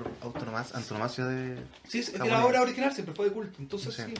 antonomasia 0.72 1.26
de... 1.26 1.56
Sí, 1.86 1.98
es 1.98 2.18
la 2.18 2.44
obra 2.46 2.62
original 2.62 2.92
siempre 2.94 3.14
fue 3.14 3.26
de 3.26 3.32
culto, 3.32 3.56
entonces 3.58 3.94
sí. 3.94 4.02
Sí. 4.06 4.14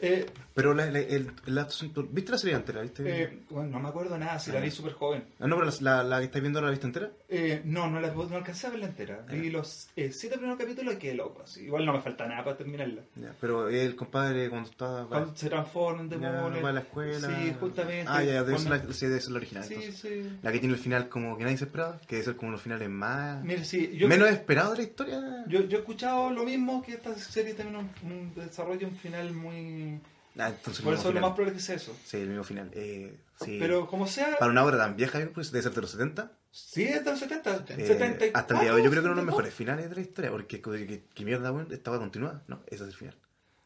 Eh, 0.00 0.26
Pero 0.58 0.74
la, 0.74 0.86
la- 0.90 0.98
el, 0.98 1.30
el 1.46 1.66
¿Viste 2.10 2.32
la 2.32 2.38
serie 2.38 2.56
entera? 2.56 2.82
¿Viste? 2.82 3.22
eh, 3.22 3.38
bueno, 3.48 3.70
no 3.70 3.78
me 3.78 3.88
acuerdo 3.90 4.18
nada, 4.18 4.40
si 4.40 4.50
la 4.50 4.58
vi 4.58 4.72
súper 4.72 4.92
joven. 4.94 5.22
Ah, 5.38 5.46
no, 5.46 5.56
pero 5.56 5.70
la, 5.82 6.02
la, 6.02 6.18
que 6.18 6.24
estáis 6.24 6.42
viendo 6.42 6.60
la 6.60 6.70
viste 6.70 6.84
entera. 6.86 7.12
Eh, 7.28 7.62
no, 7.64 7.88
no, 7.88 8.00
la, 8.00 8.12
no 8.12 8.36
alcancé 8.36 8.66
a 8.66 8.70
verla 8.70 8.86
entera. 8.86 9.24
Vi 9.30 9.50
los 9.50 9.88
eh, 9.94 10.10
siete 10.10 10.36
primeros 10.36 10.58
capítulos 10.58 10.94
y 10.94 10.96
quedé 10.96 11.14
loco. 11.14 11.42
así. 11.44 11.62
Igual 11.62 11.86
no 11.86 11.92
me 11.92 12.00
falta 12.00 12.26
nada 12.26 12.42
para 12.42 12.56
terminarla. 12.56 13.02
Ya, 13.14 13.32
pero 13.40 13.68
el 13.68 13.94
compadre 13.94 14.50
cuando 14.50 14.68
estaba... 14.68 15.06
Cuando 15.06 15.36
se 15.36 15.48
transforma 15.48 16.02
en 16.02 16.20
ya, 16.20 16.32
demonios. 16.32 16.64
va 16.64 16.70
a 16.70 16.72
la 16.72 16.80
escuela. 16.80 17.28
Sí, 17.28 17.54
justamente. 17.60 18.06
Ah, 18.08 18.24
ya, 18.24 18.42
debe 18.42 18.58
ser, 18.58 18.70
la, 18.70 18.92
sí, 18.92 19.06
debe 19.06 19.20
ser 19.20 19.30
la 19.30 19.36
original. 19.36 19.62
Sí, 19.64 19.74
entonces. 19.74 20.00
sí. 20.00 20.38
La 20.42 20.50
que 20.50 20.58
tiene 20.58 20.74
el 20.74 20.80
final 20.80 21.08
como 21.08 21.38
que 21.38 21.44
nadie 21.44 21.56
se 21.58 21.66
esperaba, 21.66 22.00
que 22.00 22.16
debe 22.16 22.24
ser 22.24 22.36
como 22.36 22.50
los 22.50 22.60
finales 22.62 22.88
más... 22.88 23.44
Mira, 23.44 23.62
sí, 23.62 23.92
yo, 23.96 24.08
menos 24.08 24.28
esperado 24.28 24.72
de 24.72 24.78
la 24.78 24.82
historia. 24.82 25.44
yo, 25.46 25.60
yo 25.68 25.76
he 25.78 25.80
escuchado 25.82 26.30
lo 26.30 26.42
mismo, 26.42 26.82
que 26.82 26.94
esta 26.94 27.14
serie 27.14 27.54
tiene 27.54 27.78
un, 27.78 27.88
un 28.02 28.34
desarrollo, 28.34 28.88
un 28.88 28.96
final 28.96 29.32
muy... 29.32 30.00
Ah, 30.38 30.48
entonces 30.50 30.84
Por 30.84 30.94
eso 30.94 31.12
lo 31.12 31.20
más 31.20 31.32
probable 31.32 31.54
que 31.56 31.60
sea 31.62 31.74
eso. 31.74 31.96
Sí, 32.04 32.16
el 32.18 32.28
mismo 32.28 32.44
final. 32.44 32.70
Eh, 32.72 33.14
sí. 33.44 33.56
Pero 33.60 33.86
como 33.88 34.06
sea, 34.06 34.36
Para 34.38 34.50
una 34.52 34.64
obra 34.64 34.78
tan 34.78 34.96
vieja, 34.96 35.18
pues 35.34 35.50
debe 35.50 35.62
ser 35.64 35.72
de 35.72 35.80
los 35.80 35.90
70. 35.90 36.30
sí, 36.50 36.84
es 36.84 37.04
de 37.04 37.10
los 37.10 37.18
70, 37.18 37.50
eh, 37.76 37.86
74, 37.86 38.38
hasta 38.38 38.54
el 38.54 38.60
día 38.60 38.70
de 38.70 38.76
hoy 38.76 38.84
yo 38.84 38.90
creo 38.90 39.02
que 39.02 39.08
uno 39.08 39.16
de 39.20 39.26
los 39.26 39.26
72. 39.26 39.26
mejores 39.26 39.54
finales 39.54 39.90
de 39.90 39.94
la 39.96 40.00
historia. 40.00 40.30
Porque 40.30 40.60
que, 40.62 40.86
que- 40.86 41.04
que 41.12 41.24
mierda, 41.24 41.50
weón, 41.52 41.68
estaba 41.72 41.98
continuada. 41.98 42.42
No, 42.46 42.62
ese 42.66 42.84
es 42.84 42.90
el 42.90 42.94
final. 42.94 43.16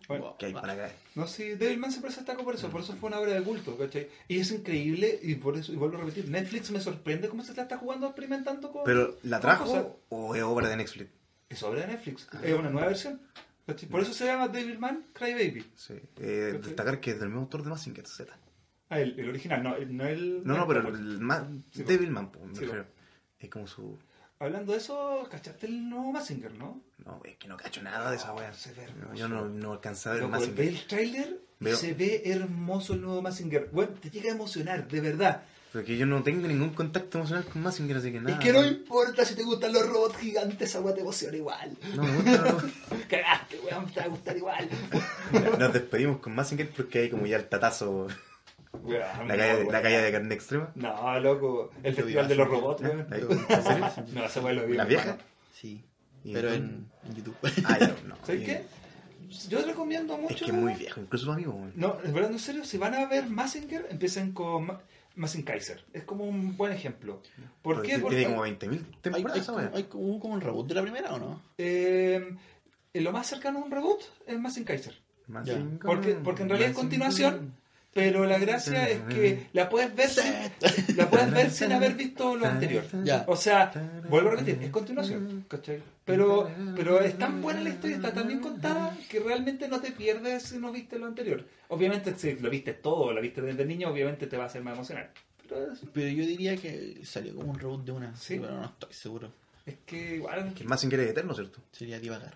Bueno, 0.08 0.36
Que 0.36 0.46
hay 0.46 0.52
para 0.52 0.74
caer. 0.76 0.92
No, 1.14 1.26
sí, 1.28 1.54
Devilman 1.54 1.90
siempre 1.92 2.10
se 2.10 2.18
destacó 2.18 2.42
por 2.42 2.54
eso, 2.56 2.68
por 2.70 2.80
eso 2.80 2.94
fue 2.96 3.08
una 3.08 3.20
obra 3.20 3.32
de 3.34 3.42
culto, 3.42 3.78
¿cachai? 3.78 4.08
Y 4.28 4.40
es 4.40 4.50
increíble, 4.50 5.18
y 5.22 5.36
por 5.36 5.56
eso, 5.56 5.72
y 5.72 5.76
vuelvo 5.76 5.96
a 5.96 6.00
repetir, 6.00 6.28
Netflix 6.28 6.70
me 6.72 6.80
sorprende 6.80 7.28
cómo 7.28 7.44
se 7.44 7.54
la 7.54 7.62
está 7.62 7.78
jugando 7.78 8.06
experimentando 8.08 8.72
con... 8.72 8.82
Pero, 8.84 9.16
¿la 9.22 9.38
trajo 9.40 10.00
o 10.08 10.34
es 10.34 10.42
obra 10.42 10.68
de 10.68 10.76
Netflix? 10.76 11.10
Es 11.48 11.62
obra 11.62 11.82
de 11.82 11.86
Netflix, 11.86 12.26
es 12.42 12.54
una 12.58 12.70
nueva 12.70 12.88
versión. 12.88 13.20
¿Cachai? 13.66 13.88
Por 13.88 14.00
eso 14.00 14.12
se 14.12 14.26
llama 14.26 14.48
Devilman 14.48 15.06
Crybaby. 15.12 15.64
Sí. 15.76 15.94
Eh. 16.20 16.58
Destacar 16.62 17.00
que 17.00 17.12
es 17.12 17.18
del 17.20 17.28
mismo 17.28 17.42
autor 17.42 17.62
de 17.64 17.70
Mazinger 17.70 18.06
Z. 18.06 18.32
Ah, 18.88 19.00
el, 19.00 19.18
el 19.18 19.28
original, 19.28 19.62
no, 19.62 19.74
el- 19.76 19.96
no 19.96 20.04
el... 20.06 20.42
No, 20.44 20.56
no, 20.58 20.66
pero 20.68 20.86
el- 20.88 20.94
el 20.94 21.20
más. 21.20 21.44
Sí, 21.70 21.82
Devilman, 21.82 22.30
pues, 22.30 22.44
me 22.46 22.54
Sí, 22.54 22.60
refiero. 22.60 22.86
Es 23.38 23.48
como 23.50 23.66
su. 23.66 23.98
Hablando 24.38 24.72
de 24.72 24.78
eso, 24.78 25.26
¿cachaste 25.30 25.66
el 25.66 25.88
nuevo 25.88 26.10
Mazinger, 26.12 26.52
no? 26.54 26.82
No, 27.04 27.20
es 27.24 27.36
que 27.36 27.46
no 27.48 27.56
cacho 27.56 27.80
nada 27.82 28.10
de 28.10 28.16
esa 28.16 28.34
wea. 28.34 28.52
se 28.52 28.72
ve 28.74 28.86
No, 28.86 28.92
hermoso. 28.92 29.14
yo 29.14 29.28
no, 29.28 29.48
no 29.48 29.72
alcancé 29.72 30.08
a 30.08 30.12
ver 30.12 30.22
Loco, 30.22 30.32
Mazinger. 30.32 30.56
ve 30.56 30.68
el 30.68 30.86
tráiler 30.86 31.40
y 31.60 31.64
Veo. 31.64 31.76
se 31.76 31.94
ve 31.94 32.22
hermoso 32.24 32.94
el 32.94 33.02
nuevo 33.02 33.22
Mazinger. 33.22 33.68
Bueno, 33.72 33.92
te 33.94 34.10
llega 34.10 34.32
a 34.32 34.34
emocionar, 34.34 34.88
de 34.88 35.00
verdad. 35.00 35.44
Porque 35.72 35.96
yo 35.96 36.04
no 36.04 36.22
tengo 36.22 36.46
ningún 36.48 36.70
contacto 36.70 37.16
emocional 37.18 37.44
con 37.46 37.62
Mazinger, 37.62 37.96
así 37.96 38.12
que 38.12 38.20
nada. 38.20 38.36
es 38.36 38.44
que 38.44 38.52
no 38.52 38.62
importa 38.64 39.24
si 39.24 39.34
te 39.34 39.42
gustan 39.42 39.72
los 39.72 39.88
robots 39.88 40.18
gigantes, 40.18 40.68
esa 40.68 40.80
weá 40.82 40.94
te 40.94 41.00
emociona 41.00 41.34
igual. 41.36 41.76
No 41.96 42.02
me 42.02 42.12
gusta. 42.16 42.30
no. 42.52 42.98
Cagaste, 43.08 43.58
weón, 43.60 43.86
te 43.90 44.00
va 44.00 44.06
a 44.06 44.08
gustar 44.10 44.36
igual. 44.36 44.68
Nos 45.58 45.72
despedimos 45.72 46.18
con 46.18 46.34
Mazinger 46.34 46.68
porque 46.70 46.98
hay 47.00 47.10
como 47.10 47.24
ya 47.26 47.36
el 47.36 47.48
tatazo. 47.48 48.06
Weón, 48.82 49.28
La 49.28 49.36
calle, 49.36 49.54
weón. 49.60 49.72
la 49.72 49.82
calle 49.82 50.02
de 50.02 50.12
carne 50.12 50.34
extrema. 50.34 50.70
No, 50.74 51.20
loco. 51.20 51.70
El 51.82 51.94
festival 51.94 52.28
de 52.28 52.34
los 52.34 52.48
robots, 52.48 52.82
weón. 52.82 53.06
¿En? 53.10 53.28
No, 54.14 54.24
esa 54.26 54.40
weá 54.42 54.52
lo 54.52 54.66
vi. 54.66 54.74
¿La 54.76 54.84
vieja? 54.84 55.16
Sí. 55.58 55.82
¿Y 56.24 56.34
Pero 56.34 56.52
en, 56.52 56.86
en 57.08 57.14
YouTube. 57.16 57.34
Ah, 57.64 57.78
ya, 57.80 57.94
no. 58.06 58.16
¿Sabes 58.26 58.42
Y- 58.42 58.44
qué? 58.44 58.62
Yo 59.48 59.62
recomiendo 59.64 60.18
mucho. 60.18 60.34
Es 60.34 60.40
que 60.42 60.46
es 60.50 60.52
muy 60.52 60.74
viejo, 60.74 61.00
incluso 61.00 61.24
los 61.26 61.34
amigos. 61.36 61.54
weón. 61.54 61.72
No, 61.76 61.96
es 62.04 62.12
verdad, 62.12 62.30
en 62.30 62.38
serio, 62.38 62.64
si 62.66 62.76
van 62.76 62.92
a 62.94 63.06
ver 63.06 63.26
Mazinger, 63.30 63.86
empiecen 63.90 64.32
con 64.32 64.78
Ma- 65.14 65.22
Mazinger 65.22 65.44
Kaiser. 65.54 65.84
Es 65.92 66.04
como 66.04 66.24
un 66.24 66.56
buen 66.56 66.72
ejemplo. 66.72 67.20
¿Por 67.62 67.76
Porque 67.76 67.82
qué? 67.82 67.88
Tiene 67.98 68.02
Porque 68.02 68.24
como 68.24 68.46
20.000 68.46 68.70
¿Hay, 68.72 68.84
temporadas 69.02 69.40
hay, 69.40 69.46
como, 69.46 69.58
wea. 69.58 69.70
hay 69.74 69.82
como, 69.84 70.20
como 70.20 70.34
un 70.34 70.40
reboot 70.40 70.66
de 70.68 70.74
la 70.74 70.82
primera 70.82 71.14
o 71.14 71.18
no? 71.18 71.42
eh, 71.58 72.36
lo 72.94 73.12
más 73.12 73.26
cercano 73.26 73.58
a 73.60 73.62
un 73.64 73.70
reboot 73.70 74.00
es 74.26 74.38
Mazinger 74.38 74.66
Kaiser. 74.76 74.98
Porque, 75.82 76.14
porque 76.22 76.42
en 76.42 76.48
realidad 76.48 76.70
es 76.70 76.76
Mazinger. 76.76 77.00
continuación, 77.00 77.54
pero 77.92 78.24
la 78.24 78.38
gracia 78.38 78.88
es 78.88 79.00
que 79.02 79.48
la 79.52 79.68
puedes 79.68 79.94
ver 79.94 80.08
sin, 80.08 80.96
la 80.96 81.10
puedes 81.10 81.30
ver 81.30 81.50
sin 81.50 81.72
haber 81.72 81.94
visto 81.94 82.36
lo 82.36 82.46
anterior. 82.46 82.84
Ya. 83.04 83.24
O 83.28 83.36
sea, 83.36 83.70
vuelvo 84.08 84.30
a 84.30 84.32
repetir, 84.32 84.62
es 84.62 84.70
continuación, 84.70 85.44
¿cachai? 85.48 85.82
Pero, 86.04 86.50
pero 86.74 87.00
es 87.00 87.16
tan 87.18 87.40
buena 87.42 87.60
la 87.60 87.68
historia, 87.68 87.96
está 87.96 88.12
tan 88.12 88.26
bien 88.26 88.40
contada, 88.40 88.96
que 89.08 89.20
realmente 89.20 89.68
no 89.68 89.80
te 89.80 89.92
pierdes 89.92 90.42
si 90.44 90.58
no 90.58 90.72
viste 90.72 90.98
lo 90.98 91.06
anterior. 91.06 91.44
Obviamente, 91.68 92.14
si 92.16 92.34
lo 92.36 92.50
viste 92.50 92.72
todo, 92.74 93.12
lo 93.12 93.20
viste 93.20 93.40
desde 93.42 93.64
niño, 93.64 93.88
obviamente 93.90 94.26
te 94.26 94.36
va 94.36 94.44
a 94.44 94.46
hacer 94.46 94.62
más 94.62 94.74
emocional. 94.74 95.10
Pero 95.48 95.72
es, 95.72 95.80
Pero 95.92 96.08
yo 96.08 96.26
diría 96.26 96.56
que 96.56 97.00
salió 97.04 97.34
como 97.34 97.50
un 97.52 97.58
reboot 97.58 97.84
de 97.84 97.92
una. 97.92 98.16
Sí. 98.16 98.38
Pero 98.40 98.56
no 98.56 98.64
estoy 98.64 98.92
seguro. 98.92 99.32
es 99.66 99.76
que 99.86 100.16
igual... 100.16 100.54
Que 100.54 100.64
Mazinger 100.64 101.00
es 101.00 101.10
eterno, 101.10 101.34
¿cierto? 101.34 101.60
Sería 101.70 102.00
divagar. 102.00 102.34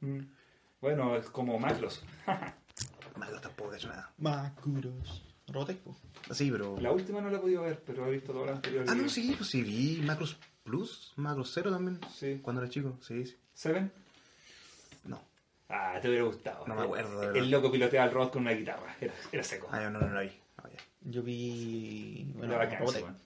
mm, 0.00 0.18
Bueno, 0.80 1.16
es 1.16 1.26
como 1.30 1.58
Macros. 1.58 2.02
Macros 3.20 3.40
tampoco 3.42 3.72
nada. 3.86 4.12
Macuros. 4.18 5.22
Robotech. 5.48 5.80
Sí, 6.30 6.50
pero. 6.50 6.78
La 6.80 6.92
última 6.92 7.20
no 7.20 7.28
la 7.30 7.38
he 7.38 7.40
podido 7.40 7.62
ver, 7.62 7.82
pero 7.84 8.06
he 8.06 8.10
visto 8.12 8.32
todas 8.32 8.46
las 8.48 8.56
anteriores. 8.56 8.90
Ah, 8.90 8.94
no, 8.94 9.08
sí, 9.08 9.34
pues 9.36 9.50
sí, 9.50 9.62
vi 9.62 10.00
Macros 10.04 10.36
Plus, 10.62 11.12
Macros 11.16 11.52
Zero 11.52 11.70
también. 11.70 11.98
Sí. 12.14 12.38
Cuando 12.42 12.62
era 12.62 12.70
chico, 12.70 12.96
sí, 13.00 13.26
sí. 13.26 13.36
¿Seven? 13.52 13.90
No. 15.04 15.20
Ah, 15.68 15.98
te 16.00 16.08
hubiera 16.08 16.24
gustado. 16.24 16.66
No 16.66 16.74
me 16.74 16.82
acuerdo, 16.82 17.20
de 17.20 17.26
El, 17.26 17.32
verdad. 17.32 17.48
loco 17.48 17.72
piloteaba 17.72 18.06
el 18.06 18.12
robot 18.14 18.32
con 18.32 18.42
una 18.42 18.52
guitarra. 18.52 18.96
Era, 19.00 19.12
era 19.32 19.42
seco. 19.42 19.68
Ah, 19.72 19.82
yo 19.82 19.90
no, 19.90 19.98
no, 20.00 20.08
no 20.08 20.14
la 20.14 20.20
vi. 20.22 20.32
No, 20.62 20.70
ya. 20.70 20.78
Yo 21.02 21.22
vi. 21.22 22.32
Bueno, 22.36 22.54
Robotech. 22.58 23.02
weón. 23.02 23.16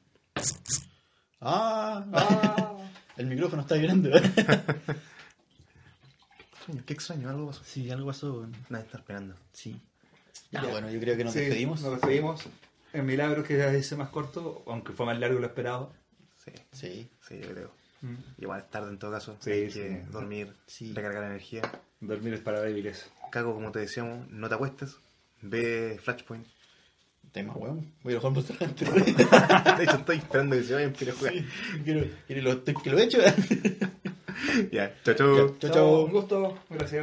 Ah, 1.41 2.05
Ah, 2.12 2.77
el 3.19 3.27
micrófono 3.27 3.62
está 3.62 3.75
vibrando. 3.75 4.11
Extraño, 6.65 6.82
Qué 6.86 6.93
extraño, 6.95 7.28
algo 7.31 7.47
pasó. 7.49 7.62
sí, 7.65 7.91
algo 7.91 8.07
pasó. 8.07 8.47
Nadie 8.70 8.85
está 8.86 8.99
esperando. 8.99 9.35
Sí. 9.53 9.81
Ya, 10.51 10.62
Ya. 10.62 10.70
bueno, 10.70 10.91
yo 10.91 10.99
creo 11.01 11.16
que 11.16 11.24
nos 11.24 11.32
sí, 11.35 11.41
despedimos. 11.41 11.82
Nos 11.82 11.93
despedimos. 11.93 12.43
El 12.93 13.03
milagro 13.03 13.43
que 13.45 13.55
era 13.55 13.73
ese 13.74 13.97
más 13.97 14.09
corto, 14.09 14.62
aunque 14.66 14.93
fue 14.93 15.05
más 15.07 15.19
largo 15.19 15.35
de 15.36 15.41
lo 15.43 15.47
esperado. 15.49 15.93
Sí, 16.45 16.53
Sí. 16.73 17.09
sí, 17.28 17.41
yo 17.43 17.51
creo. 17.53 17.70
Mm. 18.03 18.15
Igual 18.43 18.61
es 18.61 18.70
tarde 18.70 18.91
en 18.91 18.99
todo 18.99 19.11
caso. 19.12 19.36
Sí, 19.41 19.51
Hay 19.51 19.70
sí. 19.70 19.81
que 19.81 20.05
dormir, 20.11 20.55
Sí. 20.66 20.93
recargar 20.95 21.24
energía. 21.24 21.62
Dormir 22.01 22.35
es 22.35 22.41
para 22.41 22.61
débiles. 22.61 23.11
Cago, 23.31 23.55
como 23.55 23.70
te 23.73 23.81
decíamos, 23.81 24.28
no 24.31 24.49
te 24.49 24.55
acuestes. 24.55 24.97
Ve 25.43 25.99
Flashpoint. 26.03 26.47
Tema, 27.32 27.53
weón. 27.55 27.93
Voy 28.05 28.15
a 28.15 28.19
jugar 28.20 28.32
Monster 28.35 28.57
Hunter. 28.61 28.89
de 29.77 29.82
hecho, 29.85 29.97
estoy 29.97 30.16
esperando 30.19 30.55
que 30.57 30.62
se 30.62 30.74
vayan 30.74 30.93
para 30.93 31.12
jugar. 31.12 31.35
quiero, 31.85 32.07
quiero 32.28 32.43
lo, 32.43 32.65
que 32.65 32.91
lo 32.91 32.99
he 32.99 33.03
hecho. 33.05 33.19
Ya, 34.73 34.93
chao, 35.05 35.15
chao. 35.15 35.56
Chao, 35.59 35.70
chao. 35.70 36.05
Un 36.05 36.12
gusto. 36.12 36.59
Gracias. 36.70 37.02